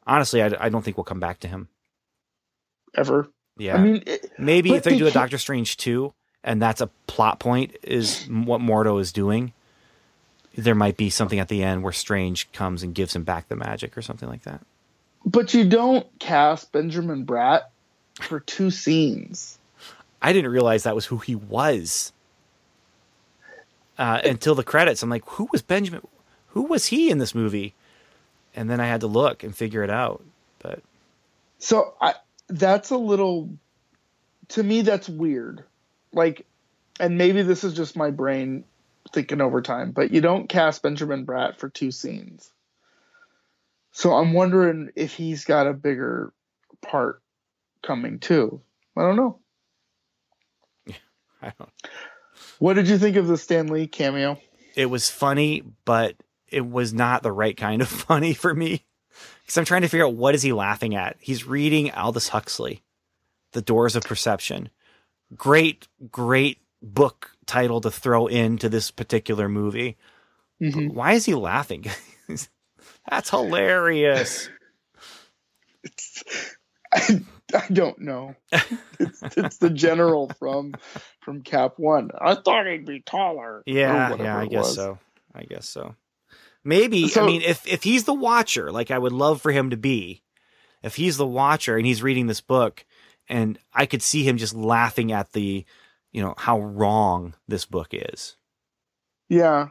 Honestly, 0.08 0.42
I, 0.42 0.52
I 0.60 0.70
don't 0.70 0.84
think 0.84 0.98
we'll 0.98 1.04
come 1.04 1.20
back 1.20 1.40
to 1.42 1.48
him. 1.48 1.70
Ever. 2.96 3.30
Yeah, 3.58 3.76
I 3.76 3.78
mean, 3.80 4.04
it, 4.08 4.32
maybe 4.40 4.74
if 4.74 4.84
they 4.84 4.92
they 4.92 4.98
do 4.98 5.06
a 5.06 5.12
Doctor 5.12 5.38
Strange 5.38 5.78
two, 5.78 6.16
and 6.46 6.62
that's 6.62 6.80
a 6.80 6.88
plot 7.08 7.40
point, 7.40 7.76
is 7.84 8.26
what 8.28 8.62
Mordo 8.62 9.02
is 9.02 9.12
doing. 9.12 9.52
There 10.56 10.76
might 10.76 10.96
be 10.96 11.10
something 11.10 11.40
at 11.40 11.50
the 11.50 11.62
end 11.64 11.84
where 11.84 11.92
Strange 11.92 12.50
comes 12.54 12.82
and 12.84 12.96
gives 12.96 13.14
him 13.14 13.24
back 13.24 13.50
the 13.50 13.58
magic 13.58 13.98
or 13.98 14.02
something 14.02 14.30
like 14.30 14.44
that. 14.44 14.62
but 15.26 15.54
you 15.54 15.66
don't 15.68 16.08
cast 16.20 16.72
Benjamin 16.72 17.26
Bratt 17.26 17.64
for 18.22 18.40
two 18.40 18.72
scenes. 18.72 19.60
I 20.22 20.32
didn't 20.32 20.52
realize 20.52 20.84
that 20.84 20.96
was 20.96 21.06
who 21.06 21.18
he 21.18 21.36
was 21.36 22.14
uh, 23.98 24.22
until 24.24 24.56
the 24.56 24.64
credits. 24.64 25.04
I'm 25.04 25.10
like, 25.10 25.26
who 25.26 25.50
was 25.52 25.62
Benjamin? 25.62 26.02
Who 26.50 26.64
was 26.64 26.86
he 26.88 27.10
in 27.10 27.18
this 27.18 27.36
movie? 27.36 27.74
And 28.56 28.70
then 28.70 28.80
I 28.80 28.88
had 28.88 29.02
to 29.02 29.08
look 29.08 29.44
and 29.44 29.54
figure 29.54 29.84
it 29.84 29.90
out. 29.90 30.24
But 30.60 30.80
So 31.60 31.96
I 32.00 32.14
that's 32.48 32.92
a 32.92 32.98
little 32.98 33.50
to 34.50 34.64
me 34.64 34.82
that's 34.84 35.10
weird. 35.10 35.64
Like 36.16 36.48
and 37.00 37.18
maybe 37.18 37.42
this 37.42 37.64
is 37.64 37.74
just 37.74 37.96
my 37.96 38.10
brain 38.10 38.64
thinking 39.12 39.42
over 39.42 39.62
time, 39.62 39.92
but 39.92 40.12
you 40.12 40.22
don't 40.22 40.50
cast 40.50 40.82
Benjamin 40.82 41.26
Bratt 41.26 41.58
for 41.58 41.70
two 41.70 41.92
scenes. 41.92 42.52
So 43.92 44.14
I'm 44.14 44.34
wondering 44.34 44.92
if 44.96 45.14
he's 45.14 45.46
got 45.46 45.68
a 45.68 45.74
bigger 45.74 46.34
part 46.82 47.22
coming 47.84 48.20
too. 48.20 48.62
I 48.98 49.02
don't 49.02 49.16
know. 49.16 49.40
Yeah, 50.86 50.96
I 51.42 51.54
don't. 51.58 51.70
What 52.60 52.74
did 52.74 52.88
you 52.88 52.98
think 52.98 53.16
of 53.16 53.28
the 53.28 53.38
Stan 53.38 53.68
Lee 53.68 53.88
cameo? 53.88 54.40
It 54.76 54.88
was 54.88 55.10
funny, 55.10 55.64
but 55.86 56.16
it 56.48 56.68
was 56.68 56.94
not 56.94 57.24
the 57.24 57.32
right 57.32 57.56
kind 57.56 57.82
of 57.82 57.88
funny 58.08 58.34
for 58.34 58.54
me. 58.54 58.86
Because 59.42 59.58
I'm 59.58 59.66
trying 59.66 59.84
to 59.84 59.88
figure 59.88 60.06
out 60.06 60.16
what 60.16 60.36
is 60.36 60.42
he 60.42 60.52
laughing 60.52 60.96
at. 60.96 61.18
He's 61.20 61.46
reading 61.46 61.92
Aldous 61.92 62.30
Huxley, 62.30 62.84
The 63.52 63.62
Doors 63.62 63.96
of 63.96 64.04
Perception. 64.04 64.70
Great, 65.36 65.88
great 66.12 66.60
book 66.82 67.32
title 67.46 67.82
to 67.82 67.90
throw 67.92 68.28
into 68.28 68.70
this 68.70 68.92
particular 68.92 69.48
movie. 69.50 69.98
Mhm. 70.62 70.94
Why 70.94 71.14
is 71.14 71.26
he 71.26 71.34
laughing? 71.34 71.86
That's 73.10 73.30
hilarious. 73.30 74.50
I, 76.94 77.22
I 77.54 77.68
don't 77.72 78.00
know. 78.00 78.36
It's, 79.00 79.22
it's 79.38 79.58
the 79.58 79.70
general 79.70 80.32
from 80.40 80.74
from 81.22 81.42
Cap 81.42 81.74
One. 81.78 82.10
I 82.20 82.36
thought 82.36 82.68
he'd 82.68 82.86
be 82.86 83.02
taller. 83.02 83.64
Yeah, 83.66 84.16
yeah, 84.16 84.38
I 84.38 84.46
guess 84.48 84.74
so. 84.76 85.00
I 85.34 85.44
guess 85.44 85.68
so. 85.70 85.96
Maybe 86.64 87.08
So- 87.08 87.24
I 87.24 87.28
mean 87.28 87.42
if 87.42 87.68
if 87.68 87.84
he's 87.84 88.06
the 88.06 88.14
watcher, 88.14 88.72
like 88.72 88.92
I 88.92 88.98
would 88.98 89.12
love 89.14 89.42
for 89.42 89.52
him 89.52 89.70
to 89.72 89.78
be, 89.78 90.24
if 90.82 90.96
he's 90.96 91.18
the 91.18 91.28
watcher 91.28 91.78
and 91.78 91.86
he's 91.86 92.02
reading 92.04 92.28
this 92.28 92.42
book, 92.42 92.86
and 93.28 93.60
I 93.74 93.86
could 93.86 94.02
see 94.02 94.24
him 94.24 94.38
just 94.38 94.56
laughing 94.56 95.12
at 95.12 95.34
the, 95.34 95.66
you 96.12 96.22
know, 96.22 96.36
how 96.38 96.60
wrong 96.60 97.36
this 97.48 97.66
book 97.66 97.90
is. 97.92 98.36
Yeah, 99.30 99.70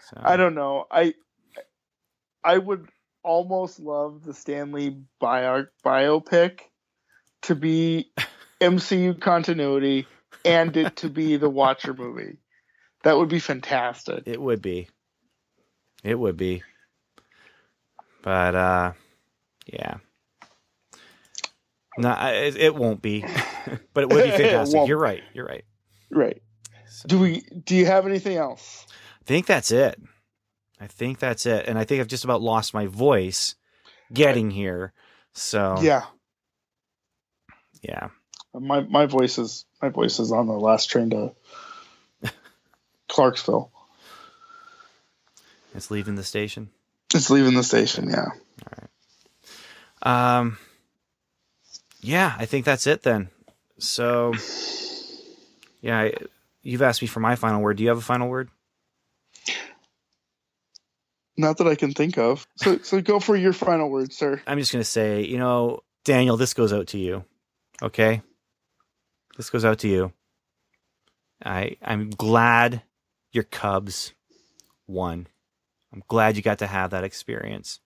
So, 0.00 0.16
I 0.22 0.36
don't 0.36 0.54
know. 0.54 0.86
I 0.90 1.14
I 2.42 2.58
would 2.58 2.88
almost 3.22 3.80
love 3.80 4.22
the 4.24 4.34
Stan 4.34 4.72
Lee 4.72 4.96
bio 5.20 5.66
biopic 5.84 6.60
to 7.42 7.54
be 7.54 8.10
MCU 8.60 9.20
continuity 9.20 10.06
and 10.44 10.76
it 10.76 10.96
to 10.96 11.08
be 11.08 11.36
the 11.36 11.50
Watcher 11.50 11.94
movie. 11.94 12.38
That 13.02 13.16
would 13.16 13.28
be 13.28 13.38
fantastic. 13.38 14.22
It 14.26 14.40
would 14.40 14.62
be. 14.62 14.88
It 16.02 16.18
would 16.18 16.36
be. 16.36 16.62
But 18.22 18.54
uh, 18.54 18.92
yeah. 19.66 19.96
No, 21.98 22.12
it, 22.12 22.56
it 22.56 22.74
won't 22.74 23.00
be. 23.02 23.20
but 23.94 24.02
it 24.04 24.08
would 24.10 24.24
be 24.24 24.30
fantastic. 24.30 24.88
You're 24.88 24.98
right. 24.98 25.22
You're 25.32 25.46
right. 25.46 25.64
Right. 26.10 26.42
So- 26.88 27.08
Do 27.08 27.18
we? 27.18 27.40
Do 27.64 27.74
you 27.76 27.86
have 27.86 28.06
anything 28.06 28.36
else? 28.36 28.86
I 28.90 29.24
think 29.26 29.46
that's 29.46 29.70
it. 29.70 30.00
I 30.80 30.86
think 30.86 31.18
that's 31.18 31.46
it. 31.46 31.66
And 31.66 31.78
I 31.78 31.84
think 31.84 32.00
I've 32.00 32.08
just 32.08 32.24
about 32.24 32.42
lost 32.42 32.74
my 32.74 32.86
voice 32.86 33.54
getting 34.12 34.50
here. 34.50 34.92
So 35.32 35.76
Yeah. 35.80 36.04
yeah. 37.82 38.08
My 38.52 38.80
my 38.82 39.06
voice 39.06 39.38
is 39.38 39.64
my 39.82 39.88
voice 39.88 40.18
is 40.20 40.30
on 40.30 40.46
the 40.46 40.52
last 40.52 40.86
train 40.90 41.10
to 41.10 41.34
Clarksville. 43.08 43.70
It's 45.74 45.90
leaving 45.90 46.14
the 46.14 46.22
station. 46.24 46.70
It's 47.14 47.30
leaving 47.30 47.54
the 47.54 47.64
station. 47.64 48.10
Yeah. 48.10 48.26
All 48.26 48.86
right. 50.02 50.38
Um 50.40 50.58
yeah, 52.04 52.34
I 52.38 52.46
think 52.46 52.64
that's 52.64 52.86
it 52.86 53.02
then. 53.02 53.30
So 53.78 54.34
yeah, 55.80 56.00
I, 56.00 56.14
you've 56.62 56.82
asked 56.82 57.02
me 57.02 57.08
for 57.08 57.20
my 57.20 57.34
final 57.36 57.60
word. 57.60 57.76
Do 57.78 57.82
you 57.82 57.88
have 57.88 57.98
a 57.98 58.02
final 58.02 58.28
word? 58.28 58.50
Not 61.36 61.58
that 61.58 61.66
I 61.66 61.74
can 61.74 61.92
think 61.92 62.16
of. 62.16 62.46
So 62.56 62.78
so 62.78 63.00
go 63.00 63.18
for 63.18 63.36
your 63.36 63.52
final 63.52 63.90
word, 63.90 64.12
sir. 64.12 64.40
I'm 64.46 64.58
just 64.58 64.72
going 64.72 64.82
to 64.82 64.88
say, 64.88 65.22
you 65.22 65.38
know, 65.38 65.80
Daniel, 66.04 66.36
this 66.36 66.54
goes 66.54 66.72
out 66.72 66.88
to 66.88 66.98
you. 66.98 67.24
Okay? 67.82 68.22
This 69.36 69.50
goes 69.50 69.64
out 69.64 69.80
to 69.80 69.88
you. 69.88 70.12
I 71.44 71.76
I'm 71.82 72.10
glad 72.10 72.82
your 73.32 73.44
Cubs 73.44 74.12
won. 74.86 75.26
I'm 75.92 76.02
glad 76.08 76.36
you 76.36 76.42
got 76.42 76.58
to 76.58 76.66
have 76.66 76.90
that 76.90 77.04
experience. 77.04 77.80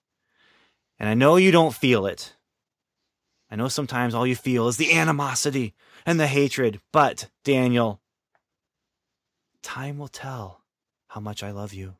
And 0.99 1.07
I 1.09 1.13
know 1.13 1.37
you 1.37 1.51
don't 1.51 1.73
feel 1.73 2.05
it. 2.05 2.35
I 3.51 3.55
know 3.55 3.67
sometimes 3.67 4.13
all 4.13 4.27
you 4.27 4.35
feel 4.35 4.67
is 4.67 4.77
the 4.77 4.93
animosity 4.93 5.73
and 6.05 6.19
the 6.19 6.27
hatred, 6.27 6.79
but 6.93 7.29
Daniel, 7.43 7.99
time 9.63 9.97
will 9.97 10.07
tell 10.07 10.61
how 11.07 11.19
much 11.19 11.41
I 11.41 11.51
love 11.51 11.73
you. 11.73 11.95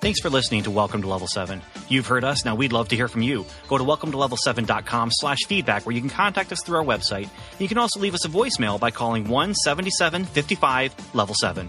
Thanks 0.00 0.20
for 0.20 0.30
listening 0.30 0.62
to 0.62 0.70
Welcome 0.70 1.02
to 1.02 1.08
Level 1.08 1.26
7. 1.26 1.60
You've 1.88 2.06
heard 2.06 2.22
us, 2.22 2.44
now 2.44 2.54
we'd 2.54 2.72
love 2.72 2.88
to 2.90 2.96
hear 2.96 3.08
from 3.08 3.22
you. 3.22 3.44
Go 3.66 3.76
to 3.76 3.82
welcometolevel7.com 3.82 5.10
slash 5.12 5.38
feedback 5.48 5.84
where 5.84 5.96
you 5.96 6.00
can 6.00 6.10
contact 6.10 6.52
us 6.52 6.62
through 6.62 6.78
our 6.78 6.84
website. 6.84 7.28
You 7.58 7.66
can 7.66 7.76
also 7.76 7.98
leave 7.98 8.14
us 8.14 8.24
a 8.24 8.28
voicemail 8.28 8.78
by 8.78 8.92
calling 8.92 9.24
17755 9.24 11.14
level 11.14 11.34
7. 11.34 11.68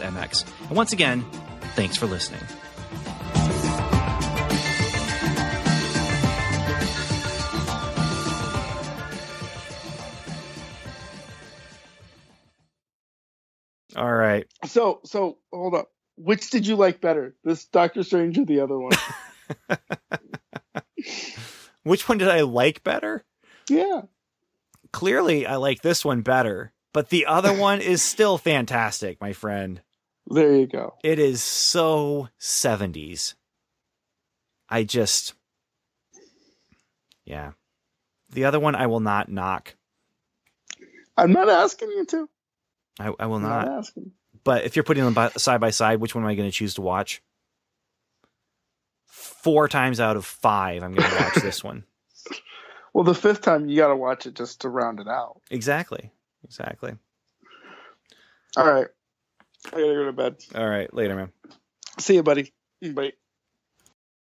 And 0.67 0.77
once 0.77 0.93
again, 0.93 1.25
thanks 1.75 1.97
for 1.97 2.05
listening. 2.05 2.41
All 13.95 14.13
right. 14.13 14.45
So 14.65 15.01
so 15.03 15.37
hold 15.51 15.75
up. 15.75 15.91
Which 16.15 16.49
did 16.49 16.65
you 16.67 16.75
like 16.75 17.01
better? 17.01 17.35
This 17.43 17.65
Doctor 17.65 18.03
Strange 18.03 18.37
or 18.37 18.45
the 18.45 18.61
other 18.61 18.77
one? 18.77 18.91
Which 21.83 22.07
one 22.07 22.17
did 22.19 22.29
I 22.29 22.41
like 22.41 22.83
better? 22.83 23.25
yeah. 23.69 24.03
Clearly, 24.91 25.45
I 25.45 25.55
like 25.55 25.81
this 25.81 26.03
one 26.03 26.21
better, 26.21 26.73
but 26.91 27.09
the 27.09 27.25
other 27.25 27.53
one 27.53 27.79
is 27.79 28.01
still 28.01 28.37
fantastic, 28.37 29.21
my 29.21 29.31
friend. 29.31 29.81
There 30.33 30.55
you 30.55 30.67
go. 30.67 30.95
It 31.03 31.19
is 31.19 31.43
so 31.43 32.29
70s. 32.39 33.35
I 34.69 34.83
just 34.83 35.33
Yeah. 37.25 37.51
The 38.31 38.45
other 38.45 38.59
one 38.59 38.75
I 38.75 38.87
will 38.87 38.99
not 38.99 39.29
knock. 39.29 39.75
I'm 41.17 41.33
not 41.33 41.49
asking 41.49 41.89
you 41.89 42.05
to. 42.05 42.29
I, 42.99 43.11
I 43.19 43.25
will 43.27 43.37
I'm 43.37 43.43
not. 43.43 43.65
not 43.65 43.79
asking. 43.79 44.11
But 44.43 44.63
if 44.65 44.75
you're 44.75 44.83
putting 44.83 45.03
them 45.03 45.13
by, 45.13 45.29
side 45.29 45.61
by 45.61 45.71
side, 45.71 45.99
which 45.99 46.15
one 46.15 46.23
am 46.23 46.29
I 46.29 46.35
going 46.35 46.49
to 46.49 46.55
choose 46.55 46.75
to 46.75 46.81
watch? 46.81 47.21
Four 49.07 49.67
times 49.67 49.99
out 49.99 50.17
of 50.17 50.25
five, 50.25 50.83
I'm 50.83 50.93
going 50.93 51.09
to 51.09 51.15
watch 51.17 51.35
this 51.35 51.63
one. 51.63 51.83
Well, 52.93 53.05
the 53.05 53.15
fifth 53.15 53.41
time 53.41 53.69
you 53.69 53.77
got 53.77 53.87
to 53.87 53.95
watch 53.95 54.25
it 54.25 54.35
just 54.35 54.61
to 54.61 54.69
round 54.69 54.99
it 54.99 55.07
out. 55.07 55.41
Exactly. 55.49 56.11
Exactly. 56.43 56.95
All 58.57 58.69
right. 58.69 58.87
I 59.67 59.71
gotta 59.71 59.93
go 59.93 60.05
to 60.05 60.13
bed. 60.13 60.35
All 60.55 60.67
right. 60.67 60.93
Later, 60.93 61.15
man. 61.15 61.31
See 61.99 62.15
you, 62.15 62.23
buddy. 62.23 62.51
Bye. 62.81 63.13